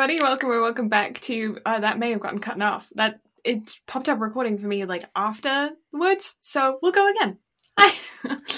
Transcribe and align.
everybody. 0.00 0.22
Welcome 0.22 0.50
or 0.50 0.60
welcome 0.60 0.88
back 0.88 1.18
to 1.22 1.58
uh, 1.66 1.80
that 1.80 1.98
may 1.98 2.12
have 2.12 2.20
gotten 2.20 2.38
cut 2.38 2.62
off. 2.62 2.88
That 2.94 3.18
it 3.42 3.80
popped 3.88 4.08
up 4.08 4.20
recording 4.20 4.56
for 4.58 4.68
me 4.68 4.84
like 4.84 5.02
afterwards, 5.16 6.36
so 6.40 6.78
we'll 6.80 6.92
go 6.92 7.10
again. 7.10 7.38
Hi. 7.76 7.98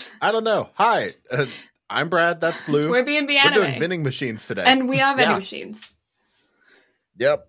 I 0.20 0.32
don't 0.32 0.44
know. 0.44 0.68
Hi, 0.74 1.14
uh, 1.32 1.46
I'm 1.88 2.10
Brad. 2.10 2.42
That's 2.42 2.60
Blue. 2.60 2.90
We're 2.90 3.04
being 3.04 3.26
We're 3.26 3.50
doing 3.52 3.80
vending 3.80 4.02
machines 4.02 4.46
today, 4.46 4.64
and 4.66 4.86
we 4.86 5.00
are 5.00 5.16
vending 5.16 5.36
Yeah. 5.36 5.38
machines. 5.38 5.90
Yep. 7.16 7.48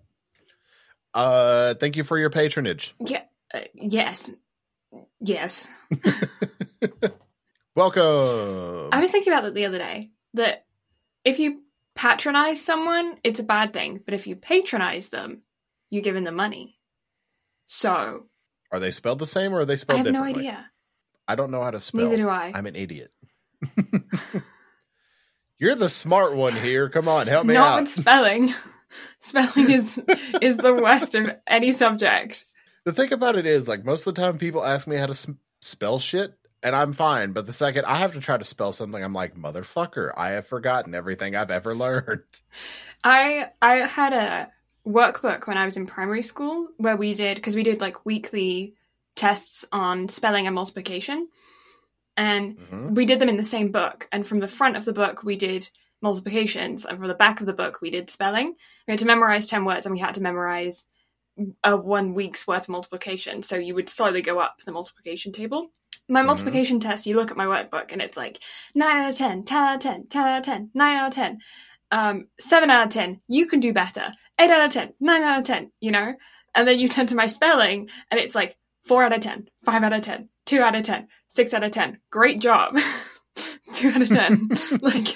Uh, 1.12 1.74
thank 1.74 1.98
you 1.98 2.04
for 2.04 2.16
your 2.16 2.30
patronage. 2.30 2.94
Yeah. 2.98 3.24
Uh, 3.52 3.60
yes. 3.74 4.32
Yes. 5.20 5.68
Welcome. 7.76 8.88
I 8.90 9.00
was 9.02 9.10
thinking 9.10 9.34
about 9.34 9.42
that 9.42 9.52
the 9.52 9.66
other 9.66 9.76
day. 9.76 10.12
That 10.32 10.64
if 11.26 11.38
you 11.38 11.60
patronize 11.94 12.64
someone, 12.64 13.16
it's 13.24 13.40
a 13.40 13.44
bad 13.44 13.72
thing, 13.72 14.00
but 14.04 14.14
if 14.14 14.26
you 14.26 14.36
patronize 14.36 15.08
them, 15.10 15.42
you're 15.90 16.02
giving 16.02 16.24
them 16.24 16.36
money. 16.36 16.78
So 17.66 18.26
Are 18.70 18.80
they 18.80 18.90
spelled 18.90 19.18
the 19.18 19.26
same 19.26 19.52
or 19.54 19.60
are 19.60 19.64
they 19.64 19.76
spelled 19.76 20.00
I 20.00 20.04
have 20.04 20.12
no 20.12 20.24
idea. 20.24 20.70
I 21.28 21.34
don't 21.34 21.50
know 21.50 21.62
how 21.62 21.70
to 21.70 21.80
spell. 21.80 22.04
Neither 22.04 22.16
do 22.16 22.28
I. 22.28 22.52
I'm 22.54 22.66
an 22.66 22.76
idiot. 22.76 23.10
You're 25.58 25.76
the 25.76 25.88
smart 25.88 26.34
one 26.34 26.54
here. 26.54 26.88
Come 26.88 27.06
on, 27.08 27.28
help 27.28 27.46
me 27.46 27.54
Not 27.54 27.78
out. 27.78 27.82
with 27.82 27.90
spelling. 27.92 28.52
spelling 29.20 29.70
is 29.70 30.00
is 30.40 30.56
the 30.56 30.74
worst 30.74 31.14
of 31.14 31.30
any 31.46 31.72
subject. 31.72 32.46
The 32.84 32.92
thing 32.92 33.12
about 33.12 33.36
it 33.36 33.46
is, 33.46 33.68
like, 33.68 33.84
most 33.84 34.06
of 34.06 34.14
the 34.14 34.20
time 34.20 34.38
people 34.38 34.64
ask 34.64 34.88
me 34.88 34.96
how 34.96 35.06
to 35.06 35.36
spell 35.60 36.00
shit, 36.00 36.34
and 36.62 36.74
I'm 36.76 36.92
fine. 36.92 37.32
But 37.32 37.46
the 37.46 37.52
second 37.52 37.84
I 37.86 37.96
have 37.96 38.12
to 38.14 38.20
try 38.20 38.36
to 38.36 38.44
spell 38.44 38.72
something, 38.72 39.02
I'm 39.02 39.12
like, 39.12 39.34
motherfucker, 39.36 40.12
I 40.16 40.30
have 40.30 40.46
forgotten 40.46 40.94
everything 40.94 41.34
I've 41.36 41.50
ever 41.50 41.74
learned. 41.84 42.22
I 43.04 43.46
I 43.60 43.74
had 43.76 44.12
a 44.12 44.50
workbook 44.86 45.46
when 45.46 45.56
I 45.58 45.64
was 45.64 45.76
in 45.76 45.86
primary 45.86 46.22
school 46.22 46.68
where 46.76 46.96
we 46.96 47.14
did 47.14 47.36
because 47.36 47.56
we 47.56 47.62
did 47.62 47.80
like 47.80 48.04
weekly 48.04 48.74
tests 49.14 49.64
on 49.72 50.08
spelling 50.08 50.46
and 50.46 50.54
multiplication, 50.54 51.28
and 52.16 52.56
Mhm. 52.58 52.94
we 52.94 53.04
did 53.04 53.18
them 53.18 53.28
in 53.28 53.36
the 53.36 53.44
same 53.44 53.70
book. 53.70 54.08
And 54.12 54.26
from 54.26 54.40
the 54.40 54.48
front 54.48 54.76
of 54.76 54.84
the 54.84 54.92
book, 54.92 55.22
we 55.22 55.36
did 55.36 55.68
multiplications, 56.00 56.84
and 56.84 56.98
from 56.98 57.08
the 57.08 57.14
back 57.14 57.40
of 57.40 57.46
the 57.46 57.52
book, 57.52 57.80
we 57.80 57.90
did 57.90 58.10
spelling. 58.10 58.54
We 58.86 58.92
had 58.92 58.98
to 59.00 59.04
memorize 59.04 59.46
ten 59.46 59.64
words, 59.64 59.86
and 59.86 59.92
we 59.92 59.98
had 60.00 60.14
to 60.14 60.22
memorize 60.22 60.86
a 61.64 61.76
one 61.76 62.14
week's 62.14 62.46
worth 62.46 62.64
of 62.64 62.68
multiplication. 62.70 63.42
So 63.42 63.56
you 63.56 63.74
would 63.74 63.88
slowly 63.88 64.20
go 64.22 64.38
up 64.38 64.58
the 64.64 64.72
multiplication 64.72 65.32
table. 65.32 65.70
My 66.08 66.22
Mhm. 66.22 66.26
multiplication 66.26 66.80
test, 66.80 67.06
you 67.06 67.16
look 67.16 67.30
at 67.30 67.36
my 67.36 67.46
workbook, 67.46 67.92
and 67.92 68.02
it's 68.02 68.16
like 68.16 68.38
nine 68.74 68.96
out 69.04 69.10
of 69.10 69.16
10, 69.16 69.44
10 69.44 69.58
out 69.62 69.74
of 69.76 69.80
10, 69.80 70.06
10 70.08 70.22
out 70.28 70.38
of 70.38 70.44
10, 70.44 70.70
9 70.74 70.96
out 70.96 71.08
of 71.08 71.14
10 71.14 71.38
um, 71.90 72.28
seven 72.40 72.70
out 72.70 72.86
of 72.86 72.92
ten, 72.94 73.20
you 73.28 73.44
can 73.46 73.60
do 73.60 73.74
better. 73.74 74.14
Eight 74.40 74.48
out 74.50 74.64
of 74.64 74.72
ten, 74.72 74.94
nine 74.98 75.22
out 75.22 75.40
of 75.40 75.44
ten, 75.44 75.70
you 75.78 75.90
know? 75.90 76.14
And 76.54 76.66
then 76.66 76.78
you 76.78 76.88
turn 76.88 77.06
to 77.08 77.14
my 77.14 77.26
spelling 77.26 77.90
and 78.10 78.18
it's 78.18 78.34
like 78.34 78.56
four 78.82 79.02
out 79.04 79.12
of 79.12 79.20
ten, 79.20 79.46
five 79.66 79.82
out 79.82 79.92
of 79.92 80.00
ten, 80.00 80.30
two 80.46 80.62
out 80.62 80.74
of 80.74 80.84
ten, 80.84 81.08
six 81.28 81.52
out 81.52 81.62
of 81.64 81.70
ten. 81.70 81.98
Great 82.08 82.40
job. 82.40 82.78
two 83.74 83.90
out 83.90 84.00
of 84.00 84.08
ten. 84.08 84.48
like 84.80 85.14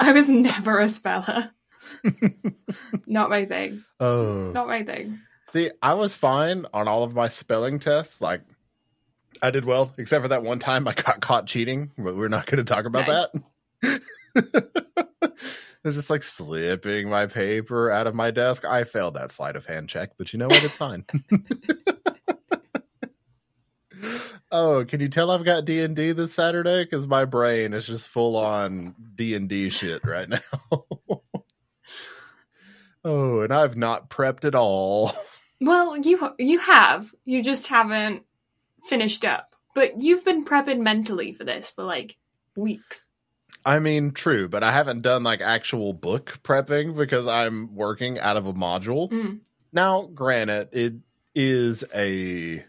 I 0.00 0.12
was 0.12 0.26
never 0.26 0.78
a 0.80 0.88
speller. 0.88 1.50
Not 3.06 3.28
my 3.28 3.44
thing. 3.44 3.84
Oh, 4.00 4.52
Not 4.52 4.66
my 4.66 4.84
thing. 4.84 5.18
see, 5.48 5.70
I 5.82 5.92
was 5.94 6.14
fine 6.14 6.64
on 6.72 6.88
all 6.88 7.02
of 7.04 7.14
my 7.14 7.28
spelling 7.28 7.78
tests. 7.78 8.22
Like, 8.22 8.40
I 9.42 9.50
did 9.50 9.64
well, 9.64 9.92
except 9.98 10.22
for 10.22 10.28
that 10.28 10.42
one 10.42 10.58
time 10.58 10.88
I 10.88 10.94
got 10.94 11.20
caught 11.20 11.46
cheating. 11.46 11.90
But 11.98 12.16
we're 12.16 12.28
not 12.28 12.46
going 12.46 12.64
to 12.64 12.74
talk 12.74 12.86
about 12.86 13.06
Nice. 13.08 13.28
that. 13.82 14.00
It 15.84 15.88
was 15.88 15.96
just 15.96 16.08
like 16.08 16.22
slipping 16.22 17.10
my 17.10 17.26
paper 17.26 17.90
out 17.90 18.06
of 18.06 18.14
my 18.14 18.30
desk. 18.30 18.64
I 18.64 18.84
failed 18.84 19.16
that 19.16 19.30
sleight 19.30 19.54
of 19.54 19.66
hand 19.66 19.90
check, 19.90 20.12
but 20.16 20.32
you 20.32 20.38
know 20.38 20.48
what? 20.48 20.64
It's 20.64 20.78
fine. 20.78 21.04
oh, 24.50 24.86
can 24.86 25.02
you 25.02 25.08
tell 25.08 25.30
I've 25.30 25.44
got 25.44 25.66
D 25.66 25.82
and 25.82 25.94
D 25.94 26.12
this 26.12 26.32
Saturday? 26.32 26.84
Because 26.84 27.06
my 27.06 27.26
brain 27.26 27.74
is 27.74 27.86
just 27.86 28.08
full 28.08 28.34
on 28.36 28.94
D 29.14 29.34
and 29.34 29.46
D 29.46 29.68
shit 29.68 30.02
right 30.06 30.26
now. 30.26 30.38
oh, 33.04 33.42
and 33.42 33.52
I've 33.52 33.76
not 33.76 34.08
prepped 34.08 34.46
at 34.46 34.54
all. 34.54 35.12
Well, 35.60 35.98
you 35.98 36.30
you 36.38 36.60
have. 36.60 37.14
You 37.26 37.42
just 37.42 37.66
haven't 37.66 38.22
finished 38.88 39.24
up. 39.24 39.54
But 39.74 40.00
you've 40.00 40.24
been 40.24 40.44
prepping 40.44 40.80
mentally 40.80 41.32
for 41.32 41.44
this 41.44 41.70
for 41.70 41.84
like 41.84 42.16
weeks. 42.56 43.08
I 43.64 43.78
mean, 43.78 44.12
true, 44.12 44.48
but 44.48 44.62
I 44.62 44.72
haven't 44.72 45.02
done 45.02 45.22
like 45.22 45.40
actual 45.40 45.92
book 45.92 46.38
prepping 46.42 46.96
because 46.96 47.26
I'm 47.26 47.74
working 47.74 48.18
out 48.18 48.36
of 48.36 48.46
a 48.46 48.52
module. 48.52 49.10
Mm. 49.10 49.40
Now, 49.72 50.02
granted, 50.02 50.68
it 50.72 50.94
is 51.34 51.82
a 51.94 52.64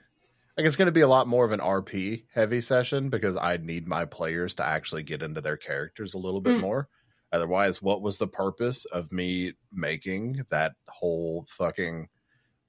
like 0.57 0.65
it's 0.65 0.77
going 0.77 0.85
to 0.87 0.91
be 0.93 1.01
a 1.01 1.07
lot 1.07 1.27
more 1.27 1.43
of 1.43 1.51
an 1.51 1.59
RP 1.59 2.23
heavy 2.33 2.61
session 2.61 3.09
because 3.09 3.35
I 3.35 3.57
need 3.57 3.87
my 3.87 4.05
players 4.05 4.55
to 4.55 4.65
actually 4.65 5.03
get 5.03 5.21
into 5.21 5.41
their 5.41 5.57
characters 5.57 6.13
a 6.13 6.17
little 6.17 6.41
bit 6.41 6.57
Mm. 6.57 6.61
more. 6.61 6.87
Otherwise, 7.31 7.81
what 7.81 8.01
was 8.01 8.17
the 8.17 8.27
purpose 8.27 8.85
of 8.85 9.11
me 9.11 9.53
making 9.73 10.45
that 10.49 10.73
whole 10.87 11.45
fucking 11.49 12.07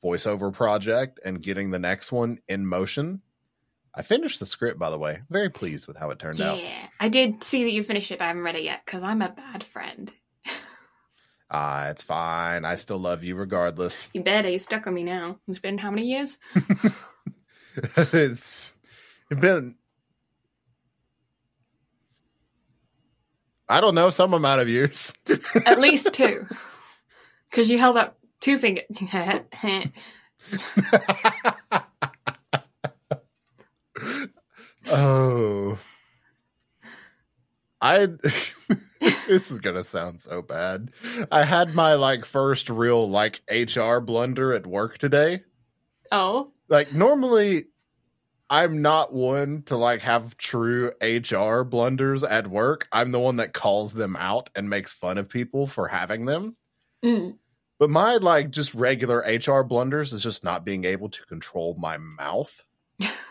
voiceover 0.02 0.52
project 0.52 1.20
and 1.24 1.40
getting 1.40 1.70
the 1.70 1.78
next 1.78 2.10
one 2.10 2.38
in 2.48 2.66
motion? 2.66 3.22
I 3.96 4.02
finished 4.02 4.40
the 4.40 4.46
script, 4.46 4.78
by 4.78 4.90
the 4.90 4.98
way. 4.98 5.20
Very 5.30 5.48
pleased 5.48 5.88
with 5.88 5.96
how 5.96 6.10
it 6.10 6.18
turned 6.18 6.38
yeah, 6.38 6.50
out. 6.50 6.62
Yeah, 6.62 6.86
I 7.00 7.08
did 7.08 7.42
see 7.42 7.64
that 7.64 7.72
you 7.72 7.82
finished 7.82 8.10
it, 8.10 8.18
but 8.18 8.26
I 8.26 8.28
haven't 8.28 8.42
read 8.42 8.56
it 8.56 8.62
yet 8.62 8.82
because 8.84 9.02
I'm 9.02 9.22
a 9.22 9.30
bad 9.30 9.64
friend. 9.64 10.12
Ah, 11.48 11.90
it's 11.90 12.02
fine. 12.02 12.64
I 12.64 12.74
still 12.74 12.98
love 12.98 13.22
you 13.22 13.36
regardless. 13.36 14.10
You 14.12 14.20
better, 14.20 14.48
you 14.48 14.58
stuck 14.58 14.88
on 14.88 14.94
me 14.94 15.04
now. 15.04 15.38
It's 15.46 15.60
been 15.60 15.78
how 15.78 15.92
many 15.92 16.04
years? 16.06 16.38
it's 17.96 18.74
been 19.28 19.76
I 23.68 23.80
don't 23.80 23.94
know, 23.94 24.10
some 24.10 24.32
amount 24.32 24.60
of 24.60 24.68
years. 24.68 25.12
At 25.64 25.80
least 25.80 26.12
two. 26.12 26.46
Because 27.50 27.68
you 27.68 27.78
held 27.78 27.96
up 27.96 28.16
two 28.40 28.58
fingers. 28.58 28.84
Oh. 34.96 35.78
I 37.80 38.06
this 39.28 39.50
is 39.50 39.58
gonna 39.60 39.82
sound 39.82 40.20
so 40.20 40.42
bad. 40.42 40.90
I 41.30 41.44
had 41.44 41.74
my 41.74 41.94
like 41.94 42.24
first 42.24 42.70
real 42.70 43.08
like 43.08 43.40
HR 43.50 43.98
blunder 43.98 44.54
at 44.54 44.66
work 44.66 44.98
today. 44.98 45.42
oh, 46.10 46.52
like 46.68 46.92
normally 46.94 47.64
I'm 48.48 48.80
not 48.80 49.12
one 49.12 49.62
to 49.64 49.76
like 49.76 50.00
have 50.02 50.36
true 50.36 50.92
HR 51.02 51.62
blunders 51.62 52.24
at 52.24 52.46
work. 52.46 52.88
I'm 52.92 53.12
the 53.12 53.20
one 53.20 53.36
that 53.36 53.52
calls 53.52 53.92
them 53.92 54.16
out 54.16 54.50
and 54.54 54.70
makes 54.70 54.92
fun 54.92 55.18
of 55.18 55.28
people 55.28 55.66
for 55.66 55.88
having 55.88 56.26
them. 56.26 56.56
mm. 57.04 57.36
But 57.78 57.90
my 57.90 58.14
like 58.14 58.50
just 58.50 58.74
regular 58.74 59.18
HR 59.18 59.62
blunders 59.62 60.14
is 60.14 60.22
just 60.22 60.42
not 60.42 60.64
being 60.64 60.84
able 60.84 61.10
to 61.10 61.26
control 61.26 61.76
my 61.78 61.98
mouth 61.98 62.64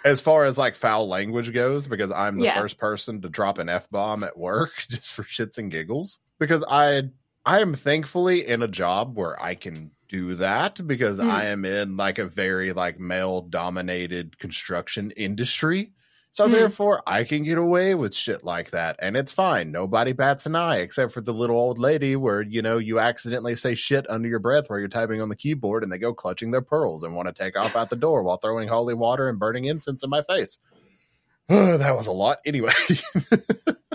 as 0.03 0.21
far 0.21 0.43
as 0.45 0.57
like 0.57 0.75
foul 0.75 1.07
language 1.07 1.51
goes 1.53 1.87
because 1.87 2.11
I'm 2.11 2.37
the 2.37 2.45
Yeah. 2.45 2.59
first 2.59 2.77
person 2.77 3.21
to 3.21 3.29
drop 3.29 3.57
an 3.57 3.69
F 3.69 3.89
bomb 3.89 4.23
at 4.23 4.37
work 4.37 4.71
just 4.89 5.13
for 5.13 5.23
shits 5.23 5.57
and 5.57 5.71
giggles 5.71 6.19
because 6.39 6.63
I 6.69 7.03
I 7.45 7.59
am 7.59 7.73
thankfully 7.73 8.47
in 8.47 8.61
a 8.63 8.67
job 8.67 9.17
where 9.17 9.41
I 9.41 9.55
can 9.55 9.91
do 10.07 10.35
that 10.35 10.85
because 10.87 11.19
Mm. 11.19 11.29
I 11.31 11.45
am 11.45 11.65
in 11.65 11.97
like 11.97 12.19
a 12.19 12.25
very 12.25 12.73
like 12.73 12.99
male 12.99 13.41
dominated 13.41 14.37
construction 14.39 15.11
industry. 15.11 15.91
So 16.35 16.49
Mm. 16.49 16.51
therefore 16.51 17.01
I 17.07 17.23
can 17.23 17.43
get 17.43 17.57
away 17.57 17.95
with 17.95 18.13
shit 18.13 18.43
like 18.43 18.71
that 18.71 18.97
and 18.99 19.15
it's 19.15 19.31
fine. 19.31 19.71
Nobody 19.71 20.11
bats 20.11 20.45
an 20.45 20.53
eye 20.53 20.79
except 20.79 21.13
for 21.13 21.21
the 21.21 21.33
little 21.33 21.55
old 21.55 21.79
lady 21.79 22.17
where 22.17 22.41
you 22.41 22.61
know 22.61 22.77
you 22.77 22.99
accidentally 22.99 23.55
say 23.55 23.73
shit 23.73 24.05
under 24.09 24.27
your 24.27 24.39
breath 24.39 24.69
while 24.69 24.77
you're 24.77 24.89
typing 24.89 25.21
on 25.21 25.29
the 25.29 25.37
keyboard 25.37 25.81
and 25.81 25.89
they 25.89 25.97
go 25.97 26.13
clutching 26.13 26.51
their 26.51 26.61
pearls 26.61 27.03
and 27.03 27.15
want 27.15 27.29
to 27.29 27.33
take 27.33 27.57
off 27.57 27.77
out 27.77 27.89
the 27.89 27.95
door 27.95 28.21
while 28.21 28.35
throwing 28.35 28.67
holy 28.67 28.93
water 28.93 29.29
and 29.29 29.39
burning 29.39 29.63
incense 29.63 30.03
in 30.03 30.09
my 30.09 30.21
face. 30.23 30.59
that 31.47 31.95
was 31.95 32.07
a 32.07 32.11
lot 32.11 32.39
anyway. 32.45 32.73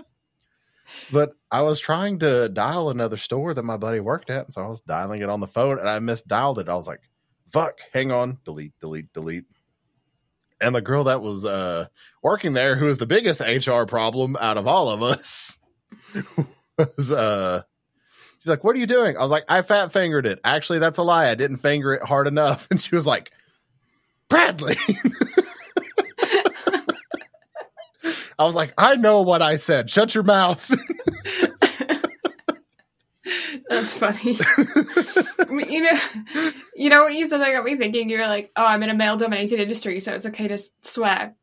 but 1.12 1.32
I 1.50 1.60
was 1.60 1.78
trying 1.78 2.20
to 2.20 2.48
dial 2.48 2.88
another 2.88 3.18
store 3.18 3.52
that 3.52 3.64
my 3.64 3.76
buddy 3.76 4.00
worked 4.00 4.30
at, 4.30 4.54
so 4.54 4.62
I 4.62 4.66
was 4.66 4.80
dialing 4.80 5.20
it 5.20 5.28
on 5.28 5.40
the 5.40 5.46
phone 5.46 5.78
and 5.78 5.90
I 5.90 5.98
misdialed 5.98 6.56
it. 6.56 6.70
I 6.70 6.74
was 6.74 6.88
like, 6.88 7.02
"Fuck, 7.52 7.80
hang 7.92 8.10
on, 8.10 8.38
delete, 8.46 8.72
delete, 8.80 9.12
delete." 9.12 9.44
And 10.60 10.74
the 10.74 10.80
girl 10.82 11.04
that 11.04 11.22
was 11.22 11.44
uh, 11.44 11.86
working 12.22 12.52
there, 12.52 12.76
who 12.76 12.86
was 12.86 12.98
the 12.98 13.06
biggest 13.06 13.40
HR 13.40 13.84
problem 13.84 14.36
out 14.40 14.58
of 14.58 14.66
all 14.66 14.90
of 14.90 15.02
us, 15.02 15.58
was 16.78 17.10
uh, 17.10 17.62
she's 18.38 18.48
like, 18.48 18.62
"What 18.62 18.76
are 18.76 18.78
you 18.78 18.86
doing?" 18.86 19.16
I 19.16 19.22
was 19.22 19.30
like, 19.30 19.44
"I 19.48 19.62
fat 19.62 19.92
fingered 19.92 20.26
it." 20.26 20.40
Actually, 20.44 20.80
that's 20.80 20.98
a 20.98 21.02
lie. 21.02 21.28
I 21.30 21.34
didn't 21.34 21.58
finger 21.58 21.94
it 21.94 22.02
hard 22.02 22.26
enough. 22.26 22.68
And 22.70 22.80
she 22.80 22.94
was 22.94 23.06
like, 23.06 23.32
"Bradley." 24.28 24.76
I 28.38 28.44
was 28.44 28.54
like, 28.54 28.72
I 28.78 28.96
know 28.96 29.20
what 29.20 29.42
I 29.42 29.56
said. 29.56 29.90
Shut 29.90 30.14
your 30.14 30.24
mouth. 30.24 30.74
That's 33.70 33.96
funny. 33.96 34.32
you 35.70 35.80
know, 35.80 35.98
you 36.74 36.90
know 36.90 37.02
what 37.02 37.14
you 37.14 37.28
said 37.28 37.40
that 37.40 37.52
got 37.52 37.64
me 37.64 37.76
thinking. 37.76 38.10
You 38.10 38.18
were 38.18 38.26
like, 38.26 38.50
"Oh, 38.56 38.64
I'm 38.64 38.82
in 38.82 38.90
a 38.90 38.94
male-dominated 38.94 39.60
industry, 39.60 40.00
so 40.00 40.12
it's 40.12 40.26
okay 40.26 40.48
to 40.48 40.58
swear." 40.82 41.36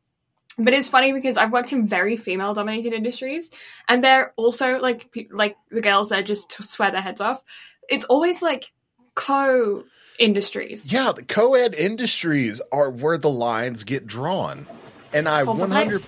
But 0.58 0.74
it's 0.74 0.88
funny 0.88 1.14
because 1.14 1.38
I've 1.38 1.52
worked 1.52 1.72
in 1.72 1.86
very 1.86 2.18
female-dominated 2.18 2.92
industries, 2.92 3.50
and 3.88 4.04
they're 4.04 4.34
also 4.36 4.78
like 4.78 5.10
pe- 5.10 5.28
like 5.30 5.56
the 5.70 5.80
girls 5.80 6.10
that 6.10 6.26
just 6.26 6.52
swear 6.62 6.90
their 6.90 7.00
heads 7.00 7.22
off. 7.22 7.42
It's 7.88 8.04
always 8.04 8.42
like 8.42 8.72
co 9.14 9.84
industries. 10.18 10.92
Yeah, 10.92 11.12
the 11.12 11.22
co-ed 11.22 11.74
industries 11.74 12.60
are 12.70 12.90
where 12.90 13.16
the 13.16 13.30
lines 13.30 13.84
get 13.84 14.06
drawn. 14.06 14.66
And 15.14 15.26
I 15.26 15.44
Hold 15.44 15.60
for 15.60 15.66
100 15.66 16.06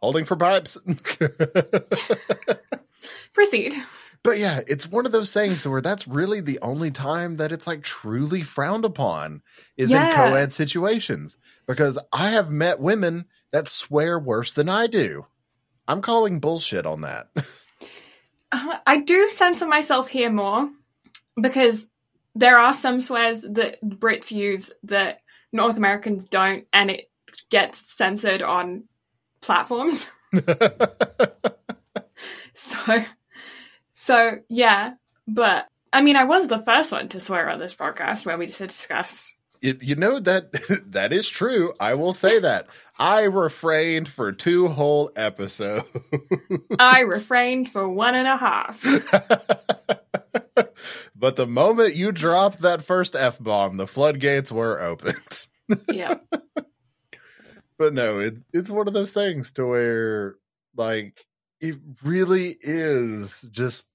holding 0.00 0.24
for 0.24 0.36
pipes. 0.36 0.78
Proceed. 3.34 3.74
But 4.24 4.38
yeah, 4.38 4.60
it's 4.66 4.88
one 4.88 5.06
of 5.06 5.12
those 5.12 5.32
things 5.32 5.66
where 5.66 5.80
that's 5.80 6.06
really 6.06 6.40
the 6.40 6.58
only 6.60 6.90
time 6.90 7.36
that 7.36 7.52
it's 7.52 7.66
like 7.66 7.82
truly 7.82 8.42
frowned 8.42 8.84
upon 8.84 9.42
is 9.76 9.92
in 9.92 10.02
Yeah. 10.02 10.14
co-ed 10.14 10.52
situations 10.52 11.36
because 11.66 11.98
I 12.12 12.30
have 12.30 12.50
met 12.50 12.80
women 12.80 13.26
that 13.52 13.68
swear 13.68 14.18
worse 14.18 14.52
than 14.52 14.68
I 14.68 14.86
do. 14.86 15.26
I'm 15.88 16.00
calling 16.02 16.40
bullshit 16.40 16.86
on 16.86 17.00
that. 17.02 17.28
Uh, 18.54 18.76
I 18.86 18.98
do 18.98 19.28
censor 19.30 19.66
myself 19.66 20.08
here 20.08 20.30
more 20.30 20.68
because 21.40 21.88
there 22.34 22.58
are 22.58 22.74
some 22.74 23.00
swears 23.00 23.40
that 23.42 23.80
Brits 23.82 24.30
use 24.30 24.70
that 24.82 25.22
North 25.54 25.78
Americans 25.78 26.26
don't, 26.26 26.66
and 26.70 26.90
it 26.90 27.10
gets 27.48 27.78
censored 27.94 28.42
on 28.42 28.84
platforms. 29.40 30.06
So, 32.54 33.04
so 34.02 34.38
yeah, 34.48 34.94
but 35.28 35.68
I 35.92 36.02
mean, 36.02 36.16
I 36.16 36.24
was 36.24 36.48
the 36.48 36.58
first 36.58 36.90
one 36.90 37.08
to 37.10 37.20
swear 37.20 37.48
on 37.48 37.60
this 37.60 37.72
podcast 37.72 38.26
where 38.26 38.36
we 38.36 38.46
just 38.46 38.58
discussed. 38.58 39.32
It, 39.60 39.80
you 39.80 39.94
know 39.94 40.18
that 40.18 40.52
that 40.88 41.12
is 41.12 41.28
true. 41.28 41.72
I 41.78 41.94
will 41.94 42.12
say 42.12 42.38
that 42.40 42.66
I 42.98 43.22
refrained 43.22 44.08
for 44.08 44.32
two 44.32 44.66
whole 44.66 45.12
episodes. 45.14 45.88
I 46.80 47.00
refrained 47.06 47.68
for 47.70 47.88
one 47.88 48.16
and 48.16 48.26
a 48.26 48.36
half. 48.36 48.82
but 51.14 51.36
the 51.36 51.46
moment 51.46 51.94
you 51.94 52.10
dropped 52.10 52.62
that 52.62 52.82
first 52.82 53.14
f 53.14 53.38
bomb, 53.38 53.76
the 53.76 53.86
floodgates 53.86 54.50
were 54.50 54.80
opened. 54.80 55.46
Yeah, 55.88 56.14
but 57.78 57.94
no, 57.94 58.18
it's 58.18 58.48
it's 58.52 58.68
one 58.68 58.88
of 58.88 58.94
those 58.94 59.12
things 59.12 59.52
to 59.52 59.64
where 59.64 60.34
like 60.74 61.24
it 61.60 61.76
really 62.02 62.56
is 62.60 63.42
just 63.52 63.86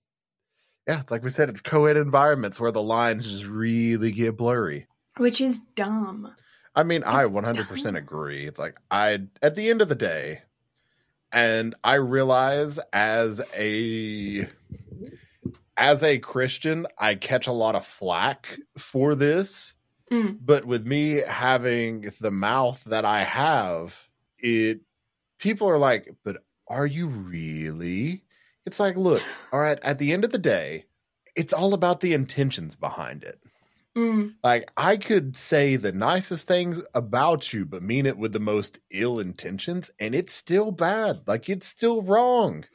yeah, 0.87 0.99
it's 1.01 1.11
like 1.11 1.23
we 1.23 1.29
said, 1.29 1.49
it's 1.49 1.61
co-ed 1.61 1.97
environments 1.97 2.59
where 2.59 2.71
the 2.71 2.81
lines 2.81 3.29
just 3.29 3.45
really 3.45 4.11
get 4.11 4.37
blurry. 4.37 4.87
which 5.17 5.41
is 5.41 5.59
dumb. 5.75 6.33
I 6.75 6.83
mean, 6.83 7.03
I 7.03 7.23
100% 7.25 7.83
dumb. 7.83 7.95
agree. 7.95 8.45
It's 8.45 8.59
like 8.59 8.77
I 8.91 9.21
at 9.41 9.55
the 9.55 9.69
end 9.69 9.81
of 9.81 9.89
the 9.89 9.95
day 9.95 10.41
and 11.31 11.73
I 11.83 11.95
realize 11.95 12.77
as 12.93 13.41
a 13.57 14.47
as 15.75 16.03
a 16.03 16.19
Christian, 16.19 16.87
I 16.97 17.15
catch 17.15 17.47
a 17.47 17.51
lot 17.51 17.75
of 17.75 17.85
flack 17.85 18.57
for 18.77 19.15
this, 19.15 19.73
Mm. 20.11 20.37
but 20.41 20.63
with 20.65 20.85
me 20.87 21.15
having 21.27 22.09
the 22.21 22.31
mouth 22.31 22.81
that 22.85 23.03
I 23.03 23.23
have, 23.23 24.07
it 24.39 24.79
people 25.37 25.67
are 25.69 25.77
like, 25.77 26.15
"But 26.23 26.37
are 26.69 26.85
you 26.87 27.07
really?" 27.07 28.23
It's 28.67 28.79
like, 28.79 28.97
"Look, 28.97 29.23
all 29.51 29.59
right, 29.59 29.79
at 29.81 29.97
the 29.97 30.13
end 30.13 30.25
of 30.25 30.31
the 30.31 30.37
day, 30.37 30.85
it's 31.35 31.53
all 31.53 31.73
about 31.73 32.01
the 32.01 32.13
intentions 32.13 32.75
behind 32.75 33.23
it." 33.23 33.39
Mm. 33.97 34.35
Like 34.43 34.69
I 34.77 34.97
could 34.97 35.35
say 35.35 35.75
the 35.75 35.91
nicest 35.91 36.47
things 36.47 36.79
about 36.93 37.51
you, 37.51 37.65
but 37.65 37.81
mean 37.81 38.05
it 38.05 38.17
with 38.17 38.33
the 38.33 38.39
most 38.39 38.79
ill 38.91 39.19
intentions, 39.19 39.89
and 39.99 40.13
it's 40.13 40.33
still 40.33 40.71
bad. 40.71 41.21
Like 41.25 41.49
it's 41.49 41.65
still 41.65 42.03
wrong. 42.03 42.65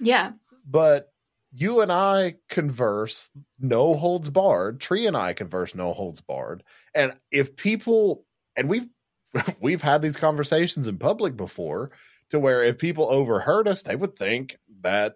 Yeah, 0.00 0.32
But 0.66 1.10
you 1.52 1.80
and 1.80 1.90
I 1.90 2.36
converse 2.48 3.30
no 3.58 3.94
holds 3.94 4.30
barred. 4.30 4.80
Tree 4.80 5.06
and 5.06 5.16
I 5.16 5.32
converse 5.32 5.74
no 5.74 5.92
holds 5.92 6.20
barred. 6.20 6.62
And 6.94 7.14
if 7.30 7.56
people 7.56 8.24
and 8.56 8.68
we've 8.68 8.86
we've 9.60 9.82
had 9.82 10.02
these 10.02 10.16
conversations 10.16 10.88
in 10.88 10.98
public 10.98 11.36
before 11.36 11.90
to 12.30 12.38
where 12.38 12.62
if 12.62 12.78
people 12.78 13.08
overheard 13.08 13.68
us, 13.68 13.82
they 13.82 13.96
would 13.96 14.16
think 14.16 14.58
that 14.82 15.14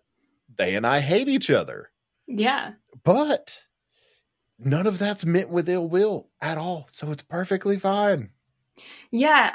they 0.56 0.74
and 0.76 0.86
I 0.86 1.00
hate 1.00 1.28
each 1.28 1.50
other. 1.50 1.90
yeah, 2.26 2.72
But 3.04 3.66
none 4.58 4.86
of 4.86 4.98
that's 4.98 5.24
meant 5.26 5.50
with 5.50 5.68
ill 5.68 5.88
will 5.88 6.28
at 6.40 6.58
all. 6.58 6.86
So 6.88 7.10
it's 7.10 7.22
perfectly 7.22 7.78
fine. 7.78 8.30
yeah. 9.10 9.54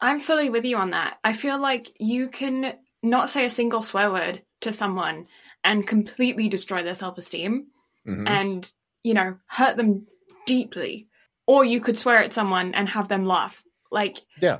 I'm 0.00 0.20
fully 0.20 0.50
with 0.50 0.64
you 0.66 0.76
on 0.76 0.90
that. 0.90 1.16
I 1.24 1.32
feel 1.32 1.58
like 1.58 1.90
you 1.98 2.28
can 2.28 2.74
not 3.02 3.30
say 3.30 3.44
a 3.46 3.50
single 3.50 3.80
swear 3.80 4.10
word 4.12 4.42
to 4.62 4.72
someone 4.72 5.26
and 5.62 5.86
completely 5.86 6.48
destroy 6.48 6.82
their 6.82 6.94
self 6.94 7.16
esteem. 7.18 7.68
Mhm. 8.06 8.28
and 8.28 8.70
you 9.02 9.14
know 9.14 9.38
hurt 9.46 9.78
them 9.78 10.06
deeply 10.44 11.08
or 11.46 11.64
you 11.64 11.80
could 11.80 11.96
swear 11.96 12.22
at 12.22 12.34
someone 12.34 12.74
and 12.74 12.86
have 12.90 13.08
them 13.08 13.24
laugh 13.24 13.64
like 13.90 14.18
Yeah. 14.42 14.58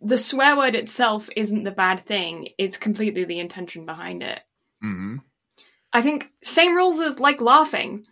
the 0.00 0.16
swear 0.16 0.56
word 0.56 0.74
itself 0.74 1.28
isn't 1.36 1.64
the 1.64 1.70
bad 1.70 2.06
thing 2.06 2.48
it's 2.56 2.78
completely 2.78 3.24
the 3.24 3.40
intention 3.40 3.84
behind 3.84 4.22
it 4.22 4.40
Mhm. 4.82 5.22
i 5.92 6.02
think 6.02 6.30
same 6.42 6.74
rules 6.76 7.00
as 7.00 7.18
like 7.18 7.40
laughing 7.40 8.06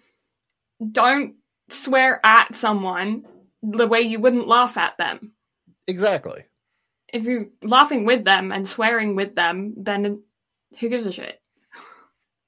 don't 0.92 1.34
swear 1.70 2.20
at 2.24 2.54
someone 2.54 3.24
the 3.62 3.86
way 3.86 4.00
you 4.00 4.18
wouldn't 4.20 4.48
laugh 4.48 4.76
at 4.76 4.96
them 4.98 5.32
Exactly. 5.88 6.44
if 7.12 7.24
you're 7.24 7.46
laughing 7.62 8.04
with 8.04 8.24
them 8.24 8.50
and 8.52 8.66
swearing 8.68 9.14
with 9.16 9.34
them 9.36 9.74
then 9.76 10.22
who 10.80 10.88
gives 10.88 11.06
a 11.06 11.12
shit 11.12 11.40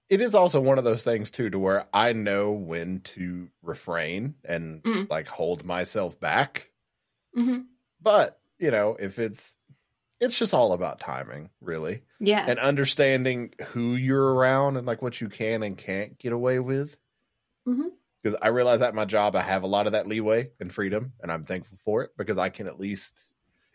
It 0.09 0.21
is 0.23 0.35
also 0.35 0.61
one 0.61 0.79
of 0.79 0.85
those 0.85 1.05
things 1.05 1.31
too 1.31 1.51
to 1.51 1.59
where 1.59 1.85
I 1.93 2.15
know 2.15 2.53
when 2.53 3.01
to 3.13 3.51
refrain 3.63 4.35
and 4.43 4.83
Mm. 4.83 5.11
like 5.11 5.29
hold 5.29 5.65
myself 5.67 6.19
back. 6.19 6.71
hmm 7.35 7.59
But, 8.01 8.41
you 8.59 8.71
know, 8.71 8.97
if 8.99 9.19
it's 9.19 9.55
it's 10.21 10.39
just 10.39 10.55
all 10.55 10.73
about 10.73 11.01
timing, 11.01 11.51
really. 11.61 12.03
yeah 12.21 12.45
And 12.47 12.59
understanding 12.59 13.55
who 13.69 13.95
you're 13.95 14.35
around 14.35 14.77
and 14.77 14.87
like 14.87 15.03
what 15.03 15.21
you 15.21 15.29
can 15.29 15.63
and 15.63 15.77
can't 15.77 16.19
get 16.19 16.33
away 16.33 16.59
with. 16.59 16.97
mm-hmm 17.67 17.89
Because 18.23 18.39
I 18.43 18.49
realize 18.49 18.83
at 18.83 18.95
my 18.95 19.05
job 19.05 19.37
I 19.37 19.43
have 19.43 19.63
a 19.63 19.69
lot 19.69 19.87
of 19.87 19.93
that 19.93 20.07
leeway 20.07 20.51
and 20.61 20.73
freedom, 20.73 21.13
and 21.21 21.31
I'm 21.31 21.45
thankful 21.45 21.79
for 21.85 22.03
it 22.03 22.11
because 22.17 22.39
I 22.39 22.49
can 22.49 22.67
at 22.67 22.81
least 22.81 23.23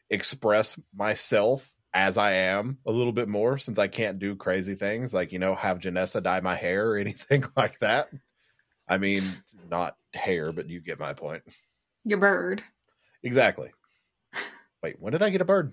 express 0.09 0.77
myself 0.93 1.71
as 1.93 2.17
I 2.17 2.33
am 2.33 2.79
a 2.85 2.91
little 2.91 3.13
bit 3.13 3.29
more 3.29 3.57
since 3.57 3.77
I 3.77 3.87
can't 3.87 4.19
do 4.19 4.35
crazy 4.35 4.75
things 4.75 5.13
like, 5.13 5.31
you 5.31 5.39
know, 5.39 5.53
have 5.55 5.79
Janessa 5.79 6.23
dye 6.23 6.41
my 6.41 6.55
hair 6.55 6.89
or 6.91 6.97
anything 6.97 7.43
like 7.55 7.79
that. 7.79 8.09
I 8.87 8.97
mean, 8.97 9.23
not 9.69 9.95
hair, 10.13 10.51
but 10.51 10.69
you 10.69 10.81
get 10.81 10.99
my 10.99 11.13
point. 11.13 11.43
your 12.03 12.17
bird 12.19 12.61
Exactly. 13.23 13.71
Wait, 14.83 14.97
when 14.99 15.13
did 15.13 15.23
I 15.23 15.29
get 15.29 15.39
a 15.41 15.45
bird? 15.45 15.71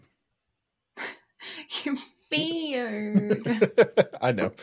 Your 1.84 1.96
beard 2.30 3.46
I 4.22 4.32
know. 4.32 4.52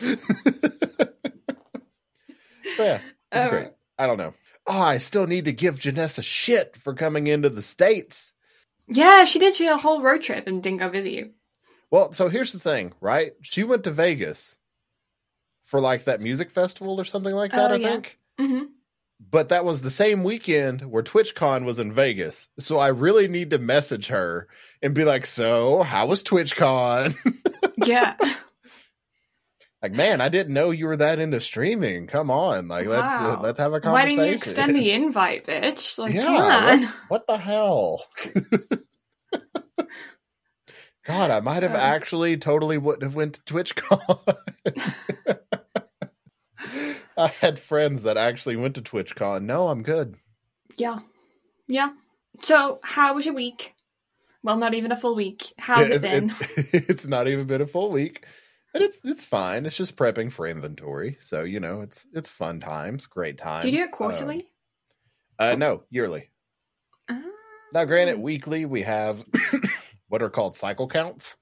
Yeah, 2.78 3.00
that's 3.32 3.44
Uh, 3.44 3.48
great. 3.50 3.68
I 3.98 4.06
don't 4.06 4.18
know. 4.18 4.34
Oh, 4.66 4.80
I 4.80 4.98
still 4.98 5.26
need 5.26 5.46
to 5.46 5.52
give 5.52 5.80
Janessa 5.80 6.22
shit 6.22 6.76
for 6.76 6.94
coming 6.94 7.26
into 7.26 7.50
the 7.50 7.62
States. 7.62 8.34
Yeah, 8.86 9.24
she 9.24 9.38
did. 9.40 9.54
She 9.56 9.64
had 9.64 9.74
a 9.74 9.78
whole 9.78 10.00
road 10.00 10.22
trip 10.22 10.46
and 10.46 10.62
didn't 10.62 10.78
go 10.78 10.88
visit 10.88 11.12
you. 11.12 11.30
Well, 11.90 12.12
so 12.12 12.28
here's 12.28 12.52
the 12.52 12.60
thing, 12.60 12.92
right? 13.00 13.32
She 13.42 13.64
went 13.64 13.84
to 13.84 13.90
Vegas 13.90 14.56
for 15.64 15.80
like 15.80 16.04
that 16.04 16.20
music 16.20 16.50
festival 16.50 17.00
or 17.00 17.04
something 17.04 17.34
like 17.34 17.50
that, 17.52 17.70
Oh, 17.70 17.74
I 17.74 17.78
yeah. 17.78 17.94
think. 17.94 18.18
hmm 18.38 18.62
But 19.20 19.48
that 19.48 19.64
was 19.64 19.82
the 19.82 19.90
same 19.90 20.22
weekend 20.22 20.82
where 20.82 21.02
TwitchCon 21.02 21.64
was 21.64 21.78
in 21.80 21.92
Vegas. 21.92 22.48
So 22.58 22.78
I 22.78 22.88
really 22.88 23.26
need 23.28 23.50
to 23.50 23.58
message 23.58 24.06
her 24.08 24.46
and 24.80 24.94
be 24.94 25.04
like, 25.04 25.26
"So, 25.26 25.82
how 25.82 26.06
was 26.06 26.22
TwitchCon?" 26.22 27.14
Yeah. 27.84 28.16
like, 29.82 29.92
man, 29.92 30.20
I 30.20 30.28
didn't 30.28 30.52
know 30.54 30.70
you 30.70 30.86
were 30.86 30.96
that 30.96 31.18
into 31.20 31.40
streaming. 31.40 32.06
Come 32.08 32.30
on, 32.30 32.68
like 32.68 32.86
let's 32.86 33.12
uh, 33.12 33.38
let's 33.40 33.58
have 33.60 33.72
a 33.72 33.80
conversation. 33.80 33.92
Why 34.18 34.24
didn't 34.24 34.26
you 34.28 34.34
extend 34.34 34.74
the 34.74 34.92
invite, 34.92 35.46
bitch? 35.46 35.98
Like, 35.98 36.14
Yeah, 36.14 36.22
come 36.24 36.36
on. 36.36 36.88
What 37.08 37.26
the 37.28 37.38
hell? 37.38 38.04
God, 41.06 41.30
I 41.30 41.40
might 41.40 41.62
have 41.62 41.74
Uh. 41.74 41.78
actually 41.78 42.36
totally 42.36 42.78
wouldn't 42.78 43.02
have 43.02 43.14
went 43.14 43.34
to 43.34 43.54
TwitchCon. 43.54 44.36
I 47.24 47.28
had 47.28 47.58
friends 47.58 48.04
that 48.04 48.16
actually 48.16 48.56
went 48.56 48.76
to 48.76 48.82
TwitchCon. 48.82 49.42
No, 49.42 49.68
I'm 49.68 49.82
good. 49.82 50.14
Yeah. 50.76 51.00
Yeah. 51.66 51.90
So, 52.42 52.78
how 52.84 53.14
was 53.14 53.26
your 53.26 53.34
week? 53.34 53.74
Well, 54.42 54.56
not 54.56 54.74
even 54.74 54.92
a 54.92 54.96
full 54.96 55.16
week. 55.16 55.52
How's 55.58 55.88
it, 55.88 56.00
been? 56.02 56.32
it's 56.72 57.06
not 57.06 57.26
even 57.28 57.46
been 57.46 57.60
a 57.60 57.66
full 57.66 57.90
week. 57.90 58.24
and 58.72 58.84
it's 58.84 59.00
it's 59.02 59.24
fine. 59.24 59.66
It's 59.66 59.76
just 59.76 59.96
prepping 59.96 60.30
for 60.30 60.46
inventory. 60.46 61.16
So 61.20 61.42
you 61.42 61.58
know, 61.58 61.80
it's 61.80 62.06
it's 62.12 62.30
fun 62.30 62.60
times, 62.60 63.06
great 63.06 63.36
times. 63.38 63.64
Do 63.64 63.70
you 63.70 63.76
do 63.78 63.82
it 63.82 63.86
Um, 63.86 63.92
quarterly? 63.92 64.48
uh, 65.40 65.56
no, 65.58 65.82
yearly. 65.90 66.30
Ah. 67.08 67.20
Now, 67.72 67.84
granted, 67.84 68.20
weekly 68.20 68.64
we 68.64 68.82
have 68.82 69.24
what 70.08 70.22
are 70.22 70.30
called 70.30 70.56
cycle 70.56 70.86
counts, 70.86 71.36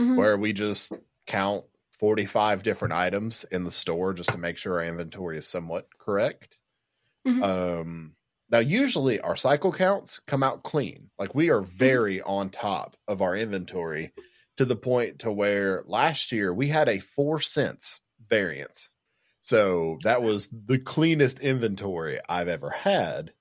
Mhm. 0.00 0.16
where 0.16 0.36
we 0.36 0.52
just 0.52 0.92
count 1.28 1.64
forty-five 2.04 2.62
different 2.62 2.92
items 2.92 3.44
in 3.50 3.64
the 3.64 3.70
store 3.70 4.12
just 4.12 4.30
to 4.32 4.38
make 4.38 4.58
sure 4.58 4.74
our 4.74 4.84
inventory 4.84 5.38
is 5.38 5.46
somewhat 5.46 5.86
correct. 5.98 6.58
Mhm. 7.26 7.42
Um, 7.42 8.16
now, 8.50 8.58
usually 8.58 9.20
our 9.20 9.36
cycle 9.36 9.72
counts 9.72 10.20
come 10.26 10.42
out 10.42 10.62
clean. 10.62 11.10
Like 11.18 11.34
we 11.34 11.48
are 11.50 11.62
Mm-hmm. 11.62 11.78
very 11.78 12.20
on 12.22 12.50
top 12.50 12.96
of 13.08 13.22
our 13.22 13.34
inventory 13.34 14.12
to 14.58 14.66
the 14.66 14.76
point 14.76 15.20
to 15.20 15.32
where 15.32 15.82
last 15.86 16.30
year 16.30 16.52
we 16.52 16.68
had 16.68 16.88
a 16.90 16.98
four 16.98 17.40
cents 17.40 18.00
variance. 18.28 18.90
So 19.40 19.98
that 20.04 20.22
was 20.22 20.48
the 20.50 20.78
cleanest 20.78 21.40
inventory 21.40 22.18
I've 22.28 22.48
ever 22.48 22.68
had. 22.70 23.32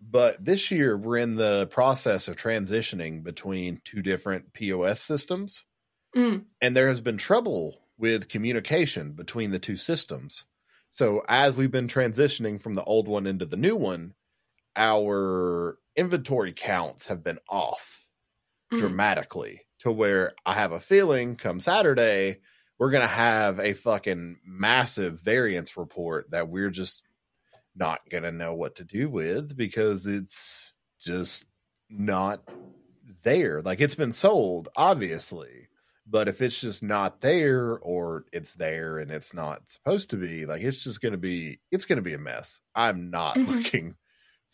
But 0.00 0.44
this 0.44 0.70
year 0.70 0.96
we're 0.98 1.16
in 1.16 1.36
the 1.36 1.66
process 1.68 2.28
of 2.28 2.36
transitioning 2.36 3.24
between 3.24 3.80
two 3.84 4.02
different 4.02 4.52
POS 4.52 5.00
systems 5.00 5.64
Mm. 6.14 6.44
and 6.62 6.76
there 6.76 6.88
has 6.88 7.00
been 7.00 7.18
trouble 7.18 7.85
with 7.98 8.28
communication 8.28 9.12
between 9.12 9.50
the 9.50 9.58
two 9.58 9.76
systems. 9.76 10.44
So 10.90 11.22
as 11.28 11.56
we've 11.56 11.70
been 11.70 11.88
transitioning 11.88 12.60
from 12.60 12.74
the 12.74 12.84
old 12.84 13.08
one 13.08 13.26
into 13.26 13.46
the 13.46 13.56
new 13.56 13.76
one, 13.76 14.14
our 14.74 15.78
inventory 15.96 16.52
counts 16.52 17.06
have 17.06 17.22
been 17.24 17.38
off 17.48 18.02
Mm. 18.72 18.78
dramatically 18.78 19.60
to 19.78 19.92
where 19.92 20.34
I 20.44 20.54
have 20.54 20.72
a 20.72 20.80
feeling 20.80 21.36
come 21.36 21.60
Saturday 21.60 22.40
we're 22.78 22.90
going 22.90 23.02
to 23.02 23.08
have 23.08 23.58
a 23.58 23.72
fucking 23.72 24.38
massive 24.44 25.22
variance 25.22 25.76
report 25.76 26.30
that 26.32 26.48
we're 26.48 26.70
just 26.70 27.04
not 27.74 28.00
going 28.10 28.24
to 28.24 28.32
know 28.32 28.54
what 28.54 28.76
to 28.76 28.84
do 28.84 29.08
with 29.08 29.56
because 29.56 30.06
it's 30.06 30.72
just 31.00 31.46
not 31.88 32.42
there. 33.22 33.62
Like 33.62 33.80
it's 33.80 33.94
been 33.94 34.12
sold, 34.12 34.68
obviously, 34.76 35.68
but 36.08 36.28
if 36.28 36.40
it's 36.42 36.60
just 36.60 36.82
not 36.82 37.20
there 37.20 37.78
or 37.78 38.24
it's 38.32 38.54
there 38.54 38.98
and 38.98 39.10
it's 39.10 39.34
not 39.34 39.68
supposed 39.68 40.10
to 40.10 40.16
be, 40.16 40.46
like 40.46 40.62
it's 40.62 40.84
just 40.84 41.00
going 41.00 41.12
to 41.12 41.18
be, 41.18 41.58
it's 41.72 41.84
going 41.84 41.96
to 41.96 42.02
be 42.02 42.14
a 42.14 42.18
mess. 42.18 42.60
I'm 42.74 43.10
not 43.10 43.36
Mhm. 43.38 43.48
looking 43.48 43.94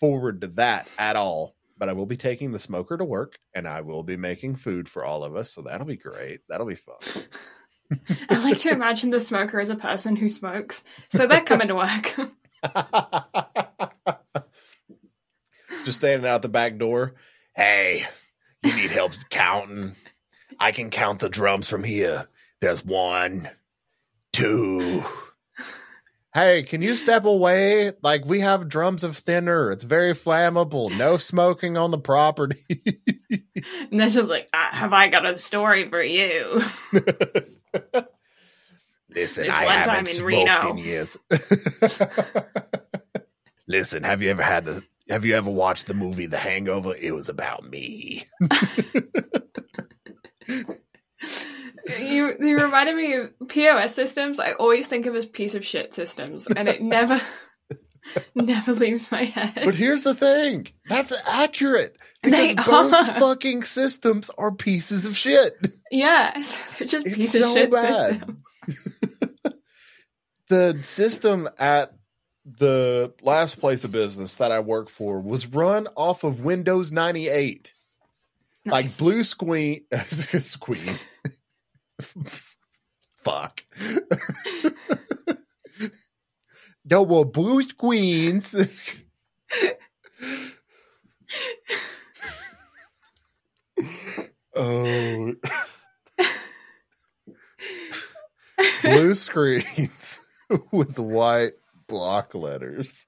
forward 0.01 0.41
to 0.43 0.47
that 0.49 0.89
at 0.99 1.17
all. 1.17 1.55
But 1.79 1.89
I 1.89 1.95
will 1.95 2.07
be 2.07 2.17
taking 2.17 2.53
the 2.53 2.59
smoker 2.61 2.97
to 2.97 3.05
work 3.05 3.39
and 3.55 3.67
I 3.67 3.81
will 3.81 4.05
be 4.05 4.17
making 4.17 4.55
food 4.57 4.89
for 4.89 5.05
all 5.05 5.25
of 5.25 5.35
us. 5.35 5.53
So 5.53 5.63
that'll 5.63 5.87
be 5.87 5.97
great. 5.97 6.41
That'll 6.49 6.67
be 6.67 6.77
fun. 6.77 6.97
I 8.31 8.39
like 8.45 8.61
to 8.61 8.71
imagine 8.71 9.11
the 9.11 9.19
smoker 9.19 9.59
as 9.59 9.69
a 9.69 9.75
person 9.75 10.15
who 10.15 10.29
smokes. 10.29 10.85
So 11.11 11.27
they're 11.27 11.41
coming 11.43 11.69
to 11.69 11.75
work. 11.75 12.15
Just 15.85 15.99
standing 15.99 16.29
out 16.29 16.43
the 16.43 16.49
back 16.49 16.79
door. 16.79 17.15
Hey, 17.57 18.05
you 18.63 18.75
need 18.77 18.91
help 18.93 19.13
counting? 19.31 19.97
I 20.63 20.71
can 20.71 20.91
count 20.91 21.19
the 21.19 21.29
drums 21.29 21.69
from 21.69 21.83
here. 21.83 22.29
There's 22.61 22.85
one, 22.85 23.51
two. 24.33 25.03
Hey, 26.33 26.63
can 26.63 26.83
you 26.83 26.95
step 26.95 27.25
away? 27.25 27.91
Like 28.01 28.25
we 28.25 28.39
have 28.41 28.69
drums 28.69 29.03
of 29.03 29.17
thinner. 29.17 29.73
It's 29.73 29.83
very 29.83 30.13
flammable. 30.13 30.97
No 30.97 31.17
smoking 31.17 31.77
on 31.77 31.91
the 31.91 31.99
property. 31.99 32.61
and 33.91 34.01
they're 34.01 34.09
just 34.09 34.31
like, 34.31 34.49
ah, 34.55 34.69
have 34.71 34.93
I 34.93 35.09
got 35.09 35.27
a 35.27 35.37
story 35.37 35.91
for 35.91 36.01
you? 36.01 36.63
Listen, 39.15 39.45
This 39.47 39.55
I 39.55 39.65
one 39.65 39.75
haven't 39.75 39.95
time 39.95 39.99
in 39.99 40.07
smoked 40.07 40.25
Reno. 40.25 40.71
in 40.71 40.79
years. 40.79 41.19
Listen, 43.67 44.05
have 44.05 44.23
you 44.23 44.31
ever 44.31 44.43
had 44.45 44.65
the? 44.67 44.85
Have 45.11 45.25
you 45.25 45.35
ever 45.35 45.51
watched 45.51 45.89
the 45.89 45.95
movie 45.95 46.27
The 46.27 46.39
Hangover? 46.39 46.95
It 46.95 47.13
was 47.13 47.29
about 47.29 47.69
me. 47.69 48.25
You, 50.49 52.37
you 52.41 52.57
reminded 52.59 52.95
me 52.97 53.15
of 53.15 53.33
POS 53.49 53.95
systems. 53.95 54.39
I 54.39 54.53
always 54.53 54.87
think 54.87 55.07
of 55.07 55.17
as 55.17 55.27
piece 55.27 55.55
of 55.55 55.65
shit 55.65 55.93
systems, 55.95 56.47
and 56.47 56.69
it 56.69 56.81
never, 56.81 57.21
never 58.37 58.73
leaves 58.73 59.11
my 59.11 59.25
head. 59.25 59.53
But 59.65 59.75
here's 59.75 60.05
the 60.05 60.15
thing: 60.15 60.69
that's 60.89 61.13
accurate 61.27 61.97
because 62.23 62.39
They 62.39 62.55
both 62.55 62.93
are. 62.95 63.07
fucking 63.19 63.65
systems 63.65 64.31
are 64.39 64.53
pieces 64.53 65.07
of 65.07 65.17
shit. 65.17 65.55
yes, 65.91 66.75
they're 66.79 66.87
just 66.87 67.07
It's 67.07 67.17
piece 67.17 67.33
so 67.33 67.49
of 67.51 67.55
shit 67.57 67.71
bad. 67.73 68.11
systems. 68.13 69.19
The 70.49 70.79
system 70.83 71.49
at 71.59 71.95
the 72.45 73.15
last 73.23 73.59
place 73.59 73.85
of 73.85 73.93
business 73.93 74.35
that 74.35 74.53
I 74.53 74.61
worked 74.61 74.91
for 74.91 75.19
was 75.19 75.47
run 75.47 75.89
off 75.97 76.25
of 76.25 76.45
Windows 76.45 76.93
98. 76.93 77.73
like 77.73 77.73
Nice. 78.65 78.97
blue 78.97 79.21
squeen 79.23 79.83
squeen 79.91 80.97
fuck. 83.17 83.65
No 86.85 87.07
more 87.07 87.25
blue 87.25 87.63
squeens 87.63 88.55
oh. 94.55 95.35
Blue 98.83 99.15
screens 99.15 100.21
with 100.73 100.99
white 100.99 101.53
block 101.87 102.35
letters 102.35 103.07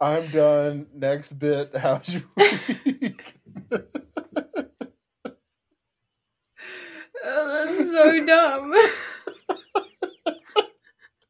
I'm 0.00 0.28
done. 0.28 0.88
Next 0.94 1.32
bit. 1.38 1.74
How's 1.76 2.14
your 2.14 2.22
week? 2.36 3.34
Oh, 7.28 7.66
that's 7.66 7.90
so 7.90 8.24
dumb. 8.26 8.72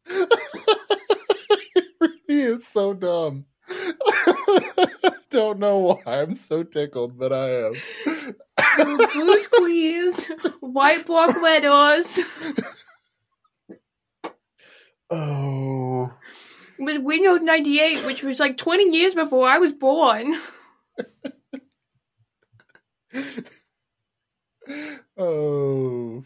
he 2.28 2.40
is 2.40 2.66
so 2.66 2.94
dumb. 2.94 3.46
Don't 5.30 5.58
know 5.58 5.78
why 5.78 5.98
I'm 6.06 6.34
so 6.34 6.62
tickled, 6.62 7.18
but 7.18 7.32
I 7.32 7.66
am. 7.66 7.72
Blue 9.12 9.38
squeeze, 9.38 10.26
white 10.60 11.06
block 11.06 11.40
letters. 11.40 12.20
Oh, 15.10 16.10
With 16.78 17.02
Windows 17.02 17.40
98, 17.42 18.04
which 18.06 18.22
was 18.22 18.38
like 18.38 18.56
20 18.56 18.96
years 18.96 19.14
before 19.14 19.48
I 19.48 19.58
was 19.58 19.72
born. 19.72 20.34
oh, 25.16 26.24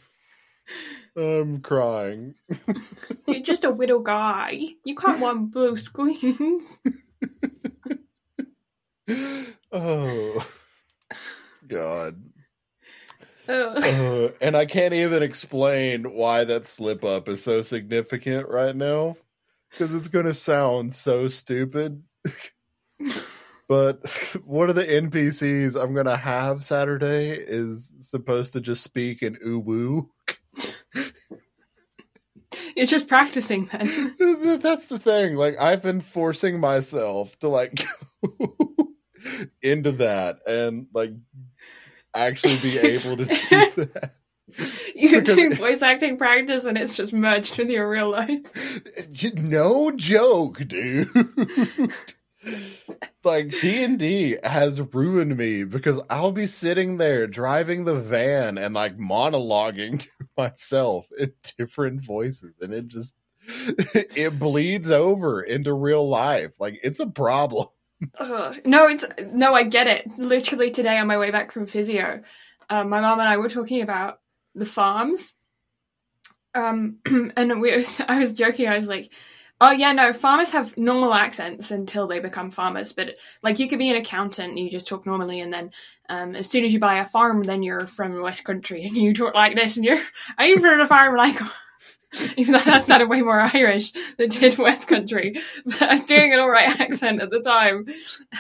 I'm 1.16 1.61
crying. 1.61 2.35
You're 3.26 3.42
just 3.42 3.64
a 3.64 3.71
little 3.71 4.00
guy. 4.00 4.59
You 4.85 4.95
can't 4.95 5.21
want 5.21 5.52
blue 5.52 5.76
screens. 5.76 6.80
Oh, 9.73 10.47
God. 11.66 12.21
Ugh. 13.49 13.85
Uh, 13.85 14.28
and 14.40 14.57
I 14.57 14.66
can't 14.66 14.95
even 14.95 15.23
explain 15.23 16.04
why 16.04 16.45
that 16.45 16.66
slip 16.66 17.04
up 17.04 17.28
is 17.28 17.42
so 17.42 17.62
significant 17.62 18.49
right 18.49 18.75
now 18.75 19.16
because 19.71 19.95
it's 19.95 20.09
going 20.09 20.27
to 20.27 20.35
sound 20.35 20.95
so 20.95 21.29
stupid. 21.29 22.03
but 23.69 24.07
one 24.45 24.69
of 24.69 24.77
the 24.77 24.85
NPCs 24.85 25.81
I'm 25.81 25.95
going 25.95 26.07
to 26.07 26.17
have 26.17 26.65
Saturday 26.65 27.31
is 27.31 27.95
supposed 28.00 28.53
to 28.55 28.61
just 28.61 28.83
speak 28.83 29.23
in 29.23 29.37
uwu. 29.37 30.09
You're 32.77 32.87
just 32.87 33.09
practicing 33.09 33.67
then. 33.67 34.15
That's 34.61 34.87
the 34.87 34.99
thing. 34.99 35.37
Like 35.37 35.57
I've 35.61 35.83
been 35.83 36.00
forcing 36.00 36.61
myself 36.61 37.39
to 37.41 37.49
like 37.49 37.81
go 38.23 38.57
into 39.62 39.93
that 39.93 40.39
and 40.47 40.87
like 40.95 41.12
actually 42.15 42.59
be 42.59 42.79
able 42.79 43.17
to 43.19 43.25
do 43.25 43.85
that. 43.85 44.12
You 44.95 45.21
Because- 45.21 45.37
do 45.37 45.54
voice 45.54 45.83
acting 45.83 46.16
practice 46.19 46.64
and 46.64 46.76
it's 46.78 46.97
just 46.97 47.12
merged 47.12 47.59
with 47.59 47.71
your 47.71 47.88
real 47.88 48.11
life. 48.11 48.40
no 49.37 49.90
joke 49.92 50.59
dude 50.66 51.09
like 53.23 53.50
d&d 53.61 54.38
has 54.42 54.80
ruined 54.95 55.37
me 55.37 55.62
because 55.64 56.02
i'll 56.09 56.33
be 56.33 56.47
sitting 56.47 56.97
there 56.97 57.26
driving 57.26 57.85
the 57.85 57.95
van 57.95 58.57
and 58.57 58.73
like 58.75 58.97
monologuing 58.97 60.00
to 60.00 60.09
myself 60.38 61.07
in 61.19 61.30
different 61.59 62.02
voices 62.02 62.57
and 62.62 62.73
it 62.73 62.87
just 62.88 63.14
it 64.16 64.38
bleeds 64.38 64.90
over 64.90 65.42
into 65.42 65.75
real 65.75 66.09
life 66.09 66.52
like 66.59 66.78
it's 66.83 67.00
a 67.00 67.07
problem 67.07 67.66
Ugh. 68.19 68.57
No, 68.64 68.87
it's 68.88 69.04
no. 69.30 69.52
I 69.52 69.62
get 69.64 69.87
it. 69.87 70.07
Literally 70.16 70.71
today 70.71 70.97
on 70.97 71.07
my 71.07 71.19
way 71.19 71.30
back 71.30 71.52
from 71.52 71.66
physio, 71.66 72.23
um, 72.71 72.88
my 72.88 72.99
mom 73.02 73.21
and 73.21 73.28
I 73.28 73.37
were 73.37 73.50
talking 73.50 73.83
about 73.83 74.20
the 74.54 74.64
farms. 74.64 75.35
Um, 76.54 76.99
and 77.37 77.61
we 77.61 77.76
was, 77.76 78.00
I 78.09 78.19
was 78.19 78.33
joking. 78.33 78.69
I 78.69 78.76
was 78.76 78.88
like, 78.88 79.12
"Oh 79.61 79.71
yeah, 79.71 79.92
no, 79.92 80.12
farmers 80.12 80.50
have 80.50 80.76
normal 80.76 81.14
accents 81.14 81.71
until 81.71 82.07
they 82.07 82.21
become 82.21 82.50
farmers. 82.50 82.92
But 82.92 83.16
like, 83.42 83.59
you 83.59 83.69
could 83.69 83.78
be 83.78 83.90
an 83.90 83.97
accountant, 83.97 84.50
and 84.50 84.59
you 84.59 84.71
just 84.71 84.88
talk 84.88 85.07
normally, 85.07 85.40
and 85.40 85.52
then 85.52 85.71
um, 86.09 86.35
as 86.35 86.49
soon 86.49 86.64
as 86.64 86.73
you 86.73 86.78
buy 86.80 86.99
a 86.99 87.04
farm, 87.04 87.42
then 87.42 87.62
you're 87.62 87.87
from 87.87 88.21
West 88.21 88.45
Country, 88.45 88.85
and 88.87 88.97
you 88.97 89.14
talk 89.14 89.35
like 89.35 89.54
this, 89.54 89.76
and 89.76 89.85
you're 89.85 90.00
I'm 90.38 90.61
from 90.61 90.78
the 90.78 90.87
farm 90.87 91.16
like." 91.16 91.40
Even 92.37 92.54
though 92.54 92.59
that 92.59 92.83
sounded 92.83 93.09
way 93.09 93.23
more 93.23 93.40
Irish 93.54 93.92
than 94.19 94.28
did 94.30 94.59
West 94.59 94.88
Country, 94.88 95.33
but 95.64 95.80
I 95.80 95.92
was 95.92 96.02
doing 96.04 96.35
an 96.35 96.40
alright 96.40 96.80
accent 96.80 97.21
at 97.21 97.30
the 97.30 97.38
time. 97.38 97.87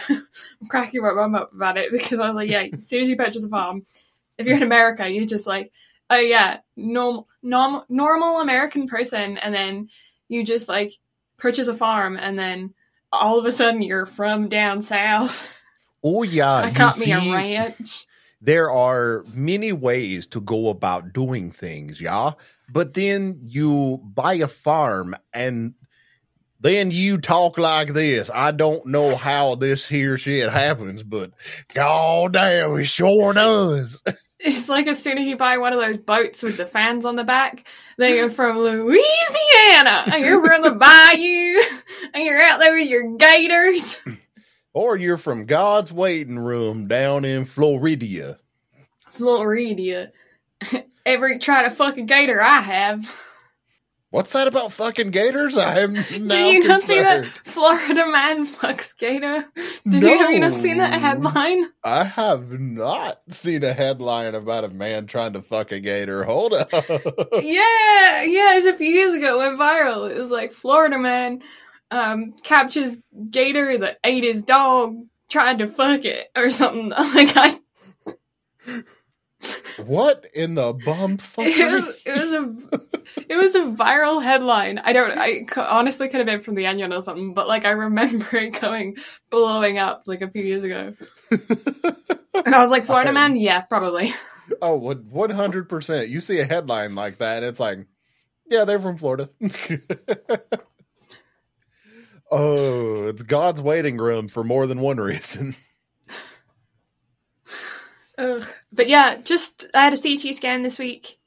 I'm 0.08 0.68
cracking 0.68 1.02
my 1.02 1.12
mum 1.12 1.36
up 1.36 1.52
about 1.52 1.76
it 1.76 1.92
because 1.92 2.18
I 2.18 2.26
was 2.26 2.34
like, 2.34 2.50
yeah, 2.50 2.66
as 2.72 2.88
soon 2.88 3.02
as 3.02 3.08
you 3.08 3.14
purchase 3.14 3.44
a 3.44 3.48
farm, 3.48 3.84
if 4.38 4.46
you're 4.46 4.56
in 4.56 4.64
America, 4.64 5.08
you're 5.08 5.24
just 5.24 5.46
like, 5.46 5.70
oh 6.10 6.18
yeah, 6.18 6.58
normal, 6.76 7.28
normal, 7.42 7.84
normal 7.88 8.40
American 8.40 8.86
person, 8.86 9.38
and 9.38 9.54
then 9.54 9.88
you 10.28 10.44
just 10.44 10.68
like 10.68 10.92
purchase 11.38 11.68
a 11.68 11.74
farm, 11.74 12.16
and 12.16 12.38
then 12.38 12.74
all 13.12 13.38
of 13.38 13.46
a 13.46 13.52
sudden 13.52 13.82
you're 13.82 14.06
from 14.06 14.48
down 14.48 14.82
south. 14.82 15.46
Oh 16.02 16.22
yeah, 16.22 16.52
I 16.52 16.68
you 16.68 16.74
got 16.74 16.98
me 16.98 17.12
a 17.12 17.32
ranch. 17.32 18.06
there 18.40 18.70
are 18.70 19.24
many 19.34 19.72
ways 19.72 20.26
to 20.28 20.40
go 20.40 20.68
about 20.68 21.12
doing 21.12 21.50
things, 21.50 22.00
yeah. 22.00 22.32
But 22.68 22.94
then 22.94 23.40
you 23.44 24.00
buy 24.02 24.34
a 24.34 24.48
farm 24.48 25.16
and 25.32 25.74
then 26.60 26.90
you 26.90 27.18
talk 27.18 27.58
like 27.58 27.94
this. 27.94 28.30
I 28.32 28.50
don't 28.50 28.86
know 28.86 29.16
how 29.16 29.54
this 29.54 29.86
here 29.86 30.16
shit 30.16 30.50
happens, 30.50 31.02
but 31.02 31.32
god 31.74 32.34
damn, 32.34 32.78
it 32.78 32.84
sure 32.84 33.32
does. 33.32 34.02
It's 34.42 34.68
like 34.68 34.86
as 34.86 35.02
soon 35.02 35.18
as 35.18 35.26
you 35.26 35.36
buy 35.36 35.58
one 35.58 35.72
of 35.74 35.80
those 35.80 35.98
boats 35.98 36.42
with 36.42 36.56
the 36.56 36.64
fans 36.64 37.04
on 37.04 37.16
the 37.16 37.24
back, 37.24 37.66
then 37.98 38.16
you're 38.16 38.30
from 38.30 38.58
Louisiana, 38.58 40.04
and 40.12 40.24
you're 40.24 40.42
from 40.44 40.62
the 40.62 40.72
bayou, 40.72 41.60
and 42.14 42.24
you're 42.24 42.40
out 42.40 42.58
there 42.58 42.74
with 42.74 42.88
your 42.88 43.16
gators. 43.16 44.00
Or 44.72 44.96
you're 44.96 45.18
from 45.18 45.46
God's 45.46 45.92
waiting 45.92 46.38
room 46.38 46.86
down 46.86 47.24
in 47.24 47.44
Florida. 47.44 48.38
Florida. 49.10 50.12
Every 51.06 51.40
try 51.40 51.64
to 51.64 51.70
fuck 51.70 51.96
a 51.96 52.02
gator 52.02 52.40
I 52.40 52.60
have. 52.60 53.10
What's 54.10 54.32
that 54.32 54.48
about 54.48 54.72
fucking 54.72 55.12
gators? 55.12 55.56
I 55.56 55.78
am 55.80 55.92
now 55.94 56.00
Did 56.02 56.54
you 56.62 56.68
not 56.68 56.82
see 56.82 57.00
that. 57.00 57.26
Florida 57.26 58.10
man 58.10 58.44
fucks 58.44 58.96
gator? 58.96 59.46
Did 59.88 60.02
you 60.02 60.18
have 60.18 60.30
you 60.32 60.40
not 60.40 60.56
seen 60.58 60.78
that 60.78 61.00
headline? 61.00 61.66
I 61.84 62.02
have 62.04 62.50
not 62.58 63.20
seen 63.28 63.62
a 63.62 63.72
headline 63.72 64.34
about 64.34 64.64
a 64.64 64.68
man 64.68 65.06
trying 65.06 65.34
to 65.34 65.42
fuck 65.42 65.70
a 65.70 65.78
gator. 65.78 66.24
Hold 66.24 66.54
up. 66.54 66.68
Yeah, 67.42 68.22
yeah, 68.24 68.52
it 68.52 68.56
was 68.56 68.66
a 68.66 68.74
few 68.74 68.90
years 68.90 69.14
ago. 69.14 69.36
It 69.36 69.46
went 69.46 69.60
viral. 69.60 70.10
It 70.10 70.16
was 70.16 70.30
like 70.30 70.52
Florida 70.52 70.98
man 70.98 71.42
um 71.92 72.34
captures 72.42 72.96
gator 73.30 73.78
that 73.78 73.98
ate 74.04 74.24
his 74.24 74.42
dog, 74.42 74.96
tried 75.28 75.58
to 75.58 75.68
fuck 75.68 76.04
it 76.04 76.28
or 76.36 76.50
something. 76.50 76.92
Like 77.14 77.36
I, 77.36 77.54
what 79.86 80.26
in 80.34 80.54
the 80.54 80.72
bum 80.84 81.18
it 81.38 81.72
was 81.72 82.00
it 82.04 82.12
was 82.12 82.32
a 82.32 82.80
it 83.28 83.36
was 83.36 83.54
a 83.54 83.60
viral 83.60 84.22
headline. 84.22 84.78
I 84.78 84.92
don't. 84.92 85.16
I 85.16 85.46
honestly 85.56 86.08
could 86.08 86.18
have 86.18 86.26
been 86.26 86.40
from 86.40 86.54
the 86.54 86.66
Onion 86.66 86.92
or 86.92 87.00
something, 87.02 87.34
but 87.34 87.48
like 87.48 87.64
I 87.64 87.70
remember 87.70 88.36
it 88.36 88.60
going 88.60 88.96
blowing 89.30 89.78
up 89.78 90.02
like 90.06 90.20
a 90.22 90.30
few 90.30 90.42
years 90.42 90.64
ago, 90.64 90.94
and 91.30 92.54
I 92.54 92.60
was 92.60 92.70
like, 92.70 92.84
Florida 92.84 93.10
I- 93.10 93.14
man, 93.14 93.36
yeah, 93.36 93.62
probably. 93.62 94.12
Oh, 94.60 94.76
one 94.76 95.30
hundred 95.30 95.68
percent. 95.68 96.08
You 96.08 96.20
see 96.20 96.40
a 96.40 96.44
headline 96.44 96.94
like 96.94 97.18
that, 97.18 97.38
and 97.38 97.46
it's 97.46 97.60
like, 97.60 97.86
yeah, 98.50 98.64
they're 98.64 98.80
from 98.80 98.96
Florida. 98.98 99.30
oh, 102.30 103.06
it's 103.08 103.22
God's 103.22 103.62
waiting 103.62 103.96
room 103.96 104.28
for 104.28 104.42
more 104.44 104.66
than 104.66 104.80
one 104.80 104.98
reason. 104.98 105.54
Ugh. 108.20 108.44
But 108.72 108.88
yeah, 108.88 109.16
just 109.22 109.66
I 109.74 109.82
had 109.82 109.92
a 109.94 109.96
CT 109.96 110.34
scan 110.36 110.62
this 110.62 110.78
week. 110.78 111.18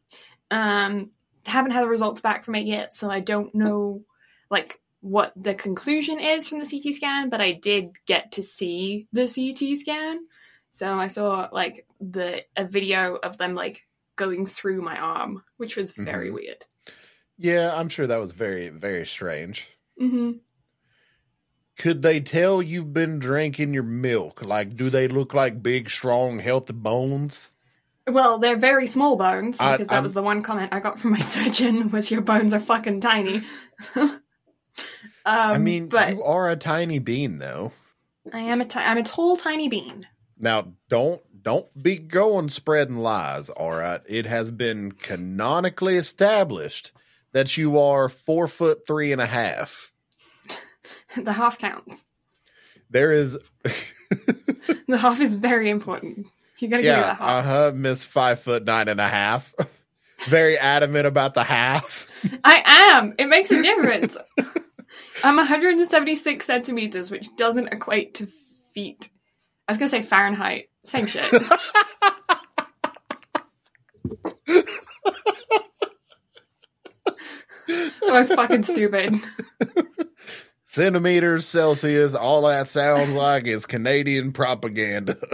Um, 0.52 1.10
haven't 1.46 1.72
had 1.72 1.84
the 1.84 1.88
results 1.88 2.22
back 2.22 2.46
from 2.46 2.56
it 2.56 2.66
yet, 2.66 2.94
so 2.94 3.10
I 3.10 3.20
don't 3.20 3.54
know 3.56 4.04
like 4.50 4.80
what 5.02 5.34
the 5.36 5.54
conclusion 5.56 6.20
is 6.20 6.48
from 6.48 6.60
the 6.60 6.66
CT 6.70 6.94
scan. 6.94 7.30
But 7.30 7.42
I 7.42 7.54
did 7.54 7.92
get 8.06 8.34
to 8.34 8.44
see 8.44 9.08
the 9.12 9.28
CT 9.28 9.78
scan, 9.78 10.20
so 10.72 10.94
I 10.94 11.08
saw 11.08 11.50
like 11.52 11.88
the 12.00 12.44
a 12.56 12.66
video 12.66 13.16
of 13.16 13.38
them 13.38 13.56
like 13.56 13.82
going 14.16 14.46
through 14.46 14.82
my 14.82 14.98
arm, 14.98 15.44
which 15.58 15.76
was 15.76 15.94
very 15.94 16.30
Mhm. 16.30 16.34
weird. 16.36 16.66
Yeah, 17.40 17.74
I'm 17.76 17.90
sure 17.90 18.06
that 18.06 18.18
was 18.20 18.32
very, 18.32 18.70
very 18.70 19.06
strange. 19.08 19.68
hmm 19.98 20.34
Could 21.78 22.02
they 22.04 22.20
tell 22.20 22.62
you've 22.62 22.94
been 22.94 23.20
drinking 23.20 23.74
your 23.74 23.84
milk? 23.84 24.46
Like, 24.46 24.76
do 24.76 24.90
they 24.90 25.08
look 25.08 25.34
like 25.34 25.64
big, 25.64 25.90
strong, 25.90 26.40
healthy 26.40 26.74
bones? 26.74 27.50
Well, 28.08 28.38
they're 28.38 28.58
very 28.58 28.86
small 28.86 29.16
bones 29.16 29.60
I- 29.60 29.74
because 29.74 29.88
that 29.88 29.96
I'm- 29.96 30.04
was 30.04 30.14
the 30.14 30.22
one 30.22 30.42
comment 30.44 30.74
I 30.74 30.80
got 30.80 31.00
from 31.00 31.12
my 31.12 31.20
surgeon 31.22 31.90
was 31.90 32.12
your 32.12 32.22
bones 32.22 32.54
are 32.54 32.60
fucking 32.60 33.00
tiny. 33.02 33.42
um, 33.96 34.20
I 35.26 35.58
mean, 35.58 35.88
but 35.88 36.10
you 36.16 36.24
are 36.24 36.50
a 36.50 36.56
tiny 36.56 37.00
bean, 37.00 37.38
though. 37.40 37.72
I 38.32 38.40
am 38.40 38.62
a 38.62 38.66
ti- 38.66 38.80
I'm 38.80 38.98
a 38.98 39.04
tall, 39.04 39.38
tiny 39.38 39.70
bean. 39.70 40.08
Now, 40.38 40.74
don't 40.90 41.22
don't 41.42 41.68
be 41.82 41.98
going 41.98 42.50
spreading 42.50 42.98
lies. 42.98 43.50
All 43.50 43.72
right, 43.72 44.02
it 44.06 44.26
has 44.26 44.52
been 44.52 44.92
canonically 44.92 45.96
established 45.96 46.92
that 47.32 47.58
you 47.58 47.80
are 47.80 48.10
four 48.10 48.48
foot 48.48 48.86
three 48.86 49.12
and 49.12 49.22
a 49.22 49.26
half. 49.26 49.92
the 51.24 51.34
half 51.34 51.58
counts. 51.58 52.06
There 52.90 53.12
is, 53.12 53.38
The 54.88 54.98
half 54.98 55.20
is 55.20 55.36
very 55.36 55.70
important. 55.70 56.28
You 56.60 56.68
gotta 56.68 56.84
give 56.84 56.96
me 56.96 57.02
yeah, 57.02 57.02
that 57.02 57.18
half. 57.18 57.22
uh 57.22 57.42
huh, 57.42 57.72
Miss 57.76 58.06
five 58.06 58.40
foot 58.40 58.64
nine 58.64 58.88
and 58.88 59.02
a 59.02 59.08
half. 59.08 59.54
Very 60.28 60.58
adamant 60.58 61.06
about 61.06 61.34
the 61.34 61.44
half. 61.44 62.08
I 62.46 62.64
am. 62.94 63.14
It 63.20 63.26
makes 63.26 63.52
a 63.52 63.62
difference. 63.62 64.16
I'm 65.22 65.36
176 65.36 66.46
centimeters, 66.46 67.12
which 67.12 67.28
doesn't 67.36 67.68
equate 67.74 68.14
to 68.16 68.28
feet. 68.74 69.10
I 69.68 69.74
was 69.74 69.78
gonna 69.78 69.90
say 69.90 70.02
Fahrenheit. 70.02 70.70
Same 70.86 71.08
shit. 71.08 71.30
That's 78.08 78.34
fucking 78.34 78.64
stupid. 78.64 79.20
Centimeters, 80.74 81.46
Celsius, 81.46 82.16
all 82.16 82.42
that 82.48 82.68
sounds 82.68 83.14
like 83.14 83.46
is 83.46 83.68
Canadian 83.68 84.34
propaganda. 84.34 85.18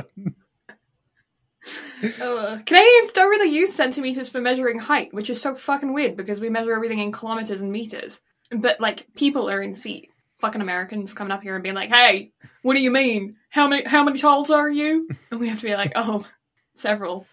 Uh, 2.02 2.58
Canadians 2.65 3.12
don't 3.12 3.30
really 3.30 3.54
use 3.54 3.73
centimeters 3.73 4.30
for 4.30 4.39
measuring 4.39 4.80
height, 4.80 5.13
which 5.13 5.30
is 5.30 5.39
so 5.39 5.54
fucking 5.54 5.91
weird 5.91 6.15
because 6.15 6.39
we 6.39 6.49
measure 6.49 6.73
everything 6.73 6.99
in 6.99 7.12
kilometers 7.12 7.60
and 7.60 7.73
meters. 7.73 8.21
But 8.49 8.80
like 8.80 9.06
people 9.15 9.49
are 9.49 9.62
in 9.62 9.75
feet. 9.75 10.10
Fucking 10.39 10.62
Americans 10.62 11.13
coming 11.13 11.32
up 11.32 11.43
here 11.43 11.56
and 11.56 11.62
being 11.62 11.75
like, 11.75 11.89
"Hey, 11.89 12.32
what 12.62 12.75
do 12.75 12.82
you 12.82 12.89
mean? 12.89 13.36
How 13.49 13.67
many 13.67 13.84
how 13.84 14.06
many 14.06 14.17
talls 14.17 14.49
are 14.49 14.69
you?" 14.69 15.10
And 15.30 15.41
we 15.41 15.49
have 15.49 15.60
to 15.60 15.65
be 15.65 15.75
like, 15.75 15.91
"Oh, 15.95 16.25
several." 16.73 17.28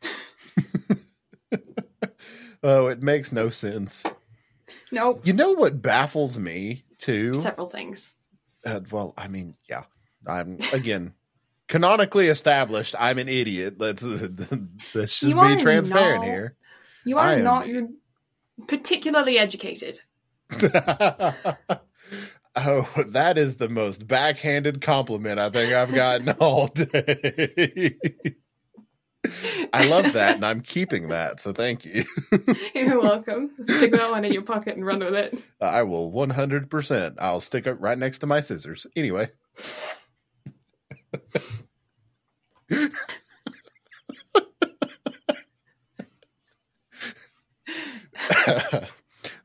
Oh, 2.62 2.86
it 2.86 3.02
makes 3.02 3.32
no 3.32 3.50
sense. 3.50 4.06
Nope, 4.92 5.20
You 5.24 5.32
know 5.32 5.52
what 5.52 5.82
baffles 5.82 6.38
me 6.38 6.84
too? 6.98 7.40
several 7.40 7.66
things. 7.66 8.12
Uh, 8.64 8.80
well, 8.90 9.14
I 9.16 9.28
mean, 9.28 9.54
yeah. 9.68 9.84
I'm 10.26 10.58
again 10.72 11.14
canonically 11.68 12.26
established. 12.26 12.94
I'm 12.98 13.18
an 13.18 13.28
idiot. 13.28 13.74
Let's 13.78 14.02
let's 14.94 15.20
just 15.20 15.22
You 15.22 15.34
be 15.34 15.56
transparent 15.56 16.22
not. 16.22 16.26
here. 16.26 16.56
You 17.04 17.18
are 17.18 17.38
not 17.38 17.68
you're 17.68 17.88
particularly 18.66 19.38
educated. 19.38 20.00
oh, 20.52 21.34
that 23.08 23.34
is 23.36 23.56
the 23.56 23.68
most 23.68 24.06
backhanded 24.06 24.80
compliment 24.80 25.38
I 25.38 25.50
think 25.50 25.72
I've 25.72 25.94
gotten 25.94 26.30
all 26.40 26.68
day. 26.68 27.96
I 29.72 29.86
love 29.86 30.12
that, 30.12 30.36
and 30.36 30.46
I'm 30.46 30.60
keeping 30.60 31.08
that. 31.08 31.40
So 31.40 31.52
thank 31.52 31.84
you. 31.84 32.04
You're 32.74 33.00
welcome. 33.00 33.50
Stick 33.64 33.92
that 33.92 34.10
one 34.10 34.24
in 34.24 34.32
your 34.32 34.42
pocket 34.42 34.76
and 34.76 34.86
run 34.86 35.00
with 35.00 35.14
it. 35.14 35.38
I 35.60 35.82
will 35.82 36.12
100%. 36.12 37.16
I'll 37.18 37.40
stick 37.40 37.66
it 37.66 37.80
right 37.80 37.98
next 37.98 38.20
to 38.20 38.26
my 38.26 38.40
scissors. 38.40 38.86
Anyway. 38.96 39.28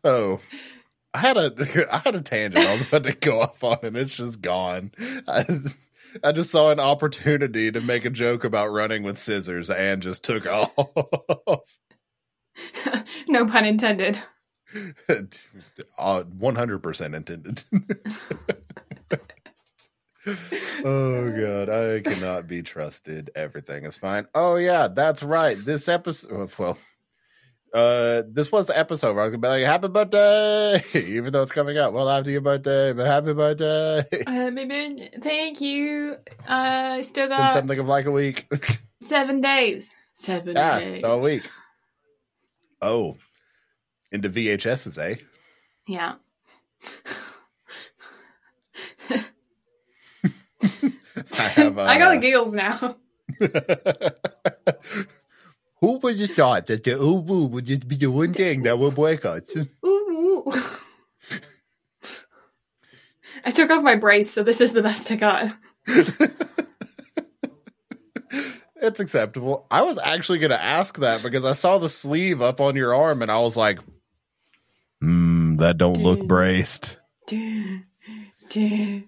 oh, 0.03 0.39
I 1.13 1.17
had 1.17 1.37
a 1.37 1.51
I 1.91 1.97
had 1.99 2.15
a 2.15 2.21
tangent 2.21 2.65
I 2.65 2.73
was 2.73 2.87
about 2.87 3.03
to 3.03 3.13
go 3.13 3.41
off 3.41 3.63
on, 3.63 3.77
and 3.83 3.97
it's 3.97 4.15
just 4.15 4.41
gone. 4.41 4.91
I, 5.27 5.43
I 6.23 6.31
just 6.31 6.51
saw 6.51 6.71
an 6.71 6.79
opportunity 6.79 7.71
to 7.71 7.81
make 7.81 8.05
a 8.05 8.09
joke 8.09 8.43
about 8.43 8.71
running 8.71 9.03
with 9.03 9.17
scissors, 9.17 9.69
and 9.69 10.01
just 10.01 10.23
took 10.23 10.45
off. 10.51 11.77
no 13.27 13.45
pun 13.45 13.65
intended. 13.65 14.19
Uh, 15.99 16.23
One 16.23 16.55
hundred 16.55 16.79
percent 16.81 17.13
intended. 17.13 17.63
oh 20.83 21.31
god, 21.31 21.69
I 21.69 21.99
cannot 22.01 22.47
be 22.47 22.63
trusted. 22.63 23.29
Everything 23.35 23.85
is 23.85 23.97
fine. 23.97 24.25
Oh 24.33 24.55
yeah, 24.55 24.87
that's 24.87 25.21
right. 25.21 25.57
This 25.63 25.87
episode, 25.87 26.51
well, 26.57 26.77
uh, 27.73 28.21
this 28.29 28.51
was 28.51 28.67
the 28.67 28.77
episode 28.77 29.15
where 29.15 29.23
I 29.23 29.27
was 29.27 29.31
gonna 29.31 29.41
be 29.41 29.47
like, 29.47 29.63
"Happy 29.63 29.87
birthday," 29.87 30.83
even 30.93 31.33
though 31.33 31.41
it's 31.41 31.51
coming 31.51 31.77
out 31.77 31.93
well 31.93 32.07
after 32.07 32.29
your 32.29 32.41
birthday. 32.41 32.93
But 32.93 33.07
happy 33.07 33.33
birthday! 33.33 34.03
Uh, 34.27 34.51
maybe, 34.51 35.09
thank 35.21 35.59
you. 35.61 36.17
Uh, 36.47 36.97
I 36.97 37.01
still 37.01 37.27
Been 37.27 37.37
got 37.37 37.53
something 37.53 37.79
of 37.79 37.87
like 37.87 38.05
a 38.05 38.11
week. 38.11 38.47
seven 39.01 39.41
days. 39.41 39.91
Seven 40.13 40.55
yeah, 40.55 40.79
days. 40.79 40.95
it's 40.97 41.03
all 41.03 41.19
week. 41.19 41.43
Oh, 42.81 43.17
into 44.11 44.29
VHSs, 44.29 44.97
eh? 44.99 45.15
Yeah. 45.87 46.15
I 51.39 51.47
have. 51.47 51.77
Uh, 51.77 51.83
I 51.83 51.97
got 51.97 52.11
the 52.11 52.19
giggles 52.21 52.53
now. 52.53 52.97
Who 55.83 55.97
would 55.97 56.17
have 56.17 56.29
thought 56.31 56.67
that 56.67 56.85
the 56.85 56.91
uwu 56.91 57.49
would 57.49 57.65
just 57.65 57.85
be 57.89 57.97
the 57.97 58.07
one 58.07 58.31
thing 58.31 58.63
that 58.63 58.79
would 58.79 58.95
break 58.95 59.25
us? 59.25 59.53
Ooh. 59.85 60.49
I 63.43 63.51
took 63.51 63.69
off 63.69 63.83
my 63.83 63.95
brace, 63.95 64.31
so 64.31 64.43
this 64.43 64.61
is 64.61 64.71
the 64.71 64.81
best 64.81 65.11
I 65.11 65.15
got. 65.17 65.53
It's 68.81 68.99
acceptable. 68.99 69.65
I 69.71 69.83
was 69.83 69.97
actually 69.97 70.39
going 70.39 70.51
to 70.51 70.61
ask 70.61 70.99
that 70.99 71.23
because 71.23 71.45
I 71.45 71.53
saw 71.53 71.77
the 71.77 71.87
sleeve 71.87 72.41
up 72.41 72.59
on 72.59 72.75
your 72.75 72.93
arm 72.93 73.21
and 73.21 73.31
I 73.31 73.39
was 73.39 73.55
like, 73.55 73.79
hmm, 74.99 75.55
that 75.55 75.77
don't 75.77 76.01
look 76.03 76.27
braced. 76.27 76.97
Duh, 77.27 77.77
duh, 78.49 78.99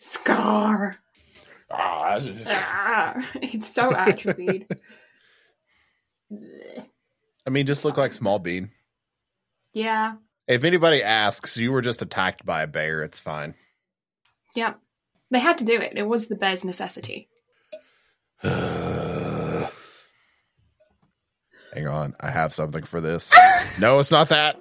Scar. 0.00 0.96
Ah, 1.70 2.18
just- 2.20 2.44
Ah, 2.48 3.26
it's 3.36 3.66
so 3.68 3.94
atrophied. 3.94 4.66
I 6.30 7.50
mean, 7.50 7.66
just 7.66 7.84
look 7.84 7.96
like 7.96 8.12
small 8.12 8.38
bean. 8.38 8.70
yeah. 9.72 10.14
If 10.46 10.64
anybody 10.64 11.02
asks, 11.02 11.58
you 11.58 11.72
were 11.72 11.82
just 11.82 12.00
attacked 12.00 12.46
by 12.46 12.62
a 12.62 12.66
bear. 12.66 13.02
It's 13.02 13.20
fine. 13.20 13.54
Yep. 14.54 14.80
They 15.30 15.40
had 15.40 15.58
to 15.58 15.64
do 15.64 15.78
it. 15.78 15.92
It 15.94 16.04
was 16.04 16.28
the 16.28 16.36
bear's 16.36 16.64
necessity. 16.64 17.28
Hang 18.42 19.68
on, 21.86 22.16
I 22.18 22.30
have 22.30 22.54
something 22.54 22.82
for 22.82 23.02
this. 23.02 23.30
no, 23.78 23.98
it's 23.98 24.10
not 24.10 24.30
that. 24.30 24.56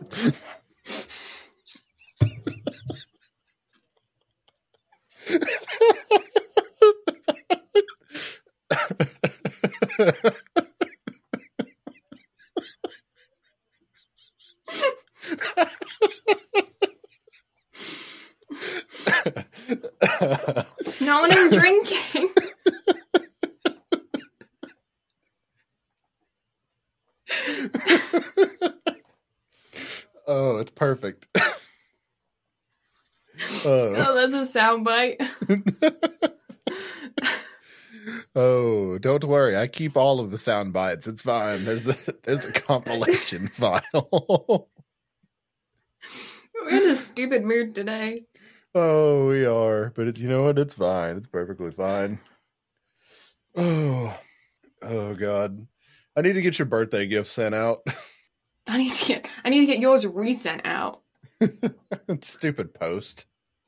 No 21.07 21.21
one 21.21 21.31
is 21.31 21.51
drinking. 21.51 22.29
oh, 30.27 30.57
it's 30.57 30.71
perfect. 30.71 31.27
oh. 31.37 31.53
Oh, 33.65 34.15
that's 34.15 34.33
a 34.33 34.59
soundbite. 34.59 35.15
oh, 38.35 38.97
don't 38.97 39.23
worry. 39.23 39.55
I 39.55 39.67
keep 39.67 39.95
all 39.95 40.19
of 40.19 40.31
the 40.31 40.37
sound 40.37 40.73
bites. 40.73 41.07
It's 41.07 41.21
fine. 41.21 41.63
There's 41.63 41.87
a 41.87 41.95
there's 42.23 42.43
a 42.43 42.51
compilation 42.51 43.47
file. 43.53 44.67
We're 46.53 46.69
in 46.69 46.89
a 46.89 46.97
stupid 46.97 47.45
mood 47.45 47.75
today. 47.75 48.25
Oh, 48.77 49.27
we 49.27 49.45
are. 49.45 49.91
But 49.95 50.07
it, 50.07 50.17
you 50.17 50.27
know 50.29 50.43
what? 50.43 50.59
It's 50.59 50.73
fine. 50.73 51.17
It's 51.17 51.27
perfectly 51.27 51.71
fine. 51.71 52.19
Oh. 53.59 54.15
Oh 54.83 55.15
god. 55.15 55.65
I 56.15 56.21
need 56.21 56.33
to 56.33 56.43
get 56.43 56.59
your 56.59 56.67
birthday 56.67 57.07
gift 57.07 57.27
sent 57.27 57.55
out. 57.55 57.79
I 58.67 58.77
need 58.77 58.93
to 58.93 59.05
get 59.07 59.27
I 59.43 59.49
need 59.49 59.61
to 59.61 59.65
get 59.65 59.79
yours 59.79 60.05
resent 60.05 60.61
out. 60.63 61.01
Stupid 62.21 62.75
post. 62.75 63.25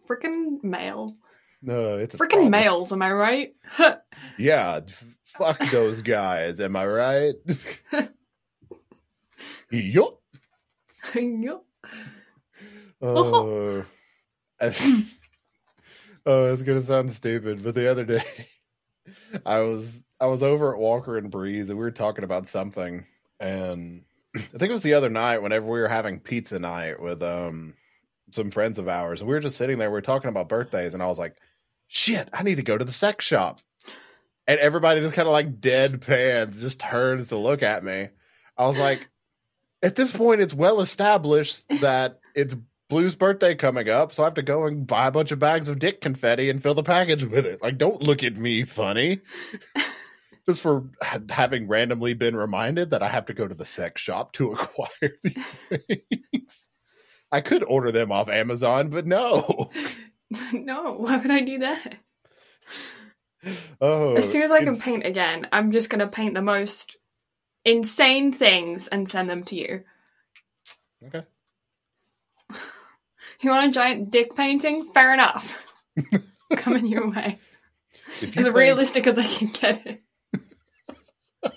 Freaking 0.07 0.63
mail. 0.63 1.15
No, 1.63 1.97
it's 1.97 2.15
problem. 2.15 2.51
mails, 2.51 2.93
am 2.93 3.01
I 3.01 3.11
right? 3.11 3.49
Yeah, 4.37 4.81
fuck 5.25 5.57
those 5.71 6.01
guys. 6.01 6.59
Am 6.61 6.75
I 6.75 6.85
right? 6.85 7.33
yup. 9.71 10.21
Yup. 11.15 11.65
Uh, 13.01 13.05
oh, 13.05 13.85
as- 14.59 14.81
oh, 16.25 16.51
it's 16.51 16.63
gonna 16.63 16.81
sound 16.81 17.11
stupid, 17.11 17.63
but 17.63 17.75
the 17.75 17.89
other 17.89 18.05
day, 18.05 18.21
I 19.45 19.61
was 19.61 20.03
I 20.19 20.27
was 20.27 20.43
over 20.43 20.73
at 20.73 20.79
Walker 20.79 21.17
and 21.17 21.31
Breeze, 21.31 21.69
and 21.69 21.77
we 21.77 21.85
were 21.85 21.91
talking 21.91 22.23
about 22.23 22.47
something, 22.47 23.05
and 23.39 24.03
I 24.35 24.39
think 24.39 24.63
it 24.63 24.71
was 24.71 24.83
the 24.83 24.93
other 24.95 25.09
night 25.09 25.41
whenever 25.41 25.65
we 25.65 25.79
were 25.79 25.87
having 25.87 26.19
pizza 26.19 26.59
night 26.59 26.99
with 26.99 27.21
um 27.23 27.75
some 28.31 28.51
friends 28.51 28.77
of 28.77 28.87
ours, 28.87 29.21
and 29.21 29.27
we 29.27 29.33
were 29.33 29.39
just 29.39 29.57
sitting 29.57 29.79
there, 29.79 29.89
we 29.89 29.93
were 29.93 30.01
talking 30.01 30.29
about 30.29 30.49
birthdays, 30.49 30.93
and 30.93 31.01
I 31.01 31.07
was 31.07 31.19
like, 31.19 31.35
"Shit, 31.87 32.29
I 32.33 32.43
need 32.43 32.55
to 32.55 32.63
go 32.63 32.77
to 32.77 32.85
the 32.85 32.91
sex 32.91 33.25
shop," 33.25 33.61
and 34.47 34.59
everybody 34.59 35.01
just 35.01 35.15
kind 35.15 35.27
of 35.27 35.31
like 35.31 35.61
deadpans, 35.61 36.61
just 36.61 36.79
turns 36.79 37.29
to 37.29 37.37
look 37.37 37.63
at 37.63 37.83
me. 37.83 38.09
I 38.57 38.65
was 38.65 38.77
like, 38.77 39.07
at 39.83 39.95
this 39.95 40.15
point, 40.15 40.41
it's 40.41 40.53
well 40.53 40.81
established 40.81 41.67
that 41.81 42.19
it's 42.35 42.55
Blue's 42.89 43.15
birthday 43.15 43.53
coming 43.55 43.87
up, 43.87 44.11
so 44.11 44.23
I 44.23 44.25
have 44.25 44.33
to 44.35 44.41
go 44.41 44.65
and 44.65 44.85
buy 44.87 45.07
a 45.07 45.11
bunch 45.11 45.31
of 45.31 45.37
bags 45.39 45.67
of 45.67 45.77
dick 45.79 46.01
confetti 46.01 46.49
and 46.49 46.61
fill 46.61 46.73
the 46.73 46.83
package 46.83 47.23
with 47.23 47.45
it. 47.45 47.61
Like, 47.61 47.77
don't 47.77 48.01
look 48.01 48.23
at 48.23 48.35
me 48.35 48.63
funny. 48.63 49.19
Just 50.47 50.61
for 50.61 50.89
ha- 51.03 51.19
having 51.29 51.67
randomly 51.67 52.15
been 52.15 52.35
reminded 52.35 52.89
that 52.89 53.03
I 53.03 53.07
have 53.09 53.27
to 53.27 53.35
go 53.35 53.47
to 53.47 53.53
the 53.53 53.65
sex 53.65 54.01
shop 54.01 54.33
to 54.33 54.51
acquire 54.53 55.11
these 55.23 55.51
things. 55.69 56.69
I 57.31 57.41
could 57.41 57.63
order 57.63 57.91
them 57.91 58.11
off 58.11 58.27
Amazon, 58.27 58.89
but 58.89 59.05
no. 59.05 59.69
no, 60.51 60.93
why 60.93 61.17
would 61.17 61.29
I 61.29 61.41
do 61.41 61.59
that? 61.59 61.95
Oh, 63.79 64.15
As 64.15 64.29
soon 64.29 64.41
as 64.41 64.49
I 64.51 64.59
can 64.59 64.69
it's- 64.73 64.83
paint 64.83 65.05
again, 65.05 65.47
I'm 65.51 65.71
just 65.71 65.91
gonna 65.91 66.07
paint 66.07 66.33
the 66.33 66.41
most 66.41 66.97
insane 67.63 68.31
things 68.31 68.87
and 68.87 69.07
send 69.07 69.29
them 69.29 69.43
to 69.43 69.55
you. 69.55 69.83
Okay. 71.05 71.23
You 73.41 73.51
want 73.51 73.69
a 73.69 73.73
giant 73.73 74.11
dick 74.11 74.35
painting? 74.35 74.91
Fair 74.91 75.13
enough. 75.13 75.57
Coming 76.57 76.85
your 76.85 77.09
way. 77.09 77.37
You 78.19 78.27
As 78.27 78.33
think- 78.33 78.55
realistic 78.55 79.07
as 79.07 79.17
I 79.17 79.25
can 79.25 79.47
get 79.47 79.85
it. 79.85 80.03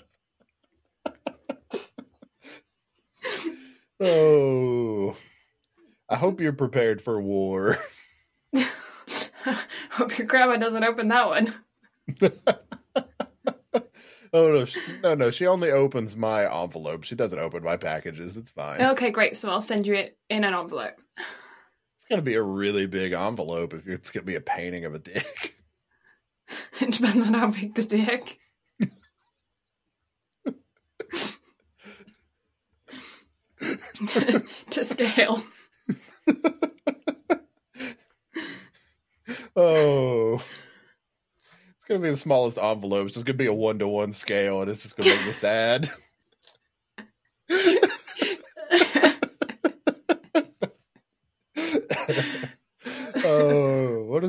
Oh, 3.99 5.15
I 6.09 6.15
hope 6.17 6.41
you're 6.41 6.51
prepared 6.53 7.01
for 7.01 7.21
war. 7.21 7.77
Hope 9.91 10.17
your 10.17 10.25
grandma 10.27 10.57
doesn't 10.57 10.83
open 10.83 11.07
that 11.09 11.27
one. 11.27 11.53
Oh 14.33 14.51
no, 14.51 14.65
she, 14.65 14.79
no, 15.03 15.13
no! 15.13 15.29
She 15.29 15.45
only 15.45 15.69
opens 15.69 16.17
my 16.17 16.51
envelope. 16.63 17.03
She 17.03 17.13
doesn't 17.15 17.37
open 17.37 17.63
my 17.63 17.77
packages. 17.77 18.35
It's 18.37 18.49
fine. 18.49 18.81
Okay, 18.81 19.11
great. 19.11 19.37
So 19.37 19.49
I'll 19.51 19.61
send 19.61 19.85
you 19.85 19.93
it 19.93 20.17
in 20.29 20.43
an 20.43 20.53
envelope. 20.55 20.95
It's 22.03 22.09
gonna 22.09 22.21
be 22.21 22.35
a 22.35 22.43
really 22.43 22.85
big 22.85 23.13
envelope 23.13 23.73
if 23.73 23.87
it's 23.87 24.11
gonna 24.11 24.25
be 24.25 24.35
a 24.35 24.41
painting 24.41 24.83
of 24.83 24.93
a 24.93 24.99
dick. 24.99 25.25
It 26.81 26.91
depends 26.91 27.25
on 27.25 27.33
how 27.33 27.47
big 27.47 27.73
the 27.73 27.83
dick. 27.83 28.37
to 34.71 34.83
scale. 34.83 35.41
Oh, 39.55 40.43
it's 41.75 41.85
gonna 41.87 42.01
be 42.01 42.09
the 42.09 42.17
smallest 42.17 42.57
envelope. 42.57 43.05
It's 43.05 43.13
just 43.13 43.25
gonna 43.25 43.37
be 43.37 43.45
a 43.45 43.53
one 43.53 43.79
to 43.79 43.87
one 43.87 44.11
scale, 44.11 44.61
and 44.61 44.69
it's 44.69 44.81
just 44.81 44.97
gonna 44.97 45.15
make 45.15 45.25
me 45.25 45.31
sad. 45.31 45.87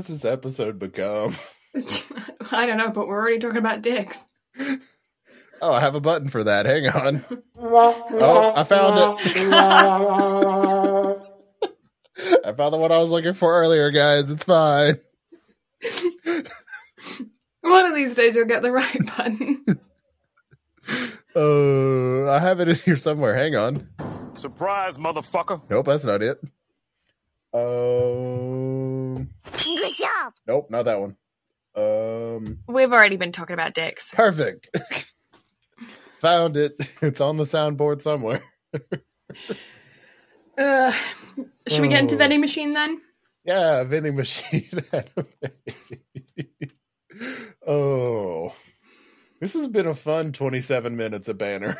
Does 0.06 0.20
this 0.20 0.30
episode 0.30 0.78
become? 0.78 1.34
I 2.52 2.66
don't 2.66 2.78
know, 2.78 2.90
but 2.90 3.08
we're 3.08 3.20
already 3.20 3.38
talking 3.38 3.58
about 3.58 3.82
dicks. 3.82 4.26
Oh, 5.60 5.72
I 5.72 5.80
have 5.80 5.94
a 5.94 6.00
button 6.00 6.28
for 6.28 6.44
that. 6.44 6.66
Hang 6.66 6.88
on. 6.88 7.24
Oh, 7.58 8.52
I 8.54 8.64
found 8.64 9.18
it. 9.20 9.52
I 12.44 12.52
found 12.52 12.72
the 12.72 12.78
one 12.78 12.92
I 12.92 12.98
was 12.98 13.08
looking 13.08 13.34
for 13.34 13.52
earlier, 13.54 13.90
guys. 13.90 14.30
It's 14.30 14.44
fine. 14.44 15.00
One 17.62 17.86
of 17.86 17.94
these 17.94 18.14
days 18.14 18.36
you'll 18.36 18.44
get 18.44 18.62
the 18.62 18.70
right 18.70 19.06
button. 19.16 19.64
Uh, 21.34 22.30
I 22.30 22.38
have 22.38 22.60
it 22.60 22.68
in 22.68 22.76
here 22.76 22.96
somewhere. 22.96 23.34
Hang 23.34 23.56
on. 23.56 23.88
Surprise, 24.36 24.98
motherfucker. 24.98 25.62
Nope, 25.70 25.86
that's 25.86 26.04
not 26.04 26.22
it. 26.22 26.38
Um, 29.16 29.30
Good 29.62 29.96
job. 29.96 30.32
nope, 30.46 30.70
not 30.70 30.84
that 30.84 31.00
one. 31.00 31.16
Um, 31.76 32.58
We've 32.68 32.92
already 32.92 33.16
been 33.16 33.32
talking 33.32 33.54
about 33.54 33.74
dicks. 33.74 34.12
perfect. 34.12 34.70
Found 36.20 36.56
it. 36.56 36.74
It's 37.02 37.20
on 37.20 37.36
the 37.36 37.44
soundboard 37.44 38.02
somewhere. 38.02 38.42
Uh, 40.56 40.92
should 41.66 41.80
we 41.80 41.88
get 41.88 41.98
into 41.98 42.14
Oh. 42.14 42.18
vending 42.18 42.40
machine 42.40 42.74
then? 42.74 43.00
Yeah, 43.44 43.82
vending 43.82 44.14
machine. 44.14 44.68
oh, 47.66 48.54
this 49.40 49.54
has 49.54 49.66
been 49.66 49.88
a 49.88 49.94
fun 49.94 50.30
27 50.32 50.96
minutes 50.96 51.26
of 51.26 51.38
banner. 51.38 51.74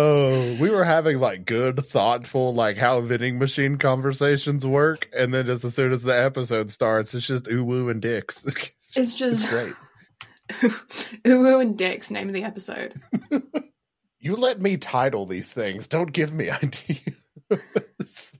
Oh, 0.00 0.54
we 0.60 0.70
were 0.70 0.84
having 0.84 1.18
like 1.18 1.44
good, 1.44 1.84
thoughtful, 1.84 2.54
like 2.54 2.76
how 2.76 3.00
vending 3.00 3.36
machine 3.40 3.78
conversations 3.78 4.64
work, 4.64 5.08
and 5.12 5.34
then 5.34 5.46
just 5.46 5.64
as 5.64 5.74
soon 5.74 5.90
as 5.90 6.04
the 6.04 6.16
episode 6.16 6.70
starts, 6.70 7.14
it's 7.14 7.26
just 7.26 7.46
uwu 7.46 7.90
and 7.90 8.00
dicks. 8.00 8.44
it's, 8.46 8.96
It's 8.96 9.14
just 9.14 9.48
great. 9.48 9.74
Uwu 11.24 11.60
and 11.60 11.76
dicks. 11.76 12.12
Name 12.12 12.28
of 12.28 12.34
the 12.34 12.44
episode. 12.44 12.94
You 14.20 14.34
let 14.34 14.60
me 14.60 14.76
title 14.76 15.26
these 15.26 15.48
things. 15.48 15.86
Don't 15.86 16.12
give 16.12 16.32
me 16.32 16.50
ideas. 16.50 18.32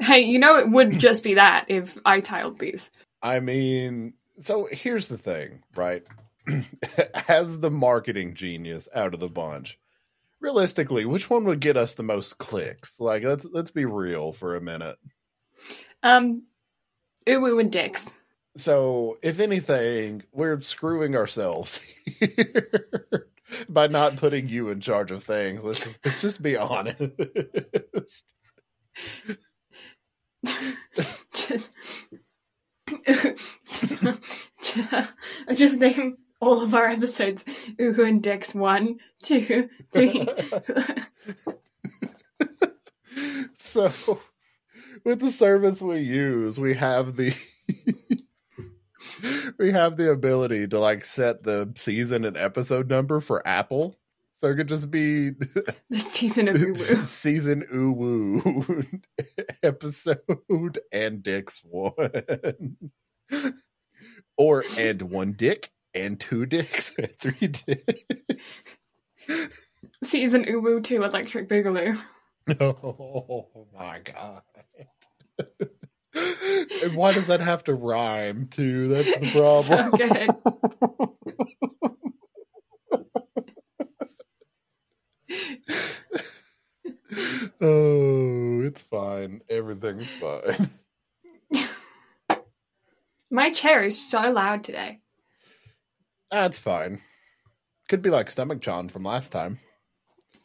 Hey, 0.00 0.20
you 0.22 0.40
know 0.40 0.58
it 0.58 0.68
would 0.68 0.98
just 0.98 1.22
be 1.22 1.34
that 1.34 1.66
if 1.68 1.96
I 2.04 2.20
tiled 2.20 2.58
these. 2.58 2.90
I 3.22 3.38
mean, 3.38 4.14
so 4.40 4.68
here's 4.70 5.06
the 5.06 5.18
thing, 5.18 5.62
right? 5.76 6.04
As 7.28 7.60
the 7.60 7.70
marketing 7.70 8.34
genius 8.34 8.88
out 8.92 9.14
of 9.14 9.20
the 9.20 9.28
bunch, 9.28 9.78
realistically, 10.40 11.04
which 11.04 11.30
one 11.30 11.44
would 11.44 11.60
get 11.60 11.76
us 11.76 11.94
the 11.94 12.02
most 12.02 12.38
clicks? 12.38 13.00
Like, 13.00 13.24
let's 13.24 13.44
let's 13.44 13.70
be 13.70 13.84
real 13.84 14.32
for 14.32 14.56
a 14.56 14.60
minute. 14.60 14.96
Um, 16.02 16.44
Uwu 17.26 17.60
and 17.60 17.72
dicks. 17.72 18.10
So, 18.56 19.18
if 19.22 19.38
anything, 19.40 20.22
we're 20.32 20.60
screwing 20.62 21.14
ourselves 21.14 21.78
here 22.04 23.28
by 23.68 23.86
not 23.86 24.16
putting 24.16 24.48
you 24.48 24.70
in 24.70 24.80
charge 24.80 25.10
of 25.10 25.22
things. 25.22 25.62
Let's 25.62 25.84
just, 25.84 25.98
let's 26.04 26.22
just 26.22 26.42
be 26.42 26.56
honest. 26.56 26.96
just, 31.34 31.70
just 35.54 35.76
name 35.78 36.16
all 36.40 36.62
of 36.62 36.74
our 36.74 36.86
episodes 36.86 37.44
Uwu 37.78 38.08
and 38.08 38.22
dicks. 38.22 38.54
One, 38.54 38.98
two, 39.22 39.68
three. 39.92 40.28
so 43.54 43.90
with 45.04 45.20
the 45.20 45.30
service 45.30 45.80
we 45.80 45.98
use 45.98 46.58
we 46.58 46.74
have 46.74 47.16
the 47.16 47.34
we 49.58 49.70
have 49.72 49.96
the 49.96 50.10
ability 50.10 50.66
to 50.68 50.78
like 50.78 51.04
set 51.04 51.42
the 51.42 51.72
season 51.76 52.24
and 52.24 52.36
episode 52.36 52.88
number 52.88 53.20
for 53.20 53.46
apple 53.46 53.96
so 54.34 54.48
it 54.48 54.56
could 54.56 54.68
just 54.68 54.90
be 54.90 55.30
the 55.90 55.98
season 55.98 56.48
of 56.48 56.56
Uwu. 56.56 57.06
season 57.06 57.64
uwu 57.72 59.00
episode 59.62 60.78
and 60.92 61.22
dicks 61.22 61.62
one 61.64 62.76
or 64.36 64.64
and 64.78 65.02
one 65.02 65.32
dick 65.32 65.70
and 65.96 66.20
two 66.20 66.46
dicks 66.46 66.92
and 66.98 67.10
three 67.18 67.48
dicks 67.48 67.92
Season 70.04 70.44
Uwu 70.44 70.84
2 70.84 71.02
Electric 71.02 71.48
Boogaloo. 71.48 71.98
Oh 72.60 73.46
my 73.76 73.98
god. 74.04 74.42
and 76.84 76.94
why 76.94 77.12
does 77.12 77.26
that 77.26 77.40
have 77.40 77.64
to 77.64 77.74
rhyme 77.74 78.46
too? 78.46 78.88
That's 78.88 79.18
the 79.18 79.26
So 79.32 79.62
problem. 79.62 79.90
good. 79.90 80.30
oh, 87.60 88.60
it's 88.62 88.82
fine. 88.82 89.40
Everything's 89.48 90.06
fine. 90.20 90.70
My 93.30 93.50
chair 93.52 93.84
is 93.84 94.08
so 94.10 94.30
loud 94.30 94.62
today. 94.64 95.00
That's 96.30 96.58
fine. 96.58 97.00
Could 97.88 98.02
be 98.02 98.10
like 98.10 98.30
Stomach 98.30 98.60
Chan 98.60 98.88
from 98.88 99.04
last 99.04 99.30
time. 99.30 99.60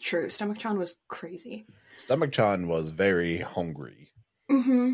True, 0.01 0.29
Stomach 0.29 0.57
Chan 0.59 0.77
was 0.77 0.95
crazy. 1.07 1.65
Stomach 1.97 2.31
Chan 2.31 2.67
was 2.67 2.89
very 2.91 3.37
hungry. 3.37 4.09
Mm-hmm. 4.49 4.93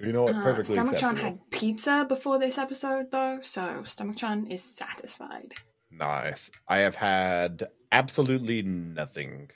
You 0.00 0.12
know 0.12 0.24
what? 0.24 0.34
Uh, 0.36 0.42
Perfectly 0.42 0.76
Stomach 0.76 0.98
Chan 0.98 1.14
acceptable. 1.16 1.40
had 1.42 1.50
pizza 1.50 2.06
before 2.08 2.38
this 2.38 2.58
episode, 2.58 3.10
though, 3.10 3.40
so 3.42 3.82
Stomach 3.84 4.16
Chan 4.16 4.46
is 4.48 4.62
satisfied. 4.62 5.54
Nice. 5.90 6.50
I 6.68 6.78
have 6.78 6.94
had 6.94 7.64
absolutely 7.90 8.62
nothing 8.62 9.50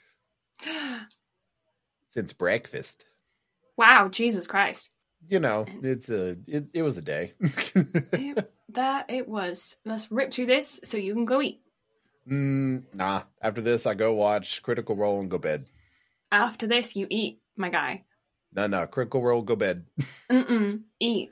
since 2.07 2.33
breakfast. 2.33 3.05
wow, 3.77 4.07
Jesus 4.07 4.47
Christ. 4.47 4.89
You 5.27 5.39
know, 5.39 5.65
it's 5.81 6.09
a 6.09 6.37
it, 6.47 6.65
it 6.73 6.81
was 6.81 6.97
a 6.97 7.01
day. 7.01 7.33
It- 7.39 8.49
that 8.69 9.09
it 9.09 9.27
was. 9.27 9.75
Let's 9.85 10.11
rip 10.11 10.33
through 10.33 10.47
this 10.47 10.79
so 10.83 10.97
you 10.97 11.13
can 11.13 11.25
go 11.25 11.41
eat. 11.41 11.61
Mm, 12.29 12.83
nah. 12.93 13.23
After 13.41 13.61
this, 13.61 13.85
I 13.85 13.93
go 13.93 14.13
watch 14.13 14.63
Critical 14.63 14.95
Role 14.95 15.19
and 15.19 15.29
go 15.29 15.37
bed. 15.37 15.65
After 16.31 16.65
this, 16.65 16.95
you 16.95 17.05
eat, 17.09 17.39
my 17.55 17.69
guy. 17.69 18.05
No, 18.51 18.65
no. 18.67 18.87
Critical 18.87 19.21
Role, 19.21 19.43
go 19.43 19.55
bed. 19.55 19.85
Mm-mm. 20.29 20.81
Eat. 20.99 21.29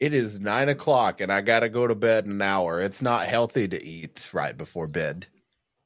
It 0.00 0.12
is 0.12 0.40
nine 0.40 0.68
o'clock, 0.68 1.20
and 1.20 1.30
I 1.30 1.42
gotta 1.42 1.68
go 1.68 1.86
to 1.86 1.94
bed 1.94 2.24
in 2.24 2.32
an 2.32 2.42
hour. 2.42 2.80
It's 2.80 3.00
not 3.02 3.26
healthy 3.26 3.68
to 3.68 3.84
eat 3.84 4.30
right 4.32 4.56
before 4.56 4.88
bed. 4.88 5.26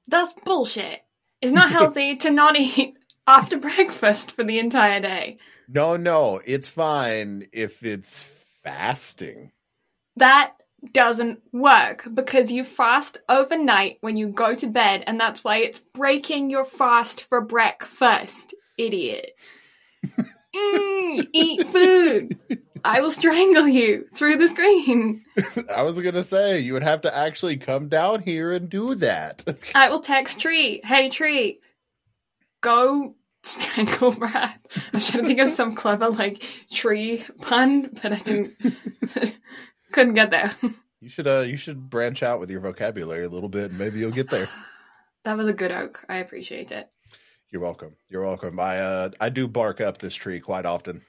That's 0.08 0.32
bullshit. 0.44 1.00
It's 1.42 1.52
not 1.52 1.70
healthy 1.70 2.16
to 2.16 2.30
not 2.30 2.56
eat 2.56 2.95
after 3.26 3.58
breakfast 3.58 4.32
for 4.32 4.44
the 4.44 4.58
entire 4.58 5.00
day. 5.00 5.38
No, 5.68 5.96
no. 5.96 6.40
It's 6.44 6.68
fine 6.68 7.44
if 7.52 7.82
it's 7.82 8.22
fasting. 8.62 9.52
That 10.16 10.54
doesn't 10.92 11.40
work 11.52 12.06
because 12.12 12.52
you 12.52 12.64
fast 12.64 13.18
overnight 13.28 13.98
when 14.00 14.16
you 14.16 14.28
go 14.28 14.54
to 14.54 14.66
bed, 14.66 15.04
and 15.06 15.18
that's 15.18 15.42
why 15.42 15.58
it's 15.58 15.78
breaking 15.78 16.50
your 16.50 16.64
fast 16.64 17.22
for 17.22 17.40
breakfast, 17.40 18.54
idiot. 18.78 19.32
Mm, 20.56 21.28
eat 21.34 21.66
food. 21.66 22.38
I 22.82 23.00
will 23.00 23.10
strangle 23.10 23.68
you 23.68 24.06
through 24.14 24.38
the 24.38 24.48
screen. 24.48 25.22
I 25.74 25.82
was 25.82 26.00
gonna 26.00 26.22
say 26.22 26.60
you 26.60 26.72
would 26.72 26.82
have 26.82 27.02
to 27.02 27.14
actually 27.14 27.58
come 27.58 27.88
down 27.88 28.22
here 28.22 28.52
and 28.52 28.70
do 28.70 28.94
that. 28.94 29.44
I 29.74 29.90
will 29.90 30.00
text 30.00 30.40
Tree. 30.40 30.80
Hey, 30.82 31.10
Tree, 31.10 31.60
go 32.62 33.15
strangle 33.62 34.12
Brad. 34.12 34.54
I 34.74 34.80
was 34.92 35.08
trying 35.08 35.22
to 35.22 35.28
think 35.28 35.40
of 35.40 35.48
some 35.48 35.74
clever, 35.74 36.10
like, 36.10 36.42
tree 36.70 37.24
pun, 37.40 37.90
but 38.02 38.12
I 38.12 38.18
didn't. 38.18 38.54
couldn't 39.92 40.14
get 40.14 40.30
there. 40.30 40.54
You 41.00 41.08
should 41.08 41.26
uh 41.26 41.40
you 41.40 41.56
should 41.56 41.88
branch 41.88 42.22
out 42.22 42.40
with 42.40 42.50
your 42.50 42.60
vocabulary 42.60 43.24
a 43.24 43.28
little 43.28 43.48
bit 43.48 43.70
and 43.70 43.78
maybe 43.78 43.98
you'll 43.98 44.10
get 44.10 44.30
there. 44.30 44.48
That 45.24 45.36
was 45.36 45.48
a 45.48 45.52
good 45.52 45.72
oak. 45.72 46.04
I 46.08 46.18
appreciate 46.18 46.70
it. 46.70 46.88
You're 47.50 47.60
welcome. 47.60 47.96
You're 48.08 48.22
welcome. 48.22 48.60
I 48.60 48.78
uh 48.78 49.10
I 49.20 49.28
do 49.28 49.48
bark 49.48 49.80
up 49.80 49.98
this 49.98 50.14
tree 50.14 50.38
quite 50.38 50.64
often. 50.64 51.02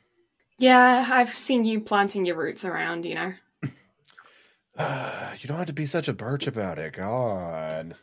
Yeah, 0.58 1.08
I've 1.12 1.38
seen 1.38 1.66
you 1.66 1.82
planting 1.82 2.26
your 2.26 2.36
roots 2.36 2.66
around, 2.66 3.06
you 3.06 3.14
know. 3.14 3.34
you 3.62 5.48
don't 5.48 5.58
have 5.58 5.68
to 5.68 5.74
be 5.74 5.86
such 5.86 6.08
a 6.08 6.14
birch 6.14 6.48
about 6.48 6.80
it. 6.80 6.94
God. 6.94 7.96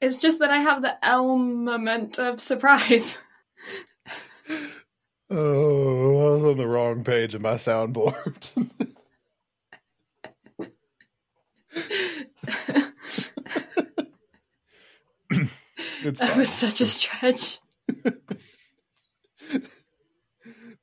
It's 0.00 0.20
just 0.20 0.38
that 0.40 0.50
I 0.50 0.58
have 0.58 0.82
the 0.82 0.96
element 1.04 2.18
of 2.18 2.40
surprise. 2.40 3.18
Oh, 5.34 6.28
I 6.28 6.34
was 6.34 6.44
on 6.44 6.58
the 6.58 6.66
wrong 6.68 7.04
page 7.04 7.34
of 7.34 7.40
my 7.40 7.54
soundboard. 7.54 8.52
it's 15.30 16.20
that 16.20 16.28
fine. 16.28 16.38
was 16.38 16.50
such 16.50 16.80
a 16.82 16.86
stretch. 16.86 17.60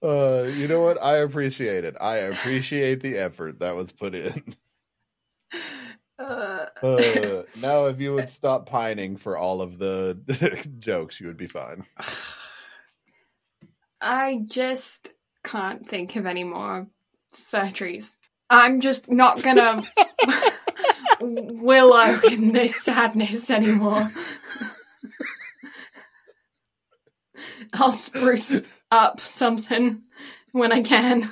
Uh, 0.01 0.49
you 0.55 0.65
know 0.69 0.79
what? 0.79 0.97
I 1.03 1.17
appreciate 1.17 1.84
it. 1.84 1.93
I 1.99 2.17
appreciate 2.17 3.01
the 3.01 3.17
effort 3.17 3.60
that 3.60 3.75
was 3.75 3.91
put 3.91 4.15
in. 4.15 4.55
Uh, 6.19 6.65
Uh, 6.84 7.43
now, 7.60 7.86
if 7.86 7.99
you 7.99 8.13
would 8.13 8.29
stop 8.29 8.65
pining 8.65 9.17
for 9.17 9.38
all 9.38 9.62
of 9.62 9.79
the 9.79 10.19
jokes, 10.79 11.19
you 11.19 11.27
would 11.27 11.38
be 11.38 11.47
fine. 11.47 11.86
I 14.01 14.41
just 14.45 15.13
can't 15.43 15.88
think 15.88 16.15
of 16.15 16.25
any 16.25 16.43
more 16.43 16.88
fir 17.32 17.69
trees. 17.71 18.15
I'm 18.49 18.82
just 18.82 19.10
not 19.10 19.41
gonna 19.43 19.84
willow 21.21 22.19
in 22.29 22.51
this 22.53 22.82
sadness 22.82 23.49
anymore. 23.49 24.08
I'll 27.73 27.91
spruce 27.91 28.62
up 28.91 29.19
something 29.19 30.03
when 30.51 30.71
I 30.71 30.82
can. 30.82 31.29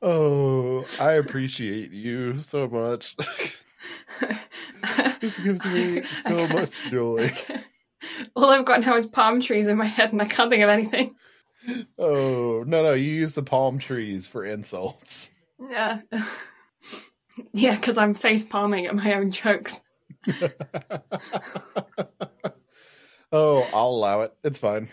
Oh, 0.00 0.86
I 1.00 1.12
appreciate 1.12 1.92
you 1.92 2.40
so 2.40 2.68
much. 2.68 3.16
this 5.20 5.38
gives 5.40 5.64
me 5.66 6.02
so 6.02 6.46
much 6.48 6.70
joy. 6.90 7.30
All 8.36 8.50
I've 8.50 8.64
got 8.64 8.82
now 8.82 8.96
is 8.96 9.06
palm 9.06 9.40
trees 9.40 9.66
in 9.66 9.76
my 9.76 9.86
head 9.86 10.12
and 10.12 10.22
I 10.22 10.26
can't 10.26 10.50
think 10.50 10.62
of 10.62 10.70
anything. 10.70 11.14
Oh, 11.98 12.64
no, 12.66 12.82
no, 12.82 12.94
you 12.94 13.10
use 13.10 13.34
the 13.34 13.42
palm 13.42 13.78
trees 13.78 14.26
for 14.26 14.44
insults. 14.44 15.30
Yeah. 15.70 16.00
Yeah, 17.52 17.76
because 17.76 17.98
I'm 17.98 18.14
face 18.14 18.42
palming 18.42 18.86
at 18.86 18.96
my 18.96 19.14
own 19.14 19.30
jokes. 19.30 19.80
oh, 23.32 23.68
I'll 23.72 23.90
allow 23.90 24.22
it. 24.22 24.34
It's 24.42 24.58
fine. 24.58 24.88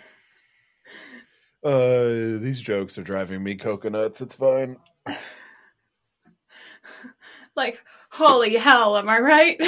Uh, 1.63 2.37
these 2.37 2.61
jokes 2.61 2.99
are 2.99 3.03
driving 3.03 3.43
me 3.43 3.55
coconuts. 3.55 4.21
It's 4.21 4.35
fine. 4.35 4.77
Like, 7.55 7.81
holy 8.11 8.57
hell, 8.57 8.97
am 8.97 9.07
I 9.07 9.19
right? 9.19 9.61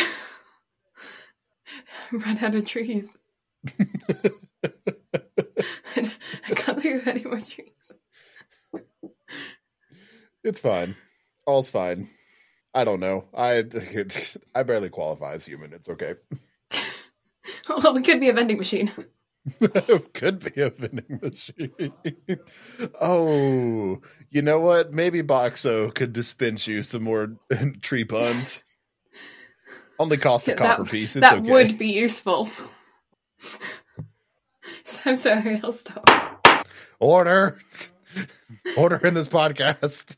Run 2.11 2.37
out 2.39 2.55
of 2.55 2.65
trees. 2.65 3.15
I 3.65 3.71
can't 6.49 6.81
think 6.81 7.01
of 7.01 7.07
any 7.07 7.23
more 7.23 7.39
trees. 7.39 7.93
It's 10.43 10.59
fine. 10.59 10.95
All's 11.45 11.69
fine. 11.69 12.09
I 12.73 12.83
don't 12.83 12.99
know. 12.99 13.25
I 13.33 13.63
I 14.53 14.63
barely 14.63 14.89
qualify 14.89 15.33
as 15.33 15.45
human. 15.45 15.73
It's 15.73 15.89
okay. 15.89 16.15
Well, 17.69 17.93
we 17.93 18.01
could 18.01 18.19
be 18.19 18.29
a 18.29 18.33
vending 18.33 18.57
machine. 18.57 18.91
Could 20.13 20.53
be 20.53 20.61
a 20.61 20.69
vending 20.69 21.19
machine. 21.21 21.93
oh, 22.99 24.01
you 24.29 24.41
know 24.41 24.59
what? 24.59 24.93
Maybe 24.93 25.23
Boxxo 25.23 25.93
could 25.93 26.13
dispense 26.13 26.67
you 26.67 26.83
some 26.83 27.03
more 27.03 27.35
tree 27.81 28.03
puns. 28.03 28.63
Only 29.99 30.17
cost 30.17 30.47
a 30.47 30.55
copper 30.55 30.85
piece. 30.85 31.15
It's 31.15 31.21
that 31.21 31.39
okay. 31.39 31.51
would 31.51 31.77
be 31.77 31.91
useful. 31.91 32.49
I'm 35.05 35.17
sorry, 35.17 35.59
I'll 35.63 35.71
stop. 35.71 36.47
Order. 36.99 37.59
Order 38.77 39.05
in 39.05 39.13
this 39.13 39.27
podcast. 39.27 40.17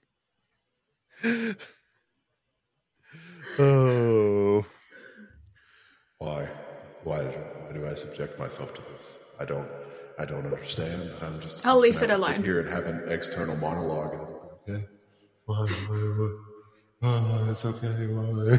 Oh. 3.62 4.66
Why? 6.20 6.48
Why? 7.04 7.24
Why 7.26 7.74
do 7.74 7.86
I 7.86 7.94
subject 7.94 8.40
myself 8.40 8.74
to 8.74 8.82
this? 8.94 9.19
I 9.40 9.46
don't. 9.46 9.68
I 10.20 10.26
don't 10.26 10.46
understand. 10.46 11.12
I'm 11.22 11.40
just. 11.40 11.66
I'll 11.66 11.76
I'm 11.76 11.82
leave 11.82 12.04
it 12.04 12.10
alone. 12.10 12.36
Sit 12.36 12.46
here 12.46 12.60
and 12.60 12.70
have 12.70 12.86
an 12.86 13.04
external 13.08 13.56
monologue. 13.56 14.14
And 14.14 14.28
then, 14.68 14.76
okay. 14.78 14.86
Why? 15.46 15.66
Why? 15.66 15.98
Why? 15.98 16.30
Oh, 17.02 17.48
it's 17.50 17.66
okay. 17.66 18.08
Why? 18.08 18.58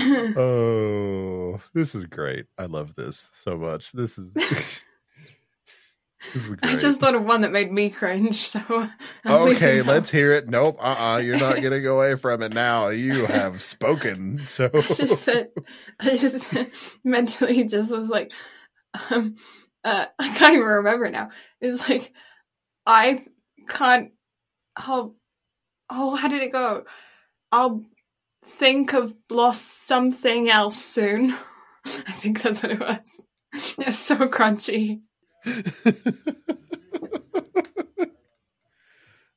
oh, 0.36 1.60
this 1.74 1.94
is 1.94 2.06
great. 2.06 2.46
I 2.58 2.66
love 2.66 2.94
this 2.96 3.30
so 3.34 3.56
much. 3.56 3.92
This 3.92 4.18
is. 4.18 4.84
This 6.32 6.48
is 6.48 6.54
great. 6.54 6.58
I 6.74 6.76
just 6.76 7.00
thought 7.00 7.14
of 7.14 7.24
one 7.24 7.42
that 7.42 7.52
made 7.52 7.70
me 7.70 7.90
cringe, 7.90 8.36
so. 8.36 8.60
I'll 9.24 9.48
Okay, 9.48 9.82
let's 9.82 10.10
hear 10.10 10.32
it. 10.32 10.48
Nope, 10.48 10.78
uh 10.80 10.86
uh-uh, 10.86 11.14
uh, 11.14 11.16
you 11.18 11.34
are 11.34 11.38
not 11.38 11.56
getting 11.60 11.86
away 11.86 12.16
from 12.16 12.42
it 12.42 12.54
now. 12.54 12.88
You 12.88 13.26
have 13.26 13.62
spoken. 13.62 14.40
So 14.44 14.70
I 14.72 14.80
just 14.80 15.22
said, 15.22 15.48
I 15.98 16.16
just 16.16 16.56
mentally 17.04 17.64
just 17.64 17.94
was 17.94 18.08
like, 18.08 18.32
um, 19.10 19.36
uh, 19.84 20.06
I 20.18 20.28
can't 20.34 20.54
even 20.54 20.66
remember 20.66 21.10
now. 21.10 21.30
It's 21.60 21.88
like, 21.88 22.12
I 22.86 23.24
can't, 23.68 24.12
oh, 24.86 25.14
oh, 25.88 26.16
how 26.16 26.28
did 26.28 26.42
it 26.42 26.52
go? 26.52 26.84
I'll 27.52 27.84
think 28.44 28.94
of 28.94 29.14
lost 29.30 29.86
something 29.86 30.48
else 30.50 30.78
soon. 30.78 31.34
I 31.84 32.12
think 32.12 32.42
that's 32.42 32.62
what 32.62 32.72
it 32.72 32.80
was. 32.80 33.20
It 33.78 33.86
was 33.86 33.98
so 33.98 34.16
crunchy. 34.28 35.00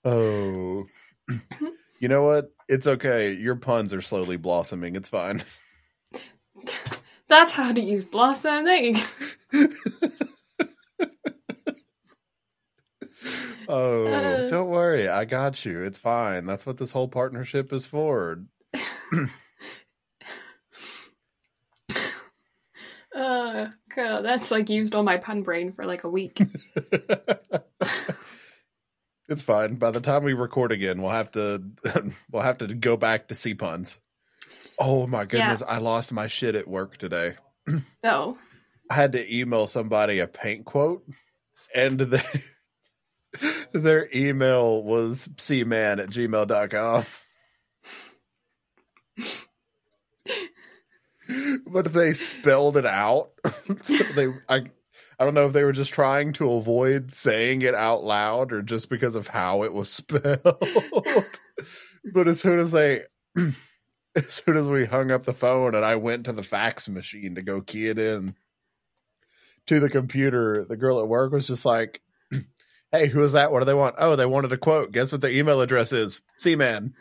Oh. 0.06 0.86
You 2.00 2.10
know 2.10 2.24
what? 2.24 2.52
It's 2.68 2.86
okay. 2.86 3.32
Your 3.32 3.56
puns 3.56 3.94
are 3.94 4.02
slowly 4.02 4.36
blossoming. 4.36 4.98
It's 4.98 5.08
fine. 5.08 5.42
That's 7.30 7.54
how 7.54 7.72
to 7.72 7.80
use 7.80 8.04
blossoming. 8.04 8.98
Oh, 13.70 14.06
Uh. 14.08 14.50
don't 14.50 14.68
worry. 14.70 15.08
I 15.08 15.24
got 15.24 15.64
you. 15.64 15.82
It's 15.84 15.98
fine. 15.98 16.46
That's 16.46 16.66
what 16.66 16.78
this 16.78 16.92
whole 16.92 17.08
partnership 17.08 17.72
is 17.72 17.86
for. 17.86 18.44
Uh, 23.16 23.68
God, 23.96 24.06
uh, 24.06 24.22
that's 24.22 24.52
like 24.52 24.70
used 24.70 24.96
all 24.96 25.04
my 25.04 25.18
pun 25.18 25.44
brain 25.44 25.72
for 25.72 25.86
like 25.86 26.04
a 26.04 26.10
week. 26.10 26.42
it's 29.30 29.42
fine. 29.42 29.76
By 29.76 29.92
the 29.92 30.02
time 30.02 30.24
we 30.24 30.34
record 30.34 30.72
again, 30.72 31.02
we'll 31.02 31.12
have 31.12 31.32
to 31.32 31.64
we'll 32.32 32.42
have 32.42 32.60
to 32.60 32.74
go 32.74 32.98
back 32.98 33.28
to 33.28 33.36
see 33.36 33.54
puns. 33.54 34.00
Oh 34.80 35.08
my 35.08 35.26
goodness, 35.26 35.62
I 35.68 35.78
lost 35.78 36.12
my 36.12 36.28
shit 36.28 36.56
at 36.56 36.68
work 36.68 36.98
today. 36.98 37.36
No. 37.68 37.82
Oh. 38.04 38.38
I 38.90 38.96
had 38.96 39.14
to 39.14 39.36
email 39.36 39.68
somebody 39.68 40.20
a 40.20 40.28
paint 40.28 40.66
quote, 40.66 41.08
and 41.74 42.00
they, 42.00 42.44
their 43.72 44.10
email 44.14 44.84
was 44.84 45.30
cman 45.38 46.04
at 46.04 46.10
gmail.com. 46.10 47.06
but 51.68 51.94
they 51.94 52.14
spelled 52.14 52.78
it 52.78 52.86
out. 52.86 53.32
so 53.84 54.04
they, 54.16 54.28
I, 54.50 54.64
I 55.20 55.26
don't 55.26 55.34
know 55.34 55.46
if 55.46 55.54
they 55.54 55.64
were 55.64 55.72
just 55.72 55.94
trying 55.94 56.34
to 56.34 56.54
avoid 56.54 57.14
saying 57.14 57.62
it 57.62 57.76
out 57.76 58.04
loud 58.04 58.52
or 58.52 58.62
just 58.62 58.90
because 58.90 59.16
of 59.16 59.28
how 59.28 59.64
it 59.64 59.74
was 59.74 59.90
spelled. 59.94 61.40
but 62.14 62.28
as 62.28 62.40
soon 62.40 62.60
as 62.60 62.72
they, 62.72 63.04
as 64.16 64.28
soon 64.28 64.58
as 64.58 64.68
we 64.68 64.86
hung 64.86 65.12
up 65.12 65.24
the 65.24 65.34
phone 65.34 65.76
and 65.76 65.86
I 65.86 65.96
went 65.96 66.26
to 66.26 66.34
the 66.34 66.44
fax 66.44 66.90
machine 66.90 67.36
to 67.36 67.42
go 67.42 67.62
key 67.62 67.88
it 67.88 68.00
in 68.00 68.36
to 69.68 69.80
the 69.80 69.90
computer, 69.90 70.66
the 70.68 70.78
girl 70.78 71.00
at 71.00 71.08
work 71.08 71.32
was 71.32 71.48
just 71.48 71.66
like, 71.66 72.02
Hey, 72.92 73.08
who 73.08 73.24
is 73.24 73.34
that? 73.34 73.52
What 73.52 73.58
do 73.60 73.66
they 73.66 73.74
want? 73.74 73.96
Oh, 73.98 74.16
they 74.16 74.28
wanted 74.28 74.52
a 74.52 74.58
quote. 74.58 74.92
Guess 74.92 75.12
what 75.12 75.22
their 75.22 75.32
email 75.32 75.62
address 75.62 75.92
is? 75.94 76.22
C 76.38 76.56
man. 76.56 76.94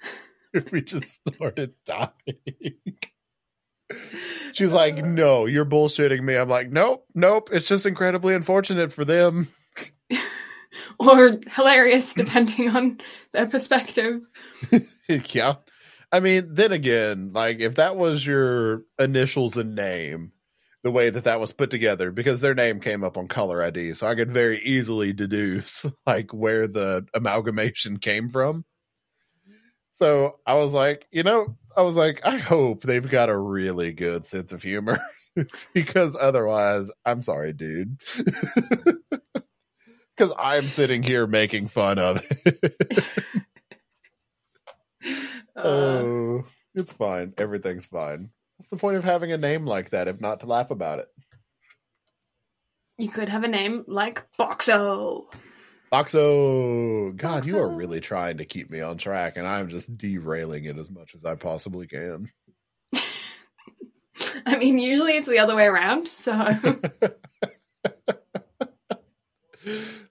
we 0.72 0.82
just 0.82 1.20
started 1.28 1.74
dying. 1.86 2.10
She 4.52 4.64
was 4.64 4.72
like, 4.72 5.04
No, 5.04 5.46
you're 5.46 5.64
bullshitting 5.64 6.22
me. 6.22 6.36
I'm 6.36 6.48
like, 6.48 6.70
Nope, 6.70 7.06
nope. 7.14 7.48
It's 7.52 7.68
just 7.68 7.86
incredibly 7.86 8.34
unfortunate 8.34 8.92
for 8.92 9.04
them. 9.04 9.48
Or 11.00 11.32
hilarious, 11.54 12.14
depending 12.14 12.68
on 12.70 13.00
their 13.32 13.46
perspective. 13.46 14.20
yeah. 15.08 15.54
I 16.10 16.20
mean, 16.20 16.54
then 16.54 16.72
again, 16.72 17.32
like 17.32 17.60
if 17.60 17.76
that 17.76 17.96
was 17.96 18.26
your 18.26 18.82
initials 18.98 19.56
and 19.56 19.74
name, 19.74 20.32
the 20.82 20.90
way 20.90 21.10
that 21.10 21.24
that 21.24 21.40
was 21.40 21.52
put 21.52 21.70
together, 21.70 22.10
because 22.10 22.40
their 22.40 22.54
name 22.54 22.80
came 22.80 23.04
up 23.04 23.16
on 23.16 23.28
color 23.28 23.62
ID, 23.62 23.92
so 23.94 24.06
I 24.06 24.14
could 24.14 24.32
very 24.32 24.58
easily 24.58 25.12
deduce 25.12 25.84
like 26.06 26.32
where 26.32 26.66
the 26.66 27.06
amalgamation 27.14 27.98
came 27.98 28.28
from. 28.28 28.64
So 29.90 30.38
I 30.46 30.54
was 30.54 30.74
like, 30.74 31.06
you 31.10 31.24
know, 31.24 31.56
I 31.78 31.82
was 31.82 31.96
like, 31.96 32.26
I 32.26 32.38
hope 32.38 32.82
they've 32.82 33.08
got 33.08 33.28
a 33.28 33.38
really 33.38 33.92
good 33.92 34.26
sense 34.26 34.52
of 34.52 34.64
humor 34.64 34.98
because 35.74 36.16
otherwise, 36.20 36.90
I'm 37.06 37.22
sorry, 37.22 37.52
dude. 37.52 37.98
Because 40.16 40.34
I'm 40.36 40.66
sitting 40.66 41.04
here 41.04 41.28
making 41.28 41.68
fun 41.68 41.98
of 42.00 42.20
it. 42.44 43.04
Uh, 45.56 45.62
Oh, 45.62 46.44
it's 46.74 46.92
fine. 46.92 47.34
Everything's 47.38 47.86
fine. 47.86 48.30
What's 48.56 48.68
the 48.68 48.76
point 48.76 48.96
of 48.96 49.04
having 49.04 49.30
a 49.30 49.38
name 49.38 49.64
like 49.64 49.90
that 49.90 50.08
if 50.08 50.20
not 50.20 50.40
to 50.40 50.46
laugh 50.46 50.72
about 50.72 50.98
it? 50.98 51.06
You 52.98 53.08
could 53.08 53.28
have 53.28 53.44
a 53.44 53.48
name 53.48 53.84
like 53.86 54.26
Boxxo. 54.38 55.26
Boxxo! 55.92 57.16
God, 57.16 57.46
you 57.46 57.58
are 57.58 57.68
really 57.68 58.00
trying 58.00 58.36
to 58.38 58.44
keep 58.44 58.68
me 58.70 58.80
on 58.82 58.98
track, 58.98 59.38
and 59.38 59.46
I'm 59.46 59.68
just 59.68 59.96
derailing 59.96 60.64
it 60.66 60.76
as 60.76 60.90
much 60.90 61.14
as 61.14 61.24
I 61.24 61.34
possibly 61.34 61.86
can. 61.86 62.30
I 64.44 64.58
mean, 64.58 64.78
usually 64.78 65.16
it's 65.16 65.28
the 65.28 65.38
other 65.38 65.56
way 65.56 65.64
around, 65.64 66.08
so 66.08 66.32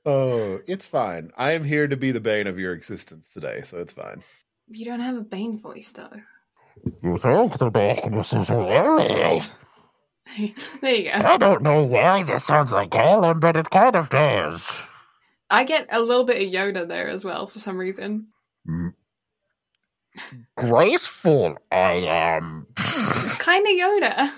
oh, 0.06 0.60
it's 0.68 0.88
fine. 0.88 1.32
I 1.38 1.52
am 1.52 1.64
here 1.64 1.88
to 1.88 1.96
be 1.98 2.12
the 2.12 2.22
bane 2.22 2.48
of 2.48 2.58
your 2.58 2.74
existence 2.74 3.30
today, 3.32 3.62
so 3.64 3.78
it's 3.78 3.94
fine. 3.94 4.24
you 4.70 4.86
don't 4.86 5.00
have 5.00 5.18
a 5.18 5.22
Bane 5.22 5.60
voice, 5.60 5.92
though. 5.92 6.10
You 7.04 7.18
think 7.18 7.58
the 7.60 7.70
darkness 7.70 8.34
is 8.34 8.50
really? 8.50 9.42
there 10.82 10.96
you 10.96 11.04
go. 11.04 11.12
I 11.12 11.38
don't 11.38 11.62
know 11.62 11.84
why 11.84 12.24
this 12.24 12.46
sounds 12.46 12.72
like 12.72 12.96
Alan, 12.96 13.40
but 13.40 13.56
it 13.56 13.70
kind 13.70 13.96
of 13.96 14.10
does. 14.10 14.72
I 15.50 15.64
get 15.64 15.88
a 15.92 16.02
little 16.02 16.26
bit 16.26 16.46
of 16.46 16.54
Yoda 16.54 16.88
there 16.88 17.08
as 17.08 17.24
well 17.24 17.48
for 17.48 17.60
some 17.60 17.78
reason. 17.78 18.28
Graceful, 20.56 21.58
I 21.72 21.94
am. 21.94 22.68
Kind 22.76 23.66
of 23.66 23.74
Yoda. 23.74 24.32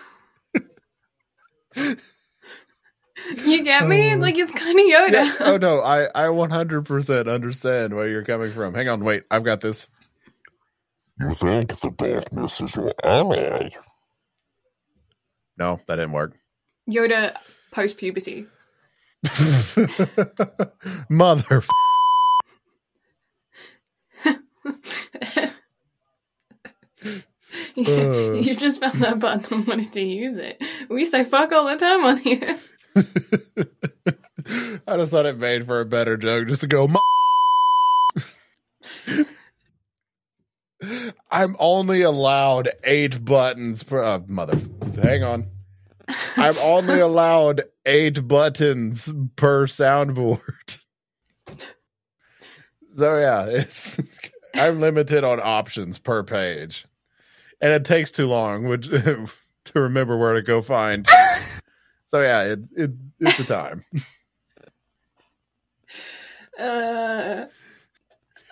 you 3.45 3.63
get 3.63 3.87
me? 3.87 4.13
Oh. 4.13 4.17
Like 4.17 4.37
it's 4.37 4.51
kind 4.51 4.79
of 4.79 4.85
Yoda. 4.85 5.11
Yeah, 5.11 5.35
oh 5.41 5.57
no, 5.57 5.79
I, 5.79 6.05
I 6.15 6.27
100% 6.27 7.33
understand 7.33 7.95
where 7.95 8.07
you're 8.07 8.23
coming 8.23 8.51
from. 8.51 8.73
Hang 8.73 8.87
on, 8.87 9.03
wait, 9.03 9.23
I've 9.31 9.43
got 9.43 9.61
this. 9.61 9.87
You 11.19 11.33
think 11.33 11.79
the 11.79 11.89
darkness 11.97 12.61
is 12.61 12.75
your 12.75 12.93
ally? 13.03 13.69
No, 15.57 15.79
that 15.87 15.97
didn't 15.97 16.13
work. 16.13 16.37
Yoda 16.89 17.35
post 17.71 17.97
puberty. 17.97 18.47
Mother. 21.09 21.63
Uh. 27.77 28.33
you 28.33 28.55
just 28.55 28.81
found 28.81 28.99
that 28.99 29.19
button 29.19 29.59
and 29.59 29.65
wanted 29.67 29.93
to 29.93 30.01
use 30.01 30.37
it. 30.37 30.61
We 30.89 31.05
say 31.05 31.23
fuck 31.23 31.51
all 31.53 31.65
the 31.65 31.77
time 31.77 32.03
on 32.03 32.17
here. 32.17 32.57
I 34.87 34.97
just 34.97 35.11
thought 35.11 35.25
it 35.25 35.37
made 35.37 35.65
for 35.65 35.79
a 35.79 35.85
better 35.85 36.17
joke 36.17 36.49
just 36.49 36.61
to 36.61 36.67
go. 36.67 36.89
I'm 41.31 41.55
only 41.59 42.01
allowed 42.01 42.69
eight 42.83 43.23
buttons 43.23 43.83
per 43.83 44.03
uh, 44.03 44.21
mother. 44.27 44.59
Hang 45.01 45.23
on. 45.23 45.47
I'm 46.37 46.57
only 46.59 46.99
allowed 46.99 47.61
eight 47.85 48.27
buttons 48.27 49.11
per 49.35 49.67
soundboard. 49.67 50.79
So 52.95 53.17
yeah, 53.17 53.45
it's 53.45 53.97
I'm 54.55 54.81
limited 54.81 55.23
on 55.23 55.39
options 55.39 55.99
per 55.99 56.21
page, 56.21 56.85
and 57.61 57.71
it 57.71 57.85
takes 57.85 58.11
too 58.11 58.25
long 58.25 58.65
which, 58.65 58.89
to 58.89 59.29
remember 59.73 60.17
where 60.17 60.33
to 60.33 60.41
go 60.41 60.61
find. 60.61 61.07
So 62.07 62.21
yeah, 62.21 62.43
it, 62.43 62.59
it 62.75 62.91
it's 63.21 63.39
a 63.39 63.45
time. 63.45 63.85
Uh, 66.59 67.45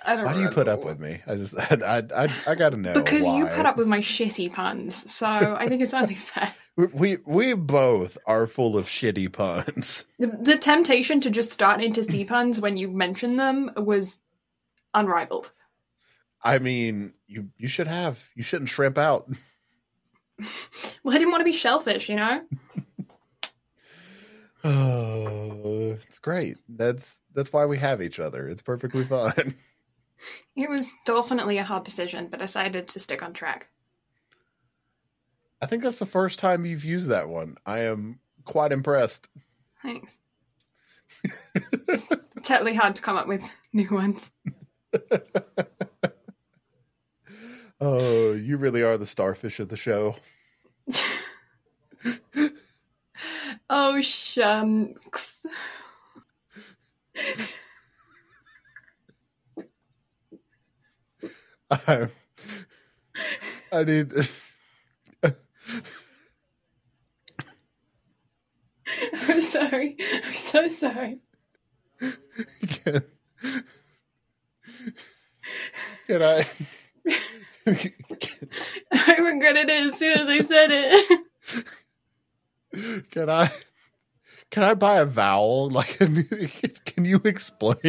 I 0.05 0.15
don't 0.15 0.25
Why 0.25 0.33
do 0.33 0.39
you 0.39 0.49
put 0.49 0.69
up 0.69 0.85
with 0.85 0.99
me? 0.99 1.19
I 1.27 1.35
just 1.35 1.59
I 1.59 2.03
I, 2.15 2.29
I 2.45 2.55
got 2.55 2.69
to 2.69 2.77
know 2.77 2.93
Because 2.93 3.27
you 3.27 3.47
put 3.47 3.65
up 3.65 3.75
with 3.75 3.87
my 3.87 3.99
shitty 3.99 4.53
puns, 4.53 5.11
so 5.11 5.27
I 5.27 5.67
think 5.67 5.81
it's 5.81 5.93
only 5.93 6.15
fair. 6.15 6.53
We, 6.77 6.85
we 6.85 7.17
we 7.25 7.53
both 7.55 8.17
are 8.27 8.45
full 8.47 8.77
of 8.77 8.85
shitty 8.85 9.31
puns. 9.33 10.05
The, 10.19 10.27
the 10.27 10.57
temptation 10.57 11.19
to 11.21 11.29
just 11.31 11.51
start 11.51 11.83
into 11.83 12.03
C 12.03 12.23
puns 12.23 12.61
when 12.61 12.77
you 12.77 12.87
mention 12.87 13.35
them 13.35 13.71
was 13.75 14.21
unrivaled. 14.93 15.51
I 16.43 16.59
mean, 16.59 17.13
you 17.27 17.49
you 17.57 17.67
should 17.67 17.87
have. 17.87 18.23
You 18.35 18.43
shouldn't 18.43 18.69
shrimp 18.69 18.97
out. 18.97 19.29
Well, 21.03 21.15
I 21.15 21.17
didn't 21.17 21.31
want 21.31 21.41
to 21.41 21.45
be 21.45 21.53
shellfish, 21.53 22.09
you 22.09 22.15
know? 22.15 22.41
Oh, 24.63 25.97
it's 26.07 26.19
great. 26.19 26.57
That's 26.67 27.19
that's 27.33 27.53
why 27.53 27.65
we 27.65 27.77
have 27.77 28.01
each 28.01 28.19
other. 28.19 28.47
It's 28.47 28.61
perfectly 28.61 29.03
fine. 29.03 29.55
It 30.55 30.67
was 30.67 30.95
definitely 31.05 31.59
a 31.59 31.63
hard 31.63 31.83
decision, 31.83 32.27
but 32.29 32.41
I 32.41 32.45
decided 32.45 32.87
to 32.87 32.99
stick 32.99 33.21
on 33.21 33.33
track. 33.33 33.67
I 35.61 35.65
think 35.65 35.83
that's 35.83 35.99
the 35.99 36.05
first 36.05 36.39
time 36.39 36.65
you've 36.65 36.85
used 36.85 37.09
that 37.09 37.29
one. 37.29 37.55
I 37.65 37.79
am 37.79 38.19
quite 38.45 38.71
impressed. 38.71 39.27
Thanks. 39.81 40.19
it's 41.63 42.09
totally 42.43 42.73
hard 42.75 42.95
to 42.95 43.01
come 43.01 43.17
up 43.17 43.27
with 43.27 43.49
new 43.73 43.89
ones. 43.89 44.31
Oh, 47.79 48.31
you 48.33 48.57
really 48.57 48.81
are 48.81 48.97
the 48.97 49.05
starfish 49.05 49.59
of 49.59 49.69
the 49.69 49.77
show. 49.77 50.15
Oh, 53.69 54.01
shucks. 54.01 55.45
I, 61.69 62.07
I 63.73 63.83
need. 63.83 64.13
I'm 69.29 69.41
sorry. 69.41 69.97
I'm 70.25 70.33
so 70.33 70.69
sorry. 70.69 71.19
Can, 72.67 73.01
can 76.07 76.23
I? 76.23 76.45
I 78.91 79.15
regretted 79.17 79.69
it 79.69 79.87
as 79.87 79.97
soon 79.97 80.17
as 80.17 80.27
I 80.27 80.39
said 80.39 80.69
it. 80.71 81.21
Can 83.11 83.29
I? 83.29 83.49
Can 84.49 84.63
I 84.63 84.73
buy 84.75 84.99
a 84.99 85.05
vowel? 85.05 85.69
Like, 85.77 85.97
can, 85.97 86.23
can 86.85 87.05
you 87.05 87.21
explain 87.25 87.75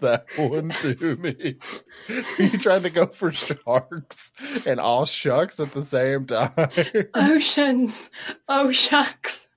that 0.00 0.24
one 0.36 0.70
to 0.80 1.16
me? 1.16 1.56
Are 2.08 2.42
you 2.42 2.58
trying 2.58 2.82
to 2.82 2.90
go 2.90 3.06
for 3.06 3.30
sharks 3.30 4.32
and 4.66 4.80
all 4.80 5.04
shucks 5.04 5.60
at 5.60 5.72
the 5.72 5.82
same 5.82 6.26
time? 6.26 6.50
Oceans. 7.14 8.10
Oh, 8.48 8.72
shucks. 8.72 9.48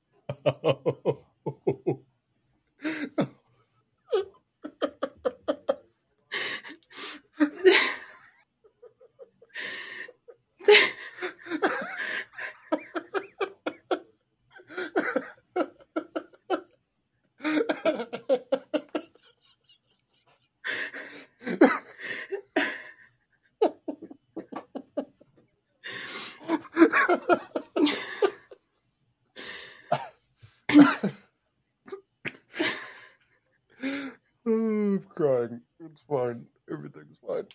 I'm 34.46 35.00
crying. 35.16 35.62
It's 35.80 36.02
fine. 36.10 36.46
Everything's 36.72 37.18
fine. 37.26 37.48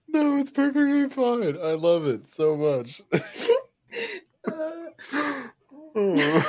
No, 0.09 0.37
it's 0.37 0.51
perfectly 0.51 1.09
fine. 1.09 1.57
I 1.63 1.73
love 1.73 2.07
it 2.07 2.31
so 2.31 2.57
much. 2.57 3.03
Oh. 5.95 5.95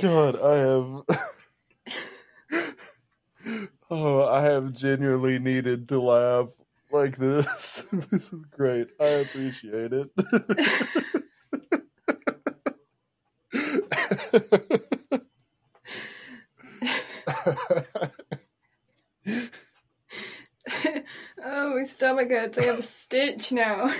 God, 0.00 0.40
I 0.40 0.56
have. 0.56 1.04
Oh, 3.90 4.28
I 4.28 4.42
have 4.42 4.72
genuinely 4.72 5.38
needed 5.38 5.88
to 5.88 6.00
laugh 6.00 6.48
like 6.90 7.16
this. 7.16 7.84
this 7.92 8.32
is 8.32 8.44
great. 8.50 8.88
I 9.00 9.04
appreciate 9.06 9.92
it. 9.92 10.10
Oh, 21.42 21.74
my 21.74 21.82
stomach 21.84 22.30
hurts. 22.30 22.58
I 22.58 22.64
have 22.64 22.78
a 22.78 22.82
stitch 22.82 23.52
now. 23.52 23.92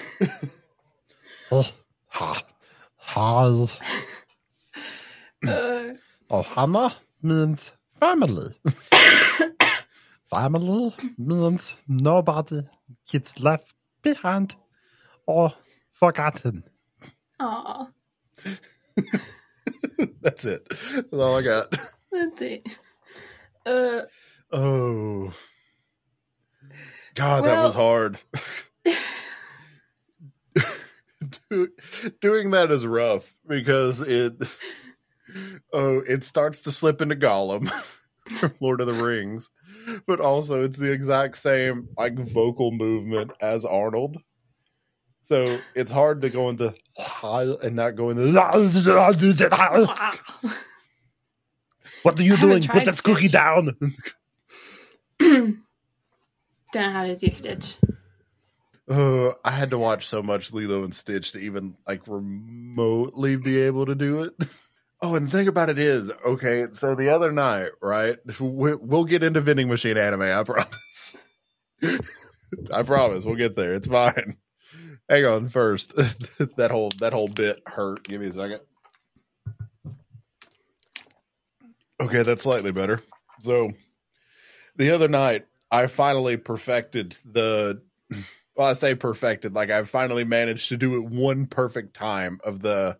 Oh, 1.51 1.68
ha, 2.09 2.43
ha. 2.97 3.66
Uh, 5.47 5.95
Oh, 6.32 6.43
Hannah 6.43 6.95
means 7.22 7.72
family. 7.99 8.55
family 10.31 10.95
means 11.18 11.76
nobody 11.89 12.62
gets 13.11 13.41
left 13.41 13.74
behind 14.03 14.57
or 15.26 15.53
forgotten. 15.93 16.64
aw, 17.39 17.89
That's 20.22 20.45
it. 20.45 20.66
That's 20.68 21.12
all 21.12 21.37
I 21.37 21.43
got. 21.43 21.76
that's 22.12 22.43
it. 22.43 22.66
Uh, 23.66 24.03
Oh. 24.53 25.33
God, 27.14 27.45
that 27.45 27.62
was 27.62 27.74
hard. 27.74 28.18
Do, 31.51 31.68
doing 32.20 32.53
that 32.53 32.70
is 32.70 32.87
rough 32.87 33.37
because 33.47 34.01
it 34.01 34.35
oh 35.72 35.99
it 36.07 36.24
starts 36.24 36.62
to 36.62 36.72
slip 36.72 37.03
into 37.03 37.14
Gollum 37.14 37.70
from 38.39 38.55
Lord 38.61 38.81
of 38.81 38.87
the 38.87 39.05
Rings, 39.05 39.51
but 40.07 40.20
also 40.20 40.62
it's 40.62 40.78
the 40.78 40.93
exact 40.93 41.37
same 41.37 41.89
like 41.97 42.14
vocal 42.14 42.70
movement 42.72 43.33
as 43.41 43.64
Arnold. 43.64 44.16
So 45.22 45.59
it's 45.74 45.93
hard 45.93 46.22
to 46.22 46.31
go 46.31 46.49
into 46.49 46.74
and 47.62 47.76
not 47.76 47.95
go 47.95 48.11
into. 48.11 48.22
What 52.03 52.18
are 52.18 52.22
you 52.22 52.37
doing? 52.39 52.62
Put 52.62 52.87
that 52.87 53.03
cookie 53.03 53.28
Stitch. 53.28 53.33
down. 53.33 53.76
don't 55.20 55.62
know 56.74 56.91
how 56.91 57.07
to 57.07 57.16
do 57.16 57.31
Stitch. 57.31 57.76
Uh, 58.89 59.33
I 59.45 59.51
had 59.51 59.70
to 59.70 59.78
watch 59.78 60.09
so 60.09 60.22
much 60.22 60.53
Lilo 60.53 60.83
and 60.83 60.95
Stitch 60.95 61.33
to 61.33 61.39
even 61.39 61.76
like 61.87 62.09
remotely 62.09 63.37
be 63.37 63.61
able 63.61 63.87
to 63.87 63.95
do 63.95 64.22
it. 64.22 64.33
Oh, 65.03 65.15
and 65.15 65.27
the 65.27 65.31
thing 65.31 65.49
about 65.49 65.71
it 65.71 65.79
is, 65.79 66.13
okay, 66.27 66.67
so 66.73 66.95
the 66.95 67.09
other 67.09 67.33
night, 67.33 67.71
right? 67.81 68.17
we- 68.41 68.75
We'll 68.75 69.05
get 69.05 69.23
into 69.23 69.41
vending 69.41 69.69
machine 69.69 69.97
anime. 69.97 70.23
I 70.23 70.43
promise. 70.45 71.17
I 72.73 72.83
promise 72.83 73.25
we'll 73.25 73.37
get 73.37 73.57
there. 73.57 73.73
It's 73.73 73.89
fine. 73.89 74.37
Hang 75.09 75.25
on 75.25 75.49
first. 75.49 75.97
that 76.57 76.71
whole 76.71 76.91
that 77.01 77.13
whole 77.13 77.29
bit 77.29 77.63
hurt. 77.67 78.05
Give 78.05 78.21
me 78.21 78.29
a 78.29 78.33
second. 78.33 78.61
Okay, 82.01 82.23
that's 82.23 82.43
slightly 82.43 82.73
better. 82.73 83.01
So, 83.41 83.71
the 84.77 84.91
other 84.91 85.09
night, 85.09 85.47
I 85.71 85.87
finally 85.87 86.37
perfected 86.37 87.17
the 87.25 87.83
well, 88.57 88.69
I 88.69 88.73
say 88.75 88.95
perfected. 88.95 89.55
Like 89.55 89.71
I 89.71 89.83
finally 89.85 90.25
managed 90.25 90.69
to 90.71 90.77
do 90.77 90.97
it 90.97 91.05
one 91.05 91.47
perfect 91.47 91.95
time 91.95 92.41
of 92.45 92.61
the 92.63 92.99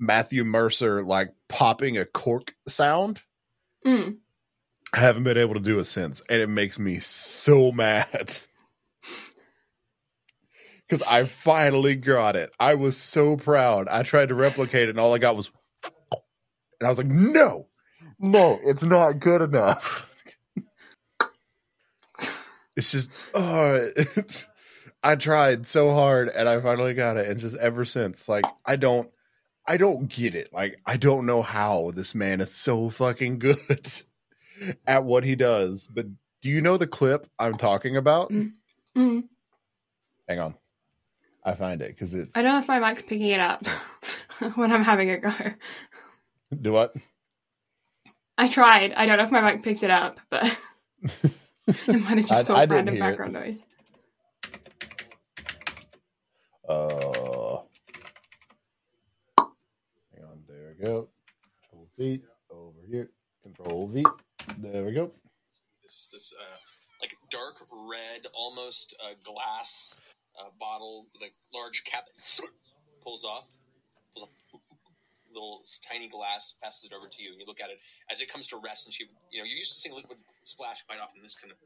Matthew 0.00 0.44
Mercer 0.44 1.04
like 1.04 1.34
popping 1.48 1.98
a 1.98 2.06
cork 2.06 2.54
sound. 2.66 3.22
Mm. 3.86 4.16
I 4.92 5.00
haven't 5.00 5.24
been 5.24 5.38
able 5.38 5.54
to 5.54 5.60
do 5.60 5.78
it 5.78 5.84
since, 5.84 6.22
and 6.28 6.40
it 6.40 6.48
makes 6.48 6.78
me 6.78 6.98
so 6.98 7.70
mad. 7.70 8.40
Because 10.88 11.06
I 11.06 11.22
finally 11.22 11.94
got 11.94 12.34
it. 12.34 12.50
I 12.58 12.74
was 12.74 12.96
so 12.96 13.36
proud. 13.36 13.86
I 13.86 14.02
tried 14.02 14.30
to 14.30 14.34
replicate 14.34 14.88
it, 14.88 14.90
and 14.90 14.98
all 14.98 15.14
I 15.14 15.18
got 15.18 15.36
was, 15.36 15.48
and 15.84 16.84
I 16.84 16.88
was 16.88 16.98
like, 16.98 17.06
no, 17.06 17.68
no, 18.18 18.58
it's 18.64 18.82
not 18.82 19.20
good 19.20 19.40
enough. 19.40 20.12
it's 22.76 22.90
just, 22.90 23.12
oh, 23.36 23.88
it's, 23.94 24.48
I 25.04 25.14
tried 25.14 25.68
so 25.68 25.94
hard, 25.94 26.28
and 26.28 26.48
I 26.48 26.60
finally 26.60 26.94
got 26.94 27.16
it, 27.16 27.28
and 27.28 27.38
just 27.38 27.56
ever 27.58 27.84
since, 27.84 28.28
like, 28.28 28.46
I 28.66 28.74
don't, 28.74 29.08
I 29.70 29.76
don't 29.76 30.08
get 30.08 30.34
it. 30.34 30.52
Like, 30.52 30.80
I 30.84 30.96
don't 30.96 31.26
know 31.26 31.42
how 31.42 31.92
this 31.94 32.12
man 32.12 32.40
is 32.40 32.52
so 32.52 32.88
fucking 32.90 33.38
good 33.38 33.56
at 34.86 35.04
what 35.04 35.22
he 35.22 35.36
does. 35.36 35.86
But 35.86 36.06
do 36.42 36.48
you 36.48 36.60
know 36.60 36.76
the 36.76 36.88
clip 36.88 37.28
I'm 37.38 37.54
talking 37.54 37.96
about? 37.96 38.30
Mm. 38.32 38.50
Mm. 38.96 39.24
Hang 40.28 40.40
on. 40.40 40.54
I 41.44 41.54
find 41.54 41.80
it 41.82 41.88
because 41.88 42.14
it's 42.14 42.36
I 42.36 42.42
don't 42.42 42.52
know 42.54 42.58
if 42.58 42.66
my 42.66 42.80
mic's 42.80 43.02
picking 43.02 43.28
it 43.28 43.38
up 43.38 43.64
when 44.56 44.72
I'm 44.72 44.82
having 44.82 45.08
a 45.10 45.18
go. 45.18 45.32
do 46.60 46.72
what? 46.72 46.94
I 48.36 48.48
tried. 48.48 48.92
I 48.94 49.06
don't 49.06 49.18
know 49.18 49.24
if 49.24 49.30
my 49.30 49.40
mic 49.40 49.62
picked 49.62 49.84
it 49.84 49.90
up, 49.90 50.18
but 50.30 50.44
it 51.66 51.86
might 51.88 52.18
have 52.18 52.26
just 52.26 52.50
I- 52.50 52.62
I 52.62 52.64
random 52.64 52.96
hear 52.96 53.04
it. 53.04 53.08
background 53.08 53.34
noise. 53.34 53.64
Uh, 56.68 57.58
hang 60.14 60.24
on. 60.24 60.42
There 60.48 60.69
we 60.80 60.86
go. 60.86 61.08
Control 61.70 61.88
C 61.96 62.22
over 62.50 62.78
here. 62.90 63.10
Control 63.42 63.88
V. 63.88 64.04
There 64.58 64.84
we 64.84 64.92
go. 64.92 65.12
this 65.82 66.08
this 66.12 66.32
uh, 66.38 66.56
like 67.00 67.12
dark 67.30 67.56
red, 67.90 68.26
almost 68.34 68.94
uh, 69.04 69.14
glass 69.24 69.94
uh, 70.40 70.50
bottle 70.58 71.06
with 71.12 71.22
a 71.28 71.56
large 71.56 71.84
cap 71.84 72.04
pulls 73.04 73.24
off, 73.24 73.44
pulls 74.14 74.28
off, 74.28 74.60
little 75.32 75.62
tiny 75.90 76.08
glass, 76.08 76.54
passes 76.62 76.84
it 76.84 76.92
over 76.96 77.08
to 77.08 77.22
you, 77.22 77.32
and 77.32 77.40
you 77.40 77.46
look 77.46 77.60
at 77.60 77.70
it 77.70 77.78
as 78.10 78.20
it 78.20 78.32
comes 78.32 78.46
to 78.48 78.56
rest. 78.62 78.86
And 78.86 78.94
she, 78.94 79.04
you 79.30 79.40
know, 79.40 79.44
you're 79.44 79.58
used 79.58 79.74
to 79.74 79.80
seeing 79.80 79.94
liquid 79.94 80.18
splash 80.44 80.82
quite 80.86 80.98
often. 81.00 81.22
This 81.22 81.36
kind 81.40 81.52
of 81.52 81.58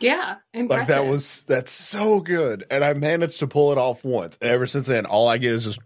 Yeah, 0.00 0.36
impressive. 0.54 0.88
Like 0.88 0.88
that 0.88 1.10
was 1.10 1.42
that's 1.46 1.72
so 1.72 2.20
good, 2.20 2.64
and 2.70 2.84
I 2.84 2.94
managed 2.94 3.40
to 3.40 3.46
pull 3.46 3.72
it 3.72 3.78
off 3.78 4.04
once. 4.04 4.38
And 4.40 4.50
ever 4.50 4.66
since 4.66 4.86
then, 4.86 5.06
all 5.06 5.28
I 5.28 5.38
get 5.38 5.52
is 5.52 5.64
just 5.64 5.80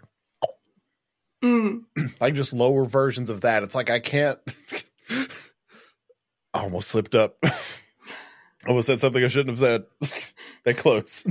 Mm. 1.42 1.82
like 2.20 2.34
just 2.34 2.52
lower 2.52 2.84
versions 2.84 3.28
of 3.30 3.40
that. 3.42 3.62
It's 3.62 3.74
like 3.74 3.90
I 3.90 3.98
can't. 3.98 4.38
I 6.54 6.60
almost 6.62 6.90
slipped 6.90 7.14
up. 7.14 7.36
I 7.44 7.50
almost 8.68 8.86
said 8.86 9.00
something 9.00 9.24
I 9.24 9.28
shouldn't 9.28 9.58
have 9.58 9.58
said. 9.58 9.84
that 10.64 10.76
close. 10.76 11.22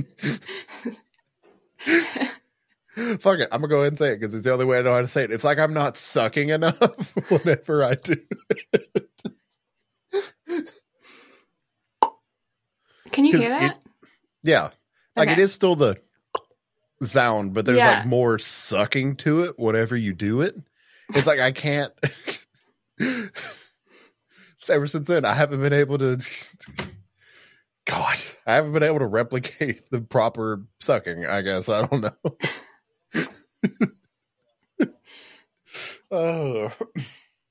Fuck 3.20 3.38
it. 3.38 3.48
I'm 3.50 3.60
gonna 3.60 3.68
go 3.68 3.76
ahead 3.80 3.88
and 3.92 3.98
say 3.98 4.08
it 4.12 4.20
because 4.20 4.34
it's 4.34 4.44
the 4.44 4.52
only 4.52 4.66
way 4.66 4.78
I 4.78 4.82
know 4.82 4.92
how 4.92 5.00
to 5.00 5.08
say 5.08 5.24
it. 5.24 5.30
It's 5.30 5.44
like 5.44 5.58
I'm 5.58 5.72
not 5.72 5.96
sucking 5.96 6.50
enough 6.50 7.14
whenever 7.30 7.84
I 7.84 7.94
do. 7.94 8.16
Can 13.10 13.24
you 13.24 13.36
hear 13.38 13.48
that? 13.48 13.70
it- 13.72 13.76
Yeah. 14.42 14.70
Like 15.16 15.28
it 15.28 15.38
is 15.38 15.52
still 15.52 15.76
the 15.76 15.96
sound, 17.06 17.54
but 17.54 17.64
there's 17.66 17.78
Yeah. 17.78 17.98
like 17.98 18.06
more 18.06 18.38
sucking 18.38 19.16
to 19.16 19.42
it 19.42 19.54
whenever 19.58 19.96
you 19.96 20.12
do 20.12 20.40
it. 20.42 20.54
It's 21.14 21.26
like 21.26 21.40
I 21.40 21.52
can't. 21.52 21.92
Ever 24.70 24.86
since 24.86 25.08
then, 25.08 25.24
I 25.24 25.34
haven't 25.34 25.60
been 25.60 25.72
able 25.72 25.98
to. 25.98 26.18
God, 27.84 28.16
I 28.46 28.54
haven't 28.54 28.72
been 28.72 28.84
able 28.84 29.00
to 29.00 29.06
replicate 29.06 29.90
the 29.90 30.00
proper 30.00 30.62
sucking. 30.80 31.26
I 31.26 31.42
guess 31.42 31.68
I 31.68 31.84
don't 31.86 32.00
know. 32.02 32.36
oh, 36.10 36.72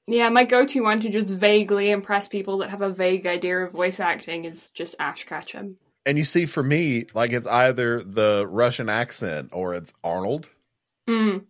Yeah, 0.08 0.30
my 0.30 0.44
go-to 0.46 0.82
one 0.82 1.02
to 1.02 1.10
just 1.10 1.30
vaguely 1.30 1.92
impress 1.92 2.28
people 2.28 2.60
that 2.60 2.70
have 2.70 2.82
a 2.82 2.90
vague 2.90 3.26
idea 3.28 3.58
of 3.60 3.72
voice 3.74 4.00
acting 4.00 4.46
is 4.46 4.72
just 4.72 4.96
Ash 5.00 5.26
Ketchum. 5.26 5.78
And 6.06 6.18
you 6.18 6.24
see, 6.24 6.46
for 6.46 6.64
me, 6.64 7.06
like 7.14 7.32
it's 7.32 7.48
either 7.48 8.02
the 8.02 8.46
Russian 8.50 8.90
accent 8.90 9.50
or 9.54 9.74
it's 9.74 9.94
Arnold. 10.04 10.50
Mm. 11.10 11.46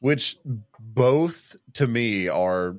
which 0.00 0.38
both 0.78 1.56
to 1.72 1.86
me 1.86 2.28
are 2.28 2.76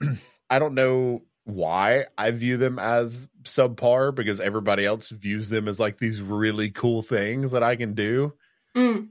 I 0.50 0.58
don't 0.58 0.74
know 0.74 1.22
why 1.44 2.04
I 2.16 2.30
view 2.30 2.56
them 2.56 2.78
as 2.78 3.28
subpar 3.42 4.14
because 4.14 4.40
everybody 4.40 4.86
else 4.86 5.10
views 5.10 5.50
them 5.50 5.68
as 5.68 5.78
like 5.78 5.98
these 5.98 6.22
really 6.22 6.70
cool 6.70 7.02
things 7.02 7.52
that 7.52 7.62
I 7.62 7.76
can 7.76 7.94
do. 7.94 8.32
Mm. 8.74 9.08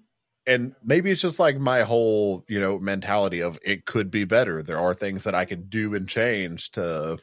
And 0.48 0.76
maybe 0.84 1.12
it's 1.12 1.22
just 1.22 1.40
like 1.40 1.58
my 1.58 1.84
whole, 1.84 2.44
you 2.48 2.60
know, 2.60 2.80
mentality 2.80 3.42
of 3.42 3.60
it 3.64 3.86
could 3.86 4.10
be 4.10 4.26
better. 4.26 4.64
There 4.64 4.80
are 4.80 4.94
things 4.94 5.26
that 5.26 5.36
I 5.36 5.46
could 5.46 5.70
do 5.70 5.94
and 5.94 6.10
change 6.10 6.72
to 6.72 7.20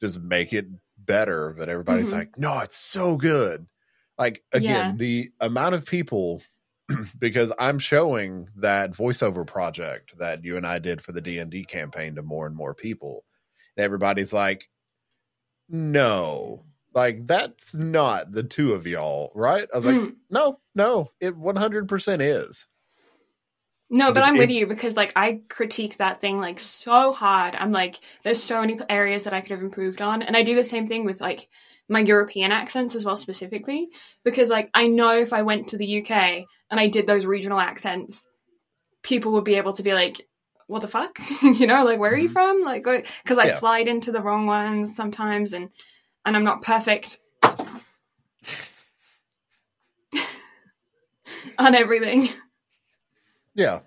just 0.00 0.20
make 0.20 0.52
it 0.52 0.66
better. 1.08 1.54
But 1.58 1.68
everybody's 1.68 2.10
Mhm. 2.12 2.18
like, 2.18 2.38
no, 2.38 2.60
it's 2.60 2.78
so 2.78 3.16
good. 3.16 3.66
Like 4.18 4.42
again, 4.52 4.90
Yeah. 4.90 4.94
the 4.96 5.32
amount 5.40 5.74
of 5.74 5.84
people 5.86 6.42
because 7.18 7.52
I'm 7.58 7.78
showing 7.80 8.48
that 8.56 8.92
voiceover 8.92 9.46
project 9.46 10.16
that 10.18 10.44
you 10.44 10.56
and 10.56 10.66
I 10.66 10.78
did 10.78 11.02
for 11.02 11.12
the 11.12 11.20
D 11.20 11.38
and 11.40 11.50
D 11.50 11.64
campaign 11.64 12.14
to 12.14 12.22
more 12.22 12.46
and 12.46 12.54
more 12.56 12.74
people. 12.74 13.24
And 13.76 13.84
everybody's 13.84 14.32
like, 14.32 14.68
no, 15.68 16.64
like 16.94 17.26
that's 17.26 17.74
not 17.74 18.32
the 18.32 18.42
two 18.42 18.72
of 18.72 18.86
y'all, 18.86 19.30
right? 19.34 19.68
I 19.72 19.76
was 19.76 19.86
like, 19.86 19.96
Mm. 19.96 20.16
no, 20.30 20.60
no, 20.74 21.10
it 21.20 21.36
100% 21.36 22.22
is. 22.22 22.66
No, 23.90 24.12
but 24.12 24.22
I'm 24.22 24.36
it- 24.36 24.38
with 24.38 24.50
you 24.50 24.66
because 24.66 24.96
like 24.96 25.12
I 25.16 25.40
critique 25.48 25.96
that 25.96 26.20
thing 26.20 26.38
like 26.38 26.60
so 26.60 27.12
hard. 27.12 27.54
I'm 27.54 27.72
like, 27.72 27.98
there's 28.22 28.42
so 28.42 28.60
many 28.60 28.78
areas 28.88 29.24
that 29.24 29.32
I 29.32 29.40
could 29.40 29.52
have 29.52 29.62
improved 29.62 30.02
on, 30.02 30.22
and 30.22 30.36
I 30.36 30.42
do 30.42 30.54
the 30.54 30.64
same 30.64 30.86
thing 30.86 31.04
with 31.04 31.20
like 31.20 31.48
my 31.88 32.00
European 32.00 32.52
accents 32.52 32.94
as 32.94 33.04
well, 33.06 33.16
specifically 33.16 33.88
because 34.24 34.50
like 34.50 34.70
I 34.74 34.88
know 34.88 35.16
if 35.18 35.32
I 35.32 35.42
went 35.42 35.68
to 35.68 35.78
the 35.78 36.02
UK 36.02 36.44
and 36.70 36.78
I 36.78 36.86
did 36.88 37.06
those 37.06 37.24
regional 37.24 37.58
accents, 37.60 38.28
people 39.02 39.32
would 39.32 39.44
be 39.44 39.54
able 39.54 39.72
to 39.72 39.82
be 39.82 39.94
like, 39.94 40.28
"What 40.66 40.82
the 40.82 40.88
fuck?" 40.88 41.18
you 41.42 41.66
know, 41.66 41.84
like 41.84 41.98
where 41.98 42.12
are 42.12 42.16
you 42.16 42.28
Mhm. 42.28 42.32
from? 42.32 42.60
Like, 42.62 42.84
because 42.84 43.38
I 43.38 43.46
Yeah. 43.46 43.54
slide 43.54 43.88
into 43.88 44.12
the 44.12 44.20
wrong 44.20 44.46
ones 44.46 44.94
sometimes, 44.94 45.54
and 45.54 45.70
and 46.26 46.36
I'm 46.36 46.44
not 46.44 46.60
perfect 46.60 47.20
on 51.58 51.74
everything. 51.74 52.28
Yeah. 53.58 53.80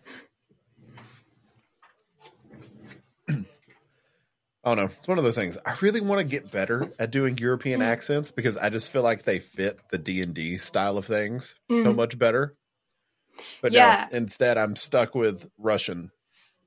I 3.30 4.76
don't 4.76 4.78
know. 4.78 4.92
it's 5.00 5.08
one 5.08 5.18
of 5.18 5.24
those 5.24 5.36
things. 5.38 5.58
I 5.66 5.76
really 5.82 6.02
want 6.02 6.20
to 6.20 6.26
get 6.26 6.52
better 6.52 6.92
at 7.00 7.10
doing 7.10 7.38
European 7.38 7.80
Mm. 7.80 7.86
accents 7.86 8.32
because 8.32 8.58
I 8.58 8.70
just 8.70 8.92
feel 8.92 9.02
like 9.02 9.24
they 9.24 9.40
fit 9.40 9.80
the 9.90 9.98
D 9.98 10.22
and 10.22 10.34
D 10.36 10.58
style 10.58 10.98
of 10.98 11.06
things 11.06 11.56
so 11.72 11.86
Mm. 11.86 11.96
much 11.96 12.20
better. 12.20 12.56
But 13.62 13.72
Yeah. 13.72 14.08
no, 14.12 14.18
instead 14.18 14.58
I'm 14.58 14.76
stuck 14.76 15.16
with 15.16 15.50
Russian. 15.58 16.12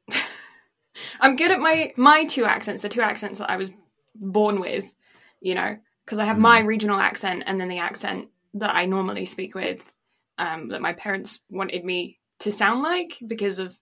I'm 1.21 1.37
good 1.37 1.51
at 1.51 1.61
my 1.61 1.93
my 1.99 2.25
two 2.25 2.47
accents, 2.47 2.81
the 2.83 2.89
two 2.89 3.03
accents 3.03 3.39
that 3.39 3.51
I 3.51 3.57
was 3.59 3.71
born 4.15 4.61
with, 4.61 4.93
you 5.41 5.55
know, 5.55 5.77
because 6.07 6.19
I 6.19 6.25
have 6.25 6.39
my 6.39 6.61
regional 6.61 6.99
accent 6.99 7.45
and 7.47 7.61
then 7.61 7.69
the 7.69 7.79
accent 7.81 8.31
that 8.55 8.75
I 8.75 8.87
normally 8.87 9.27
speak 9.27 9.55
with, 9.55 9.93
um, 10.39 10.69
that 10.69 10.81
my 10.81 10.95
parents 10.95 11.41
wanted 11.51 11.85
me 11.85 12.19
to 12.41 12.53
sound 12.53 12.83
like 12.83 13.19
because 13.27 13.59
of 13.59 13.79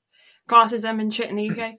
classism 0.48 1.00
and 1.00 1.12
shit 1.14 1.30
in 1.30 1.36
the 1.36 1.50
UK. 1.50 1.74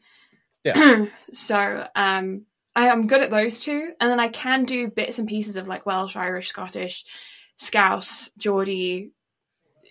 Yeah. 0.64 1.06
so 1.32 1.88
um, 1.96 2.46
I 2.76 2.88
am 2.88 3.08
good 3.08 3.22
at 3.22 3.32
those 3.32 3.62
two, 3.62 3.92
and 4.00 4.10
then 4.10 4.20
I 4.20 4.30
can 4.30 4.66
do 4.66 4.90
bits 4.90 5.20
and 5.20 5.28
pieces 5.28 5.58
of 5.58 5.68
like 5.68 5.86
Welsh, 5.86 6.16
Irish, 6.16 6.50
Scottish, 6.50 7.06
Scouse, 7.58 8.32
Geordie, 8.38 9.12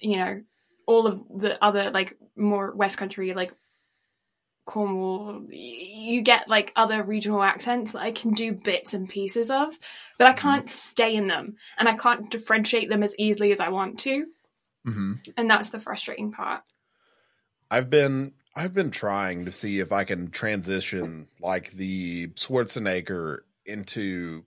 you 0.00 0.16
know, 0.16 0.42
all 0.86 1.06
of 1.06 1.22
the 1.34 1.62
other 1.62 1.90
like 1.90 2.16
more 2.36 2.74
West 2.74 2.98
Country 2.98 3.34
like 3.34 3.52
Cornwall, 4.64 5.44
you 5.48 6.22
get 6.22 6.48
like 6.48 6.72
other 6.76 7.02
regional 7.02 7.42
accents 7.42 7.92
that 7.92 8.02
I 8.02 8.12
can 8.12 8.32
do 8.32 8.52
bits 8.52 8.94
and 8.94 9.08
pieces 9.08 9.50
of, 9.50 9.76
but 10.18 10.28
I 10.28 10.32
can't 10.32 10.70
stay 10.70 11.14
in 11.16 11.26
them 11.26 11.56
and 11.78 11.88
I 11.88 11.96
can't 11.96 12.30
differentiate 12.30 12.88
them 12.88 13.02
as 13.02 13.14
easily 13.18 13.50
as 13.50 13.60
I 13.60 13.70
want 13.70 14.00
to. 14.00 14.26
hmm 14.84 15.14
And 15.36 15.50
that's 15.50 15.70
the 15.70 15.80
frustrating 15.80 16.30
part. 16.30 16.62
I've 17.72 17.88
been 17.88 18.34
I've 18.54 18.74
been 18.74 18.90
trying 18.90 19.46
to 19.46 19.52
see 19.52 19.80
if 19.80 19.92
I 19.92 20.04
can 20.04 20.30
transition 20.30 21.26
like 21.40 21.70
the 21.72 22.26
Schwarzenegger 22.28 23.38
into 23.64 24.44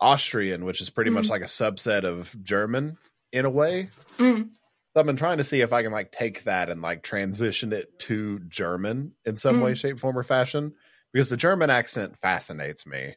Austrian, 0.00 0.64
which 0.64 0.80
is 0.80 0.90
pretty 0.90 1.10
much 1.10 1.26
Mhm. 1.26 1.30
like 1.30 1.42
a 1.42 1.44
subset 1.44 2.02
of 2.02 2.34
German 2.42 2.98
in 3.30 3.44
a 3.44 3.50
way. 3.50 3.88
Mm. 4.18 4.50
So 4.92 5.00
I've 5.00 5.06
been 5.06 5.14
trying 5.16 5.38
to 5.38 5.44
see 5.44 5.60
if 5.60 5.72
I 5.72 5.84
can 5.84 5.92
like 5.92 6.10
take 6.10 6.42
that 6.42 6.68
and 6.70 6.82
like 6.82 7.04
transition 7.04 7.72
it 7.72 7.96
to 8.00 8.40
German 8.40 9.12
in 9.24 9.36
some 9.36 9.60
way, 9.60 9.72
Mm. 9.72 9.76
shape, 9.76 10.00
form, 10.00 10.18
or 10.18 10.24
fashion. 10.24 10.74
Because 11.12 11.28
the 11.28 11.36
German 11.36 11.70
accent 11.70 12.16
fascinates 12.18 12.84
me. 12.84 13.14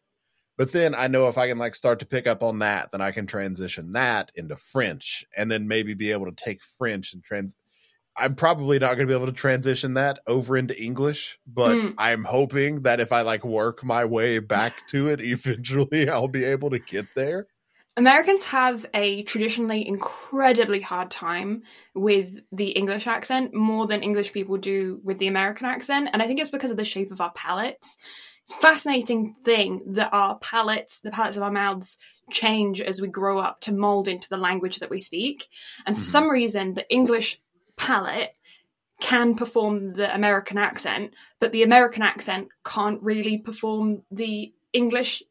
But 0.58 0.72
then 0.74 0.94
I 0.94 1.08
know 1.08 1.28
if 1.28 1.40
I 1.40 1.48
can 1.48 1.58
like 1.58 1.74
start 1.74 1.98
to 2.02 2.06
pick 2.06 2.28
up 2.28 2.44
on 2.44 2.60
that, 2.60 2.92
then 2.92 3.02
I 3.02 3.10
can 3.10 3.26
transition 3.26 3.92
that 3.94 4.32
into 4.36 4.56
French 4.58 5.26
and 5.36 5.50
then 5.50 5.68
maybe 5.68 5.96
be 5.96 6.12
able 6.12 6.28
to 6.28 6.36
take 6.44 6.64
French 6.64 7.14
and 7.16 7.24
trans 7.24 7.56
I'm 8.16 8.36
probably 8.36 8.80
not 8.80 8.96
going 8.96 9.08
to 9.08 9.12
be 9.12 9.16
able 9.16 9.26
to 9.26 9.32
transition 9.32 9.96
that 9.96 10.20
over 10.28 10.56
into 10.56 10.80
English, 10.82 11.40
but 11.48 11.76
Mm. 11.78 11.96
I'm 11.98 12.24
hoping 12.24 12.84
that 12.84 13.00
if 13.00 13.12
I 13.12 13.22
like 13.22 13.44
work 13.44 13.84
my 13.84 14.06
way 14.06 14.40
back 14.40 14.86
to 14.88 15.10
it, 15.10 15.20
eventually 15.24 16.10
I'll 16.10 16.28
be 16.28 16.44
able 16.46 16.70
to 16.70 16.80
get 16.80 17.14
there. 17.16 17.48
Americans 17.96 18.46
have 18.46 18.88
a 18.96 19.22
traditionally 19.24 19.88
incredibly 19.88 20.82
hard 20.82 21.12
time 21.12 21.62
with 21.94 22.38
the 22.52 22.70
English 22.70 23.06
accent 23.06 23.54
more 23.54 23.86
than 23.86 24.02
English 24.02 24.34
people 24.34 24.58
do 24.58 25.00
with 25.04 25.20
the 25.20 25.28
American 25.28 25.68
accent. 25.68 26.10
And 26.12 26.22
I 26.22 26.26
think 26.26 26.40
it's 26.40 26.50
because 26.50 26.72
of 26.72 26.78
the 26.78 26.86
shape 26.86 27.12
of 27.12 27.22
our 27.22 27.32
palates. 27.34 27.98
It's 28.46 28.56
a 28.56 28.58
fascinating 28.58 29.36
thing 29.46 29.82
that 29.94 30.10
our 30.12 30.40
palates, 30.40 31.02
the 31.02 31.12
palates 31.12 31.38
of 31.38 31.44
our 31.44 31.52
mouths, 31.52 31.98
change 32.32 32.82
as 32.82 33.00
we 33.00 33.08
grow 33.08 33.38
up 33.38 33.62
to 33.62 33.72
mold 33.72 34.08
into 34.08 34.28
the 34.28 34.38
language 34.38 34.80
that 34.80 34.90
we 34.90 35.00
speak. 35.00 35.48
And 35.86 35.96
for 35.96 36.04
Mhm. 36.04 36.08
some 36.08 36.30
reason, 36.30 36.74
the 36.74 36.90
English 36.90 37.40
palate 37.78 38.36
can 39.02 39.36
perform 39.36 39.94
the 39.94 40.14
American 40.14 40.58
accent, 40.58 41.14
but 41.40 41.52
the 41.52 41.64
American 41.64 42.02
accent 42.02 42.48
can't 42.66 43.02
really 43.02 43.38
perform 43.38 44.04
the 44.12 44.54
English 44.72 45.24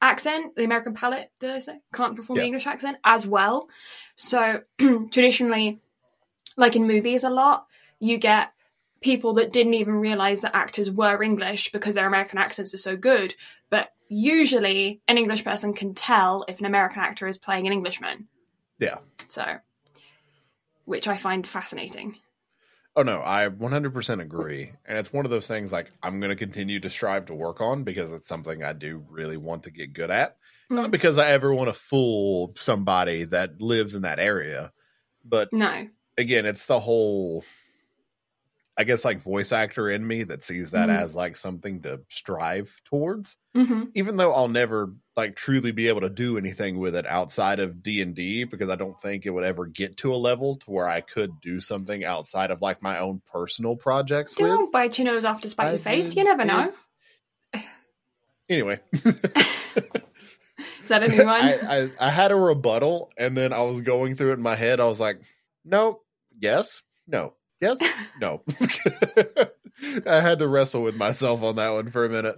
accent, 0.00 0.54
the 0.56 0.64
American 0.64 0.94
palate, 0.94 1.30
did 1.40 1.50
I 1.50 1.58
say? 1.58 1.78
Can't 1.92 2.16
perform 2.16 2.36
Yeah. 2.36 2.42
the 2.42 2.46
English 2.46 2.66
accent 2.66 2.98
as 3.04 3.26
well. 3.26 3.68
So 4.16 4.60
traditionally, 4.78 5.80
like 6.56 6.76
in 6.76 6.86
movies 6.86 7.24
a 7.24 7.30
lot, 7.30 7.66
you 8.00 8.16
get 8.18 8.52
people 9.00 9.34
that 9.34 9.52
didn't 9.52 9.74
even 9.74 9.94
realize 9.94 10.40
that 10.40 10.56
actors 10.56 10.90
were 10.90 11.22
English 11.22 11.70
because 11.72 11.94
their 11.94 12.06
American 12.06 12.38
accents 12.38 12.72
are 12.74 12.78
so 12.78 12.96
good. 12.96 13.34
But 13.70 13.90
usually, 14.08 15.00
an 15.06 15.18
English 15.18 15.44
person 15.44 15.74
can 15.74 15.94
tell 15.94 16.44
if 16.48 16.60
an 16.60 16.66
American 16.66 17.00
actor 17.02 17.28
is 17.28 17.38
playing 17.38 17.66
an 17.66 17.72
Englishman. 17.72 18.28
Yeah. 18.78 18.98
So, 19.28 19.58
which 20.88 21.06
I 21.06 21.16
find 21.18 21.46
fascinating. 21.46 22.16
Oh 22.96 23.02
no, 23.02 23.20
I 23.20 23.46
100% 23.48 24.20
agree. 24.20 24.72
And 24.86 24.98
it's 24.98 25.12
one 25.12 25.24
of 25.24 25.30
those 25.30 25.46
things 25.46 25.70
like 25.72 25.90
I'm 26.02 26.18
going 26.18 26.30
to 26.30 26.36
continue 26.36 26.80
to 26.80 26.90
strive 26.90 27.26
to 27.26 27.34
work 27.34 27.60
on 27.60 27.84
because 27.84 28.12
it's 28.12 28.26
something 28.26 28.64
I 28.64 28.72
do 28.72 29.04
really 29.08 29.36
want 29.36 29.64
to 29.64 29.70
get 29.70 29.92
good 29.92 30.10
at. 30.10 30.36
Not 30.70 30.88
Mm. 30.88 30.92
because 30.92 31.18
I 31.18 31.28
ever 31.30 31.54
want 31.54 31.68
to 31.68 31.74
fool 31.74 32.52
somebody 32.56 33.24
that 33.24 33.60
lives 33.60 33.94
in 33.94 34.02
that 34.02 34.18
area, 34.18 34.72
but 35.24 35.50
No. 35.52 35.88
again, 36.16 36.46
it's 36.46 36.66
the 36.66 36.80
whole 36.80 37.44
I 38.76 38.84
guess 38.84 39.04
like 39.04 39.18
voice 39.18 39.50
actor 39.52 39.88
in 39.90 40.06
me 40.06 40.22
that 40.24 40.42
sees 40.42 40.70
that 40.70 40.88
Mhm. 40.88 40.94
as 41.02 41.14
like 41.14 41.36
something 41.36 41.82
to 41.82 42.02
strive 42.08 42.80
towards. 42.84 43.36
hmm 43.54 43.84
Even 43.94 44.16
though 44.16 44.32
I'll 44.32 44.48
never 44.48 44.94
like 45.18 45.34
truly 45.34 45.72
be 45.72 45.88
able 45.88 46.00
to 46.00 46.08
do 46.08 46.38
anything 46.38 46.78
with 46.78 46.94
it 46.94 47.04
outside 47.04 47.58
of 47.58 47.82
D&D 47.82 48.44
because 48.44 48.70
I 48.70 48.76
don't 48.76 48.98
think 49.00 49.26
it 49.26 49.30
would 49.30 49.44
ever 49.44 49.66
get 49.66 49.96
to 49.98 50.14
a 50.14 50.16
level 50.16 50.56
to 50.56 50.70
where 50.70 50.86
I 50.86 51.00
could 51.00 51.40
do 51.40 51.60
something 51.60 52.04
outside 52.04 52.52
of 52.52 52.62
like 52.62 52.80
my 52.82 53.00
own 53.00 53.20
personal 53.30 53.74
projects. 53.74 54.34
Don't 54.34 54.72
bite 54.72 54.96
your 54.96 55.06
nose 55.06 55.24
off 55.24 55.40
to 55.40 55.48
spite 55.48 55.66
I 55.66 55.70
your 55.72 55.80
face. 55.80 56.14
You 56.14 56.24
never 56.24 56.44
know. 56.44 56.70
Anyway, 58.50 58.80
Is 58.94 60.88
that 60.88 61.02
a 61.02 61.08
new 61.08 61.26
one? 61.26 61.42
I, 61.42 61.58
I 61.60 61.90
I 62.00 62.10
had 62.10 62.30
a 62.30 62.34
rebuttal, 62.34 63.12
and 63.18 63.36
then 63.36 63.52
I 63.52 63.60
was 63.60 63.82
going 63.82 64.14
through 64.14 64.30
it 64.30 64.38
in 64.38 64.42
my 64.42 64.56
head. 64.56 64.80
I 64.80 64.86
was 64.86 64.98
like, 64.98 65.20
"No, 65.66 66.00
yes, 66.40 66.80
no, 67.06 67.34
yes, 67.60 67.78
no." 68.22 68.42
I 70.06 70.20
had 70.20 70.38
to 70.38 70.48
wrestle 70.48 70.82
with 70.82 70.96
myself 70.96 71.42
on 71.42 71.56
that 71.56 71.68
one 71.70 71.90
for 71.90 72.06
a 72.06 72.08
minute, 72.08 72.36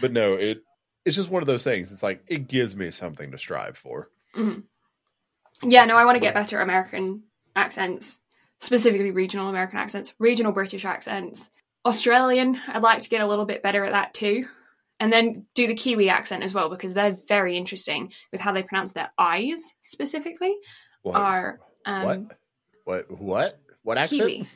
but 0.00 0.12
no, 0.12 0.32
it 0.32 0.62
it's 1.08 1.16
just 1.16 1.30
one 1.30 1.42
of 1.42 1.46
those 1.46 1.64
things. 1.64 1.90
It's 1.90 2.02
like 2.02 2.22
it 2.28 2.46
gives 2.46 2.76
me 2.76 2.90
something 2.90 3.32
to 3.32 3.38
strive 3.38 3.76
for. 3.76 4.10
Mhm. 4.36 4.64
Yeah, 5.62 5.86
no, 5.86 5.96
I 5.96 6.04
want 6.04 6.16
to 6.16 6.20
get 6.20 6.34
better 6.34 6.58
at 6.58 6.62
American 6.62 7.24
accents, 7.56 8.20
specifically 8.58 9.10
regional 9.10 9.48
American 9.48 9.78
accents, 9.78 10.14
regional 10.18 10.52
British 10.52 10.84
accents. 10.84 11.50
Australian, 11.84 12.60
I'd 12.68 12.82
like 12.82 13.02
to 13.02 13.08
get 13.08 13.22
a 13.22 13.26
little 13.26 13.46
bit 13.46 13.62
better 13.62 13.84
at 13.84 13.92
that 13.92 14.14
too. 14.14 14.46
And 15.00 15.12
then 15.12 15.46
do 15.54 15.66
the 15.66 15.74
Kiwi 15.74 16.10
accent 16.10 16.42
as 16.42 16.52
well 16.52 16.68
because 16.68 16.92
they're 16.92 17.16
very 17.26 17.56
interesting 17.56 18.12
with 18.32 18.40
how 18.40 18.52
they 18.52 18.62
pronounce 18.62 18.92
their 18.92 19.10
eyes 19.16 19.74
specifically. 19.80 20.54
What? 21.02 21.16
Are 21.16 21.60
um, 21.86 22.04
what? 22.04 22.38
What? 22.84 23.20
What? 23.20 23.60
What 23.82 23.98
accent? 23.98 24.20
Kiwi, 24.20 24.46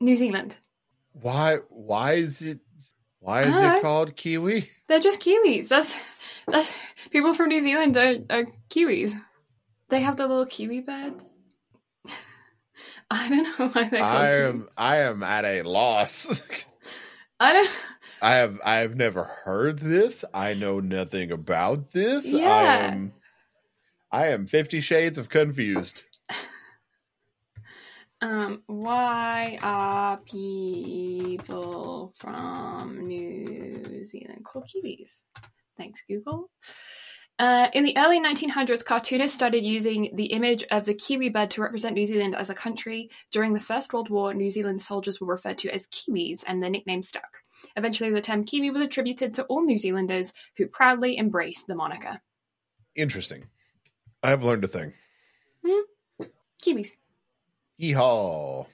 New 0.00 0.16
Zealand. 0.16 0.56
Why? 1.12 1.58
Why 1.68 2.14
is 2.14 2.42
it? 2.42 2.60
Why 3.24 3.44
is 3.44 3.54
Uh, 3.54 3.76
it 3.76 3.82
called 3.82 4.16
Kiwi? 4.16 4.68
They're 4.88 5.00
just 5.00 5.20
Kiwis. 5.20 5.68
That's 5.68 5.96
that's 6.46 6.72
people 7.10 7.32
from 7.32 7.48
New 7.48 7.62
Zealand 7.62 7.96
are, 7.96 8.16
are 8.28 8.44
Kiwis. 8.68 9.14
They 9.88 10.00
have 10.00 10.16
the 10.18 10.26
little 10.26 10.44
Kiwi 10.44 10.80
beds. 10.80 11.38
I 13.10 13.28
don't 13.30 13.58
know 13.58 13.68
why 13.68 13.88
they're 13.88 14.00
called 14.00 14.02
I 14.02 14.26
Kiwis. 14.26 14.48
am. 14.50 14.68
I 14.76 14.96
am 14.98 15.22
at 15.22 15.44
a 15.46 15.62
loss. 15.62 16.66
I 17.40 17.52
don't. 17.54 17.70
I 18.20 18.34
have 18.34 18.60
I 18.64 18.76
have 18.76 18.94
never 18.94 19.24
heard 19.24 19.78
this. 19.78 20.24
I 20.34 20.52
know 20.54 20.80
nothing 20.80 21.32
about 21.32 21.92
this. 21.92 22.26
Yeah. 22.26 22.50
I 22.50 22.62
am 22.88 23.12
I 24.12 24.28
am 24.28 24.46
50 24.46 24.80
shades 24.80 25.16
of 25.18 25.28
confused. 25.30 26.02
Um, 28.20 28.62
why 28.66 29.58
are 29.62 30.18
people 30.18 32.14
from 32.16 33.00
New 33.06 34.04
Zealand 34.04 34.44
called 34.44 34.66
Kiwis? 34.66 35.24
Thanks, 35.76 36.02
Google. 36.08 36.50
Uh, 37.40 37.68
in 37.72 37.82
the 37.82 37.96
early 37.98 38.20
1900s, 38.20 38.84
cartoonists 38.84 39.34
started 39.34 39.64
using 39.64 40.10
the 40.14 40.26
image 40.26 40.64
of 40.70 40.84
the 40.84 40.94
kiwi 40.94 41.30
bird 41.30 41.50
to 41.50 41.62
represent 41.62 41.96
New 41.96 42.06
Zealand 42.06 42.36
as 42.36 42.48
a 42.48 42.54
country. 42.54 43.10
During 43.32 43.52
the 43.52 43.60
First 43.60 43.92
World 43.92 44.08
War, 44.08 44.32
New 44.32 44.50
Zealand 44.50 44.80
soldiers 44.80 45.20
were 45.20 45.26
referred 45.26 45.58
to 45.58 45.70
as 45.70 45.88
Kiwis, 45.88 46.44
and 46.46 46.62
their 46.62 46.70
nickname 46.70 47.02
stuck. 47.02 47.42
Eventually, 47.76 48.10
the 48.10 48.20
term 48.20 48.44
Kiwi 48.44 48.70
was 48.70 48.82
attributed 48.82 49.34
to 49.34 49.44
all 49.44 49.64
New 49.64 49.78
Zealanders 49.78 50.32
who 50.56 50.68
proudly 50.68 51.18
embraced 51.18 51.66
the 51.66 51.74
moniker. 51.74 52.20
Interesting. 52.94 53.48
I 54.22 54.30
have 54.30 54.44
learned 54.44 54.64
a 54.64 54.68
thing. 54.68 54.94
Kiwis. 56.62 56.92
Yeehaw. 57.80 58.66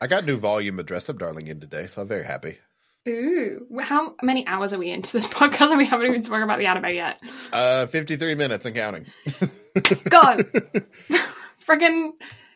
I 0.00 0.06
got 0.06 0.24
new 0.24 0.36
volume 0.36 0.78
of 0.78 0.86
Dress 0.86 1.08
Up 1.08 1.18
Darling 1.18 1.48
in 1.48 1.60
today, 1.60 1.86
so 1.86 2.02
I'm 2.02 2.08
very 2.08 2.24
happy. 2.24 2.58
Ooh, 3.08 3.66
how 3.80 4.14
many 4.22 4.46
hours 4.46 4.72
are 4.72 4.78
we 4.78 4.90
into 4.90 5.12
this 5.12 5.26
podcast 5.28 5.70
and 5.70 5.78
we 5.78 5.86
haven't 5.86 6.06
even 6.06 6.22
spoken 6.22 6.42
about 6.42 6.58
the 6.58 6.66
anime 6.66 6.94
yet? 6.94 7.20
Uh, 7.52 7.86
53 7.86 8.34
minutes 8.34 8.66
and 8.66 8.76
counting. 8.76 9.06
Go! 10.10 10.36
Freaking, 11.66 12.10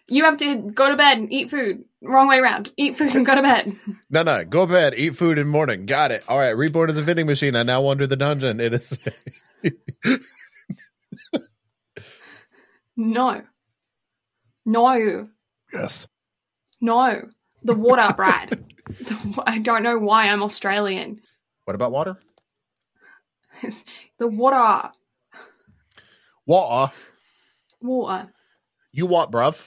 you 0.08 0.24
have 0.24 0.36
to 0.38 0.56
go 0.56 0.88
to 0.90 0.96
bed 0.96 1.18
and 1.18 1.32
eat 1.32 1.50
food. 1.50 1.84
Wrong 2.02 2.28
way 2.28 2.38
around. 2.38 2.72
Eat 2.76 2.96
food 2.96 3.14
and 3.14 3.24
go 3.24 3.34
to 3.34 3.42
bed. 3.42 3.76
No, 4.10 4.22
no. 4.22 4.44
Go 4.44 4.66
to 4.66 4.72
bed, 4.72 4.94
eat 4.96 5.14
food 5.14 5.38
in 5.38 5.46
morning. 5.46 5.86
Got 5.86 6.10
it. 6.10 6.24
All 6.28 6.38
right. 6.38 6.50
Reborn 6.50 6.90
as 6.90 6.96
a 6.96 7.02
vending 7.02 7.26
machine. 7.26 7.54
I 7.54 7.62
now 7.62 7.82
wander 7.82 8.06
the 8.06 8.16
dungeon. 8.16 8.60
It 8.60 8.74
is. 8.74 8.98
No. 12.96 13.42
No. 14.64 15.28
yes. 15.72 16.06
No. 16.80 17.28
The 17.62 17.74
water, 17.74 18.12
Brad. 18.16 18.50
The- 18.86 19.42
I 19.46 19.58
don't 19.58 19.82
know 19.82 19.98
why 19.98 20.28
I'm 20.28 20.42
Australian. 20.42 21.20
What 21.64 21.74
about 21.74 21.92
water? 21.92 22.16
The 24.18 24.28
water. 24.28 24.90
Water. 26.46 26.92
Water. 27.80 28.32
You 28.92 29.06
what, 29.06 29.30
bruv? 29.32 29.66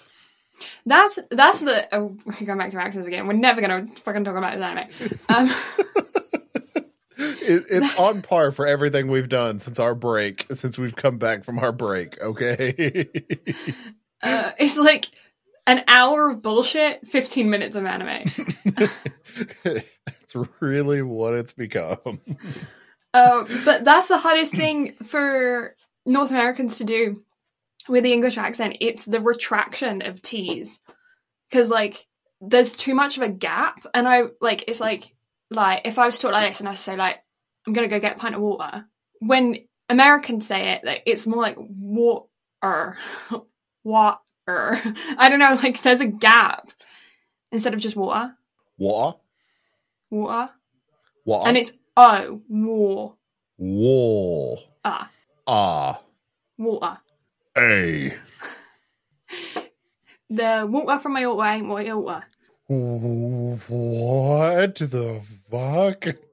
That's 0.86 1.20
that's 1.32 1.60
the. 1.62 1.88
Oh, 1.94 2.18
we're 2.26 2.34
going 2.46 2.58
back 2.58 2.72
to 2.72 2.82
accents 2.82 3.08
again. 3.08 3.28
We're 3.28 3.34
never 3.34 3.60
gonna 3.62 3.88
fucking 3.98 4.24
talk 4.24 4.36
about 4.38 4.58
this 4.58 4.64
anime. 5.30 5.50
Um, 5.50 5.56
It, 7.48 7.64
it's 7.70 8.00
on 8.00 8.22
par 8.22 8.52
for 8.52 8.66
everything 8.68 9.08
we've 9.08 9.30
done 9.30 9.60
since 9.60 9.80
our 9.80 9.94
break, 9.96 10.48
since 10.54 10.78
we've 10.78 10.96
come 10.96 11.18
back 11.18 11.44
from 11.44 11.60
our 11.60 11.72
break. 11.72 12.22
Okay. 12.22 13.08
Uh, 14.26 14.52
it's 14.60 14.78
like 14.78 15.08
an 15.68 15.84
hour 15.88 16.30
of 16.30 16.42
bullshit, 16.42 17.08
fifteen 17.08 17.50
minutes 17.50 17.76
of 17.76 17.86
anime. 17.86 18.24
That's 19.64 20.36
really 20.60 21.02
what 21.02 21.34
it's 21.34 21.54
become. 21.54 22.22
Uh, 23.14 23.46
but 23.64 23.86
that's 23.86 24.10
the 24.10 24.18
hardest 24.18 24.54
thing 24.54 24.94
for 24.96 25.74
North 26.06 26.32
Americans 26.32 26.80
to 26.80 26.84
do 26.84 27.24
with 27.88 28.04
the 28.04 28.12
English 28.12 28.38
accent. 28.38 28.76
It's 28.82 29.06
the 29.06 29.22
retraction 29.22 30.02
of 30.02 30.22
T's. 30.22 30.82
Because, 31.50 31.70
like, 31.70 32.08
there's 32.42 32.76
too 32.76 32.94
much 32.94 33.16
of 33.16 33.24
a 33.24 33.30
gap. 33.30 33.86
And 33.94 34.06
I, 34.06 34.24
like, 34.42 34.66
it's 34.68 34.82
like, 34.82 35.16
like, 35.50 35.84
if 35.86 35.98
I 35.98 36.06
was 36.06 36.20
taught 36.20 36.34
like 36.34 36.50
this 36.50 36.60
and 36.60 36.68
I 36.68 36.74
say, 36.74 36.98
like, 36.98 37.24
I'm 37.66 37.72
going 37.72 37.88
to 37.88 37.96
go 37.96 38.02
get 38.02 38.18
a 38.18 38.20
pint 38.20 38.36
of 38.36 38.42
water, 38.42 38.86
when 39.20 39.60
Americans 39.88 40.46
say 40.46 40.74
it, 40.74 40.84
like, 40.84 41.04
it's 41.06 41.26
more 41.26 41.42
like 41.42 41.56
water. 41.58 42.98
Water. 43.86 44.20
I 44.48 45.28
don't 45.30 45.40
know, 45.40 45.58
like, 45.64 45.82
there's 45.82 46.02
a 46.02 46.08
gap 46.08 46.72
instead 47.54 47.74
of 47.74 47.80
just 47.80 47.96
water. 47.96 48.36
Water. 48.78 49.18
Water. 50.10 50.52
Water. 51.24 51.48
And 51.48 51.58
it's 51.58 51.72
oh, 51.96 52.42
war. 52.50 53.16
War. 53.58 54.58
Ah, 54.84 55.10
Ah. 55.48 56.02
water. 56.58 56.98
A. 57.58 58.14
The 60.28 60.66
water 60.68 60.98
from 61.00 61.14
my 61.14 61.28
water 61.28 61.48
ain't 61.48 61.68
my 61.68 61.94
water. 61.94 62.26
What 62.68 64.76
the 64.76 65.22
fuck? 65.50 66.08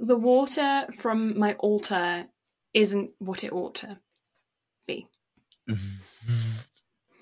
The 0.00 0.16
water 0.16 0.86
from 0.92 1.38
my 1.38 1.52
altar 1.54 2.26
isn't 2.74 3.10
what 3.18 3.44
it 3.44 3.52
ought 3.52 3.76
to 3.76 4.00
be. 4.88 5.06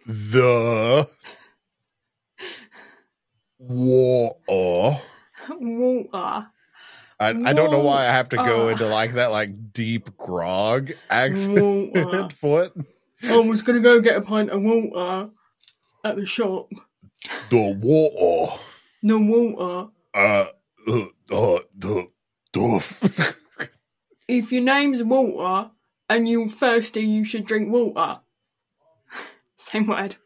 The 0.07 1.09
water. 3.59 5.01
Water. 5.49 6.47
I, 7.21 7.29
I 7.29 7.53
don't 7.53 7.71
know 7.71 7.81
why 7.81 8.03
I 8.03 8.11
have 8.11 8.29
to 8.31 8.37
go 8.37 8.69
into 8.69 8.87
like 8.87 9.15
that 9.15 9.31
like 9.31 9.73
deep 9.73 10.17
grog 10.17 10.91
accent 11.09 11.93
Water. 11.95 12.29
for 12.35 12.63
it. 12.63 12.73
I 13.25 13.39
was 13.39 13.63
gonna 13.63 13.81
go 13.81 14.01
get 14.01 14.17
a 14.17 14.23
pint 14.23 14.51
of 14.51 14.61
water 14.63 15.31
at 16.05 16.17
the 16.17 16.27
shop. 16.27 16.69
The 17.51 17.79
water. 17.81 18.59
No 19.03 19.19
water. 19.19 19.91
Uh, 20.15 20.47
uh, 20.89 21.05
uh, 21.31 21.59
the, 21.77 22.09
the. 22.53 23.35
If 24.29 24.51
your 24.51 24.63
name's 24.63 25.03
Walter 25.03 25.71
and 26.09 26.29
you're 26.29 26.49
thirsty, 26.49 27.03
you 27.03 27.25
should 27.25 27.45
drink 27.45 27.71
water. 27.71 28.21
Same 29.63 29.87
word. 29.87 30.17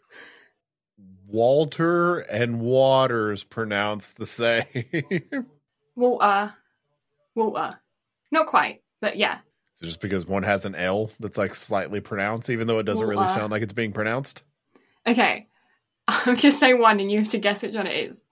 Walter 1.26 2.20
and 2.20 2.58
Waters 2.60 3.44
pronounced 3.44 4.16
the 4.16 4.24
same. 4.24 4.64
Water. 5.94 6.54
Walter. 7.34 7.78
Not 8.32 8.46
quite, 8.46 8.82
but 9.02 9.16
yeah. 9.16 9.38
Just 9.82 10.00
because 10.00 10.24
one 10.24 10.42
has 10.42 10.64
an 10.64 10.74
L 10.74 11.10
that's 11.20 11.36
like 11.36 11.54
slightly 11.54 12.00
pronounced, 12.00 12.48
even 12.48 12.66
though 12.66 12.78
it 12.78 12.86
doesn't 12.86 13.06
really 13.06 13.28
sound 13.28 13.52
like 13.52 13.60
it's 13.62 13.74
being 13.74 13.92
pronounced. 13.92 14.42
Okay. 15.06 15.46
I'm 16.08 16.36
gonna 16.36 16.50
say 16.50 16.72
one 16.72 16.98
and 16.98 17.12
you 17.12 17.18
have 17.18 17.28
to 17.28 17.38
guess 17.38 17.62
which 17.62 17.74
one 17.74 17.86
it 17.86 18.08
is. 18.08 18.24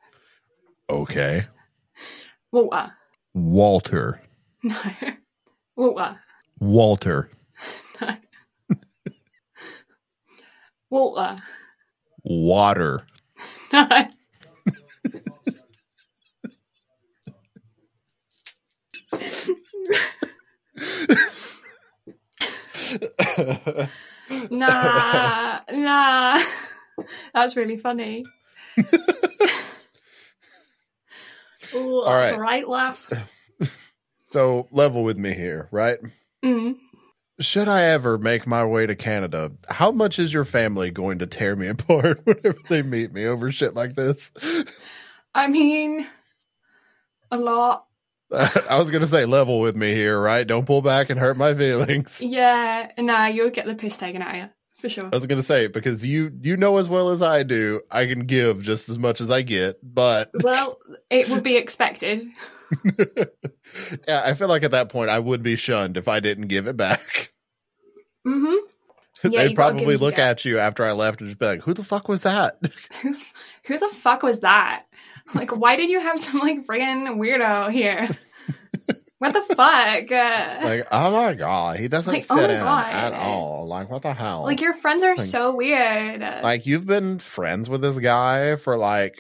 Okay. 0.89 1.45
Water. 2.51 2.93
Walter. 3.35 4.21
No. 4.63 4.81
Water. 5.77 6.21
Walter. 6.61 7.31
No. 8.01 8.17
Water. 10.95 11.43
Water. 12.25 13.07
No. 24.51 24.67
Nah. 24.67 25.61
Nah. 25.73 26.41
That's 27.35 27.57
really 27.57 27.77
funny. 27.79 28.25
Ooh, 31.75 32.03
All 32.05 32.05
that's 32.05 32.31
right. 32.33 32.39
right 32.39 32.69
laugh. 32.69 33.11
so 34.25 34.69
level 34.73 35.05
with 35.05 35.19
me 35.19 35.35
here, 35.35 35.69
right? 35.73 35.99
Mm. 36.45 36.77
Should 37.41 37.69
I 37.69 37.83
ever 37.83 38.17
make 38.17 38.47
my 38.47 38.65
way 38.65 38.87
to 38.87 38.95
Canada, 38.95 39.53
how 39.69 39.91
much 39.91 40.19
is 40.19 40.33
your 40.33 40.45
family 40.45 40.91
going 40.91 41.19
to 41.19 41.27
tear 41.27 41.57
me 41.57 41.67
apart 41.69 42.21
whenever 42.25 42.59
they 42.69 42.83
meet 42.83 43.13
me 43.13 43.27
over 43.27 43.51
shit 43.51 43.75
like 43.75 43.95
this? 43.95 44.33
I 45.35 45.49
mean, 45.49 46.07
a 47.31 47.37
lot. 47.37 47.87
I 48.71 48.79
was 48.79 48.91
going 48.91 49.03
to 49.03 49.07
say 49.07 49.25
level 49.27 49.61
with 49.61 49.77
me 49.77 49.93
here, 49.95 50.21
right? 50.21 50.47
Don't 50.47 50.67
pull 50.67 50.83
back 50.83 51.11
and 51.11 51.19
hurt 51.19 51.37
my 51.37 51.55
feelings. 51.55 52.23
Yeah, 52.25 52.91
nah, 52.99 53.27
you'll 53.27 53.51
get 53.51 53.65
the 53.65 53.75
piss 53.75 53.97
taken 53.97 54.23
out 54.23 54.35
of 54.35 54.43
you. 54.43 54.49
For 54.75 54.89
sure. 54.89 55.05
I 55.07 55.17
was 55.17 55.27
going 55.27 55.39
to 55.39 55.45
say 55.45 55.69
because 55.69 56.05
you 56.05 56.33
you 56.43 56.57
know 56.57 56.79
as 56.79 56.89
well 56.89 57.11
as 57.11 57.23
I 57.23 57.43
do, 57.45 57.81
I 57.91 58.07
can 58.07 58.21
give 58.21 58.61
just 58.61 58.89
as 58.89 58.99
much 58.99 59.21
as 59.21 59.31
I 59.31 59.43
get, 59.43 59.77
but 59.83 60.31
Well, 60.43 60.79
it 61.11 61.29
would 61.31 61.43
be 61.43 61.57
expected. 61.57 62.23
yeah, 64.09 64.23
I 64.25 64.35
feel 64.35 64.49
like 64.49 64.63
at 64.63 64.71
that 64.73 64.89
point 64.89 65.11
I 65.11 65.19
would 65.19 65.43
be 65.43 65.57
shunned 65.57 65.97
if 65.97 66.09
I 66.09 66.21
didn't 66.21 66.49
give 66.49 66.67
it 66.67 66.77
back. 66.77 67.33
Mm-hmm. 68.27 68.55
Yeah, 69.25 69.45
They'd 69.45 69.51
you 69.53 69.57
gotta 69.57 69.73
give 69.75 69.85
probably 69.87 69.97
look 69.97 70.19
at 70.19 70.45
you 70.45 70.59
after 70.59 70.85
I 70.85 70.93
left 70.93 71.23
and 71.23 71.29
just 71.31 71.39
be 71.39 71.47
like, 71.47 71.63
"Who 71.63 71.73
the 71.73 71.83
fuck 71.83 72.09
was 72.09 72.25
that?" 72.25 72.59
Who 73.67 73.79
the 73.79 73.89
fuck 73.89 74.23
was 74.23 74.41
that? 74.41 74.85
Like, 75.35 75.57
why 75.57 75.77
did 75.77 75.89
you 75.89 75.99
have 75.99 76.21
some 76.21 76.41
like 76.41 76.67
friggin' 76.67 77.17
weirdo 77.17 77.73
here? 77.73 78.07
what 79.17 79.33
the 79.33 79.41
fuck? 79.41 80.11
Like, 80.11 80.87
oh 80.93 81.11
my 81.11 81.33
god, 81.33 81.79
he 81.79 81.89
doesn't 81.89 82.13
Like, 82.13 82.25
fit 82.25 82.33
oh 82.33 82.39
in 82.53 82.61
God. 82.61 82.93
at 82.93 83.15
all. 83.15 83.67
Like, 83.67 83.89
what 83.89 84.03
the 84.03 84.13
hell? 84.13 84.43
like 84.43 84.61
your 84.61 84.75
friends 84.75 85.03
are 85.05 85.17
like- 85.17 85.27
so 85.27 85.55
weird. 85.57 86.21
like 86.21 86.67
you've 86.67 86.85
been 86.87 87.19
friends 87.19 87.71
with 87.71 87.81
this 87.81 87.99
guy 87.99 88.57
for 88.57 88.77
like 88.77 89.19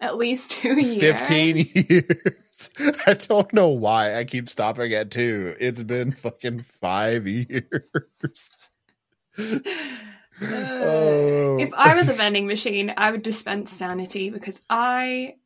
At 0.00 0.16
least 0.16 0.50
two 0.50 0.80
years. 0.80 1.00
15 1.00 1.56
years. 1.74 2.70
I 3.06 3.14
don't 3.14 3.52
know 3.52 3.68
why 3.68 4.16
I 4.18 4.24
keep 4.24 4.48
stopping 4.48 4.92
at 4.92 5.10
two. 5.10 5.54
It's 5.58 5.82
been 5.82 6.12
fucking 6.12 6.62
five 6.62 7.26
years. 7.26 8.50
Uh, 9.38 9.58
Oh. 10.42 11.56
If 11.60 11.72
I 11.74 11.94
was 11.94 12.08
a 12.08 12.12
vending 12.12 12.48
machine, 12.48 12.92
I 12.96 13.12
would 13.12 13.22
dispense 13.22 13.70
sanity 13.70 14.30
because 14.30 14.60
I 14.68 15.36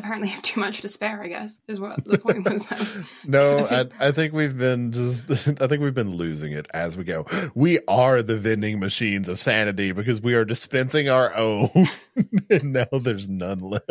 apparently 0.00 0.28
have 0.28 0.42
too 0.42 0.58
much 0.60 0.80
to 0.82 0.88
spare. 0.88 1.22
I 1.22 1.28
guess 1.28 1.58
is 1.68 1.78
what 1.78 2.04
the 2.04 2.18
point 2.18 2.48
was. 2.50 2.98
no, 3.26 3.66
I, 3.70 3.86
I 4.00 4.10
think 4.10 4.32
we've 4.32 4.56
been 4.58 4.90
just. 4.92 5.30
I 5.62 5.66
think 5.66 5.82
we've 5.82 5.94
been 5.94 6.16
losing 6.16 6.52
it 6.52 6.66
as 6.74 6.96
we 6.96 7.04
go. 7.04 7.26
We 7.54 7.78
are 7.86 8.22
the 8.22 8.36
vending 8.36 8.80
machines 8.80 9.28
of 9.28 9.38
sanity 9.38 9.92
because 9.92 10.20
we 10.20 10.34
are 10.34 10.44
dispensing 10.44 11.08
our 11.08 11.34
own, 11.34 11.70
and 12.50 12.72
now 12.72 12.86
there's 12.92 13.28
none 13.28 13.60
left. 13.60 13.90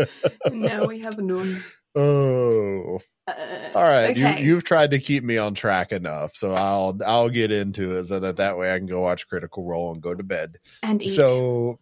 Now 0.52 0.86
we 0.86 1.00
have 1.00 1.18
none. 1.18 1.64
Oh, 1.96 3.00
Uh, 3.28 3.34
all 3.74 3.84
right. 3.84 4.12
okay. 4.12 4.40
You 4.42 4.46
you've 4.54 4.64
tried 4.64 4.92
to 4.92 5.00
keep 5.00 5.24
me 5.24 5.38
on 5.38 5.56
track 5.56 5.92
enough, 5.92 6.32
so 6.36 6.54
I'll 6.54 6.98
I'll 7.06 7.30
get 7.30 7.52
into 7.52 7.98
it 7.98 8.06
so 8.06 8.20
that 8.20 8.38
that 8.38 8.58
way 8.58 8.72
I 8.74 8.78
can 8.78 8.86
go 8.86 9.02
watch 9.02 9.28
Critical 9.28 9.66
Role 9.66 9.92
and 9.94 10.02
go 10.02 10.14
to 10.14 10.24
bed. 10.24 10.58
and 10.84 11.02
eat. 11.02 11.10
So, 11.10 11.80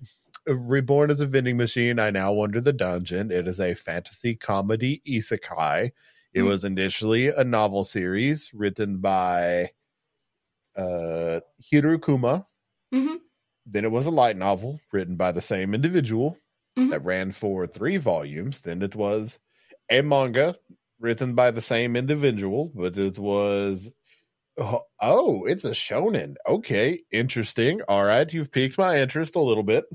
reborn 0.55 1.11
as 1.11 1.19
a 1.21 1.25
vending 1.25 1.57
machine, 1.57 1.99
I 1.99 2.09
now 2.11 2.33
wander 2.33 2.61
the 2.61 2.73
dungeon. 2.73 3.31
It 3.31 3.47
is 3.47 3.59
a 3.59 3.75
fantasy 3.75 4.35
comedy 4.35 5.01
isekai. 5.07 5.91
It 6.33 6.41
Hmm. 6.41 6.47
was 6.47 6.63
initially 6.65 7.29
a 7.29 7.43
novel 7.43 7.83
series 7.83 8.51
written 8.53 8.97
by 8.99 9.71
uh, 10.75 11.39
Hirukuma. 11.61 12.45
Mhm. 12.93 13.17
Then 13.65 13.85
it 13.85 13.91
was 13.91 14.05
a 14.05 14.11
light 14.11 14.37
novel 14.37 14.79
written 14.91 15.15
by 15.15 15.31
the 15.31 15.41
same 15.41 15.73
individual 15.73 16.37
Mhm. 16.77 16.91
that 16.91 17.03
ran 17.03 17.31
for 17.31 17.65
three 17.67 17.97
volumes. 17.97 18.61
Then 18.61 18.81
it 18.81 18.95
was 18.95 19.39
a 19.89 20.01
manga 20.01 20.55
written 20.99 21.35
by 21.35 21.51
the 21.51 21.61
same 21.61 21.95
individual, 21.95 22.71
but 22.75 22.97
it 22.97 23.17
was 23.19 23.93
oh, 24.57 24.83
oh, 25.01 25.45
it's 25.45 25.65
a 25.65 25.71
shonen. 25.71 26.35
Okay, 26.47 26.99
interesting. 27.11 27.81
All 27.87 28.05
right, 28.05 28.31
you've 28.33 28.51
piqued 28.51 28.77
my 28.77 28.99
interest 28.99 29.35
a 29.35 29.41
little 29.41 29.63
bit. 29.63 29.85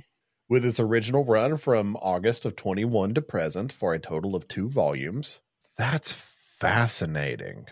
With 0.52 0.66
its 0.66 0.78
original 0.78 1.24
run 1.24 1.56
from 1.56 1.96
August 1.96 2.44
of 2.44 2.56
21 2.56 3.14
to 3.14 3.22
present 3.22 3.72
for 3.72 3.94
a 3.94 3.98
total 3.98 4.36
of 4.36 4.46
two 4.48 4.68
volumes. 4.68 5.40
That's 5.78 6.12
fascinating. 6.12 7.68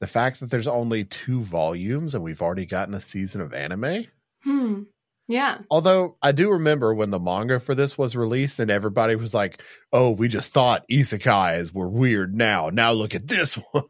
The 0.00 0.06
fact 0.06 0.40
that 0.40 0.50
there's 0.50 0.66
only 0.66 1.04
two 1.04 1.40
volumes 1.40 2.14
and 2.14 2.22
we've 2.22 2.42
already 2.42 2.66
gotten 2.66 2.92
a 2.92 3.00
season 3.00 3.40
of 3.40 3.54
anime. 3.54 4.08
Hmm. 4.44 4.82
Yeah. 5.26 5.60
Although 5.70 6.18
I 6.20 6.32
do 6.32 6.50
remember 6.50 6.94
when 6.94 7.12
the 7.12 7.18
manga 7.18 7.58
for 7.58 7.74
this 7.74 7.96
was 7.96 8.14
released 8.14 8.58
and 8.58 8.70
everybody 8.70 9.16
was 9.16 9.32
like, 9.32 9.62
"Oh, 9.90 10.10
we 10.10 10.28
just 10.28 10.52
thought 10.52 10.86
isekais 10.90 11.72
were 11.72 11.88
weird 11.88 12.34
now. 12.34 12.68
Now 12.68 12.92
look 12.92 13.14
at 13.14 13.26
this 13.26 13.54
one." 13.72 13.84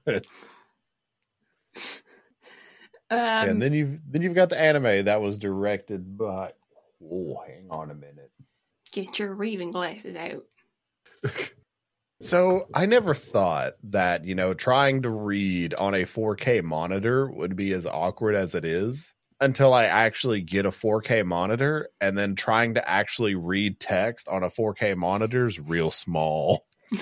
Um, 3.10 3.18
and 3.18 3.60
then 3.60 3.72
you've 3.72 3.98
then 4.08 4.22
you've 4.22 4.34
got 4.34 4.50
the 4.50 4.60
anime 4.60 5.06
that 5.06 5.20
was 5.20 5.38
directed 5.38 6.16
by 6.16 6.52
Oh, 7.02 7.42
hang 7.46 7.66
on 7.70 7.90
a 7.90 7.94
minute. 7.94 8.30
get 8.92 9.18
your 9.18 9.34
reading 9.34 9.70
glasses 9.70 10.16
out. 10.16 10.44
So 12.22 12.66
I 12.72 12.86
never 12.86 13.12
thought 13.12 13.74
that, 13.90 14.24
you 14.24 14.34
know, 14.34 14.54
trying 14.54 15.02
to 15.02 15.10
read 15.10 15.74
on 15.74 15.92
a 15.92 16.04
4K 16.06 16.62
monitor 16.62 17.30
would 17.30 17.56
be 17.56 17.74
as 17.74 17.84
awkward 17.84 18.34
as 18.34 18.54
it 18.54 18.64
is 18.64 19.12
until 19.38 19.74
I 19.74 19.84
actually 19.84 20.40
get 20.40 20.64
a 20.64 20.70
4K 20.70 21.26
monitor 21.26 21.90
and 22.00 22.16
then 22.16 22.34
trying 22.34 22.72
to 22.74 22.88
actually 22.88 23.34
read 23.34 23.78
text 23.78 24.28
on 24.28 24.42
a 24.42 24.48
4K 24.48 24.96
monitor 24.96 25.46
is 25.46 25.60
real 25.60 25.90
small. 25.90 26.64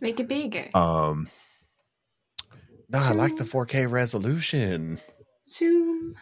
Make 0.00 0.20
it 0.20 0.28
bigger. 0.28 0.68
Um 0.72 1.28
No, 2.88 3.00
I 3.00 3.10
like 3.14 3.34
the 3.34 3.42
4K 3.42 3.90
resolution. 3.90 5.00
Zoom. 5.48 6.14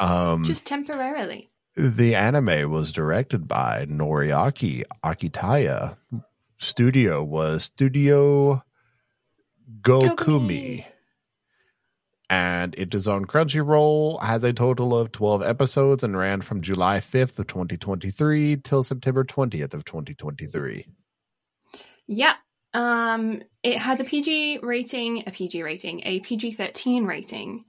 Um 0.00 0.44
Just 0.44 0.66
temporarily. 0.66 1.50
the 1.76 2.14
anime 2.14 2.70
was 2.70 2.92
directed 2.92 3.46
by 3.48 3.86
Noriaki 3.86 4.84
Akitaya. 5.04 5.96
Studio 6.58 7.22
was 7.22 7.64
Studio 7.64 8.62
Gokumi. 9.80 10.16
Gokumi. 10.16 10.84
And 12.30 12.74
it 12.78 12.94
is 12.94 13.08
on 13.08 13.24
Crunchyroll, 13.24 14.20
has 14.22 14.44
a 14.44 14.52
total 14.52 14.96
of 14.96 15.12
12 15.12 15.42
episodes 15.42 16.02
and 16.04 16.16
ran 16.16 16.42
from 16.42 16.60
July 16.60 16.98
5th 16.98 17.38
of 17.38 17.46
2023 17.46 18.58
till 18.58 18.82
September 18.82 19.24
20th 19.24 19.72
of 19.72 19.84
2023. 19.86 20.86
Yeah. 22.06 22.34
Um, 22.74 23.40
it 23.62 23.78
has 23.78 24.00
a 24.00 24.04
PG 24.04 24.58
rating, 24.62 25.24
a 25.26 25.30
PG 25.30 25.62
rating, 25.62 26.02
a 26.04 26.20
PG 26.20 26.52
13 26.52 27.06
rating, 27.06 27.64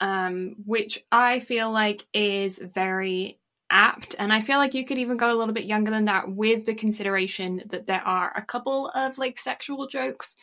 um, 0.00 0.56
which 0.64 1.04
I 1.10 1.40
feel 1.40 1.70
like 1.70 2.06
is 2.12 2.58
very 2.58 3.38
apt. 3.70 4.14
And 4.18 4.32
I 4.32 4.40
feel 4.40 4.58
like 4.58 4.74
you 4.74 4.84
could 4.84 4.98
even 4.98 5.16
go 5.16 5.34
a 5.34 5.38
little 5.38 5.54
bit 5.54 5.64
younger 5.64 5.90
than 5.90 6.04
that 6.06 6.30
with 6.30 6.66
the 6.66 6.74
consideration 6.74 7.62
that 7.70 7.86
there 7.86 8.02
are 8.02 8.32
a 8.36 8.42
couple 8.42 8.88
of 8.88 9.18
like 9.18 9.38
sexual 9.38 9.86
jokes, 9.88 10.36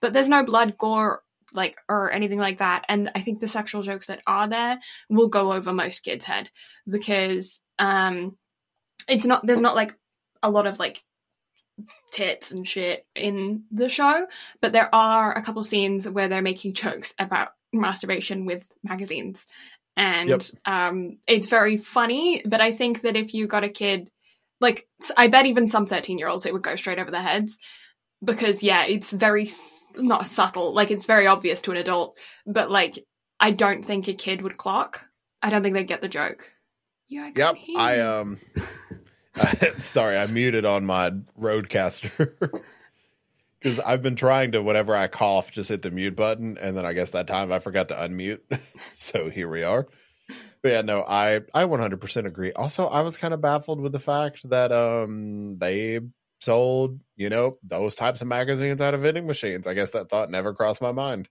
but 0.00 0.12
there's 0.12 0.28
no 0.28 0.44
blood, 0.44 0.76
gore, 0.76 1.22
like, 1.52 1.78
or 1.88 2.12
anything 2.12 2.38
like 2.38 2.58
that. 2.58 2.84
And 2.88 3.10
I 3.14 3.20
think 3.20 3.40
the 3.40 3.48
sexual 3.48 3.82
jokes 3.82 4.06
that 4.06 4.22
are 4.26 4.48
there 4.48 4.78
will 5.08 5.28
go 5.28 5.52
over 5.52 5.72
most 5.72 6.02
kids' 6.02 6.24
head 6.24 6.50
because, 6.88 7.60
um, 7.78 8.36
it's 9.08 9.24
not, 9.24 9.46
there's 9.46 9.60
not 9.60 9.76
like 9.76 9.94
a 10.42 10.50
lot 10.50 10.66
of 10.66 10.78
like 10.78 11.02
tits 12.10 12.52
and 12.52 12.66
shit 12.66 13.06
in 13.14 13.64
the 13.70 13.88
show, 13.88 14.26
but 14.60 14.72
there 14.72 14.94
are 14.94 15.32
a 15.32 15.42
couple 15.42 15.62
scenes 15.62 16.08
where 16.08 16.28
they're 16.28 16.42
making 16.42 16.74
jokes 16.74 17.14
about 17.18 17.48
masturbation 17.72 18.46
with 18.46 18.66
magazines. 18.82 19.46
And 19.96 20.28
Yep. 20.30 20.42
um, 20.66 21.18
it's 21.26 21.48
very 21.48 21.76
funny, 21.76 22.42
but 22.44 22.60
I 22.60 22.72
think 22.72 23.02
that 23.02 23.16
if 23.16 23.32
you 23.34 23.46
got 23.46 23.64
a 23.64 23.68
kid, 23.68 24.10
like, 24.60 24.86
I 25.16 25.28
bet 25.28 25.46
even 25.46 25.68
some 25.68 25.86
13 25.86 26.18
year 26.18 26.28
olds, 26.28 26.46
it 26.46 26.52
would 26.52 26.62
go 26.62 26.76
straight 26.76 26.98
over 26.98 27.10
their 27.10 27.22
heads. 27.22 27.58
Because, 28.24 28.62
yeah, 28.62 28.86
it's 28.86 29.10
very, 29.12 29.48
not 29.94 30.26
subtle, 30.26 30.74
like, 30.74 30.90
it's 30.90 31.04
very 31.04 31.26
obvious 31.26 31.60
to 31.62 31.70
an 31.70 31.76
adult, 31.76 32.16
but, 32.46 32.70
like, 32.70 33.04
I 33.38 33.50
don't 33.50 33.84
think 33.84 34.08
a 34.08 34.14
kid 34.14 34.40
would 34.40 34.56
clock. 34.56 35.06
I 35.42 35.50
don't 35.50 35.62
think 35.62 35.74
they'd 35.74 35.84
get 35.86 36.00
the 36.00 36.08
joke. 36.08 36.50
Yeah, 37.08 37.24
I 37.24 37.30
Yep, 37.32 37.54
can't 37.56 37.76
I 37.76 38.00
um 38.00 38.40
sorry, 39.78 40.16
I 40.16 40.26
muted 40.26 40.64
on 40.64 40.86
my 40.86 41.10
RODECaster. 41.38 42.62
Cuz 43.66 43.80
I've 43.80 44.00
been 44.00 44.14
trying 44.14 44.52
to 44.52 44.62
whenever 44.62 44.94
I 44.94 45.08
cough 45.08 45.50
just 45.50 45.70
hit 45.70 45.82
the 45.82 45.90
mute 45.90 46.14
button 46.14 46.56
and 46.56 46.76
then 46.76 46.86
I 46.86 46.92
guess 46.92 47.10
that 47.10 47.26
time 47.26 47.50
I 47.50 47.58
forgot 47.58 47.88
to 47.88 47.94
unmute. 47.94 48.40
so 48.94 49.28
here 49.28 49.48
we 49.48 49.64
are. 49.64 49.88
But 50.62 50.68
yeah, 50.70 50.82
no, 50.82 51.02
I 51.02 51.40
I 51.52 51.64
100% 51.64 52.26
agree. 52.26 52.52
Also, 52.52 52.86
I 52.86 53.00
was 53.00 53.16
kind 53.16 53.34
of 53.34 53.40
baffled 53.40 53.80
with 53.80 53.90
the 53.90 53.98
fact 53.98 54.48
that 54.50 54.70
um 54.70 55.58
they 55.58 55.98
sold, 56.40 57.00
you 57.16 57.28
know, 57.28 57.58
those 57.64 57.96
types 57.96 58.22
of 58.22 58.28
magazines 58.28 58.80
out 58.80 58.94
of 58.94 59.00
vending 59.00 59.26
machines. 59.26 59.66
I 59.66 59.74
guess 59.74 59.90
that 59.90 60.10
thought 60.10 60.30
never 60.30 60.54
crossed 60.54 60.80
my 60.80 60.92
mind. 60.92 61.28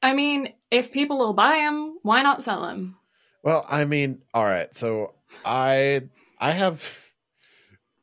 I 0.00 0.14
mean, 0.14 0.52
if 0.70 0.92
people 0.92 1.18
will 1.18 1.32
buy 1.32 1.54
them, 1.54 1.98
why 2.02 2.22
not 2.22 2.44
sell 2.44 2.62
them? 2.62 2.96
Well, 3.42 3.66
I 3.68 3.84
mean, 3.84 4.22
all 4.32 4.44
right. 4.44 4.72
So 4.76 5.14
I 5.44 6.02
I 6.38 6.52
have 6.52 7.11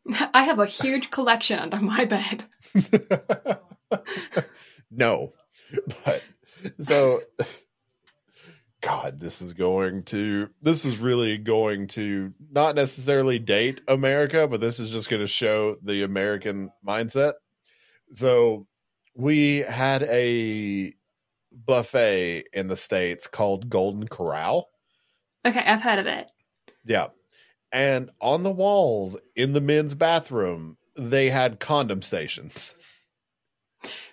I 0.33 0.43
have 0.43 0.59
a 0.59 0.65
huge 0.65 1.11
collection 1.11 1.59
under 1.59 1.79
my 1.79 2.05
bed. 2.05 2.45
no, 4.91 5.33
but 6.05 6.21
so 6.79 7.21
God, 8.81 9.19
this 9.19 9.41
is 9.41 9.53
going 9.53 10.03
to 10.03 10.49
this 10.61 10.85
is 10.85 10.99
really 10.99 11.37
going 11.37 11.87
to 11.87 12.33
not 12.51 12.75
necessarily 12.75 13.37
date 13.37 13.81
America, 13.87 14.47
but 14.47 14.61
this 14.61 14.79
is 14.79 14.89
just 14.89 15.09
going 15.09 15.21
to 15.21 15.27
show 15.27 15.75
the 15.83 16.03
American 16.03 16.71
mindset. 16.85 17.33
So 18.11 18.67
we 19.15 19.57
had 19.57 20.03
a 20.03 20.93
buffet 21.51 22.45
in 22.53 22.67
the 22.67 22.77
states 22.77 23.27
called 23.27 23.69
Golden 23.69 24.07
Corral. 24.07 24.69
Okay, 25.45 25.59
I've 25.59 25.81
heard 25.81 25.99
of 25.99 26.05
it. 26.05 26.31
Yeah. 26.85 27.07
And 27.71 28.09
on 28.19 28.43
the 28.43 28.51
walls 28.51 29.19
in 29.35 29.53
the 29.53 29.61
men's 29.61 29.93
bathroom, 29.95 30.77
they 30.97 31.29
had 31.29 31.59
condom 31.59 32.01
stations. 32.01 32.75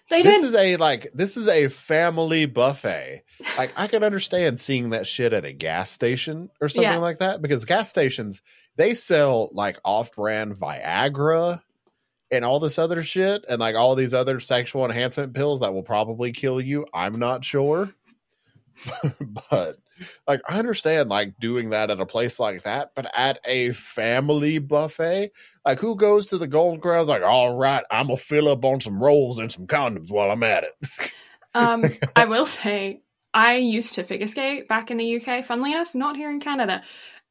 They 0.08 0.22
this 0.22 0.40
did. 0.40 0.48
is 0.48 0.54
a 0.54 0.76
like 0.76 1.08
this 1.14 1.36
is 1.36 1.48
a 1.48 1.66
family 1.68 2.46
buffet. 2.46 3.22
Like 3.58 3.72
I 3.76 3.88
can 3.88 4.04
understand 4.04 4.60
seeing 4.60 4.90
that 4.90 5.04
shit 5.06 5.32
at 5.32 5.44
a 5.44 5.52
gas 5.52 5.90
station 5.90 6.48
or 6.60 6.68
something 6.68 6.92
Yeah. 6.92 6.98
like 6.98 7.18
that 7.18 7.42
because 7.42 7.64
gas 7.64 7.88
stations 7.88 8.40
they 8.76 8.94
sell 8.94 9.48
like 9.52 9.78
off-brand 9.84 10.54
Viagra 10.54 11.60
and 12.30 12.44
all 12.44 12.60
this 12.60 12.78
other 12.78 13.02
shit 13.02 13.44
and 13.48 13.58
like 13.58 13.74
all 13.74 13.96
these 13.96 14.14
other 14.14 14.38
sexual 14.38 14.84
enhancement 14.84 15.34
pills 15.34 15.60
that 15.60 15.72
will 15.74 15.82
probably 15.82 16.30
kill 16.30 16.60
you. 16.60 16.86
I'm 16.94 17.18
not 17.18 17.44
sure. 17.44 17.92
but 19.50 19.76
like 20.26 20.40
I 20.48 20.58
understand 20.58 21.08
like 21.08 21.38
doing 21.38 21.70
that 21.70 21.90
at 21.90 22.00
a 22.00 22.06
place 22.06 22.38
like 22.38 22.62
that, 22.62 22.92
but 22.94 23.06
at 23.16 23.38
a 23.44 23.72
family 23.72 24.58
buffet, 24.58 25.32
like 25.64 25.78
who 25.78 25.96
goes 25.96 26.28
to 26.28 26.38
the 26.38 26.46
Golden 26.46 26.80
Corral's 26.80 27.08
like, 27.08 27.22
all 27.22 27.54
right, 27.56 27.84
I'm 27.90 28.06
gonna 28.06 28.16
fill 28.16 28.48
up 28.48 28.64
on 28.64 28.80
some 28.80 29.02
rolls 29.02 29.38
and 29.38 29.50
some 29.50 29.66
condoms 29.66 30.10
while 30.10 30.30
I'm 30.30 30.42
at 30.42 30.64
it. 30.64 31.12
um, 31.54 31.84
I 32.16 32.26
will 32.26 32.46
say, 32.46 33.02
I 33.32 33.56
used 33.56 33.96
to 33.96 34.04
figure 34.04 34.26
skate 34.26 34.68
back 34.68 34.90
in 34.90 34.96
the 34.96 35.20
UK, 35.20 35.44
funnily 35.44 35.72
enough, 35.72 35.94
not 35.94 36.16
here 36.16 36.30
in 36.30 36.40
Canada. 36.40 36.82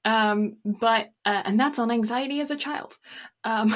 Um, 0.05 0.57
but 0.63 1.11
uh, 1.25 1.41
and 1.45 1.59
that's 1.59 1.79
on 1.79 1.89
anxiety 1.89 2.39
as 2.39 2.51
a 2.51 2.55
child. 2.55 2.95
Um, 3.43 3.73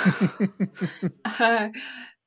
uh, 1.40 1.70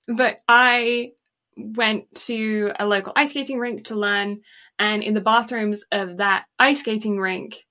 but 0.08 0.40
I 0.48 1.12
went 1.56 2.12
to 2.14 2.72
a 2.78 2.86
local 2.86 3.12
ice 3.14 3.30
skating 3.30 3.58
rink 3.58 3.84
to 3.86 3.94
learn, 3.94 4.40
and 4.82 5.02
in 5.02 5.14
the 5.14 5.20
bathrooms 5.20 5.84
of 5.92 6.16
that 6.16 6.44
ice 6.58 6.80
skating 6.80 7.18
rink, 7.18 7.64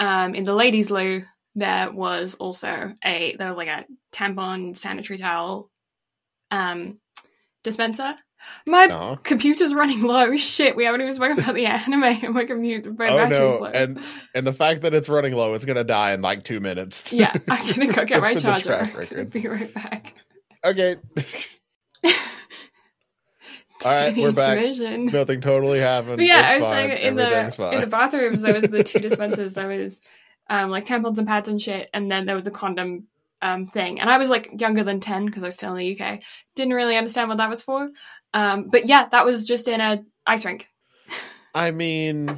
um, 0.00 0.34
in 0.34 0.44
the 0.44 0.54
ladies' 0.54 0.90
loo, 0.90 1.22
there 1.54 1.90
was 1.92 2.34
also 2.36 2.94
a 3.04 3.36
there 3.36 3.46
was 3.48 3.58
like 3.58 3.68
a 3.68 3.84
tampon 4.12 4.74
sanitary 4.76 5.18
towel 5.18 5.70
um 6.50 6.98
dispenser. 7.62 8.14
My 8.66 8.86
computer's 9.22 9.74
running 9.74 10.00
low. 10.00 10.34
Shit, 10.38 10.74
we 10.76 10.84
haven't 10.84 11.02
even 11.02 11.12
spoken 11.12 11.38
about 11.38 11.54
the 11.54 11.66
anime 11.66 12.04
and 12.04 12.32
my 12.32 12.46
computer. 12.46 12.90
My 12.90 13.08
Oh 13.08 13.28
no! 13.28 13.58
low. 13.60 13.66
And 13.66 14.02
and 14.34 14.46
the 14.46 14.54
fact 14.54 14.80
that 14.80 14.94
it's 14.94 15.10
running 15.10 15.34
low, 15.34 15.52
it's 15.52 15.66
gonna 15.66 15.84
die 15.84 16.12
in 16.12 16.22
like 16.22 16.42
two 16.42 16.58
minutes. 16.60 17.12
yeah, 17.12 17.34
I'm 17.48 17.66
gonna 17.74 17.92
go 17.92 18.06
get 18.06 18.22
my 18.22 18.30
It's 18.30 18.42
been 18.42 18.54
the 18.54 18.60
charger. 18.60 19.24
be 19.26 19.46
right 19.46 19.74
back. 19.74 20.14
Okay. 20.64 20.96
All 23.84 23.92
right, 23.92 24.14
we're 24.16 24.32
back. 24.32 24.58
Nothing 24.58 25.40
totally 25.40 25.80
happened. 25.80 26.18
But 26.18 26.26
yeah, 26.26 26.40
It's 26.40 26.52
I 26.52 26.56
was 26.56 26.64
fine. 26.64 26.90
saying 26.90 27.02
in 27.02 27.16
the 27.16 27.54
fine. 27.56 27.74
in 27.74 27.80
the 27.80 27.86
bathrooms 27.86 28.42
there 28.42 28.54
was 28.60 28.70
the 28.70 28.84
two 28.84 28.98
dispensers. 29.08 29.54
There 29.54 29.68
was 29.68 30.00
um, 30.50 30.70
like 30.70 30.84
tampons 30.86 31.16
and 31.18 31.26
pads 31.26 31.48
and 31.48 31.60
shit, 31.60 31.88
and 31.94 32.10
then 32.10 32.26
there 32.26 32.36
was 32.36 32.46
a 32.46 32.50
condom 32.50 33.06
um, 33.40 33.66
thing. 33.66 33.98
And 34.00 34.10
I 34.10 34.18
was 34.18 34.28
like 34.28 34.60
younger 34.60 34.84
than 34.84 35.00
ten 35.00 35.24
because 35.26 35.42
I 35.42 35.46
was 35.46 35.54
still 35.56 35.74
in 35.74 35.78
the 35.78 35.98
UK. 36.00 36.20
Didn't 36.56 36.74
really 36.74 36.96
understand 36.96 37.28
what 37.28 37.38
that 37.38 37.48
was 37.48 37.62
for. 37.62 37.90
Um, 38.34 38.68
but 38.68 38.86
yeah, 38.86 39.08
that 39.08 39.24
was 39.24 39.46
just 39.46 39.66
in 39.66 39.80
a 39.80 40.04
ice 40.26 40.44
rink. 40.44 40.68
I 41.54 41.70
mean, 41.70 42.36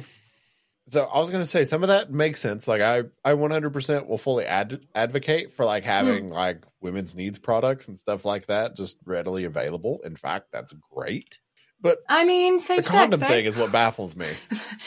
so 0.93 1.05
I 1.05 1.19
was 1.19 1.29
going 1.29 1.43
to 1.43 1.49
say 1.49 1.65
some 1.65 1.81
of 1.81 1.89
that 1.89 2.11
makes 2.11 2.39
sense. 2.39 2.67
Like 2.67 2.81
I, 2.81 3.03
I 3.25 3.33
100% 3.33 4.07
will 4.07 4.17
fully 4.17 4.45
ad- 4.45 4.85
advocate 4.93 5.51
for 5.51 5.65
like 5.65 5.83
having 5.83 6.29
like 6.29 6.63
women's 6.81 7.15
needs 7.15 7.39
products 7.39 7.87
and 7.87 7.97
stuff 7.97 8.25
like 8.25 8.45
that 8.45 8.75
just 8.75 8.97
readily 9.03 9.45
available. 9.45 9.99
In 10.03 10.15
fact, 10.15 10.51
that's 10.51 10.73
great. 10.73 11.39
But 11.81 11.97
I 12.07 12.23
mean, 12.23 12.57
the 12.59 12.83
condom 12.85 13.19
sex. 13.19 13.31
thing 13.31 13.45
is 13.45 13.57
what 13.57 13.71
baffles 13.71 14.15
me. 14.15 14.27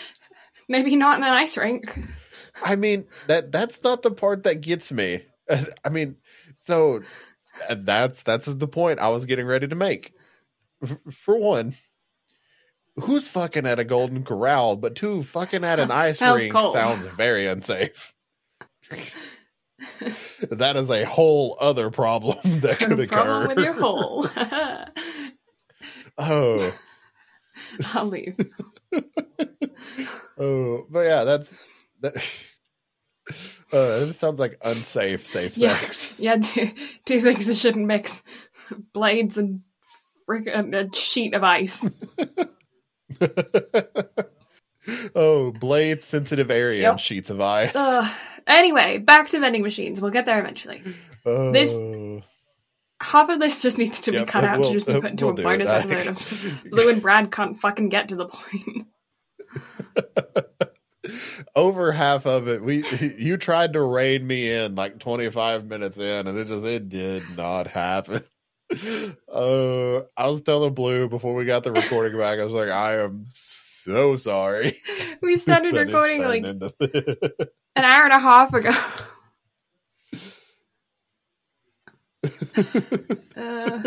Maybe 0.68 0.96
not 0.96 1.18
in 1.18 1.24
an 1.24 1.32
ice 1.32 1.57
rink. 1.57 1.98
I 2.64 2.76
mean 2.76 3.04
that 3.26 3.52
that's 3.52 3.84
not 3.84 4.02
the 4.02 4.11
part 4.11 4.44
that 4.44 4.62
gets 4.62 4.90
me. 4.90 5.22
I 5.84 5.90
mean, 5.90 6.16
so 6.59 7.02
uh, 7.68 7.76
that's 7.78 8.22
that's 8.22 8.46
the 8.46 8.68
point 8.68 8.98
I 8.98 9.09
was 9.09 9.26
getting 9.26 9.46
ready 9.46 9.68
to 9.68 9.74
make. 9.74 10.14
For 11.11 11.36
one, 11.36 11.74
who's 13.01 13.28
fucking 13.28 13.66
at 13.66 13.78
a 13.78 13.84
Golden 13.84 14.24
Corral? 14.24 14.76
But 14.76 14.97
two, 14.97 15.22
fucking 15.22 15.64
at 15.64 15.78
an 15.78 15.90
ice 15.92 16.18
Sounds 16.18 16.40
rink 16.42 16.53
cold. 16.53 16.72
sounds 16.72 17.07
very 17.07 17.47
unsafe. 17.47 18.12
that 20.51 20.76
is 20.76 20.90
a 20.90 21.05
whole 21.05 21.57
other 21.61 21.90
problem 21.90 22.36
that 22.61 22.78
could 22.78 22.99
occur. 23.01 23.16
Problem 23.22 23.49
with 23.49 23.59
your 23.64 23.72
hole. 23.74 24.26
oh, 26.18 26.74
I'll 27.94 28.07
leave. 28.07 28.36
oh, 30.38 30.86
but 30.90 31.01
yeah, 31.01 31.24
that's 31.24 31.55
that. 32.01 32.14
Uh, 33.72 34.07
it 34.07 34.12
sounds 34.12 34.38
like 34.38 34.57
unsafe, 34.64 35.26
safe 35.26 35.57
Yeah. 35.57 35.76
sex. 35.76 36.12
Yeah, 36.18 36.36
two, 36.36 36.70
two 37.05 37.20
things 37.20 37.47
that 37.47 37.57
shouldn't 37.57 37.86
mix: 37.86 38.22
blades 38.92 39.36
and 39.36 39.62
freaking 40.28 40.72
a 40.74 40.94
sheet 40.97 41.34
of 41.34 41.42
ice. 41.42 41.84
oh, 45.14 45.52
blade 45.52 46.02
sensitive 46.02 46.50
area 46.50 46.82
Yep. 46.82 46.90
and 46.92 47.00
sheets 47.00 47.30
of 47.30 47.40
ice. 47.40 47.72
Ugh. 47.74 48.12
Anyway, 48.46 48.98
back 48.98 49.28
to 49.30 49.40
vending 49.40 49.62
machines. 49.62 50.00
We'll 50.00 50.11
get 50.12 50.24
there 50.26 50.38
eventually. 50.40 50.82
Oh. 51.24 51.52
this- 51.52 52.22
Half 53.02 53.28
of 53.28 53.38
this 53.40 53.61
just 53.61 53.76
needs 53.76 54.00
to 54.02 54.11
be 54.12 54.24
cut 54.24 54.42
out 54.44 54.59
we'll- 54.59 54.70
to 54.70 54.74
just 54.74 54.86
be 54.86 54.94
uh, 54.94 55.00
put 55.02 55.11
into 55.11 55.26
we'll 55.26 55.38
a 55.38 55.42
bonus 55.42 55.68
episode 55.68 56.07
of 56.07 56.64
Blue 56.70 56.88
and 56.88 57.02
Brad 57.02 57.30
can't 57.30 57.54
fucking 57.54 57.90
get 57.90 58.09
to 58.09 58.14
the 58.16 58.26
point. 58.26 58.86
Over 61.54 61.92
half 61.92 62.26
of 62.26 62.48
it, 62.48 62.62
we 62.62 62.82
you 63.18 63.36
tried 63.36 63.74
to 63.74 63.82
rein 63.82 64.26
me 64.26 64.50
in 64.50 64.74
like 64.74 64.98
25 64.98 65.66
minutes 65.66 65.98
in, 65.98 66.26
and 66.26 66.36
it 66.38 66.48
just 66.48 66.66
it 66.66 66.88
did 66.88 67.22
not 67.36 67.66
happen. 67.68 68.22
Uh, 69.32 70.00
I 70.16 70.26
was 70.26 70.42
telling 70.42 70.74
Blue 70.74 71.08
before 71.08 71.34
we 71.34 71.44
got 71.44 71.62
the 71.62 71.72
recording 71.72 72.18
back, 72.18 72.38
I 72.40 72.44
was 72.44 72.52
like, 72.52 72.68
I 72.68 72.96
am 73.02 73.22
so 73.26 74.16
sorry. 74.16 74.72
We 75.22 75.36
started 75.36 75.72
recording 75.76 76.22
like 76.22 76.44
into- 76.44 76.72
an 77.76 77.84
hour 77.84 78.04
and 78.04 78.12
a 78.12 78.18
half 78.18 78.52
ago. 78.54 78.70
Uh, 83.36 83.82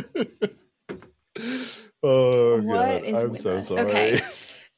oh 2.04 2.62
god, 2.62 3.06
I'm 3.06 3.36
so 3.36 3.58
us? 3.58 3.68
sorry. 3.68 3.86
Okay. 3.86 4.20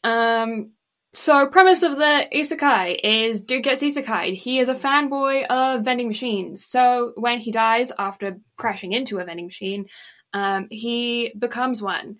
Um, 0.03 0.71
so 1.13 1.45
premise 1.47 1.83
of 1.83 1.97
the 1.97 2.27
isekai 2.33 2.99
is 3.03 3.41
dude 3.41 3.63
gets 3.63 3.81
isekai. 3.81 4.33
He 4.33 4.59
is 4.59 4.69
a 4.69 4.75
fanboy 4.75 5.45
of 5.47 5.83
vending 5.83 6.07
machines. 6.07 6.65
So 6.65 7.11
when 7.17 7.39
he 7.39 7.51
dies 7.51 7.91
after 7.99 8.37
crashing 8.57 8.93
into 8.93 9.19
a 9.19 9.25
vending 9.25 9.47
machine, 9.47 9.87
um, 10.33 10.67
he 10.69 11.33
becomes 11.37 11.81
one. 11.81 12.17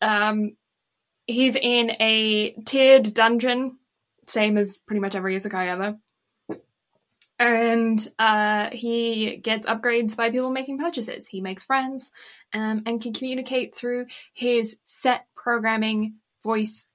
Um, 0.00 0.56
he's 1.26 1.56
in 1.56 1.90
a 2.00 2.52
tiered 2.64 3.12
dungeon, 3.12 3.78
same 4.26 4.56
as 4.56 4.78
pretty 4.78 5.00
much 5.00 5.16
every 5.16 5.34
isekai 5.34 5.66
ever. 5.66 5.96
And 7.40 8.08
uh, 8.18 8.70
he 8.72 9.36
gets 9.36 9.66
upgrades 9.66 10.16
by 10.16 10.30
people 10.30 10.50
making 10.50 10.78
purchases. 10.78 11.26
He 11.26 11.40
makes 11.40 11.64
friends 11.64 12.10
um, 12.52 12.82
and 12.86 13.00
can 13.00 13.12
communicate 13.12 13.74
through 13.74 14.06
his 14.32 14.78
set 14.82 15.26
programming 15.36 16.14
voice 16.42 16.86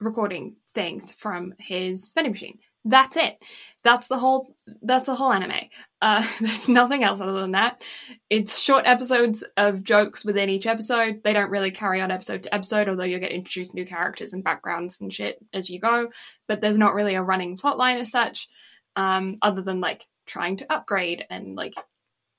recording 0.00 0.56
things 0.72 1.12
from 1.12 1.54
his 1.58 2.12
vending 2.14 2.32
machine. 2.32 2.58
That's 2.84 3.16
it. 3.16 3.38
That's 3.84 4.08
the 4.08 4.16
whole. 4.16 4.54
That's 4.82 5.06
the 5.06 5.14
whole 5.14 5.32
anime. 5.32 5.68
Uh, 6.00 6.26
there's 6.40 6.68
nothing 6.68 7.04
else 7.04 7.20
other 7.20 7.40
than 7.40 7.52
that. 7.52 7.82
It's 8.30 8.58
short 8.58 8.86
episodes 8.86 9.42
of 9.56 9.84
jokes 9.84 10.24
within 10.24 10.48
each 10.48 10.66
episode. 10.66 11.22
They 11.22 11.32
don't 11.32 11.50
really 11.50 11.70
carry 11.70 12.00
on 12.00 12.10
episode 12.10 12.44
to 12.44 12.54
episode, 12.54 12.88
although 12.88 13.04
you'll 13.04 13.20
get 13.20 13.32
introduced 13.32 13.74
new 13.74 13.84
characters 13.84 14.32
and 14.32 14.42
backgrounds 14.42 15.00
and 15.00 15.12
shit 15.12 15.38
as 15.52 15.68
you 15.68 15.78
go. 15.78 16.10
But 16.48 16.60
there's 16.60 16.78
not 16.78 16.94
really 16.94 17.14
a 17.14 17.22
running 17.22 17.56
plot 17.58 17.76
line 17.76 17.98
as 17.98 18.10
such, 18.10 18.48
um, 18.96 19.36
other 19.42 19.62
than 19.62 19.80
like 19.80 20.06
trying 20.26 20.56
to 20.56 20.72
upgrade 20.72 21.26
and 21.28 21.54
like, 21.54 21.74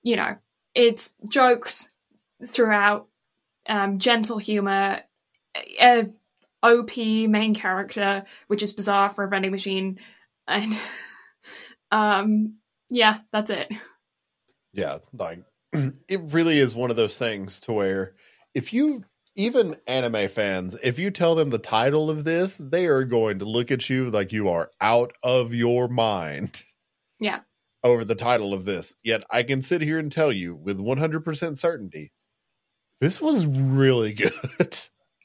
you 0.02 0.16
know, 0.16 0.38
it's 0.74 1.14
jokes 1.30 1.90
throughout, 2.44 3.08
um, 3.68 4.00
gentle 4.00 4.40
humor, 4.40 5.02
a 5.80 6.08
OP 6.64 6.98
main 6.98 7.54
character, 7.56 8.24
which 8.48 8.64
is 8.64 8.74
bizarre 8.74 9.10
for 9.10 9.24
a 9.24 9.30
vending 9.30 9.52
machine, 9.52 10.00
and 10.48 10.78
um, 11.92 12.56
yeah, 12.90 13.20
that's 13.32 13.50
it. 13.50 13.72
yeah, 14.74 15.00
like 15.14 15.44
it 15.74 16.22
really 16.34 16.58
is 16.58 16.76
one 16.76 16.90
of 16.90 16.96
those 16.98 17.18
things 17.18 17.60
to 17.62 17.74
where 17.74 18.16
if 18.54 18.74
you 18.74 19.04
even 19.36 19.78
anime 19.88 20.28
fans, 20.28 20.78
if 20.84 21.00
you 21.00 21.10
tell 21.10 21.36
them 21.36 21.50
the 21.50 21.58
title 21.58 22.10
of 22.10 22.26
this, 22.26 22.58
they 22.58 22.86
are 22.86 23.06
going 23.06 23.40
to 23.40 23.46
look 23.46 23.72
at 23.72 23.90
you 23.90 24.10
like 24.10 24.34
you 24.34 24.50
are 24.50 24.70
out 24.82 25.14
of 25.24 25.54
your 25.54 25.88
mind. 25.88 26.64
Yeah. 27.20 27.40
Over 27.84 28.04
the 28.06 28.14
title 28.14 28.54
of 28.54 28.66
this. 28.66 28.96
Yet 29.04 29.24
I 29.32 29.42
can 29.42 29.64
sit 29.64 29.82
here 29.82 29.98
and 29.98 30.12
tell 30.12 30.32
you 30.32 30.54
with 30.54 30.78
100% 30.78 31.58
certainty 31.58 32.12
this 33.02 33.20
was 33.20 33.46
really 33.48 34.14
good. 34.14 34.78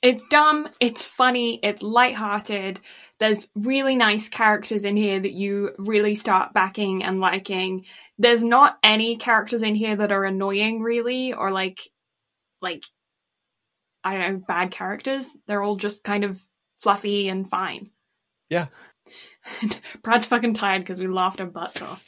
It's 0.02 0.24
dumb, 0.26 0.68
it's 0.80 1.02
funny, 1.02 1.58
it's 1.62 1.82
lighthearted. 1.82 2.80
There's 3.18 3.48
really 3.54 3.96
nice 3.96 4.28
characters 4.28 4.84
in 4.84 4.96
here 4.96 5.18
that 5.18 5.32
you 5.32 5.70
really 5.78 6.14
start 6.14 6.52
backing 6.52 7.02
and 7.02 7.18
liking. 7.18 7.86
There's 8.18 8.44
not 8.44 8.78
any 8.82 9.16
characters 9.16 9.62
in 9.62 9.74
here 9.74 9.96
that 9.96 10.12
are 10.12 10.24
annoying, 10.24 10.82
really, 10.82 11.32
or 11.32 11.50
like, 11.50 11.80
like, 12.60 12.84
I 14.04 14.12
don't 14.12 14.32
know, 14.32 14.42
bad 14.46 14.70
characters. 14.70 15.34
They're 15.46 15.62
all 15.62 15.76
just 15.76 16.04
kind 16.04 16.24
of 16.24 16.40
fluffy 16.76 17.28
and 17.28 17.48
fine. 17.48 17.90
Yeah. 18.50 18.66
Brad's 20.02 20.26
fucking 20.26 20.54
tired 20.54 20.82
because 20.82 21.00
we 21.00 21.06
laughed 21.06 21.40
our 21.40 21.46
butts 21.46 21.80
off. 21.82 22.06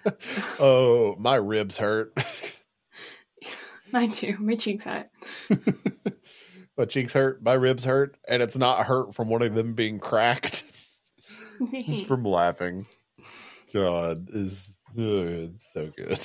oh, 0.60 1.16
my 1.18 1.36
ribs 1.36 1.76
hurt. 1.76 2.12
Mine 3.92 4.12
too. 4.12 4.36
My 4.38 4.54
cheeks 4.54 4.84
hurt. 4.84 5.08
My 6.78 6.84
cheeks 6.84 7.12
hurt, 7.12 7.42
my 7.42 7.54
ribs 7.54 7.84
hurt, 7.84 8.16
and 8.28 8.42
it's 8.42 8.56
not 8.56 8.86
hurt 8.86 9.14
from 9.14 9.28
one 9.28 9.42
of 9.42 9.54
them 9.54 9.74
being 9.74 9.98
cracked. 9.98 10.64
It's 11.72 12.06
from 12.06 12.24
laughing. 12.24 12.86
God, 13.74 14.28
is 14.30 14.78
it's 14.96 15.72
so 15.72 15.88
good. 15.96 16.20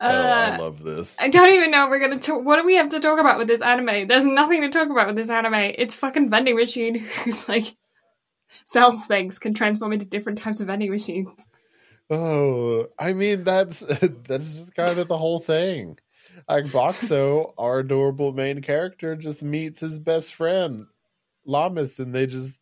oh, 0.00 0.08
I 0.08 0.56
Uh, 0.56 0.56
love 0.58 0.82
this. 0.82 1.18
I 1.20 1.28
don't 1.28 1.52
even 1.52 1.70
know 1.70 1.84
if 1.84 1.90
we're 1.90 2.00
gonna 2.00 2.18
talk. 2.18 2.42
What 2.42 2.56
do 2.56 2.64
we 2.64 2.76
have 2.76 2.88
to 2.88 3.00
talk 3.00 3.20
about 3.20 3.36
with 3.38 3.48
this 3.48 3.60
anime? 3.60 4.08
There's 4.08 4.24
nothing 4.24 4.62
to 4.62 4.70
talk 4.70 4.88
about 4.88 5.08
with 5.08 5.16
this 5.16 5.28
anime. 5.30 5.74
It's 5.76 5.94
fucking 5.94 6.30
vending 6.30 6.56
machine 6.56 6.94
who's 7.24 7.46
like 7.48 7.76
sells 8.64 9.04
things 9.06 9.38
can 9.38 9.52
transform 9.54 9.92
into 9.92 10.06
different 10.06 10.38
types 10.38 10.60
of 10.60 10.68
vending 10.68 10.90
machines. 10.90 11.28
Oh, 12.10 12.86
I 12.98 13.12
mean 13.12 13.44
that's 13.44 13.80
that's 13.80 14.56
just 14.56 14.74
kind 14.74 14.98
of 14.98 15.08
the 15.08 15.18
whole 15.18 15.38
thing. 15.40 15.98
Like 16.48 16.64
Boxxo, 16.66 17.52
our 17.58 17.80
adorable 17.80 18.32
main 18.32 18.60
character, 18.62 19.16
just 19.16 19.42
meets 19.42 19.80
his 19.80 19.98
best 19.98 20.34
friend 20.34 20.86
Lammis, 21.46 21.98
and 21.98 22.14
they 22.14 22.26
just 22.26 22.60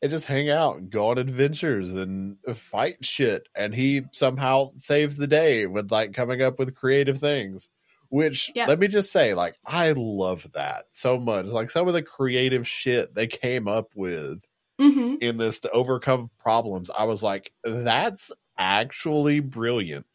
they 0.00 0.08
just 0.08 0.26
hang 0.26 0.48
out 0.50 0.76
and 0.76 0.90
go 0.90 1.08
on 1.08 1.18
adventures 1.18 1.96
and 1.96 2.38
fight 2.54 3.04
shit. 3.04 3.48
And 3.54 3.74
he 3.74 4.02
somehow 4.12 4.70
saves 4.74 5.16
the 5.16 5.26
day 5.26 5.66
with 5.66 5.90
like 5.90 6.12
coming 6.12 6.42
up 6.42 6.58
with 6.58 6.74
creative 6.74 7.18
things. 7.18 7.68
Which 8.10 8.50
Yeah. 8.54 8.66
let 8.66 8.78
me 8.78 8.88
just 8.88 9.12
say, 9.12 9.34
like 9.34 9.56
I 9.66 9.92
love 9.94 10.50
that 10.54 10.84
so 10.92 11.18
much. 11.18 11.46
Like 11.46 11.70
some 11.70 11.88
of 11.88 11.94
the 11.94 12.02
creative 12.02 12.66
shit 12.66 13.14
they 13.14 13.26
came 13.26 13.68
up 13.68 13.90
with 13.94 14.44
hmm 14.80 15.16
in 15.20 15.36
this 15.36 15.60
to 15.60 15.70
overcome 15.72 16.28
problems. 16.38 16.90
I 16.96 17.04
was 17.04 17.22
like, 17.22 17.52
that's 17.64 18.32
actually 18.56 19.40
brilliant. 19.40 20.06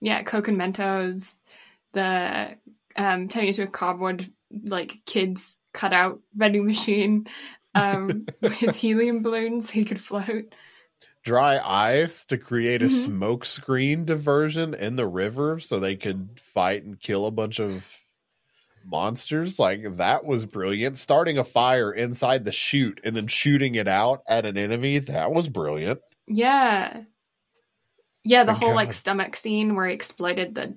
Yeah, 0.00 0.22
Coke 0.22 0.48
and 0.48 0.58
Mentos, 0.58 1.40
the 1.98 2.56
um, 2.96 3.28
turning 3.28 3.48
into 3.48 3.62
a 3.62 3.66
cardboard 3.66 4.30
like 4.64 5.00
kids 5.06 5.56
cutout 5.74 6.20
vending 6.34 6.66
machine 6.66 7.26
um, 7.74 8.26
with 8.42 8.74
helium 8.76 9.22
balloons 9.22 9.68
so 9.68 9.74
he 9.74 9.84
could 9.84 10.00
float. 10.00 10.54
Dry 11.24 11.58
ice 11.58 12.24
to 12.26 12.38
create 12.38 12.82
a 12.82 12.86
Mhm. 12.86 12.90
smoke 12.90 13.44
screen 13.44 14.04
diversion 14.04 14.72
in 14.74 14.96
the 14.96 15.06
river 15.06 15.60
so 15.60 15.78
they 15.78 15.96
could 15.96 16.40
fight 16.40 16.84
and 16.84 16.98
kill 16.98 17.26
a 17.26 17.30
bunch 17.30 17.60
of 17.60 18.04
monsters. 18.84 19.58
Like 19.58 19.82
that 19.96 20.24
was 20.24 20.46
brilliant. 20.46 20.96
Starting 20.96 21.36
a 21.38 21.44
fire 21.44 21.92
inside 21.92 22.44
the 22.44 22.52
chute 22.52 23.00
and 23.04 23.14
then 23.14 23.26
shooting 23.26 23.74
it 23.74 23.88
out 23.88 24.22
at 24.26 24.46
an 24.46 24.56
enemy, 24.56 24.98
that 25.00 25.32
was 25.32 25.48
brilliant. 25.48 26.00
Yeah. 26.26 27.02
Yeah, 28.24 28.44
the 28.44 28.54
whole 28.54 28.74
like 28.74 28.92
stomach 28.92 29.36
scene 29.36 29.74
where 29.74 29.86
he 29.86 29.94
exploded 29.94 30.54
the 30.54 30.74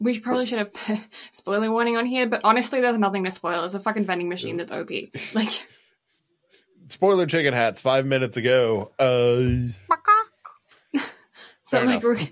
we 0.00 0.18
probably 0.20 0.46
should 0.46 0.58
have 0.58 0.72
put 0.72 0.98
spoiler 1.32 1.70
warning 1.70 1.96
on 1.96 2.06
here, 2.06 2.26
but 2.26 2.40
honestly 2.44 2.80
there's 2.80 2.98
nothing 2.98 3.24
to 3.24 3.30
spoil. 3.30 3.64
It's 3.64 3.74
a 3.74 3.80
fucking 3.80 4.04
vending 4.04 4.28
machine 4.28 4.56
that's 4.56 4.72
OP. 4.72 4.90
Like 5.34 5.50
Spoiler 6.88 7.26
chicken 7.26 7.52
hats 7.52 7.80
five 7.82 8.06
minutes 8.06 8.36
ago. 8.36 8.92
Uh 8.98 9.72
but 11.70 11.84
like 11.84 12.02
re- 12.04 12.30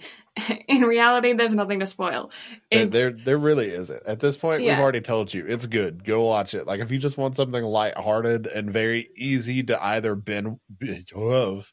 in 0.69 0.83
reality 0.83 1.33
there's 1.33 1.55
nothing 1.55 1.81
to 1.81 1.87
spoil. 1.87 2.31
There, 2.71 2.83
It's, 2.85 2.93
there, 2.93 3.11
there 3.11 3.39
really 3.39 3.67
isn't. 3.67 4.07
At 4.07 4.21
this 4.21 4.37
point, 4.37 4.63
Yeah. 4.63 4.75
we've 4.75 4.83
already 4.83 5.01
told 5.01 5.35
you 5.35 5.45
it's 5.47 5.67
good. 5.67 6.05
Go 6.05 6.25
watch 6.25 6.55
it. 6.55 6.67
Like 6.67 6.81
if 6.81 6.91
you 6.93 6.99
just 6.99 7.19
want 7.19 7.35
something 7.35 7.63
lighthearted 7.65 8.47
and 8.47 8.71
very 8.73 9.09
easy 9.17 9.63
to 9.65 9.85
either 9.85 10.15
bin, 10.15 10.61
bin 10.79 11.05
of 11.15 11.73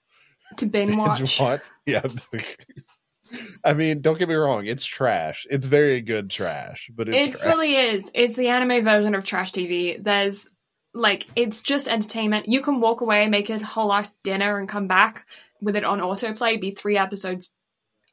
to 0.58 0.66
binge 0.66 0.90
binge 0.96 0.98
watch. 0.98 1.40
watch, 1.40 1.62
yeah. 1.86 2.02
I 3.64 3.74
mean, 3.74 4.02
don't 4.02 4.18
get 4.18 4.30
me 4.30 4.36
wrong. 4.36 4.66
It's 4.66 4.86
trash. 4.86 5.46
It's 5.50 5.66
very 5.66 6.02
good 6.02 6.30
trash, 6.30 6.90
but 6.94 7.10
it's 7.10 7.28
it 7.28 7.32
trash. 7.32 7.42
fully 7.44 7.76
is. 7.76 8.10
It's 8.14 8.36
the 8.36 8.48
anime 8.50 8.84
version 8.84 9.16
of 9.16 9.24
trash 9.24 9.52
TV. 9.52 10.02
There's 10.02 10.48
like 10.94 11.28
it's 11.36 11.62
just 11.62 11.88
entertainment. 11.88 12.48
You 12.48 12.62
can 12.62 12.80
walk 12.82 13.02
away, 13.02 13.28
make 13.28 13.50
a 13.50 13.60
whole 13.64 13.94
ass 13.94 14.14
dinner, 14.24 14.58
and 14.60 14.68
come 14.68 14.88
back 14.88 15.26
with 15.62 15.76
it 15.76 15.86
on 15.86 16.00
autoplay, 16.00 16.60
be 16.60 16.72
three 16.72 16.98
episodes 16.98 17.52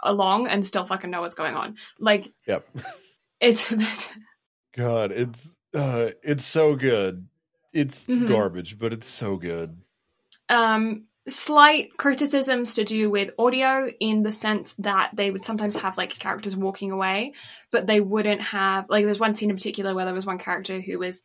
along, 0.01 0.47
and 0.47 0.65
still 0.65 0.85
fucking 0.85 1.11
know 1.11 1.23
what's 1.23 1.35
going 1.35 1.57
on. 1.57 1.77
Like 1.99 2.33
Yep. 2.47 2.69
it's 3.41 3.69
this. 3.69 4.09
God, 4.77 5.11
it's 5.13 5.53
uh, 5.75 6.11
it's 6.23 6.45
so 6.45 6.77
good. 6.77 7.27
It's 7.73 8.07
Mhm. 8.07 8.29
garbage, 8.29 8.79
but 8.79 8.93
it's 8.93 9.09
so 9.09 9.37
good. 9.37 9.77
um 10.49 11.08
slight 11.29 11.97
criticisms 11.97 12.75
to 12.75 12.85
do 12.85 13.11
with 13.11 13.31
audio 13.39 13.89
in 14.01 14.23
the 14.23 14.33
sense 14.33 14.75
that 14.75 15.11
they 15.15 15.31
would 15.31 15.45
sometimes 15.45 15.77
have 15.77 15.99
like 15.99 16.19
characters 16.19 16.57
walking 16.57 16.91
away 16.91 17.33
but 17.71 17.87
they 17.87 18.01
wouldn't 18.01 18.41
have 18.41 18.87
like 18.89 19.05
there's 19.05 19.21
one 19.21 19.35
scene 19.35 19.51
in 19.51 19.57
particular 19.57 19.95
where 19.95 20.05
there 20.05 20.15
was 20.15 20.27
one 20.27 20.39
character 20.39 20.81
who 20.81 20.99
was 20.99 21.23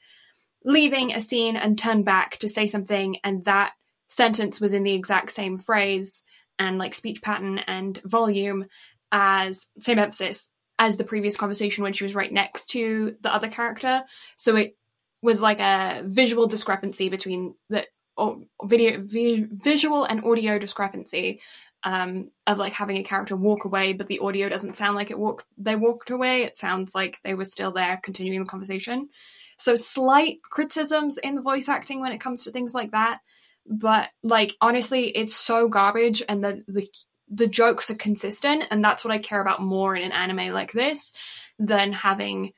leaving 0.66 1.14
a 1.14 1.22
scene 1.22 1.56
and 1.56 1.78
turned 1.78 2.06
back 2.06 2.38
to 2.38 2.50
say 2.50 2.68
something 2.68 3.18
and 3.24 3.46
that 3.46 3.72
sentence 4.08 4.62
was 4.62 4.74
in 4.74 4.84
the 4.84 4.94
exact 4.94 5.32
same 5.32 5.58
phrase 5.58 6.22
and 6.60 6.78
like 6.78 6.94
speech 6.94 7.22
pattern 7.22 7.60
and 7.60 8.00
volume 8.06 8.66
as 9.12 9.68
same 9.80 10.00
emphasis 10.00 10.50
as 10.80 10.98
the 10.98 11.04
previous 11.04 11.38
conversation 11.38 11.84
when 11.84 11.94
she 11.94 12.04
was 12.04 12.16
right 12.16 12.32
next 12.32 12.68
to 12.72 13.16
the 13.22 13.34
other 13.34 13.48
character. 13.48 14.04
So 14.38 14.56
it 14.56 14.76
was 15.22 15.42
like 15.42 15.60
a 15.60 16.04
visual 16.06 16.48
discrepancy 16.48 17.10
between 17.10 17.56
the 17.70 17.86
or 18.18 18.40
video 18.64 19.02
vi- 19.02 19.48
visual 19.52 20.06
and 20.06 20.24
audio 20.26 20.60
discrepancy 20.60 21.42
um, 21.84 22.32
of 22.48 22.58
like 22.58 22.74
having 22.74 22.98
a 22.98 23.04
character 23.04 23.36
walk 23.36 23.66
away, 23.66 23.94
but 23.94 24.08
the 24.08 24.20
audio 24.20 24.50
doesn't 24.50 24.78
sound 24.78 24.96
like 24.96 25.12
it 25.12 25.20
walked. 25.20 25.46
They 25.58 25.76
walked 25.76 26.10
away. 26.10 26.44
It 26.44 26.58
sounds 26.58 26.96
like 26.96 27.20
they 27.24 27.34
were 27.34 27.46
still 27.46 27.72
there, 27.72 28.00
continuing 28.02 28.44
the 28.44 28.50
conversation. 28.50 29.10
So 29.58 29.76
slight 29.76 30.40
criticisms 30.50 31.18
in 31.18 31.36
the 31.36 31.42
voice 31.42 31.70
acting 31.70 32.02
when 32.02 32.12
it 32.12 32.20
comes 32.20 32.44
to 32.44 32.52
things 32.52 32.74
like 32.74 32.92
that, 32.92 33.20
but 33.66 34.10
like 34.24 34.56
honestly, 34.62 35.10
it's 35.10 35.36
so 35.36 35.68
garbage, 35.68 36.24
and 36.28 36.44
the 36.44 36.64
the 36.68 36.88
the 37.30 37.48
jokes 37.48 37.90
are 37.90 37.96
consistent, 37.96 38.66
and 38.72 38.84
that's 38.84 39.04
what 39.04 39.14
I 39.14 39.20
care 39.20 39.42
about 39.42 39.62
more 39.62 39.96
in 39.96 40.04
an 40.04 40.12
anime 40.12 40.54
like 40.54 40.72
this 40.72 41.14
than 41.60 41.92
having 41.92 42.54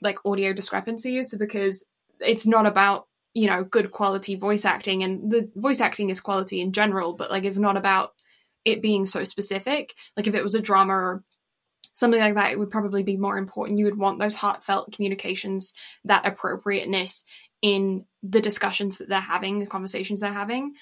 like 0.00 0.18
audio 0.24 0.52
discrepancies 0.52 1.34
because 1.36 1.84
it's 2.20 2.46
not 2.46 2.66
about 2.66 3.06
you 3.34 3.48
know 3.48 3.64
good 3.64 3.90
quality 3.90 4.36
voice 4.36 4.64
acting 4.64 5.02
and 5.02 5.30
the 5.30 5.50
voice 5.56 5.80
acting 5.80 6.08
is 6.08 6.20
quality 6.20 6.60
in 6.60 6.72
general 6.72 7.12
but 7.12 7.30
like 7.30 7.44
it's 7.44 7.58
not 7.58 7.76
about 7.76 8.14
it 8.64 8.82
being 8.82 9.06
so 9.06 9.24
specific. 9.24 9.94
Like 10.16 10.26
if 10.26 10.34
it 10.34 10.42
was 10.42 10.54
a 10.54 10.60
drama 10.60 10.94
or 10.94 11.24
something 11.94 12.20
like 12.20 12.34
that 12.34 12.52
it 12.52 12.58
would 12.58 12.70
probably 12.70 13.02
be 13.02 13.16
more 13.16 13.38
important. 13.38 13.78
You 13.78 13.84
would 13.84 13.98
want 13.98 14.18
those 14.18 14.34
heartfelt 14.34 14.92
communications 14.92 15.72
that 16.04 16.26
appropriateness 16.26 17.24
in 17.62 18.04
the 18.22 18.40
discussions 18.40 18.98
that 18.98 19.08
they're 19.08 19.20
having 19.20 19.58
the 19.58 19.66
conversations 19.66 20.20
they're 20.20 20.32
having. 20.32 20.74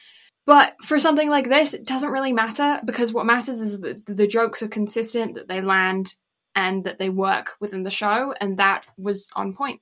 But 0.45 0.75
for 0.83 0.99
something 0.99 1.29
like 1.29 1.49
this 1.49 1.75
it 1.75 1.85
doesn't 1.85 2.11
really 2.11 2.33
matter 2.33 2.81
because 2.85 3.13
what 3.13 3.27
matters 3.27 3.61
is 3.61 3.81
that 3.81 4.07
the 4.07 4.27
jokes 4.27 4.63
are 4.63 4.69
consistent 4.69 5.35
that 5.35 5.49
they 5.49 5.61
land 5.61 6.15
and 6.55 6.85
that 6.85 6.99
they 6.99 7.09
work 7.09 7.57
within 7.61 7.83
the 7.83 7.91
show 7.91 8.35
and 8.41 8.59
that 8.59 8.87
was 8.99 9.31
on 9.35 9.55
point 9.55 9.81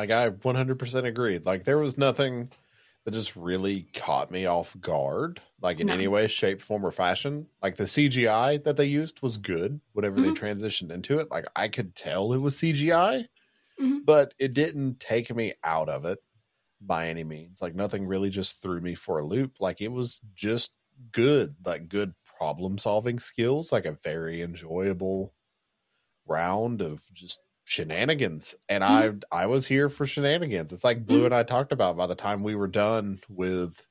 Like 0.00 0.10
I 0.10 0.30
100% 0.30 1.06
agreed. 1.06 1.44
Like 1.44 1.64
there 1.64 1.76
was 1.76 1.98
nothing 1.98 2.50
that 3.04 3.10
just 3.10 3.36
really 3.36 3.82
caught 3.92 4.30
me 4.30 4.46
off 4.46 4.74
guard, 4.80 5.42
like 5.60 5.78
in 5.78 5.88
No. 5.88 5.92
any 5.92 6.08
way, 6.08 6.26
shape, 6.26 6.62
form, 6.62 6.86
or 6.86 6.90
fashion. 6.90 7.48
Like 7.62 7.76
the 7.76 7.84
CGI 7.84 8.56
that 8.64 8.78
they 8.78 8.86
used 8.86 9.20
was 9.20 9.36
good. 9.36 9.82
Whatever 9.92 10.20
they 10.22 10.30
Mhm. 10.30 10.36
transitioned 10.38 10.90
into 10.90 11.18
it, 11.18 11.30
like 11.30 11.44
I 11.54 11.68
could 11.68 11.94
tell 11.94 12.32
it 12.32 12.38
was 12.38 12.56
CGI, 12.56 13.28
Mhm. 13.78 14.06
but 14.06 14.32
it 14.38 14.54
didn't 14.54 15.00
take 15.00 15.34
me 15.34 15.52
out 15.62 15.90
of 15.90 16.06
it 16.06 16.18
by 16.80 17.08
any 17.08 17.24
means. 17.24 17.60
Like 17.60 17.74
nothing 17.74 18.06
really 18.06 18.30
just 18.30 18.62
threw 18.62 18.80
me 18.80 18.94
for 18.94 19.18
a 19.18 19.24
loop. 19.26 19.60
Like 19.60 19.82
it 19.82 19.92
was 19.92 20.18
just 20.34 20.72
good, 21.12 21.56
like 21.66 21.90
good 21.90 22.14
problem 22.24 22.78
solving 22.78 23.18
skills, 23.18 23.70
like 23.70 23.84
a 23.84 23.92
very 23.92 24.40
enjoyable 24.40 25.34
round 26.26 26.80
of 26.80 27.04
just 27.12 27.40
shenanigans 27.70 28.56
and 28.68 28.82
i 28.82 29.12
i 29.30 29.46
was 29.46 29.64
here 29.64 29.88
for 29.88 30.04
shenanigans 30.04 30.72
it's 30.72 30.82
like 30.82 31.06
blue 31.06 31.24
and 31.24 31.32
i 31.32 31.44
talked 31.44 31.70
about 31.70 31.96
by 31.96 32.08
the 32.08 32.16
time 32.16 32.42
we 32.42 32.56
were 32.56 32.66
done 32.66 33.20
with 33.28 33.86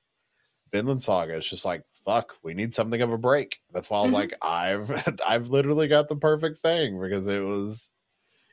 vinland 0.73 1.01
saga 1.01 1.37
it's 1.37 1.49
just 1.49 1.63
like 1.63 1.83
fuck 2.05 2.33
we 2.43 2.53
need 2.53 2.73
something 2.73 3.01
of 3.01 3.13
a 3.13 3.17
break 3.17 3.59
that's 3.71 3.89
why 3.89 3.99
i 3.99 4.03
was 4.03 4.11
Mhm. 4.11 4.15
like 4.15 4.33
i've 4.41 5.19
i've 5.27 5.47
literally 5.47 5.87
got 5.87 6.09
the 6.09 6.17
perfect 6.17 6.57
thing 6.57 6.99
because 6.99 7.25
it 7.29 7.39
was 7.41 7.93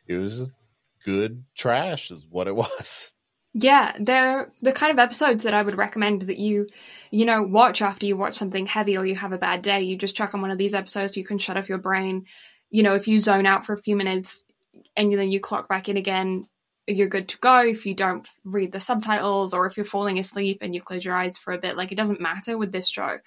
it 0.06 0.14
was 0.14 0.48
good 1.04 1.42
trash 1.56 2.12
is 2.12 2.24
what 2.30 2.46
it 2.46 2.54
was 2.56 3.12
Yeah, 3.54 3.96
they're 3.98 4.52
the 4.60 4.72
kind 4.72 4.92
of 4.92 4.98
episodes 4.98 5.44
that 5.44 5.54
I 5.54 5.62
would 5.62 5.76
recommend 5.78 6.22
that 6.22 6.38
you, 6.38 6.66
you 7.10 7.24
know, 7.24 7.42
watch 7.42 7.80
after 7.80 8.04
you 8.04 8.16
watch 8.16 8.34
something 8.34 8.66
heavy 8.66 8.96
or 8.98 9.06
you 9.06 9.14
have 9.14 9.32
a 9.32 9.38
bad 9.38 9.62
day. 9.62 9.80
You 9.80 9.96
just 9.96 10.14
chuck 10.14 10.34
on 10.34 10.42
one 10.42 10.50
of 10.50 10.58
these 10.58 10.74
episodes, 10.74 11.16
you 11.16 11.24
can 11.24 11.38
shut 11.38 11.56
off 11.56 11.68
your 11.68 11.78
brain. 11.78 12.26
You 12.68 12.82
know, 12.82 12.94
if 12.94 13.08
you 13.08 13.18
zone 13.18 13.46
out 13.46 13.64
for 13.64 13.72
a 13.72 13.80
few 13.80 13.96
minutes 13.96 14.44
and 14.96 15.12
then 15.12 15.30
you 15.30 15.40
clock 15.40 15.68
back 15.68 15.88
in 15.88 15.96
again, 15.96 16.48
you're 16.86 17.08
good 17.08 17.28
to 17.28 17.38
go. 17.38 17.60
If 17.60 17.84
you 17.86 17.94
don't 17.94 18.26
read 18.44 18.72
the 18.72 18.80
subtitles 18.80 19.52
or 19.52 19.66
if 19.66 19.76
you're 19.76 19.84
falling 19.84 20.18
asleep 20.18 20.58
and 20.60 20.74
you 20.74 20.80
close 20.80 21.04
your 21.04 21.16
eyes 21.16 21.36
for 21.36 21.52
a 21.52 21.58
bit, 21.58 21.76
like 21.76 21.92
it 21.92 21.96
doesn't 21.96 22.20
matter 22.20 22.56
with 22.56 22.72
this 22.72 22.88
show. 22.88 23.18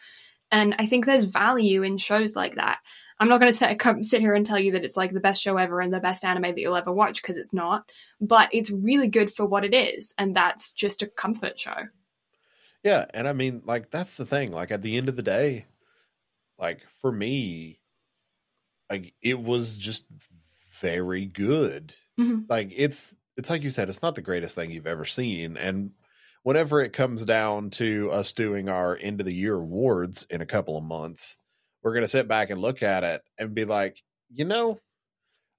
And 0.52 0.76
I 0.80 0.86
think 0.86 1.06
there's 1.06 1.26
value 1.26 1.84
in 1.84 1.98
shows 1.98 2.36
like 2.36 2.56
that. 2.56 2.80
I'm 3.20 3.28
not 3.28 3.40
going 3.40 3.52
to 3.52 3.58
sit, 3.58 3.78
come, 3.80 4.04
sit 4.04 4.22
here 4.22 4.34
and 4.34 4.46
tell 4.46 4.60
you 4.60 4.72
that 4.74 4.86
it's 4.86 4.98
like 4.98 5.12
the 5.12 5.20
best 5.20 5.42
show 5.42 5.58
ever 5.58 5.82
and 5.82 5.94
the 5.94 6.00
best 6.00 6.24
anime 6.24 6.44
that 6.44 6.60
you'll 6.60 6.76
ever 6.76 6.92
watch 6.92 7.22
because 7.22 7.38
it's 7.38 7.54
not. 7.54 7.90
But 8.22 8.50
it's 8.54 8.72
really 8.72 9.08
good 9.08 9.32
for 9.32 9.46
what 9.46 9.66
it 9.66 9.74
is, 9.74 10.14
and 10.18 10.36
that's 10.36 10.74
just 10.74 11.02
a 11.02 11.08
comfort 11.08 11.60
show. 11.60 11.88
Yeah, 12.84 13.06
and 13.14 13.28
I 13.28 13.34
mean, 13.34 13.62
like 13.66 13.90
that's 13.90 14.16
the 14.16 14.26
thing. 14.26 14.52
Like 14.52 14.72
at 14.72 14.82
the 14.82 14.98
end 14.98 15.10
of 15.10 15.18
the 15.18 15.24
day, 15.24 15.66
like 16.58 16.88
for 16.88 17.12
me, 17.12 17.80
like 18.90 19.14
it 19.22 19.40
was 19.40 19.78
just 19.78 20.06
very 20.80 21.26
good. 21.26 21.94
Mhm. 22.20 22.46
Like 22.50 22.72
it's 22.76 23.16
it's 23.38 23.50
like 23.50 23.64
you 23.64 23.70
said, 23.70 23.90
it's 23.90 24.02
not 24.02 24.16
the 24.16 24.22
greatest 24.22 24.56
thing 24.56 24.72
you've 24.72 24.88
ever 24.88 25.06
seen, 25.06 25.58
and 25.58 25.92
whenever 26.44 26.82
it 26.82 26.94
comes 26.94 27.26
down 27.26 27.70
to 27.72 28.10
us 28.12 28.32
doing 28.32 28.70
our 28.70 28.98
end 29.02 29.20
of 29.22 29.26
the 29.26 29.34
year 29.34 29.56
awards 29.56 30.26
in 30.30 30.42
a 30.42 30.46
couple 30.46 30.78
of 30.78 30.84
months, 30.84 31.38
we're 31.84 31.94
going 31.94 32.04
to 32.04 32.08
sit 32.08 32.28
back 32.28 32.50
and 32.50 32.62
look 32.62 32.82
at 32.84 33.04
it 33.04 33.22
and 33.38 33.54
be 33.56 33.66
like, 33.66 34.02
you 34.30 34.46
know, 34.46 34.80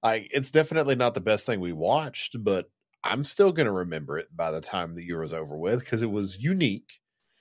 like 0.03 0.29
it's 0.33 0.51
definitely 0.51 0.95
not 0.95 1.13
the 1.13 1.21
best 1.21 1.45
thing 1.45 1.59
we 1.59 1.73
watched, 1.73 2.43
but 2.43 2.69
I'm 3.03 3.23
still 3.23 3.51
going 3.51 3.65
to 3.67 3.71
remember 3.71 4.17
it 4.17 4.27
by 4.35 4.51
the 4.51 4.61
time 4.61 4.95
the 4.95 5.03
year 5.03 5.23
is 5.23 5.33
over 5.33 5.57
with 5.57 5.79
because 5.81 6.01
it 6.01 6.11
was 6.11 6.37
unique. 6.37 6.99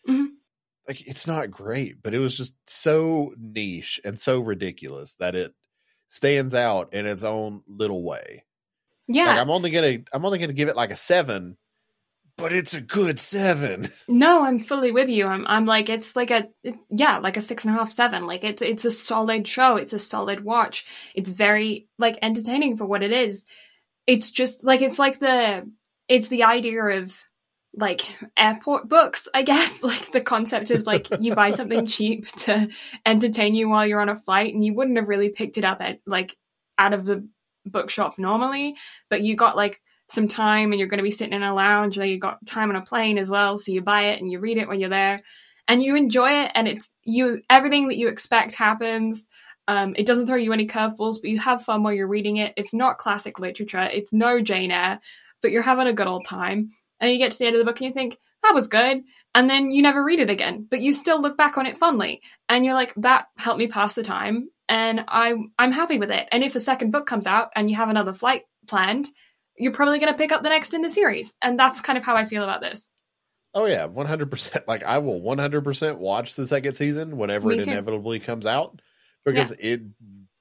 Mhm. 0.08 0.28
Like 0.88 1.06
it's 1.06 1.26
not 1.26 1.50
great, 1.50 2.02
but 2.02 2.14
it 2.14 2.18
was 2.18 2.36
just 2.36 2.54
so 2.66 3.34
niche 3.38 4.00
and 4.04 4.18
so 4.18 4.40
ridiculous 4.40 5.16
that 5.16 5.34
it 5.34 5.54
stands 6.10 6.54
out 6.54 6.92
in 6.92 7.06
its 7.06 7.24
own 7.24 7.62
little 7.66 8.02
way. 8.04 8.44
Yeah. 9.08 9.26
Like 9.26 9.38
I'm 9.38 9.50
only 9.50 9.70
gonna 9.70 9.98
I'm 10.12 10.24
only 10.26 10.38
gonna 10.38 10.52
give 10.52 10.68
it 10.68 10.76
like 10.76 10.90
a 10.92 10.96
seven, 10.96 11.56
but 12.36 12.52
it's 12.52 12.74
a 12.74 12.80
good 12.82 13.18
seven. 13.18 13.88
No, 14.08 14.44
I'm 14.44 14.58
fully 14.58 14.90
with 14.92 15.08
you. 15.08 15.26
I'm, 15.26 15.46
I'm 15.46 15.66
like, 15.66 15.88
it's 15.88 16.14
like 16.16 16.30
a, 16.30 16.48
it- 16.64 16.74
yeah, 16.90 17.18
like 17.18 17.36
a 17.36 17.40
six 17.40 17.64
and 17.64 17.74
a 17.74 17.78
half, 17.78 17.90
seven. 17.92 18.26
Like 18.26 18.44
it's, 18.44 18.60
it's 18.60 18.84
a 18.84 18.90
solid 18.90 19.46
show. 19.48 19.76
It's 19.76 19.92
a 19.92 19.98
solid 19.98 20.44
watch. 20.44 20.84
It's 21.14 21.30
very 21.30 21.88
like 21.98 22.18
entertaining 22.20 22.76
for 22.76 22.84
what 22.86 23.02
it 23.04 23.12
is. 23.12 23.46
It's 24.06 24.30
just 24.30 24.64
like 24.64 24.82
it's 24.82 24.98
like 24.98 25.20
the, 25.20 25.70
it's 26.08 26.28
the 26.28 26.42
idea 26.44 26.82
of 26.82 27.16
like 27.74 28.02
airport 28.36 28.88
books, 28.88 29.28
I 29.34 29.42
guess. 29.42 29.82
Like 29.90 30.12
the 30.12 30.20
concept 30.20 30.70
of 30.70 30.86
like 30.86 31.08
you 31.20 31.34
buy 31.34 31.50
something 31.50 31.86
cheap 31.86 32.26
to 32.28 32.68
entertain 33.06 33.54
you 33.54 33.68
while 33.68 33.86
you're 33.86 34.00
on 34.00 34.08
a 34.08 34.16
flight, 34.16 34.54
and 34.54 34.64
you 34.64 34.74
wouldn't 34.74 34.98
have 34.98 35.08
really 35.08 35.30
picked 35.30 35.58
it 35.58 35.64
up 35.64 35.80
at 35.80 36.00
like 36.06 36.36
out 36.78 36.92
of 36.92 37.06
the 37.06 37.26
bookshop 37.66 38.18
normally, 38.18 38.76
but 39.08 39.22
you 39.22 39.36
got 39.36 39.56
like 39.56 39.80
some 40.08 40.28
time 40.28 40.72
and 40.72 40.78
you're 40.78 40.88
going 40.88 40.98
to 40.98 41.04
be 41.04 41.10
sitting 41.10 41.34
in 41.34 41.42
a 41.42 41.54
lounge 41.54 41.96
and 41.96 42.10
you 42.10 42.18
got 42.18 42.44
time 42.44 42.70
on 42.70 42.76
a 42.76 42.82
plane 42.82 43.16
as 43.16 43.30
well 43.30 43.56
so 43.56 43.70
you 43.70 43.80
buy 43.80 44.06
it 44.06 44.20
and 44.20 44.30
you 44.30 44.40
read 44.40 44.58
it 44.58 44.66
when 44.66 44.80
you're 44.80 44.90
there 44.90 45.22
and 45.68 45.82
you 45.82 45.94
enjoy 45.94 46.30
it 46.30 46.50
and 46.54 46.66
it's 46.66 46.92
you 47.04 47.40
everything 47.48 47.88
that 47.88 47.96
you 47.96 48.08
expect 48.08 48.54
happens. 48.54 49.28
Um, 49.68 49.94
it 49.96 50.06
doesn't 50.06 50.26
throw 50.26 50.36
you 50.36 50.52
any 50.52 50.66
curveballs 50.66 51.18
but 51.22 51.30
you 51.30 51.38
have 51.38 51.62
fun 51.62 51.82
while 51.82 51.92
you're 51.92 52.08
reading 52.08 52.38
it. 52.38 52.52
It's 52.56 52.74
not 52.74 52.98
classic 52.98 53.38
literature. 53.38 53.78
It's 53.82 54.12
no 54.12 54.40
jane 54.40 54.72
eyre 54.72 55.00
but 55.42 55.52
you're 55.52 55.62
having 55.62 55.86
a 55.86 55.92
good 55.92 56.08
old 56.08 56.24
time 56.24 56.72
and 57.00 57.10
you 57.10 57.18
get 57.18 57.32
to 57.32 57.38
the 57.38 57.46
end 57.46 57.56
of 57.56 57.60
the 57.60 57.64
book 57.64 57.78
and 57.80 57.88
you 57.88 57.92
think 57.94 58.18
that 58.42 58.54
was 58.54 58.66
good 58.68 59.02
and 59.34 59.48
then 59.50 59.70
you 59.70 59.82
never 59.82 60.02
read 60.04 60.20
it 60.20 60.30
again 60.30 60.66
but 60.70 60.80
you 60.80 60.92
still 60.92 61.20
look 61.20 61.36
back 61.36 61.56
on 61.58 61.66
it 61.66 61.78
fondly 61.78 62.20
and 62.48 62.64
you're 62.64 62.74
like 62.74 62.92
that 62.96 63.26
helped 63.36 63.58
me 63.58 63.66
pass 63.66 63.94
the 63.94 64.02
time 64.02 64.48
and 64.68 65.04
I, 65.08 65.34
i'm 65.58 65.72
happy 65.72 65.98
with 65.98 66.10
it 66.10 66.28
and 66.32 66.42
if 66.44 66.54
a 66.54 66.60
second 66.60 66.90
book 66.90 67.06
comes 67.06 67.26
out 67.26 67.50
and 67.54 67.68
you 67.70 67.76
have 67.76 67.88
another 67.90 68.12
flight 68.12 68.42
planned 68.66 69.08
you're 69.56 69.72
probably 69.72 69.98
going 69.98 70.10
to 70.12 70.16
pick 70.16 70.32
up 70.32 70.42
the 70.42 70.48
next 70.48 70.72
in 70.72 70.80
the 70.80 70.88
series. 70.88 71.34
And 71.42 71.58
that's 71.58 71.82
kind 71.82 71.98
of 71.98 72.04
how 72.04 72.14
I 72.16 72.24
feel 72.24 72.42
about 72.42 72.62
this. 72.62 72.90
Oh 73.52 73.66
yeah, 73.66 73.84
one 73.86 74.06
hundred 74.06 74.30
percent. 74.30 74.66
Like 74.66 74.82
I 74.84 74.98
will 74.98 75.20
one 75.20 75.36
hundred 75.36 75.64
percent 75.64 75.98
watch 75.98 76.34
the 76.34 76.46
second 76.46 76.76
season 76.76 77.18
whenever 77.18 77.48
Me 77.48 77.58
it 77.58 77.64
too. 77.64 77.70
inevitably 77.72 78.20
comes 78.20 78.46
out 78.46 78.80
because 79.22 79.50
it 79.52 79.82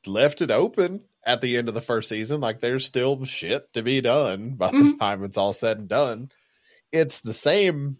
left 0.06 0.40
it 0.42 0.52
open 0.52 1.02
at 1.26 1.42
the 1.42 1.58
end 1.58 1.68
of 1.68 1.74
the 1.74 1.82
first 1.82 2.08
season. 2.08 2.40
Like 2.40 2.62
there's 2.62 2.86
still 2.86 3.26
shit 3.26 3.74
to 3.74 3.82
be 3.84 4.00
done 4.00 4.52
by 4.52 4.72
the 4.72 4.78
Mhm. 4.78 5.00
time 5.00 5.24
it's 5.26 5.38
all 5.38 5.52
said 5.52 5.80
and 5.80 5.90
done. 5.90 6.32
It's 6.92 7.22
the 7.22 7.34
same 7.34 7.98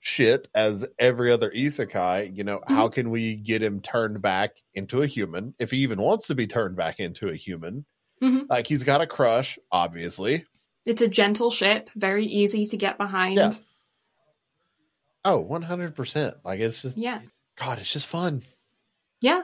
shit 0.00 0.48
as 0.54 0.86
every 0.98 1.30
other 1.30 1.50
isekai. 1.50 2.36
You 2.36 2.44
know, 2.44 2.60
how 2.66 2.86
Mm-hmm. 2.86 2.92
can 2.94 3.10
we 3.10 3.36
get 3.36 3.62
him 3.62 3.80
turned 3.80 4.20
back 4.20 4.52
into 4.74 5.02
a 5.02 5.06
human 5.06 5.54
if 5.58 5.70
he 5.70 5.78
even 5.78 6.00
wants 6.00 6.26
to 6.26 6.34
be 6.34 6.46
turned 6.46 6.76
back 6.76 6.98
into 6.98 7.28
a 7.28 7.34
human? 7.36 7.84
Mhm. 8.20 8.46
Like 8.48 8.66
he's 8.66 8.84
got 8.84 9.00
a 9.00 9.06
crush, 9.06 9.58
obviously. 9.70 10.44
It's 10.84 11.02
a 11.02 11.08
gentle 11.08 11.50
ship, 11.52 11.90
very 11.94 12.26
easy 12.26 12.66
to 12.66 12.76
get 12.76 12.98
behind. 12.98 13.36
Yeah. 13.36 13.52
Oh, 15.24 15.38
one 15.38 15.62
hundred 15.62 15.94
percent. 15.94 16.34
Like 16.44 16.60
it's 16.60 16.82
just 16.82 16.98
Yeah. 16.98 17.20
God, 17.56 17.78
it's 17.78 17.92
just 17.92 18.06
fun. 18.08 18.42
Yeah. 19.20 19.42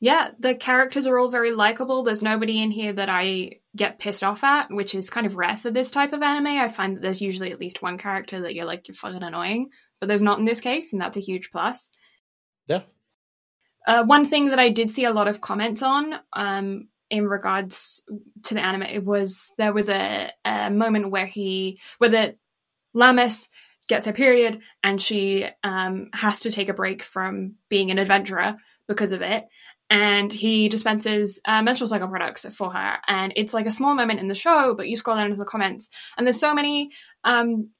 Yeah, 0.00 0.32
the 0.38 0.54
characters 0.54 1.06
are 1.06 1.18
all 1.18 1.30
very 1.30 1.52
likable. 1.52 2.02
There's 2.02 2.22
nobody 2.22 2.60
in 2.62 2.70
here 2.70 2.92
that 2.92 3.08
I 3.08 3.60
get 3.76 3.98
pissed 3.98 4.22
off 4.22 4.44
at, 4.44 4.70
which 4.70 4.94
is 4.94 5.10
kind 5.10 5.26
of 5.26 5.36
rare 5.36 5.56
for 5.56 5.70
this 5.70 5.90
type 5.90 6.12
of 6.12 6.22
anime. 6.22 6.46
I 6.46 6.68
find 6.68 6.96
that 6.96 7.02
there's 7.02 7.20
usually 7.20 7.52
at 7.52 7.60
least 7.60 7.82
one 7.82 7.98
character 7.98 8.42
that 8.42 8.54
you're 8.54 8.64
like, 8.64 8.86
you're 8.86 8.94
fucking 8.94 9.22
annoying, 9.22 9.70
but 10.00 10.08
there's 10.08 10.22
not 10.22 10.38
in 10.38 10.44
this 10.44 10.60
case, 10.60 10.92
and 10.92 11.00
that's 11.00 11.16
a 11.16 11.20
huge 11.20 11.50
plus. 11.50 11.90
Yeah. 12.66 12.82
Uh, 13.86 14.04
one 14.04 14.24
thing 14.24 14.46
that 14.46 14.58
I 14.58 14.70
did 14.70 14.90
see 14.90 15.04
a 15.04 15.12
lot 15.12 15.28
of 15.28 15.40
comments 15.40 15.82
on 15.82 16.14
um, 16.32 16.88
in 17.10 17.26
regards 17.26 18.02
to 18.44 18.54
the 18.54 18.64
anime 18.64 18.82
it 18.82 19.04
was 19.04 19.52
there 19.58 19.72
was 19.72 19.88
a, 19.88 20.30
a 20.44 20.70
moment 20.70 21.10
where 21.10 21.26
he, 21.26 21.80
where 21.98 22.10
the 22.10 22.36
Lammis 22.96 23.48
gets 23.88 24.06
her 24.06 24.12
period 24.12 24.60
and 24.82 25.02
she 25.02 25.46
um, 25.62 26.08
has 26.14 26.40
to 26.40 26.50
take 26.50 26.68
a 26.68 26.74
break 26.74 27.02
from 27.02 27.56
being 27.68 27.90
an 27.90 27.98
adventurer 27.98 28.56
because 28.88 29.12
of 29.12 29.20
it. 29.20 29.44
And 29.90 30.32
he 30.32 30.68
dispenses 30.68 31.40
uh, 31.46 31.62
menstrual 31.62 31.88
cycle 31.88 32.08
products 32.08 32.46
for 32.54 32.72
her. 32.72 32.98
And 33.06 33.32
it's 33.36 33.52
like 33.52 33.66
a 33.66 33.70
small 33.70 33.94
moment 33.94 34.20
in 34.20 34.28
the 34.28 34.34
show, 34.34 34.74
but 34.74 34.88
you 34.88 34.96
scroll 34.96 35.16
down 35.16 35.26
into 35.26 35.36
the 35.36 35.44
comments, 35.44 35.90
and 36.16 36.26
there's 36.26 36.40
so 36.40 36.54
many 36.54 36.90
um, 37.22 37.70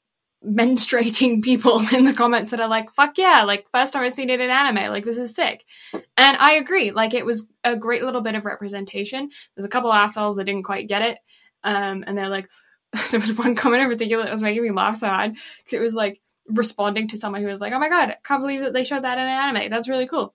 menstruating 0.47 1.43
people 1.43 1.83
in 1.93 2.05
the 2.05 2.13
comments 2.13 2.51
that 2.51 2.61
are 2.61 2.69
like, 2.69 2.93
fuck 2.93 3.17
yeah, 3.17 3.45
like, 3.45 3.67
first 3.73 3.93
time 3.93 4.03
I've 4.03 4.13
seen 4.13 4.31
it 4.31 4.41
in 4.41 4.51
anime, 4.51 4.93
like, 4.93 5.05
this 5.05 5.19
is 5.19 5.35
sick. 5.35 5.65
And 5.93 6.37
I 6.37 6.55
agree, 6.55 6.91
like, 6.91 7.15
it 7.15 7.27
was 7.27 7.47
a 7.65 7.77
great 7.77 8.05
little 8.05 8.21
bit 8.21 8.35
of 8.35 8.45
representation. 8.45 9.31
There's 9.57 9.67
a 9.67 9.71
couple 9.71 9.93
assholes 9.93 10.37
that 10.37 10.45
didn't 10.45 10.65
quite 10.65 10.89
get 10.89 11.03
it. 11.03 11.19
Um, 11.63 12.05
and 12.07 12.17
they're 12.17 12.29
like, 12.29 12.49
there 13.11 13.21
was 13.21 13.33
one 13.33 13.55
comment 13.55 13.83
in 13.83 13.89
particular 13.89 14.25
that 14.25 14.33
was 14.33 14.43
making 14.43 14.63
me 14.63 14.71
laugh 14.71 14.97
so 14.97 15.09
hard 15.09 15.33
because 15.33 15.73
it 15.73 15.81
was 15.81 15.95
like 15.95 16.21
responding 16.47 17.09
to 17.09 17.19
someone 17.19 17.43
who 17.43 17.49
was 17.49 17.61
like, 17.61 17.73
"Oh 17.73 17.79
my 17.79 17.89
god, 17.89 18.11
I 18.11 18.17
can't 18.23 18.43
believe 18.43 18.61
that 18.61 18.73
they 18.73 18.85
showed 18.85 19.05
that 19.05 19.19
in 19.19 19.25
an 19.25 19.57
anime. 19.57 19.71
That's 19.71 19.89
really 19.89 20.07
cool." 20.07 20.35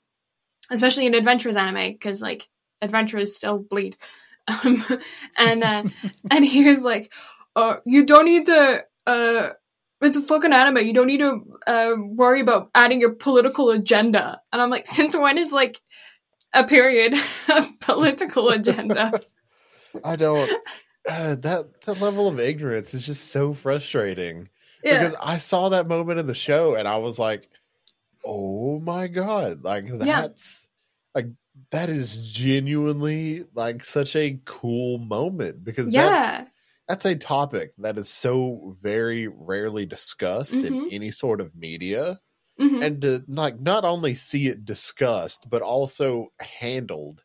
Especially 0.72 1.06
in 1.06 1.14
adventurers 1.14 1.56
anime 1.56 1.92
because 1.92 2.22
like 2.22 2.48
adventurers 2.82 3.36
still 3.36 3.60
bleed. 3.60 3.98
Um, 4.66 4.84
and 5.38 5.64
uh, 5.64 5.84
and 6.32 6.44
he 6.44 6.64
was 6.64 6.82
like, 6.82 7.14
"Uh, 7.56 7.76
you 7.86 8.08
don't 8.08 8.26
need 8.26 8.48
to. 8.48 8.84
Uh, 9.06 9.50
it's 10.02 10.18
a 10.18 10.24
fucking 10.24 10.54
anime. 10.54 10.88
You 10.88 10.94
don't 10.94 11.06
need 11.06 11.20
to 11.20 11.42
uh, 11.68 11.94
worry 12.00 12.42
about 12.42 12.72
adding 12.74 13.00
your 13.00 13.14
political 13.14 13.70
agenda." 13.70 14.42
And 14.52 14.60
I'm 14.60 14.72
like, 14.72 14.88
"Since 14.88 15.16
when 15.16 15.38
is 15.38 15.52
like 15.52 15.80
a 16.52 16.64
period 16.64 17.14
a 17.48 17.68
political 17.80 18.50
agenda?" 18.50 19.22
I 20.04 20.16
don't. 20.16 20.50
Uh, 21.08 21.36
that 21.36 21.82
that 21.86 22.02
level 22.02 22.28
of 22.28 22.40
ignorance 22.40 22.96
is 22.96 23.06
just 23.06 23.28
so 23.28 23.54
frustrating 23.54 24.50
because 24.82 25.16
I 25.22 25.38
saw 25.38 25.70
that 25.70 25.88
moment 25.88 26.20
in 26.20 26.28
the 26.28 26.34
show 26.34 26.76
and 26.76 26.88
I 26.88 26.98
was 26.98 27.20
like, 27.20 27.50
"Oh 28.30 28.80
my 28.80 29.08
god!" 29.08 29.64
Like 29.64 29.88
that's 29.88 30.70
like 31.16 31.28
that 31.72 31.90
is 31.90 32.32
genuinely 32.32 33.44
like 33.54 33.84
such 33.84 34.16
a 34.16 34.40
cool 34.46 34.98
moment 35.00 35.64
because 35.64 35.94
that's 35.94 36.36
yeah. 36.36 36.48
that's 36.88 37.06
a 37.06 37.16
topic 37.16 37.72
that 37.80 37.98
is 37.98 38.10
so 38.10 38.74
very 38.82 39.28
rarely 39.28 39.86
discussed 39.86 40.64
in 40.64 40.80
Mhm. 40.80 40.90
any 40.90 41.12
sort 41.12 41.42
of 41.42 41.56
media 41.56 42.20
Mhm. 42.60 42.82
and 42.82 43.02
to 43.04 43.24
like 43.28 43.60
not 43.60 43.86
only 43.86 44.16
see 44.16 44.48
it 44.48 44.66
discussed 44.66 45.50
but 45.50 45.62
also 45.64 46.30
handled 46.40 47.24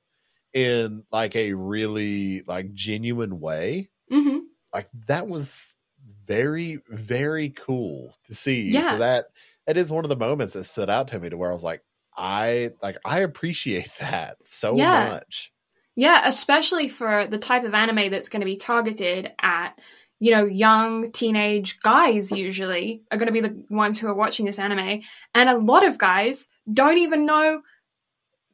in 0.54 1.04
like 1.12 1.36
a 1.36 1.54
really 1.54 2.42
like 2.42 2.72
genuine 2.74 3.40
way 3.40 3.90
hmm 4.10 4.54
like 4.72 4.88
that 5.06 5.28
was 5.28 5.76
very 6.26 6.76
very 6.88 7.50
cool 7.50 8.14
to 8.24 8.34
see 8.34 8.80
Yeah. 8.80 8.82
so 8.82 8.98
that 8.98 9.26
that 9.66 9.76
is 9.76 9.90
one 9.90 10.04
of 10.04 10.08
the 10.08 10.16
moments 10.16 10.54
that 10.54 10.64
stood 10.64 10.90
out 10.90 11.08
to 11.08 11.18
me 11.18 11.28
to 11.28 11.36
where 11.36 11.50
i 11.50 11.54
was 11.54 11.64
like 11.64 11.82
i 12.16 12.70
like 12.82 12.96
i 13.04 13.20
appreciate 13.20 13.90
that 14.00 14.36
so 14.42 14.76
Yeah. 14.76 15.10
much 15.10 15.52
Yeah, 15.96 16.22
especially 16.24 16.88
for 16.88 17.26
the 17.26 17.38
type 17.38 17.64
of 17.64 17.74
anime 17.74 18.10
that's 18.10 18.28
going 18.28 18.40
to 18.40 18.46
be 18.46 18.56
targeted 18.56 19.32
at, 19.40 19.78
you 20.18 20.32
know, 20.32 20.44
young 20.44 21.12
teenage 21.12 21.78
guys 21.80 22.32
usually 22.32 23.02
are 23.10 23.18
going 23.18 23.26
to 23.26 23.32
be 23.32 23.40
the 23.40 23.64
ones 23.70 23.98
who 23.98 24.08
are 24.08 24.14
watching 24.14 24.44
this 24.46 24.58
anime. 24.58 25.02
And 25.34 25.48
a 25.48 25.58
lot 25.58 25.86
of 25.86 25.98
guys 25.98 26.48
don't 26.72 26.98
even 26.98 27.26
know 27.26 27.62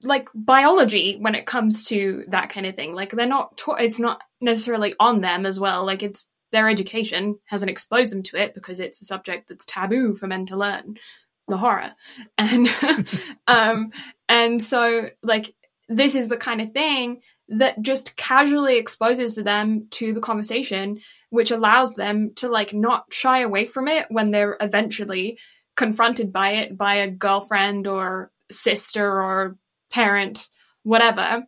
like 0.02 0.28
biology 0.34 1.16
when 1.18 1.34
it 1.34 1.46
comes 1.46 1.86
to 1.86 2.24
that 2.28 2.48
kind 2.50 2.66
of 2.66 2.74
thing. 2.74 2.94
Like 2.94 3.10
they're 3.12 3.26
not 3.26 3.56
taught, 3.56 3.80
it's 3.80 3.98
not 3.98 4.20
necessarily 4.40 4.94
on 4.98 5.20
them 5.20 5.46
as 5.46 5.58
well. 5.60 5.84
Like 5.86 6.02
it's 6.02 6.26
their 6.52 6.68
education 6.68 7.38
hasn't 7.46 7.70
exposed 7.70 8.12
them 8.12 8.22
to 8.24 8.36
it 8.36 8.54
because 8.54 8.80
it's 8.80 9.00
a 9.00 9.04
subject 9.04 9.48
that's 9.48 9.64
taboo 9.64 10.14
for 10.14 10.26
men 10.26 10.46
to 10.46 10.56
learn 10.56 10.96
the 11.48 11.58
horror. 11.58 11.92
And 12.38 12.68
um 13.46 13.92
and 14.28 14.62
so 14.62 15.10
like 15.22 15.54
this 15.88 16.14
is 16.14 16.28
the 16.28 16.36
kind 16.36 16.60
of 16.60 16.72
thing 16.72 17.20
that 17.48 17.82
just 17.82 18.16
casually 18.16 18.78
exposes 18.78 19.34
them 19.34 19.88
to 19.90 20.12
the 20.12 20.20
conversation 20.20 21.00
which 21.30 21.52
allows 21.52 21.94
them 21.94 22.32
to 22.34 22.48
like 22.48 22.72
not 22.74 23.06
shy 23.12 23.40
away 23.40 23.64
from 23.66 23.88
it 23.88 24.06
when 24.08 24.30
they're 24.30 24.56
eventually 24.60 25.38
confronted 25.76 26.32
by 26.32 26.50
it 26.52 26.76
by 26.76 26.96
a 26.96 27.10
girlfriend 27.10 27.86
or 27.86 28.30
sister 28.50 29.22
or 29.22 29.56
parent 29.92 30.48
whatever 30.82 31.44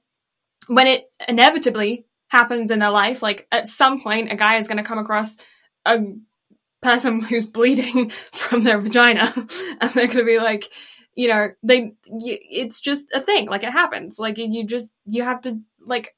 when 0.67 0.87
it 0.87 1.11
inevitably 1.29 2.05
happens 2.33 2.71
in 2.71 2.79
their 2.79 2.91
life 2.91 3.23
like 3.23 3.47
at 3.53 3.69
some 3.69 4.01
point 4.01 4.33
a 4.33 4.37
guy 4.37 4.57
is 4.57 4.67
going 4.67 4.79
to 4.79 4.83
come 4.91 4.99
across 4.99 5.37
a 5.85 5.99
person 6.81 7.21
who's 7.29 7.47
bleeding 7.47 8.11
from 8.33 8.65
their 8.65 8.81
vagina, 8.81 9.33
and 9.81 9.91
they're 9.93 10.07
going 10.07 10.19
to 10.19 10.25
be 10.25 10.39
like, 10.39 10.65
you 11.15 11.29
know, 11.29 11.49
they. 11.63 11.93
You, 12.07 12.39
it's 12.63 12.81
just 12.81 13.05
a 13.15 13.21
thing. 13.21 13.47
Like 13.49 13.65
it 13.65 13.73
happens. 13.73 14.19
Like 14.19 14.39
you 14.39 14.65
just 14.65 14.93
you 15.07 15.23
have 15.23 15.43
to 15.43 15.61
like 15.87 16.17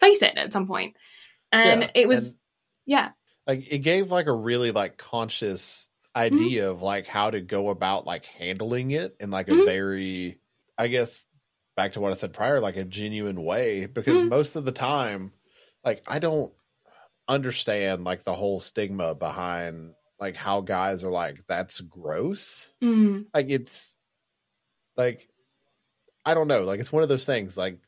face 0.00 0.22
it 0.22 0.36
at 0.36 0.52
some 0.52 0.66
point. 0.66 0.96
And 1.52 1.82
Yeah, 1.82 1.90
it 1.94 2.08
was, 2.08 2.28
and- 2.28 2.36
yeah, 2.86 3.08
like 3.46 3.70
it 3.70 3.78
gave 3.78 4.10
like 4.10 4.26
a 4.26 4.32
really 4.34 4.72
like 4.72 4.96
conscious 4.96 5.88
Mm-hmm. 6.14 6.34
idea 6.36 6.70
of 6.70 6.82
like 6.82 7.06
how 7.06 7.30
to 7.30 7.40
go 7.40 7.70
about 7.70 8.04
like 8.06 8.26
handling 8.26 8.90
it 8.90 9.16
in 9.18 9.30
like 9.30 9.48
a 9.48 9.52
Mhm. 9.52 9.64
very 9.64 10.38
i 10.76 10.86
guess 10.88 11.26
back 11.82 11.92
to 11.94 12.00
what 12.00 12.12
i 12.12 12.14
said 12.14 12.32
prior 12.32 12.60
like 12.60 12.76
a 12.76 12.84
genuine 12.84 13.42
way 13.42 13.86
because 13.86 14.22
Mhm. 14.22 14.28
most 14.28 14.54
of 14.54 14.64
the 14.64 14.70
time 14.72 15.32
like 15.84 16.00
i 16.06 16.20
don't 16.20 16.52
understand 17.28 18.04
like 18.04 18.22
the 18.22 18.34
whole 18.34 18.60
stigma 18.60 19.14
behind 19.16 19.94
like 20.20 20.36
how 20.36 20.60
guys 20.60 21.02
are 21.02 21.10
like 21.10 21.44
that's 21.48 21.80
gross. 21.80 22.70
Mm, 22.82 23.26
like 23.34 23.50
it's 23.50 23.98
like 24.96 25.28
i 26.24 26.34
don't 26.34 26.46
know. 26.48 26.62
Like 26.62 26.78
it's 26.78 26.92
one 26.92 27.02
of 27.02 27.08
those 27.08 27.26
things 27.26 27.56
like 27.56 27.78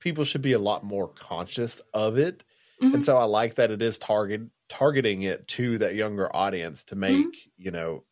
people 0.00 0.24
should 0.24 0.42
be 0.42 0.52
a 0.52 0.58
lot 0.58 0.84
more 0.84 1.08
conscious 1.08 1.80
of 1.94 2.18
it. 2.18 2.44
Mhm. 2.82 2.94
and 2.94 3.04
so 3.04 3.16
I 3.16 3.24
like 3.24 3.54
that 3.54 3.70
it 3.70 3.80
is 3.80 3.98
target 3.98 4.42
targeting 4.68 5.22
it 5.22 5.46
to 5.48 5.78
that 5.78 5.94
younger 5.94 6.34
audience 6.36 6.84
to 6.86 6.96
make 6.96 7.50
you 7.56 7.70
know 7.70 8.04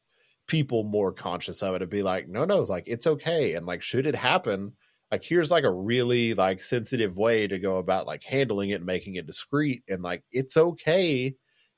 people 0.46 0.84
more 0.84 1.12
conscious 1.12 1.62
of 1.62 1.74
it 1.74 1.82
and 1.82 1.90
be 1.90 2.02
like, 2.02 2.28
no, 2.28 2.44
no, 2.44 2.60
like 2.60 2.84
it's 2.86 3.06
okay, 3.06 3.54
and 3.54 3.66
like 3.66 3.82
should 3.82 4.06
it 4.06 4.14
happen, 4.16 4.74
like 5.12 5.22
here's 5.22 5.50
like 5.50 5.64
a 5.64 5.70
really 5.70 6.34
like 6.34 6.62
sensitive 6.62 7.16
way 7.18 7.46
to 7.46 7.58
go 7.60 7.76
about 7.76 8.06
like 8.06 8.24
handling 8.24 8.70
it 8.70 8.76
and 8.76 8.86
making 8.86 9.14
it 9.16 9.26
discreet, 9.26 9.84
and 9.88 10.02
like 10.02 10.24
it's 10.32 10.56
okay 10.56 11.34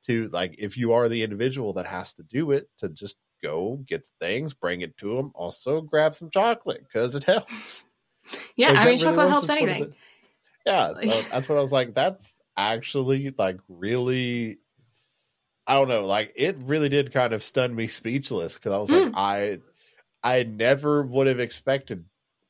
to 0.07 0.29
like 0.29 0.55
if 0.59 0.77
you 0.79 0.93
are 0.93 1.09
the 1.09 1.23
individual 1.23 1.73
that 1.75 1.87
has 1.87 2.15
to 2.15 2.23
do 2.23 2.53
it 2.53 2.69
to 2.79 2.89
just 2.89 3.17
go 3.43 3.77
get 3.87 4.07
things, 4.21 4.55
bring 4.55 4.81
it 4.81 4.97
to 4.99 5.17
them, 5.17 5.33
also 5.35 5.81
grab 5.83 6.15
some 6.15 6.31
chocolate 6.31 6.83
because 6.87 7.15
it 7.15 7.25
helps. 7.35 7.85
yeah. 8.57 8.69
Like, 8.69 8.77
I 8.77 8.79
mean, 8.79 8.87
really 8.87 8.99
chocolate 8.99 9.29
helps 9.29 9.49
anything. 9.51 9.81
the- 9.83 9.95
yeah, 10.67 10.95
so 11.03 11.23
that's 11.31 11.49
what 11.49 11.59
I 11.59 11.61
was 11.61 11.73
like. 11.73 11.93
That's 11.95 12.39
actually 12.57 13.35
like 13.37 13.59
really, 13.69 14.59
I 15.67 15.75
don't 15.75 15.89
know, 15.89 16.07
like 16.07 16.33
it 16.37 16.57
really 16.61 16.89
did 16.89 17.13
kind 17.13 17.33
of 17.35 17.43
stun 17.43 17.75
me 17.75 17.87
speechless 17.89 18.55
because 18.55 18.73
I 18.73 18.79
was 18.79 18.91
like, 18.91 19.03
Mm. 19.03 19.13
I, 19.17 19.59
I 20.23 20.45
never 20.45 21.03
would 21.03 21.27
have 21.27 21.41
expected, 21.41 22.05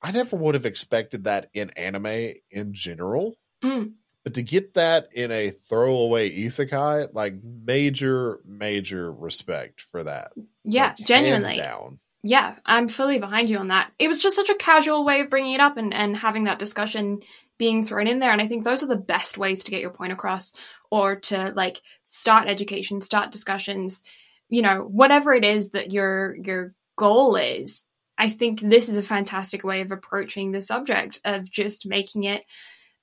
I 0.05 0.11
never 0.11 0.37
would 0.37 0.55
have 0.55 0.67
expected 0.67 1.25
that 1.25 1.49
in 1.55 1.71
anime 1.71 2.35
in 2.51 2.75
general. 2.75 3.37
Mm. 3.65 3.95
But 4.23 4.35
to 4.35 4.43
get 4.43 4.75
that 4.75 5.09
in 5.15 5.33
a 5.33 5.49
throwaway 5.49 6.31
isekai, 6.31 7.09
like 7.15 7.35
major, 7.43 8.41
major 8.45 9.11
respect 9.11 9.81
for 9.81 10.05
that. 10.05 10.33
Yeah, 10.63 10.95
Like, 10.99 11.07
genuinely. 11.07 11.57
down. 11.57 12.01
Yeah, 12.23 12.55
I'm 12.67 12.89
fully 12.89 13.19
behind 13.19 13.49
you 13.49 13.59
on 13.59 13.69
that. 13.69 13.93
It 13.99 14.09
was 14.09 14.19
just 14.23 14.37
such 14.37 14.51
a 14.51 14.55
casual 14.57 15.07
way 15.07 15.21
of 15.21 15.31
bringing 15.31 15.55
it 15.55 15.61
up 15.61 15.79
and, 15.79 15.93
and 15.95 16.15
having 16.17 16.45
that 16.45 16.59
discussion 16.59 17.21
being 17.59 17.85
thrown 17.85 18.07
in 18.07 18.19
there. 18.19 18.33
And 18.33 18.43
I 18.43 18.47
think 18.47 18.65
those 18.65 18.83
are 18.83 18.89
the 18.89 18.97
best 18.97 19.39
ways 19.39 19.65
to 19.65 19.71
get 19.71 19.81
your 19.81 19.91
point 19.91 20.13
across 20.13 20.53
or 20.91 21.17
to 21.17 21.53
like 21.57 21.81
start 22.05 22.49
education, 22.49 23.01
start 23.01 23.31
discussions, 23.31 24.03
you 24.51 24.61
know, 24.61 24.81
whatever 24.81 25.33
it 25.33 25.45
is 25.45 25.71
that 25.71 25.93
your 25.93 26.35
your 26.37 26.75
goal 26.97 27.37
is. 27.37 27.87
I 28.17 28.29
think 28.29 28.61
this 28.61 28.89
is 28.89 28.97
a 28.97 29.03
fantastic 29.03 29.65
way 29.65 29.81
of 29.81 29.91
approaching 29.91 30.53
the 30.53 30.63
subject 30.63 31.21
of 31.25 31.51
just 31.51 31.87
making 31.87 32.25
it 32.25 32.45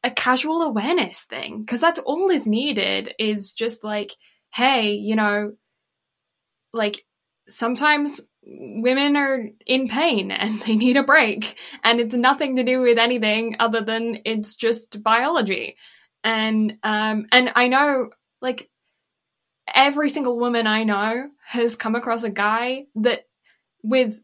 a 0.03 0.11
casual 0.11 0.61
awareness 0.61 1.23
thing 1.23 1.61
because 1.61 1.81
that's 1.81 1.99
all 1.99 2.29
is 2.31 2.47
needed 2.47 3.13
is 3.19 3.51
just 3.51 3.83
like 3.83 4.13
hey 4.53 4.93
you 4.93 5.15
know 5.15 5.53
like 6.73 7.05
sometimes 7.47 8.19
women 8.43 9.15
are 9.15 9.47
in 9.65 9.87
pain 9.87 10.31
and 10.31 10.61
they 10.61 10.75
need 10.75 10.97
a 10.97 11.03
break 11.03 11.57
and 11.83 11.99
it's 11.99 12.15
nothing 12.15 12.55
to 12.55 12.63
do 12.63 12.81
with 12.81 12.97
anything 12.97 13.55
other 13.59 13.81
than 13.81 14.19
it's 14.25 14.55
just 14.55 15.01
biology. 15.03 15.77
And 16.23 16.77
um 16.83 17.25
and 17.31 17.51
i 17.55 17.67
know 17.67 18.11
like 18.41 18.69
every 19.73 20.07
single 20.11 20.37
woman 20.37 20.67
i 20.67 20.83
know 20.83 21.29
has 21.43 21.75
come 21.75 21.95
across 21.95 22.21
a 22.21 22.29
guy 22.29 22.85
that 22.93 23.25
with 23.81 24.21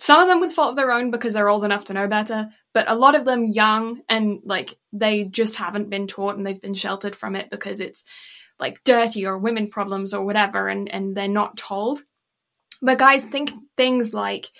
some 0.00 0.20
of 0.20 0.28
them 0.28 0.40
with 0.40 0.52
fault 0.52 0.70
of 0.70 0.76
their 0.76 0.92
own 0.92 1.10
because 1.10 1.34
they're 1.34 1.48
old 1.48 1.64
enough 1.64 1.84
to 1.84 1.94
know 1.94 2.08
better 2.08 2.48
but 2.72 2.90
a 2.90 2.94
lot 2.94 3.14
of 3.14 3.24
them 3.24 3.44
young 3.44 4.00
and 4.08 4.40
like 4.44 4.78
they 4.92 5.24
just 5.24 5.56
haven't 5.56 5.90
been 5.90 6.06
taught 6.06 6.36
and 6.36 6.46
they've 6.46 6.60
been 6.60 6.74
sheltered 6.74 7.16
from 7.16 7.34
it 7.34 7.50
because 7.50 7.80
it's 7.80 8.04
like 8.60 8.84
dirty 8.84 9.26
or 9.26 9.38
women 9.38 9.68
problems 9.68 10.14
or 10.14 10.24
whatever 10.24 10.68
and 10.68 10.88
and 10.88 11.16
they're 11.16 11.28
not 11.28 11.56
told. 11.56 12.02
But 12.82 12.98
guys 12.98 13.26
think 13.26 13.50
things 13.76 14.14
like 14.14 14.50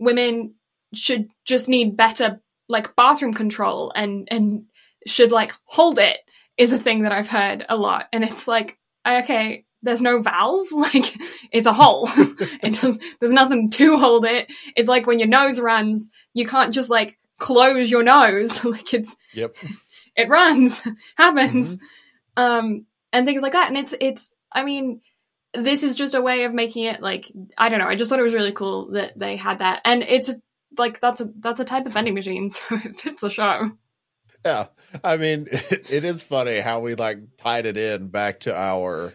women 0.00 0.54
should 0.94 1.28
just 1.44 1.68
need 1.68 1.96
better 1.96 2.40
like 2.68 2.96
bathroom 2.96 3.34
control 3.34 3.92
and 3.94 4.28
and 4.30 4.64
should 5.06 5.32
like 5.32 5.52
hold 5.64 5.98
it 5.98 6.18
is 6.56 6.72
a 6.72 6.78
thing 6.78 7.02
that 7.02 7.12
I've 7.12 7.28
heard 7.28 7.66
a 7.68 7.76
lot. 7.76 8.06
And 8.12 8.24
it's 8.24 8.48
like 8.48 8.78
okay 9.06 9.64
there's 9.82 10.00
no 10.00 10.20
valve 10.20 10.66
like 10.72 11.14
it's 11.52 11.66
a 11.66 11.72
hole. 11.72 12.08
It 12.62 12.80
does 12.80 12.98
there's 13.20 13.32
nothing 13.32 13.70
to 13.70 13.96
hold 13.98 14.24
it. 14.24 14.50
It's 14.76 14.88
like 14.88 15.06
when 15.06 15.18
your 15.18 15.28
nose 15.28 15.60
runs 15.60 16.10
you 16.34 16.46
can't 16.46 16.74
just 16.74 16.90
like 16.90 17.18
close 17.38 17.90
your 17.90 18.02
nose. 18.02 18.64
Like 18.64 18.92
it's 18.94 19.16
Yep. 19.34 19.56
it 20.16 20.28
runs 20.28 20.82
happens. 21.16 21.78
Um 22.36 22.86
and 23.12 23.26
things 23.26 23.42
like 23.42 23.52
that. 23.52 23.68
And 23.68 23.76
it's 23.78 23.94
it's 24.00 24.34
i 24.52 24.64
mean 24.64 25.00
this 25.54 25.82
is 25.82 25.96
just 25.96 26.14
a 26.14 26.20
way 26.20 26.44
of 26.44 26.52
making 26.52 26.84
it 26.84 27.00
like 27.00 27.30
i 27.56 27.68
don't 27.68 27.78
know. 27.78 27.86
I 27.88 27.96
just 27.96 28.10
thought 28.10 28.18
it 28.20 28.24
was 28.24 28.34
really 28.34 28.52
cool 28.52 28.90
that 28.92 29.18
they 29.18 29.36
had 29.36 29.58
that. 29.60 29.80
And 29.84 30.02
it's 30.02 30.30
like 30.76 31.00
that's 31.00 31.20
a 31.20 31.28
that's 31.40 31.60
a 31.60 31.64
type 31.64 31.86
of 31.86 31.92
vending 31.94 32.14
machine 32.14 32.50
so 32.50 32.74
it 32.84 32.96
fits 32.98 33.20
the 33.22 33.30
show. 33.30 33.70
Yeah. 34.44 34.66
I 35.02 35.16
mean, 35.16 35.46
it 35.50 36.04
is 36.04 36.22
funny 36.22 36.60
how 36.60 36.80
we 36.80 36.94
like 36.94 37.18
tied 37.36 37.66
it 37.66 37.76
in 37.76 38.08
back 38.08 38.40
to 38.40 38.54
our 38.56 39.12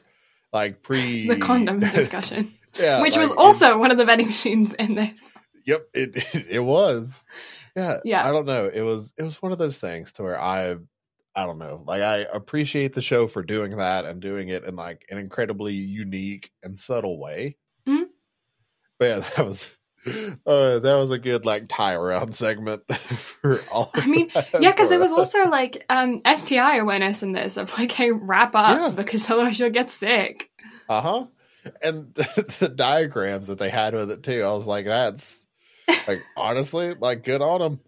like 0.54 0.82
pre 0.82 1.28
the 1.30 1.38
condom 1.38 1.80
discussion 1.80 2.54
yeah, 2.76 3.02
which 3.02 3.16
like, 3.16 3.30
was 3.30 3.38
also 3.38 3.78
one 3.78 3.92
of 3.92 3.98
the 3.98 4.06
vending 4.06 4.28
machines 4.28 4.74
in 4.76 4.96
this 4.96 5.34
Yep, 5.66 5.88
it 5.94 6.36
it 6.52 6.60
was. 6.60 7.24
Yeah. 7.76 7.98
Yeah. 8.04 8.28
I 8.28 8.32
don't 8.32 8.46
know. 8.46 8.70
It 8.72 8.82
was 8.82 9.14
it 9.18 9.24
was 9.24 9.42
one 9.42 9.52
of 9.52 9.58
those 9.58 9.80
things 9.80 10.14
to 10.14 10.24
where 10.24 10.40
I 10.40 10.76
I 11.36 11.46
don't 11.46 11.60
know. 11.60 11.84
Like 11.86 12.02
I 12.02 12.18
appreciate 12.34 12.94
the 12.94 13.02
show 13.02 13.28
for 13.28 13.44
doing 13.44 13.78
that 13.78 14.06
and 14.06 14.22
doing 14.22 14.50
it 14.50 14.64
in 14.64 14.76
like 14.76 15.06
an 15.10 15.18
incredibly 15.18 15.74
unique 15.74 16.52
and 16.62 16.80
subtle 16.80 17.20
way. 17.20 17.58
Mhm. 17.88 18.06
But 19.00 19.06
yeah, 19.06 19.20
that 19.36 19.46
was 19.46 19.70
uh 20.46 20.80
that 20.80 20.96
was 20.96 21.12
a 21.12 21.18
good 21.18 21.46
like 21.46 21.66
tie 21.70 21.94
around 21.94 22.36
segment 22.36 22.82
for 22.96 23.60
all 23.72 23.90
I 23.96 24.06
mean, 24.06 24.30
yeah 24.60 24.72
because 24.72 24.90
there 24.90 25.00
was 25.00 25.12
also 25.14 25.50
like 25.50 25.86
um 25.90 26.22
sti 26.36 26.78
awareness 26.78 27.24
in 27.24 27.32
this 27.32 27.58
of 27.58 27.78
like 27.78 27.92
hey 27.92 28.12
wrap 28.12 28.56
up 28.56 28.78
Yeah. 28.78 28.90
because 28.96 29.30
otherwise 29.30 29.60
you'll 29.60 29.70
get 29.70 29.90
sick 29.90 30.50
Uh-huh. 30.90 31.26
And 31.82 32.14
the 32.16 32.72
diagrams 32.74 33.48
that 33.48 33.58
they 33.60 33.70
had 33.70 33.94
with 33.94 34.12
it 34.12 34.24
too. 34.24 34.42
I 34.44 34.52
was 34.52 34.68
like 34.68 34.86
that's 34.86 35.46
like 36.08 36.22
honestly, 36.36 36.94
like 36.94 37.24
good 37.24 37.42
on 37.42 37.62
them. 37.62 37.80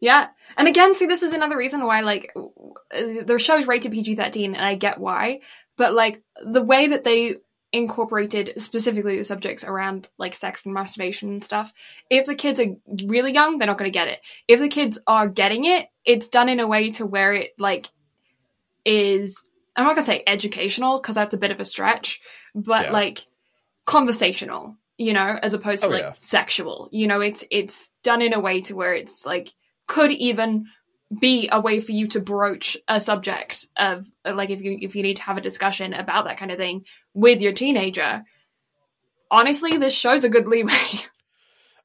Yeah. 0.00 0.28
And 0.56 0.68
again, 0.68 0.94
see, 0.94 1.06
this 1.06 1.22
is 1.22 1.32
another 1.32 1.56
reason 1.56 1.84
why, 1.84 2.00
like, 2.02 2.30
uh, 2.36 3.24
the 3.24 3.38
show's 3.38 3.66
rated 3.66 3.92
PG 3.92 4.16
13, 4.16 4.54
and 4.54 4.62
I 4.64 4.74
get 4.74 4.98
why, 5.00 5.40
but, 5.78 5.94
like, 5.94 6.22
the 6.44 6.60
way 6.62 6.88
that 6.88 7.04
they 7.04 7.36
incorporated 7.74 8.54
specifically 8.56 9.18
the 9.18 9.24
subjects 9.24 9.64
around, 9.64 10.08
like, 10.16 10.34
sex 10.34 10.64
and 10.64 10.72
masturbation 10.72 11.28
and 11.28 11.44
stuff, 11.44 11.72
if 12.08 12.24
the 12.24 12.34
kids 12.34 12.58
are 12.60 12.74
really 13.06 13.32
young, 13.34 13.58
they're 13.58 13.66
not 13.66 13.76
going 13.76 13.90
to 13.92 13.98
get 13.98 14.08
it. 14.08 14.20
If 14.48 14.60
the 14.60 14.68
kids 14.68 14.98
are 15.06 15.28
getting 15.28 15.66
it, 15.66 15.88
it's 16.06 16.28
done 16.28 16.48
in 16.48 16.60
a 16.60 16.66
way 16.66 16.92
to 16.92 17.04
where 17.04 17.34
it, 17.34 17.50
like, 17.58 17.90
is, 18.86 19.42
I'm 19.76 19.84
not 19.84 19.96
going 19.96 20.04
to 20.04 20.10
say 20.12 20.22
educational, 20.26 20.98
because 21.00 21.16
that's 21.16 21.34
a 21.34 21.38
bit 21.38 21.50
of 21.50 21.60
a 21.60 21.64
stretch, 21.64 22.20
but, 22.54 22.84
Yeah. 22.86 22.92
like, 22.92 23.26
conversational. 23.84 24.76
You 24.96 25.12
know, 25.12 25.36
as 25.42 25.54
opposed 25.54 25.82
to 25.82 25.88
Oh, 25.88 25.92
like 25.92 26.02
yeah. 26.02 26.12
sexual. 26.16 26.88
You 26.92 27.08
know, 27.08 27.20
it's 27.20 27.42
it's 27.50 27.90
done 28.04 28.22
in 28.22 28.32
a 28.32 28.38
way 28.38 28.60
to 28.60 28.76
where 28.76 28.94
it's 28.94 29.26
like 29.26 29.52
could 29.88 30.12
even 30.12 30.66
be 31.20 31.48
a 31.50 31.60
way 31.60 31.80
for 31.80 31.92
you 31.92 32.06
to 32.08 32.20
broach 32.20 32.76
a 32.88 33.00
subject 33.00 33.66
of 33.76 34.06
like 34.24 34.50
if 34.50 34.62
you 34.62 34.78
if 34.80 34.96
you 34.96 35.02
need 35.02 35.16
to 35.16 35.22
have 35.22 35.36
a 35.36 35.42
discussion 35.42 35.92
about 35.94 36.24
that 36.24 36.36
kind 36.36 36.50
of 36.50 36.58
thing 36.58 36.84
with 37.12 37.40
your 37.40 37.52
teenager 37.52 38.24
honestly 39.30 39.76
this 39.76 39.94
show's 39.94 40.24
a 40.24 40.28
good 40.28 40.46
leeway 40.46 40.72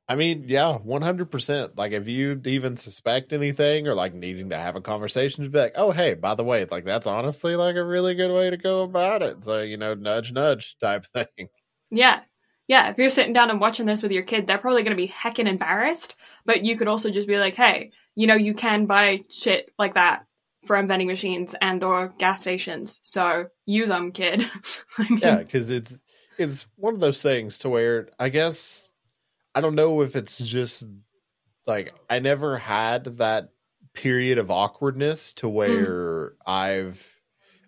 I 0.09 0.15
mean, 0.15 0.45
yeah, 0.47 0.75
one 0.77 1.03
hundred 1.03 1.29
percent. 1.29 1.77
Like, 1.77 1.91
if 1.91 2.07
you 2.07 2.41
even 2.45 2.77
suspect 2.77 3.31
anything 3.31 3.87
or 3.87 3.93
like 3.93 4.15
needing 4.15 4.49
to 4.49 4.57
have 4.57 4.75
a 4.75 4.81
conversation, 4.81 5.43
to 5.43 5.51
be 5.51 5.59
like, 5.59 5.73
"Oh, 5.75 5.91
hey, 5.91 6.15
by 6.15 6.33
the 6.33 6.43
way, 6.43 6.65
like 6.65 6.83
that's 6.83 7.05
honestly 7.05 7.55
like 7.55 7.75
a 7.75 7.85
really 7.85 8.15
good 8.15 8.31
way 8.31 8.49
to 8.49 8.57
go 8.57 8.81
about 8.81 9.21
it." 9.21 9.43
So 9.43 9.61
you 9.61 9.77
know, 9.77 9.93
nudge, 9.93 10.31
nudge 10.31 10.77
type 10.81 11.05
thing. 11.13 11.47
yeah 11.91 12.21
yeah 12.67 12.89
if 12.89 12.97
you're 12.97 13.09
sitting 13.09 13.33
down 13.33 13.49
and 13.49 13.59
watching 13.59 13.85
this 13.85 14.01
with 14.01 14.11
your 14.11 14.23
kid 14.23 14.47
they're 14.47 14.57
probably 14.57 14.83
going 14.83 14.95
to 14.95 15.01
be 15.01 15.07
heckin' 15.07 15.47
embarrassed 15.47 16.15
but 16.45 16.63
you 16.63 16.77
could 16.77 16.87
also 16.87 17.09
just 17.09 17.27
be 17.27 17.37
like 17.37 17.55
hey 17.55 17.91
you 18.15 18.27
know 18.27 18.35
you 18.35 18.53
can 18.53 18.85
buy 18.85 19.23
shit 19.29 19.71
like 19.77 19.93
that 19.95 20.25
from 20.65 20.87
vending 20.87 21.07
machines 21.07 21.55
and 21.61 21.83
or 21.83 22.13
gas 22.17 22.41
stations. 22.41 22.99
So 23.03 23.45
use 23.65 23.89
them 23.89 24.11
kid. 24.11 24.41
I 24.97 25.09
mean, 25.09 25.19
Yeah, 25.21 25.37
because 25.37 25.69
it's 25.69 26.01
it's 26.37 26.67
one 26.75 26.93
of 26.93 26.99
those 26.99 27.21
things 27.21 27.59
to 27.59 27.69
where 27.69 28.09
I 28.19 28.29
guess 28.29 28.93
I 29.55 29.61
don't 29.61 29.75
know 29.75 30.01
if 30.01 30.15
it's 30.15 30.37
just 30.37 30.87
like 31.65 31.93
I 32.09 32.19
never 32.19 32.57
had 32.57 33.05
that 33.05 33.49
period 33.93 34.37
of 34.37 34.51
awkwardness 34.51 35.33
to 35.33 35.49
where 35.49 36.33
I've 36.45 37.15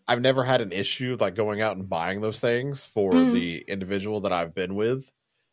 I've 0.08 0.22
never 0.22 0.44
had 0.44 0.62
an 0.62 0.72
issue 0.72 1.18
like 1.20 1.36
going 1.36 1.62
out 1.62 1.78
and 1.78 1.88
buying 1.90 2.22
those 2.22 2.40
things 2.40 2.86
for 2.86 3.14
Mm. 3.14 3.32
the 3.32 3.64
individual 3.68 4.22
that 4.22 4.34
I've 4.34 4.54
been 4.54 4.76
with 4.76 5.12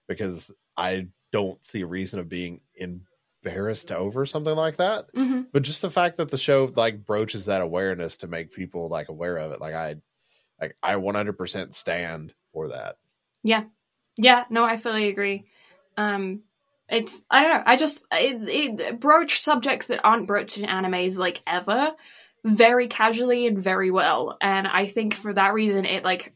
because 0.08 0.52
I 0.76 1.08
don't 1.32 1.64
see 1.64 1.82
a 1.82 1.86
reason 1.86 2.18
of 2.20 2.28
being 2.28 2.60
embarrassed 3.48 3.92
over 3.92 4.26
something 4.26 4.54
like 4.56 4.76
that. 4.76 5.06
hmm 5.14 5.42
But 5.52 5.62
just 5.62 5.82
the 5.82 5.90
fact 5.90 6.16
that 6.16 6.28
the 6.30 6.38
show 6.38 6.72
like 6.74 7.04
broaches 7.04 7.46
that 7.46 7.60
awareness 7.60 8.18
to 8.18 8.28
make 8.28 8.52
people 8.52 8.88
like 8.88 9.08
aware 9.08 9.36
of 9.36 9.52
it, 9.52 9.60
like 9.60 9.74
I 9.74 9.96
like 10.60 10.76
I 10.82 10.96
100% 10.96 11.72
stand 11.72 12.34
for 12.52 12.68
that. 12.68 12.96
Yeah. 13.42 13.64
Yeah, 14.16 14.44
no, 14.50 14.64
I 14.64 14.76
fully 14.76 15.08
agree. 15.08 15.46
Um 15.96 16.42
it's 16.88 17.22
I 17.30 17.42
don't 17.42 17.58
know, 17.58 17.62
I 17.66 17.76
just 17.76 18.04
it, 18.12 18.78
it 18.80 19.00
broached 19.00 19.42
subjects 19.42 19.88
that 19.88 20.00
aren't 20.04 20.26
broached 20.26 20.58
in 20.58 20.68
animes 20.68 21.18
like 21.18 21.42
ever 21.46 21.94
very 22.44 22.86
casually 22.86 23.46
and 23.46 23.58
very 23.58 23.90
well. 23.90 24.36
And 24.40 24.66
I 24.66 24.86
think 24.86 25.14
for 25.14 25.32
that 25.32 25.54
reason 25.54 25.84
it 25.84 26.04
like 26.04 26.34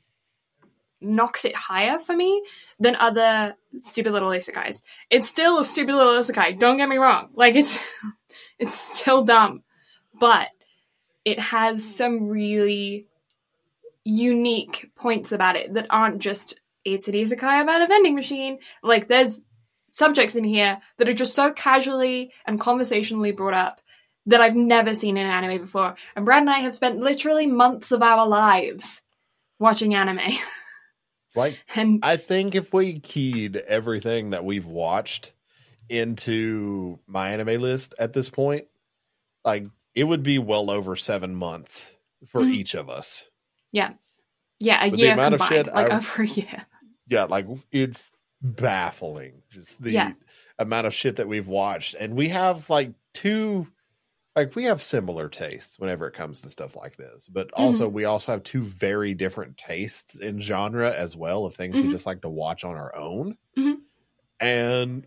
knocks 1.04 1.44
it 1.44 1.56
higher 1.56 1.98
for 1.98 2.14
me 2.14 2.42
than 2.78 2.96
other 2.96 3.56
stupid 3.76 4.12
little 4.12 4.30
isekais. 4.30 4.82
It's 5.10 5.28
still 5.28 5.58
a 5.58 5.64
stupid 5.64 5.94
little 5.94 6.14
isekai, 6.14 6.58
don't 6.58 6.76
get 6.76 6.88
me 6.88 6.96
wrong. 6.96 7.28
Like 7.34 7.54
it's 7.54 7.78
it's 8.58 8.74
still 8.74 9.22
dumb. 9.22 9.62
But 10.18 10.48
it 11.24 11.38
has 11.38 11.84
some 11.84 12.28
really 12.28 13.06
unique 14.04 14.90
points 14.96 15.32
about 15.32 15.56
it 15.56 15.74
that 15.74 15.86
aren't 15.90 16.18
just 16.18 16.60
it's 16.84 17.08
an 17.08 17.14
isekai 17.14 17.62
about 17.62 17.82
a 17.82 17.86
vending 17.86 18.14
machine. 18.14 18.58
Like 18.82 19.08
there's 19.08 19.40
subjects 19.88 20.34
in 20.34 20.44
here 20.44 20.80
that 20.98 21.08
are 21.08 21.14
just 21.14 21.34
so 21.34 21.52
casually 21.52 22.32
and 22.46 22.58
conversationally 22.58 23.32
brought 23.32 23.54
up 23.54 23.80
that 24.26 24.40
I've 24.40 24.56
never 24.56 24.94
seen 24.94 25.16
in 25.16 25.26
anime 25.26 25.60
before. 25.60 25.96
And 26.16 26.24
Brad 26.24 26.40
and 26.40 26.50
I 26.50 26.60
have 26.60 26.74
spent 26.74 26.98
literally 26.98 27.46
months 27.46 27.92
of 27.92 28.02
our 28.02 28.26
lives 28.26 29.02
watching 29.58 29.94
anime. 29.94 30.20
Like 31.34 31.58
and 31.76 32.00
I 32.02 32.16
think 32.16 32.54
if 32.54 32.72
we 32.74 33.00
keyed 33.00 33.56
everything 33.56 34.30
that 34.30 34.44
we've 34.44 34.66
watched 34.66 35.32
into 35.88 36.98
MyAnimeList 37.08 37.94
at 37.98 38.12
this 38.12 38.30
point, 38.30 38.66
like 39.44 39.64
it 39.94 40.04
would 40.04 40.22
be 40.22 40.38
well 40.38 40.70
over 40.70 40.96
7 40.96 41.34
months 41.34 41.94
for 42.26 42.40
Mhm. 42.42 42.50
each 42.50 42.74
of 42.74 42.88
us. 42.88 43.28
yeah, 43.72 43.94
yeah, 44.60 44.84
a 44.84 44.90
With 44.90 44.98
the 44.98 45.04
year 45.06 45.12
amount 45.14 45.34
of 45.34 45.40
combined, 45.40 45.66
shit 45.66 45.74
like 45.74 45.90
I- 45.90 45.96
over 45.96 46.22
a 46.22 46.26
year. 46.26 46.66
Yeah, 47.08 47.24
like 47.24 47.46
it's 47.72 48.10
baffling 48.40 49.42
just 49.50 49.82
the 49.82 49.90
Yeah. 49.92 50.12
amount 50.58 50.86
of 50.86 50.94
shit 50.94 51.16
that 51.16 51.28
we've 51.28 51.48
watched 51.48 51.94
and 51.94 52.14
we 52.16 52.28
have 52.28 52.70
like 52.70 52.92
two 53.12 53.66
like 54.36 54.54
we 54.56 54.64
have 54.64 54.82
similar 54.82 55.28
tastes 55.28 55.78
whenever 55.78 56.06
it 56.06 56.14
comes 56.14 56.40
to 56.42 56.48
stuff 56.48 56.74
like 56.76 56.96
this 56.96 57.28
but 57.28 57.50
also 57.52 57.86
Mm-hmm. 57.86 57.94
we 57.94 58.04
also 58.04 58.32
have 58.32 58.42
two 58.42 58.62
very 58.62 59.14
different 59.14 59.56
tastes 59.56 60.18
in 60.18 60.38
genre 60.40 60.92
as 60.92 61.16
well 61.16 61.44
of 61.44 61.54
things 61.54 61.74
we 61.74 61.82
Mhm. 61.84 61.90
just 61.90 62.06
like 62.06 62.22
to 62.22 62.28
watch 62.30 62.64
on 62.64 62.74
our 62.74 62.94
own 62.96 63.36
Mhm. 63.58 63.76
and 64.40 65.06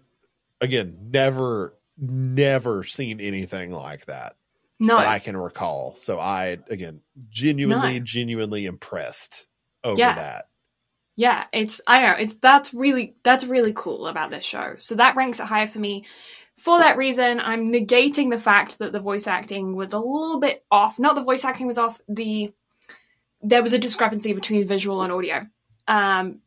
again 0.61 1.10
never 1.11 1.77
never 1.97 2.84
seen 2.84 3.19
anything 3.22 3.72
like 3.72 4.06
that 4.06 4.35
No, 4.80 4.97
that 4.97 5.07
i 5.07 5.19
can 5.19 5.38
recall 5.38 5.95
so 5.95 6.19
i 6.19 6.57
again 6.69 7.02
genuinely 7.30 7.99
No. 7.99 8.06
genuinely 8.06 8.65
impressed 8.65 9.47
over 9.84 9.99
Yeah. 9.99 10.15
that 10.15 10.49
yeah, 11.15 11.45
it's 11.53 11.81
I 11.87 11.99
don't 11.99 12.11
know, 12.11 12.17
it's 12.17 12.35
that's 12.35 12.73
really 12.73 13.15
that's 13.23 13.45
really 13.45 13.73
cool 13.73 14.07
about 14.07 14.31
this 14.31 14.45
show. 14.45 14.75
So 14.79 14.95
that 14.95 15.15
ranks 15.15 15.39
it 15.39 15.45
higher 15.45 15.67
for 15.67 15.79
me. 15.79 16.05
For 16.57 16.79
that 16.79 16.97
reason, 16.97 17.39
I'm 17.41 17.71
negating 17.71 18.29
the 18.31 18.37
fact 18.37 18.79
that 18.79 18.93
the 18.93 18.99
voice 18.99 19.27
acting 19.27 19.75
was 19.75 19.91
a 19.93 19.99
little 19.99 20.39
bit 20.39 20.63
off. 20.71 20.97
Not 20.99 21.15
the 21.15 21.23
voice 21.23 21.43
acting 21.43 21.67
was 21.67 21.77
off, 21.77 21.99
the 22.07 22.53
there 23.41 23.61
was 23.61 23.73
a 23.73 23.79
discrepancy 23.79 24.33
between 24.33 24.67
visual 24.67 25.01
and 25.01 25.11
audio. 25.11 25.41
Um 25.87 26.39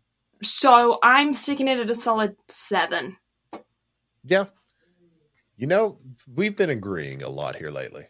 so 0.43 0.99
I'm 1.03 1.35
sticking 1.35 1.69
it 1.69 1.81
at 1.81 1.91
a 1.91 1.95
solid 1.95 2.37
seven. 2.49 3.17
yeah 4.25 4.45
you 5.57 5.67
know 5.67 5.99
we've 6.33 6.57
been 6.57 6.71
agreeing 6.71 7.23
a 7.23 7.29
lot 7.29 7.57
here 7.57 7.71
lately 7.71 8.07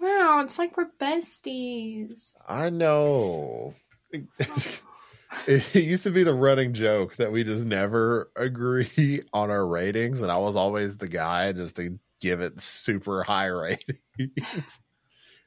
Wow, 0.00 0.40
it's 0.42 0.58
like 0.58 0.76
we're 0.76 0.90
besties. 1.00 2.34
I 2.48 2.70
know. 2.70 3.74
it 5.46 5.74
used 5.74 6.04
to 6.04 6.10
be 6.10 6.22
the 6.22 6.34
running 6.34 6.74
joke 6.74 7.16
that 7.16 7.32
we 7.32 7.44
just 7.44 7.66
never 7.66 8.30
agree 8.36 9.22
on 9.32 9.50
our 9.50 9.66
ratings, 9.66 10.20
and 10.20 10.30
I 10.30 10.38
was 10.38 10.56
always 10.56 10.96
the 10.96 11.08
guy 11.08 11.52
just 11.52 11.76
to 11.76 11.98
give 12.20 12.40
it 12.40 12.60
super 12.60 13.22
high 13.22 13.46
ratings. 13.46 14.80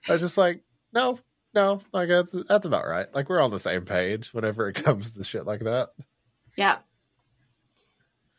I 0.08 0.14
was 0.14 0.22
just 0.22 0.38
like, 0.38 0.62
no, 0.94 1.20
no, 1.54 1.80
like 1.94 2.10
that's 2.10 2.32
that's 2.32 2.66
about 2.66 2.86
right. 2.86 3.08
Like 3.14 3.30
we're 3.30 3.42
on 3.42 3.52
the 3.52 3.60
same 3.60 3.86
page 3.86 4.34
whenever 4.34 4.68
it 4.68 4.84
comes 4.84 5.14
to 5.14 5.24
shit 5.24 5.46
like 5.46 5.62
that. 5.62 5.90
Yeah. 6.58 6.78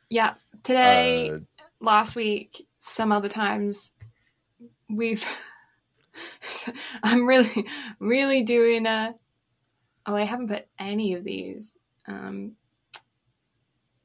Yeah. 0.09 0.35
Today 0.63 1.31
Uh, 1.31 1.39
last 1.81 2.15
week, 2.17 2.67
some 2.79 3.13
other 3.13 3.29
times, 3.29 3.91
we've. 4.89 5.27
I'm 7.03 7.27
really, 7.27 7.67
really 8.01 8.43
doing 8.43 8.87
a. 8.87 9.15
Oh, 10.07 10.15
I 10.15 10.25
haven't 10.25 10.49
put 10.49 10.67
any 10.79 11.15
of 11.15 11.25
these 11.25 11.75
um, 12.07 12.53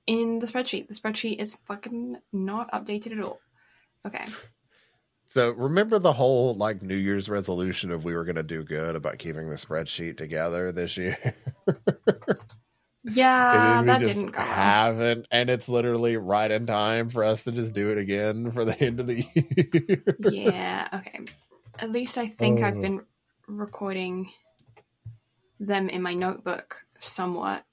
in 0.08 0.40
the 0.40 0.48
spreadsheet. 0.48 0.88
The 0.88 0.94
spreadsheet 0.96 1.40
is 1.40 1.58
fucking 1.68 2.18
not 2.34 2.72
updated 2.72 3.14
at 3.18 3.24
all. 3.24 3.40
Okay. 4.08 4.26
so 5.26 5.52
remember 5.52 6.00
the 6.00 6.14
whole 6.14 6.56
like 6.56 6.82
New 6.82 6.96
Year's 6.96 7.30
resolution 7.30 7.92
of 7.92 8.04
we 8.04 8.16
were 8.16 8.26
going 8.26 8.36
to 8.36 8.44
do 8.44 8.64
good 8.64 8.96
about 8.96 9.20
keeping 9.20 9.48
the 9.50 9.56
spreadsheet 9.56 10.18
together 10.18 10.72
this 10.72 10.98
year. 10.98 11.18
Yeah, 13.04 13.82
that 13.86 14.00
didn't 14.00 14.32
go. 14.32 14.42
haven't, 14.42 15.28
and 15.32 15.50
it's 15.50 15.68
literally 15.70 16.18
right 16.18 16.50
in 16.52 16.66
time 16.66 17.10
for 17.10 17.24
us 17.24 17.44
to 17.46 17.52
just 17.52 17.74
do 17.74 17.92
it 17.92 17.98
again 17.98 18.52
for 18.52 18.66
the 18.66 18.80
end 18.84 19.00
of 19.00 19.08
the 19.08 19.24
year. 19.36 20.18
yeah. 20.32 20.88
Okay. 20.94 21.20
At 21.80 21.92
least 21.92 22.18
I 22.18 22.28
think 22.28 22.62
I've 22.62 22.78
Oh. 22.78 22.82
been 22.82 23.02
recording 23.48 24.32
them 25.66 25.90
in 25.90 26.02
my 26.02 26.14
notebook 26.14 26.84
somewhat. 27.00 27.64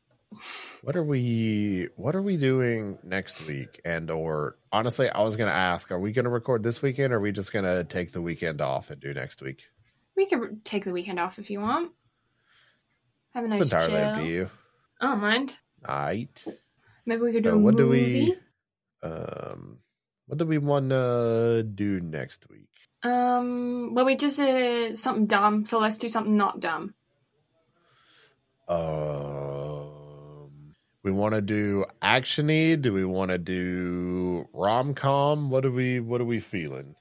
What 0.83 0.97
are 0.97 1.03
we? 1.05 1.89
What 1.97 2.15
are 2.15 2.23
we 2.23 2.37
doing 2.37 2.99
next 3.03 3.47
week? 3.47 3.81
And 3.85 4.11
or 4.11 4.57
honestly, 4.71 5.09
I 5.09 5.23
was 5.23 5.37
going 5.37 5.49
to 5.51 5.57
ask: 5.57 5.91
Are 5.91 5.99
we 5.99 6.13
going 6.13 6.25
to 6.27 6.31
record 6.31 6.63
this 6.63 6.83
weekend? 6.83 7.13
or 7.13 7.17
Are 7.17 7.21
we 7.21 7.33
just 7.33 7.53
going 7.53 7.65
to 7.65 7.85
take 7.85 8.13
the 8.13 8.23
weekend 8.23 8.61
off 8.61 8.91
and 8.91 9.01
do 9.01 9.15
next 9.15 9.41
week? 9.43 9.65
We 10.17 10.27
could 10.27 10.65
take 10.65 10.85
the 10.85 10.93
weekend 10.93 11.19
off 11.19 11.39
if 11.39 11.49
you 11.51 11.61
want. 11.61 11.93
Have 13.35 13.45
a 13.45 13.49
nice 13.49 13.63
It's 13.63 13.73
entirely 13.73 13.97
up 13.97 14.15
chill. 14.17 14.25
to 14.25 14.31
you. 14.31 14.51
I 15.01 15.07
don't 15.07 15.21
mind. 15.21 15.59
Right. 15.87 16.45
Maybe 17.07 17.23
we 17.23 17.33
could 17.33 17.45
So 17.45 17.51
do 17.53 17.57
a 17.57 17.59
what 17.59 17.75
movie. 17.75 18.27
do 18.27 18.35
we? 19.03 19.09
Um, 19.11 19.79
what 20.27 20.39
do 20.39 20.45
we 20.45 20.59
want 20.59 20.91
to 20.91 21.63
do 21.63 22.01
next 22.01 22.49
week? 22.51 22.69
Um, 23.03 23.95
well, 23.95 24.05
we 24.05 24.17
just 24.17 24.37
did 24.37 24.99
something 24.99 25.27
dumb, 25.27 25.65
so 25.67 25.79
let's 25.79 25.99
do 25.99 26.09
something 26.09 26.35
not 26.35 26.61
dumb. 26.61 26.95
Um, 28.69 29.91
we 31.03 31.11
want 31.11 31.35
to 31.35 31.41
do 31.41 31.87
actiony. 32.03 32.81
Do 32.81 32.93
we 32.93 33.05
want 33.05 33.31
to 33.31 33.39
do 33.39 34.47
rom 34.53 34.95
com? 34.95 35.51
What 35.51 35.63
do 35.63 35.73
we? 35.73 36.01
What 36.01 36.21
are 36.21 36.27
we 36.27 36.41
feeling? 36.41 36.95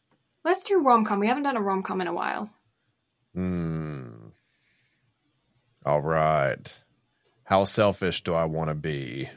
Let's 0.44 0.64
do 0.64 0.81
rom 0.81 1.03
com. 1.03 1.19
We 1.19 1.27
haven't 1.27 1.44
done 1.44 1.57
a 1.57 1.61
rom 1.61 1.84
com 1.84 1.99
in 2.02 2.07
a 2.07 2.14
while. 2.14 2.49
Hmm. 3.34 4.30
All 5.85 6.02
right. 6.02 6.84
How 7.44 7.64
selfish 7.65 8.23
do 8.23 8.34
I 8.34 8.45
want 8.45 8.69
to 8.69 8.76
be? 8.76 9.30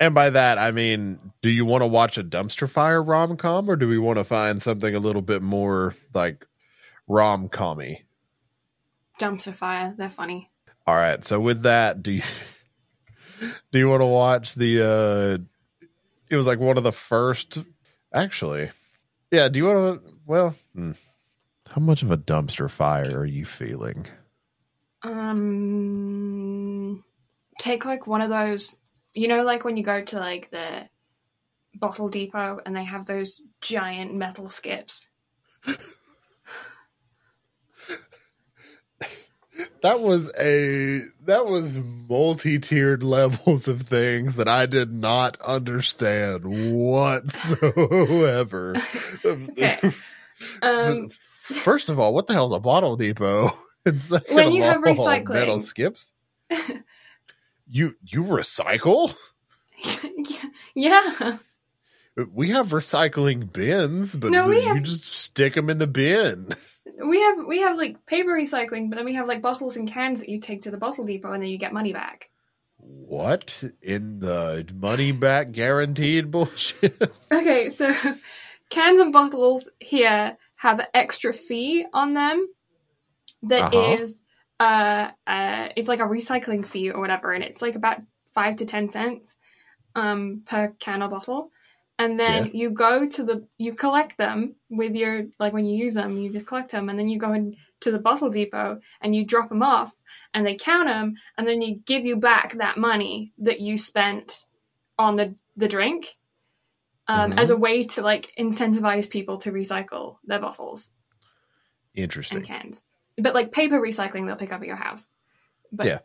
And 0.00 0.14
by 0.14 0.30
that, 0.30 0.58
I 0.58 0.72
mean, 0.72 1.18
do 1.40 1.48
you 1.48 1.64
want 1.64 1.82
to 1.82 1.86
watch 1.86 2.18
a 2.18 2.24
dumpster 2.24 2.68
fire 2.68 3.02
rom 3.02 3.36
com 3.36 3.70
or 3.70 3.76
do 3.76 3.88
we 3.88 3.98
want 3.98 4.18
to 4.18 4.24
find 4.24 4.60
something 4.60 4.94
a 4.94 4.98
little 4.98 5.22
bit 5.22 5.40
more 5.42 5.94
like 6.12 6.46
rom 7.06 7.48
commy? 7.48 8.02
Dumpster 9.20 9.54
fire. 9.54 9.94
They're 9.96 10.10
funny. 10.10 10.50
All 10.86 10.94
right. 10.94 11.24
So 11.24 11.40
with 11.40 11.62
that, 11.62 12.02
do 12.02 12.12
you 12.12 12.22
do 13.72 13.78
you 13.78 13.88
want 13.88 14.02
to 14.02 14.06
watch 14.06 14.54
the 14.54 14.82
uh 14.82 15.38
it 16.30 16.36
was 16.36 16.46
like 16.46 16.58
one 16.58 16.76
of 16.76 16.84
the 16.84 16.92
first 16.92 17.58
actually. 18.12 18.70
Yeah, 19.30 19.48
do 19.48 19.58
you 19.58 19.66
want 19.66 20.04
to 20.04 20.14
well, 20.26 20.54
hmm. 20.74 20.92
how 21.70 21.80
much 21.80 22.02
of 22.02 22.10
a 22.10 22.16
dumpster 22.16 22.70
fire 22.70 23.18
are 23.18 23.26
you 23.26 23.44
feeling? 23.44 24.06
Um, 25.02 27.04
take 27.58 27.84
like 27.84 28.06
one 28.06 28.22
of 28.22 28.30
those. 28.30 28.76
You 29.12 29.28
know, 29.28 29.44
like 29.44 29.64
when 29.64 29.76
you 29.76 29.84
go 29.84 30.02
to 30.02 30.18
like 30.18 30.50
the 30.50 30.88
bottle 31.74 32.08
depot 32.08 32.60
and 32.64 32.76
they 32.76 32.84
have 32.84 33.06
those 33.06 33.42
giant 33.60 34.14
metal 34.14 34.48
skips. 34.48 35.08
that 39.84 40.00
was 40.00 40.32
a 40.40 40.98
that 41.26 41.46
was 41.46 41.78
multi-tiered 41.78 43.02
levels 43.04 43.68
of 43.68 43.82
things 43.82 44.34
that 44.36 44.48
I 44.48 44.66
did 44.66 44.90
not 44.92 45.40
understand 45.42 46.42
whatsoever. 46.74 48.74
Okay. 49.24 49.78
Um, 50.62 51.10
First 51.10 51.90
of 51.90 52.00
all, 52.00 52.12
what 52.12 52.26
the 52.26 52.32
hell's 52.32 52.52
a 52.52 52.58
bottle 52.58 52.96
depot? 52.96 53.50
And 53.86 54.00
second 54.02 54.34
When 54.34 54.50
you 54.52 54.62
have 54.64 54.78
all, 54.84 54.94
recycling. 54.94 55.28
metal 55.34 55.60
skips. 55.60 56.12
you 57.68 57.94
you 58.02 58.24
recycle? 58.24 59.14
yeah. 60.74 61.38
We 62.32 62.48
have 62.50 62.70
recycling 62.70 63.52
bins, 63.52 64.16
but 64.16 64.32
No, 64.32 64.48
we 64.48 64.56
you 64.56 64.62
have- 64.68 64.82
just 64.82 65.04
stick 65.04 65.54
them 65.54 65.70
in 65.70 65.78
the 65.78 65.86
bin. 65.86 66.48
We 67.02 67.20
have 67.20 67.38
we 67.46 67.60
have 67.60 67.76
like 67.76 68.06
paper 68.06 68.30
recycling, 68.32 68.90
but 68.90 68.96
then 68.96 69.04
we 69.04 69.14
have 69.14 69.26
like 69.28 69.42
bottles 69.42 69.76
and 69.76 69.88
cans 69.88 70.20
that 70.20 70.28
you 70.28 70.40
take 70.40 70.62
to 70.62 70.70
the 70.70 70.76
bottle 70.76 71.04
depot 71.04 71.32
and 71.32 71.42
then 71.42 71.50
you 71.50 71.58
get 71.58 71.72
money 71.72 71.92
back. 71.92 72.30
What 72.78 73.64
in 73.82 74.20
the 74.20 74.66
money 74.74 75.12
back 75.12 75.52
guaranteed 75.52 76.30
bullshit? 76.30 77.02
Okay, 77.32 77.68
so 77.68 77.92
cans 78.70 78.98
and 78.98 79.12
bottles 79.12 79.70
here 79.80 80.36
have 80.56 80.78
an 80.80 80.86
extra 80.94 81.32
fee 81.32 81.84
on 81.92 82.14
them 82.14 82.48
that 83.44 83.72
is 83.74 84.22
Uh-huh. 84.22 84.60
uh 84.60 85.10
uh 85.26 85.68
it's 85.76 85.88
like 85.88 86.00
a 86.00 86.04
recycling 86.04 86.64
fee 86.64 86.90
or 86.90 87.00
whatever, 87.00 87.32
and 87.32 87.44
it's 87.44 87.62
like 87.62 87.74
about 87.76 88.00
five 88.34 88.56
to 88.56 88.66
ten 88.66 88.88
cents 88.88 89.36
um 89.96 90.42
per 90.46 90.74
can 90.80 91.02
or 91.02 91.08
bottle. 91.08 91.50
And 91.98 92.18
then 92.18 92.50
you 92.52 92.70
go 92.70 93.06
to 93.08 93.22
the 93.22 93.46
you 93.56 93.72
collect 93.74 94.18
them 94.18 94.56
with 94.68 94.96
your 94.96 95.26
like 95.38 95.52
when 95.52 95.64
you 95.64 95.76
use 95.76 95.94
them, 95.94 96.18
you 96.18 96.32
just 96.32 96.46
collect 96.46 96.72
them, 96.72 96.88
and 96.88 96.98
then 96.98 97.08
you 97.08 97.18
go 97.18 97.32
in 97.32 97.56
to 97.80 97.92
the 97.92 98.00
bottle 98.00 98.30
depot 98.30 98.80
and 99.00 99.14
you 99.14 99.24
drop 99.24 99.48
them 99.48 99.62
off, 99.62 99.92
and 100.32 100.44
they 100.44 100.56
count 100.56 100.88
them, 100.88 101.14
and 101.38 101.46
then 101.46 101.62
you 101.62 101.76
give 101.86 102.04
you 102.04 102.16
back 102.16 102.54
that 102.54 102.78
money 102.78 103.32
that 103.38 103.60
you 103.60 103.78
spent 103.78 104.46
on 104.98 105.16
the 105.16 105.34
the 105.56 105.68
drink, 105.68 106.16
um, 107.06 107.30
Mhm. 107.30 107.38
as 107.38 107.50
a 107.50 107.56
way 107.56 107.84
to 107.84 108.02
like 108.02 108.32
incentivize 108.36 109.08
people 109.08 109.38
to 109.38 109.52
recycle 109.52 110.16
their 110.24 110.40
bottles 110.40 110.90
Interesting. 111.94 112.38
and 112.38 112.46
cans. 112.46 112.84
But 113.16 113.34
like 113.34 113.52
paper 113.52 113.80
recycling, 113.80 114.26
they'll 114.26 114.34
pick 114.34 114.52
up 114.52 114.60
at 114.60 114.66
your 114.66 114.74
house. 114.76 115.12
But 115.70 115.86
Yeah. 115.86 115.98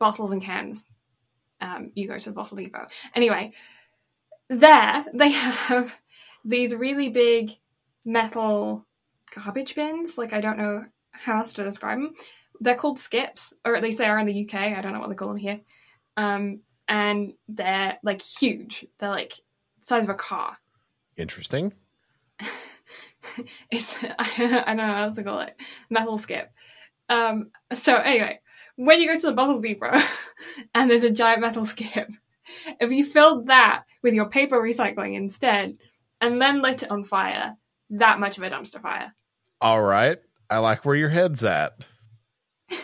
bottles 0.00 0.32
and 0.32 0.42
cans, 0.42 0.88
um, 1.60 1.92
you 1.94 2.08
go 2.08 2.18
to 2.18 2.30
the 2.30 2.34
bottle 2.34 2.56
depot. 2.56 2.88
Anyway, 3.14 3.52
there 4.48 5.04
they 5.12 5.30
have 5.30 5.92
these 6.44 6.74
really 6.74 7.08
big 7.08 7.50
metal 8.04 8.86
garbage 9.34 9.74
bins. 9.74 10.16
Like 10.16 10.32
I 10.32 10.40
don't 10.40 10.58
know 10.58 10.84
how 11.10 11.38
else 11.38 11.52
to 11.54 11.64
describe 11.64 11.98
them. 11.98 12.14
They're 12.60 12.74
called 12.74 12.98
skips, 12.98 13.52
or 13.64 13.76
at 13.76 13.82
least 13.82 13.98
they 13.98 14.06
are 14.06 14.18
in 14.18 14.26
the 14.26 14.44
UK. 14.46 14.54
I 14.54 14.80
don't 14.80 14.92
know 14.92 15.00
what 15.00 15.08
they 15.10 15.14
call 15.14 15.28
them 15.28 15.36
here. 15.36 15.60
Um, 16.16 16.60
and 16.88 17.34
they're 17.48 17.98
like 18.02 18.22
huge. 18.22 18.86
They're 18.98 19.10
like 19.10 19.34
the 19.80 19.86
size 19.86 20.04
of 20.04 20.10
a 20.10 20.14
car. 20.14 20.56
Interesting. 21.16 21.72
it's 23.70 23.96
I 24.18 24.30
don't 24.38 24.76
know 24.76 24.86
how 24.86 25.04
else 25.04 25.16
to 25.16 25.24
call 25.24 25.40
it 25.40 25.56
metal 25.90 26.18
skip. 26.18 26.50
Um, 27.08 27.50
so 27.72 27.96
anyway, 27.96 28.40
when 28.76 29.00
you 29.00 29.08
go 29.08 29.18
to 29.18 29.26
the 29.26 29.32
bottle 29.32 29.60
depot 29.60 29.98
and 30.74 30.90
there's 30.90 31.04
a 31.04 31.10
giant 31.10 31.40
metal 31.40 31.64
skip, 31.64 32.10
if 32.80 32.90
you 32.90 33.04
filled 33.04 33.46
that 33.48 33.84
with 34.02 34.14
your 34.14 34.28
paper 34.28 34.60
recycling 34.60 35.14
instead 35.16 35.76
and 36.20 36.40
then 36.40 36.62
lit 36.62 36.82
it 36.82 36.90
on 36.90 37.04
fire, 37.04 37.54
that 37.90 38.18
much 38.20 38.36
of 38.38 38.44
a 38.44 38.50
dumpster 38.50 38.80
fire. 38.80 39.14
All 39.60 39.82
right. 39.82 40.18
I 40.48 40.58
like 40.58 40.84
where 40.84 40.96
your 40.96 41.08
head's 41.08 41.44
at. 41.44 41.86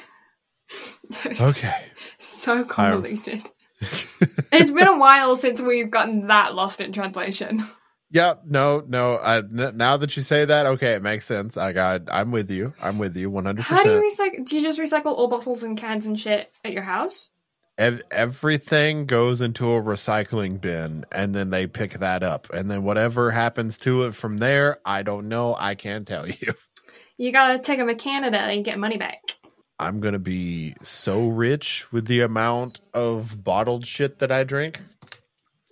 Okay. 1.40 1.84
So 2.18 2.64
convoluted. 2.64 3.42
it's 3.80 4.70
been 4.70 4.88
a 4.88 4.96
while 4.96 5.36
since 5.36 5.60
we've 5.60 5.90
gotten 5.90 6.28
that 6.28 6.54
lost 6.54 6.80
in 6.80 6.92
translation. 6.92 7.66
yeah, 8.10 8.34
no, 8.46 8.82
no. 8.86 9.16
I, 9.16 9.38
n- 9.38 9.72
now 9.76 9.96
that 9.98 10.16
you 10.16 10.22
say 10.22 10.44
that, 10.44 10.66
okay, 10.66 10.92
it 10.94 11.02
makes 11.02 11.26
sense. 11.26 11.56
I 11.56 11.72
got 11.72 12.02
I'm 12.10 12.30
with 12.30 12.50
you. 12.50 12.72
I'm 12.80 12.98
with 12.98 13.16
you 13.16 13.30
100%. 13.30 13.60
How 13.60 13.82
do 13.82 13.90
you 13.90 14.10
recycle? 14.10 14.46
Do 14.46 14.56
you 14.56 14.62
just 14.62 14.78
recycle 14.78 15.06
all 15.16 15.28
bottles 15.28 15.62
and 15.62 15.76
cans 15.76 16.06
and 16.06 16.18
shit 16.18 16.50
at 16.64 16.72
your 16.72 16.82
house? 16.84 17.28
Ev- 17.78 18.02
everything 18.10 19.06
goes 19.06 19.40
into 19.40 19.72
a 19.72 19.82
recycling 19.82 20.60
bin 20.60 21.04
and 21.10 21.34
then 21.34 21.50
they 21.50 21.66
pick 21.66 21.94
that 21.94 22.22
up. 22.22 22.48
And 22.52 22.70
then 22.70 22.82
whatever 22.84 23.30
happens 23.30 23.78
to 23.78 24.04
it 24.04 24.14
from 24.14 24.38
there 24.38 24.78
i 24.84 25.02
don't 25.02 25.28
know. 25.28 25.56
I 25.58 25.74
can't 25.74 26.06
tell 26.06 26.28
you. 26.28 26.54
You 27.16 27.32
gotta 27.32 27.58
take 27.58 27.78
them 27.78 27.88
to 27.88 27.94
Canada 27.94 28.38
and 28.38 28.64
get 28.64 28.78
money 28.78 28.98
back. 28.98 29.20
i'm 29.78 30.00
gonna 30.00 30.18
be 30.18 30.74
so 30.82 31.28
rich 31.28 31.90
with 31.92 32.06
the 32.06 32.20
amount 32.20 32.80
of 32.94 33.42
bottled 33.42 33.86
shit 33.86 34.18
that 34.18 34.30
i 34.30 34.44
drink. 34.44 34.78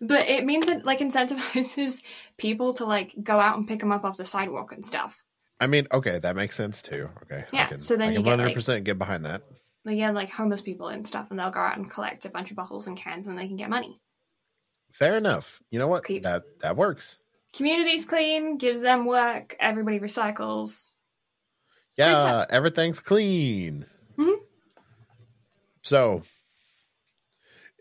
But 0.03 0.27
it 0.29 0.47
means 0.47 0.67
it 0.71 0.87
like 0.87 1.01
incentivizes 1.01 2.03
people 2.39 2.73
to 2.75 2.87
like 2.87 3.15
go 3.23 3.39
out 3.39 3.59
and 3.59 3.69
pick 3.69 3.81
them 3.81 3.93
up 3.93 4.05
off 4.05 4.17
the 4.17 4.25
sidewalk 4.25 4.73
and 4.73 4.85
stuff. 4.87 5.23
i 5.61 5.67
mean 5.67 5.87
okay 5.93 6.19
that 6.19 6.35
makes 6.35 6.57
sense 6.57 6.81
too. 6.83 7.11
Okay 7.25 7.45
I 7.53 7.57
Yeah, 7.57 7.67
can, 7.67 7.81
so 7.81 7.97
then 7.97 8.09
I 8.09 8.13
you 8.13 8.23
can 8.23 8.39
get, 8.39 8.39
like- 8.39 8.57
100% 8.57 8.85
get 8.85 8.99
behind 8.99 9.27
that 9.27 9.43
Yeah, 9.85 10.11
like 10.11 10.31
homeless 10.31 10.61
people 10.61 10.89
and 10.89 11.07
stuff, 11.07 11.29
and 11.31 11.39
they'll 11.39 11.51
go 11.51 11.61
out 11.61 11.77
and 11.77 11.91
collect 11.91 12.25
a 12.27 12.31
bunch 12.31 12.51
of 12.51 12.57
bottles 12.57 12.87
and 12.87 12.97
cans, 12.97 13.27
and 13.27 13.39
they 13.39 13.47
can 13.49 13.57
get 13.57 13.71
money. 13.71 14.01
fair 14.93 15.17
enough 15.17 15.63
you 15.71 15.79
know 15.79 15.87
what 15.87 16.05
Keeps- 16.05 16.25
that 16.25 16.43
that 16.61 16.77
works 16.77 17.17
Community's 17.53 18.05
clean, 18.05 18.59
gives 18.59 18.81
them 18.81 19.05
work. 19.07 19.57
Everybody 19.61 20.01
recycles. 20.01 20.91
yeah 21.97 22.45
everything's 22.51 22.99
clean 23.01 23.87
Mhm. 24.19 24.37
so 25.83 26.23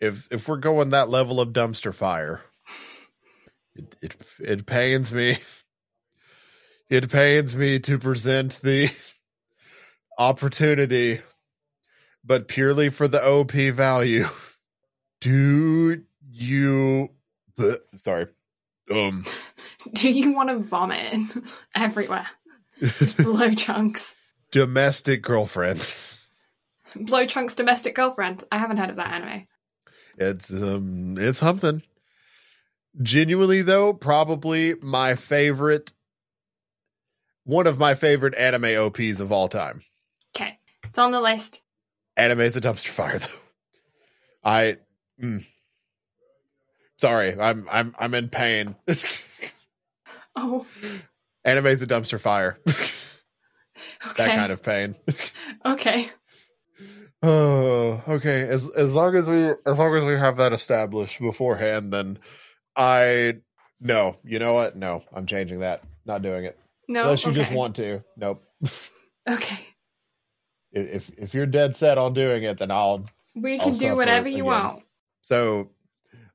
if 0.02 0.28
if 0.32 0.48
we're 0.48 0.58
going 0.58 0.90
that 0.92 1.10
level 1.10 1.40
of 1.42 1.50
dumpster 1.50 1.94
fire 1.94 2.42
it 3.76 3.96
it, 4.02 4.16
it 4.40 4.66
pains 4.68 5.12
me 5.14 5.38
it 6.90 7.10
pains 7.12 7.56
me 7.56 7.80
to 7.80 7.98
present 8.00 8.60
the 8.62 8.90
opportunity 10.18 11.22
but 12.30 12.47
purely 12.47 12.89
for 12.89 13.10
the 13.10 13.22
op 13.27 13.51
value 13.51 14.26
do 15.22 16.01
you 16.31 17.10
sorry 17.97 18.27
um 18.89 19.26
Do 19.93 20.10
you 20.10 20.31
want 20.34 20.49
to 20.49 20.60
vomit 20.60 21.14
everywhere? 21.76 22.27
Just 22.81 23.18
blow 23.18 23.53
chunks. 23.53 24.15
domestic 24.51 25.22
girlfriend 25.22 25.93
Blow 26.95 27.26
chunks 27.26 27.56
domestic 27.56 27.93
girlfriend. 27.95 28.43
I 28.51 28.57
haven't 28.57 28.77
heard 28.77 28.89
of 28.89 28.95
that 28.95 29.11
anime. 29.11 29.47
It's 30.18 30.51
um 30.51 31.18
it's 31.18 31.39
something. 31.39 31.84
Genuinely 33.01 33.61
though, 33.61 33.93
probably 33.93 34.76
my 34.81 35.15
favorite 35.15 35.91
one 37.43 37.68
of 37.68 37.80
my 37.80 37.95
favorite 37.95 38.35
anime 38.35 38.77
OPs 38.77 39.19
of 39.19 39.31
all 39.31 39.47
time. 39.47 39.84
Okay, 40.35 40.60
it's 40.84 40.97
on 40.97 41.11
the 41.11 41.22
list. 41.22 41.61
Anime 42.20 42.41
is 42.41 42.58
a 42.58 42.62
dumpster 42.62 42.90
fire 42.90 43.18
though. 43.18 43.28
I 44.44 44.78
mm. 45.22 45.46
sorry, 46.98 47.40
I'm 47.40 47.68
I'm 47.72 47.96
I'm 47.98 48.14
in 48.14 48.30
pain. 48.30 48.76
Oh, 50.36 50.66
Anime 51.44 51.66
is 51.66 51.82
a 51.82 51.88
dumpster 51.88 52.20
fire. 52.20 52.60
okay. 52.68 52.78
that 54.18 54.36
kind 54.36 54.52
of 54.52 54.64
pain. 54.64 54.96
Okay. 55.66 56.10
Oh, 57.22 58.02
okay. 58.08 58.41
As 58.41 58.70
as 58.70 58.96
long 58.96 59.16
as 59.16 59.28
we 59.28 59.50
as 59.66 59.78
long 59.78 59.94
as 59.96 60.06
we 60.06 60.18
have 60.18 60.38
that 60.38 60.54
established 60.54 61.20
beforehand, 61.20 61.91
then 61.91 62.20
I 62.78 63.40
no. 63.82 64.16
You 64.24 64.40
know 64.40 64.54
what? 64.54 64.78
No, 64.78 65.04
I'm 65.14 65.26
changing 65.26 65.60
that. 65.60 65.84
Not 66.06 66.22
doing 66.22 66.46
it. 66.46 66.58
No. 66.88 67.02
Unless 67.02 67.26
you 67.26 67.34
just 67.34 67.52
want 67.52 67.76
to. 67.78 68.04
Nope. 68.16 68.41
Okay. 69.28 69.60
If 70.72 71.10
if 71.18 71.34
you're 71.34 71.46
dead 71.46 71.76
set 71.76 71.98
on 71.98 72.14
doing 72.14 72.44
it, 72.44 72.58
then 72.60 72.72
I'll. 72.72 73.06
We 73.36 73.60
I'll 73.60 73.66
can 73.66 73.78
do 73.78 73.96
whatever 73.96 74.28
you 74.28 74.44
again. 74.44 74.46
want. 74.46 74.84
So, 75.22 75.70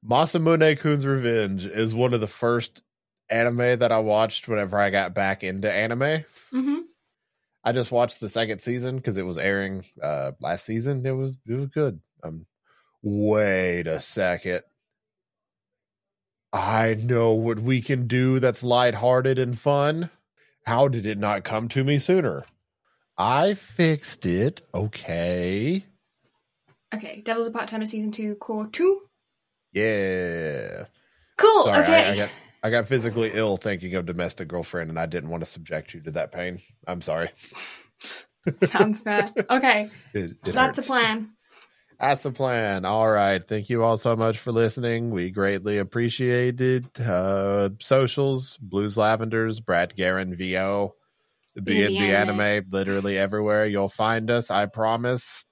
Masamune 0.06 0.78
Kun's 0.78 1.06
Revenge 1.06 1.64
is 1.66 1.94
one 1.94 2.14
of 2.14 2.20
the 2.20 2.26
first 2.26 2.82
anime 3.30 3.78
that 3.78 3.92
I 3.92 3.98
watched 3.98 4.48
whenever 4.48 4.78
I 4.78 4.90
got 4.90 5.14
back 5.14 5.42
into 5.44 5.70
anime. 5.72 6.24
hmm 6.50 6.78
I 7.66 7.72
just 7.72 7.90
watched 7.90 8.20
the 8.20 8.28
second 8.28 8.60
season 8.60 8.96
because 8.96 9.16
it 9.16 9.24
was 9.24 9.38
airing 9.38 9.84
uh 10.02 10.32
last 10.40 10.66
season. 10.66 11.04
It 11.06 11.12
was 11.12 11.36
it 11.46 11.54
was 11.54 11.66
good. 11.68 12.00
Um, 12.22 12.46
wait 13.02 13.86
a 13.86 14.00
second. 14.00 14.62
I 16.52 16.94
know 17.02 17.32
what 17.32 17.58
we 17.58 17.80
can 17.82 18.06
do 18.06 18.38
that's 18.38 18.62
lighthearted 18.62 19.38
and 19.38 19.58
fun. 19.58 20.10
How 20.66 20.88
did 20.88 21.04
it 21.04 21.18
not 21.18 21.42
come 21.44 21.68
to 21.68 21.82
me 21.84 21.98
sooner? 21.98 22.44
I 23.16 23.54
fixed 23.54 24.26
it. 24.26 24.62
Okay. 24.74 25.84
Okay. 26.94 27.22
Devil 27.24 27.42
Is 27.42 27.48
a 27.48 27.50
Part-Timer 27.52 27.86
Season 27.86 28.10
2, 28.12 28.36
Cour 28.36 28.68
2. 28.72 29.00
Yeah. 29.72 30.84
Cool. 31.36 31.64
Sorry, 31.64 31.82
okay. 31.82 32.04
I, 32.06 32.10
I 32.12 32.16
got 32.16 32.30
I 32.62 32.70
got 32.70 32.86
physically 32.86 33.30
ill 33.34 33.56
thinking 33.56 33.94
of 33.96 34.06
domestic 34.06 34.48
girlfriend, 34.48 34.88
and 34.88 34.98
I 34.98 35.06
didn't 35.06 35.30
want 35.30 35.42
to 35.42 35.50
subject 35.50 35.92
you 35.94 36.00
to 36.02 36.12
that 36.12 36.32
pain. 36.32 36.62
I'm 36.86 37.00
sorry. 37.02 37.28
Sounds 38.64 39.00
fair. 39.00 39.30
Okay, 39.50 39.90
It- 40.14 40.30
it 40.46 40.52
that's 40.52 40.78
a 40.78 40.82
plan. 40.82 41.30
That's 42.00 42.22
the 42.24 42.32
plan. 42.32 42.84
All 42.84 43.08
right. 43.08 43.46
Thank 43.46 43.70
you 43.70 43.82
all 43.84 43.96
so 43.96 44.16
much 44.16 44.38
for 44.38 44.50
listening. 44.52 45.10
We 45.10 45.30
greatly 45.30 45.78
appreciate 45.78 46.60
it. 46.60 47.00
Uh, 47.00 47.70
socials, 47.80 48.58
Blues 48.60 48.96
Lavenders, 48.96 49.60
Brad 49.64 49.94
Guerin, 49.96 50.34
VO, 50.36 50.94
the 51.54 51.60
BNB 51.60 51.96
BNB 51.96 52.00
anime, 52.00 52.40
anime. 52.40 52.70
literally 52.70 53.18
everywhere. 53.18 53.66
You'll 53.66 53.88
find 53.88 54.30
us, 54.30 54.50
I 54.50 54.66
promise. 54.66 55.44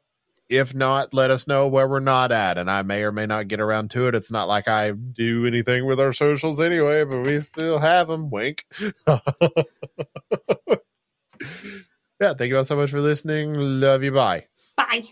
If 0.48 0.74
not, 0.74 1.14
let 1.14 1.30
us 1.30 1.46
know 1.46 1.68
where 1.68 1.88
we're 1.88 2.00
not 2.00 2.30
at, 2.30 2.58
and 2.58 2.70
I 2.70 2.82
may 2.82 3.04
or 3.04 3.12
may 3.12 3.24
not 3.24 3.48
get 3.48 3.60
around 3.60 3.90
to 3.92 4.08
it. 4.08 4.14
It's 4.14 4.30
not 4.30 4.48
like 4.48 4.68
I 4.68 4.90
do 4.90 5.46
anything 5.46 5.86
with 5.86 5.98
our 5.98 6.12
socials 6.12 6.60
anyway, 6.60 7.04
but 7.04 7.22
we 7.22 7.40
still 7.40 7.78
have 7.78 8.08
them. 8.08 8.28
Wink. 8.28 8.66
yeah, 12.20 12.34
thank 12.34 12.50
you 12.50 12.58
all 12.58 12.64
so 12.64 12.76
much 12.76 12.90
for 12.90 13.00
listening. 13.00 13.54
Love 13.54 14.02
you. 14.02 14.12
Bye. 14.12 14.44
Bye. 14.76 15.04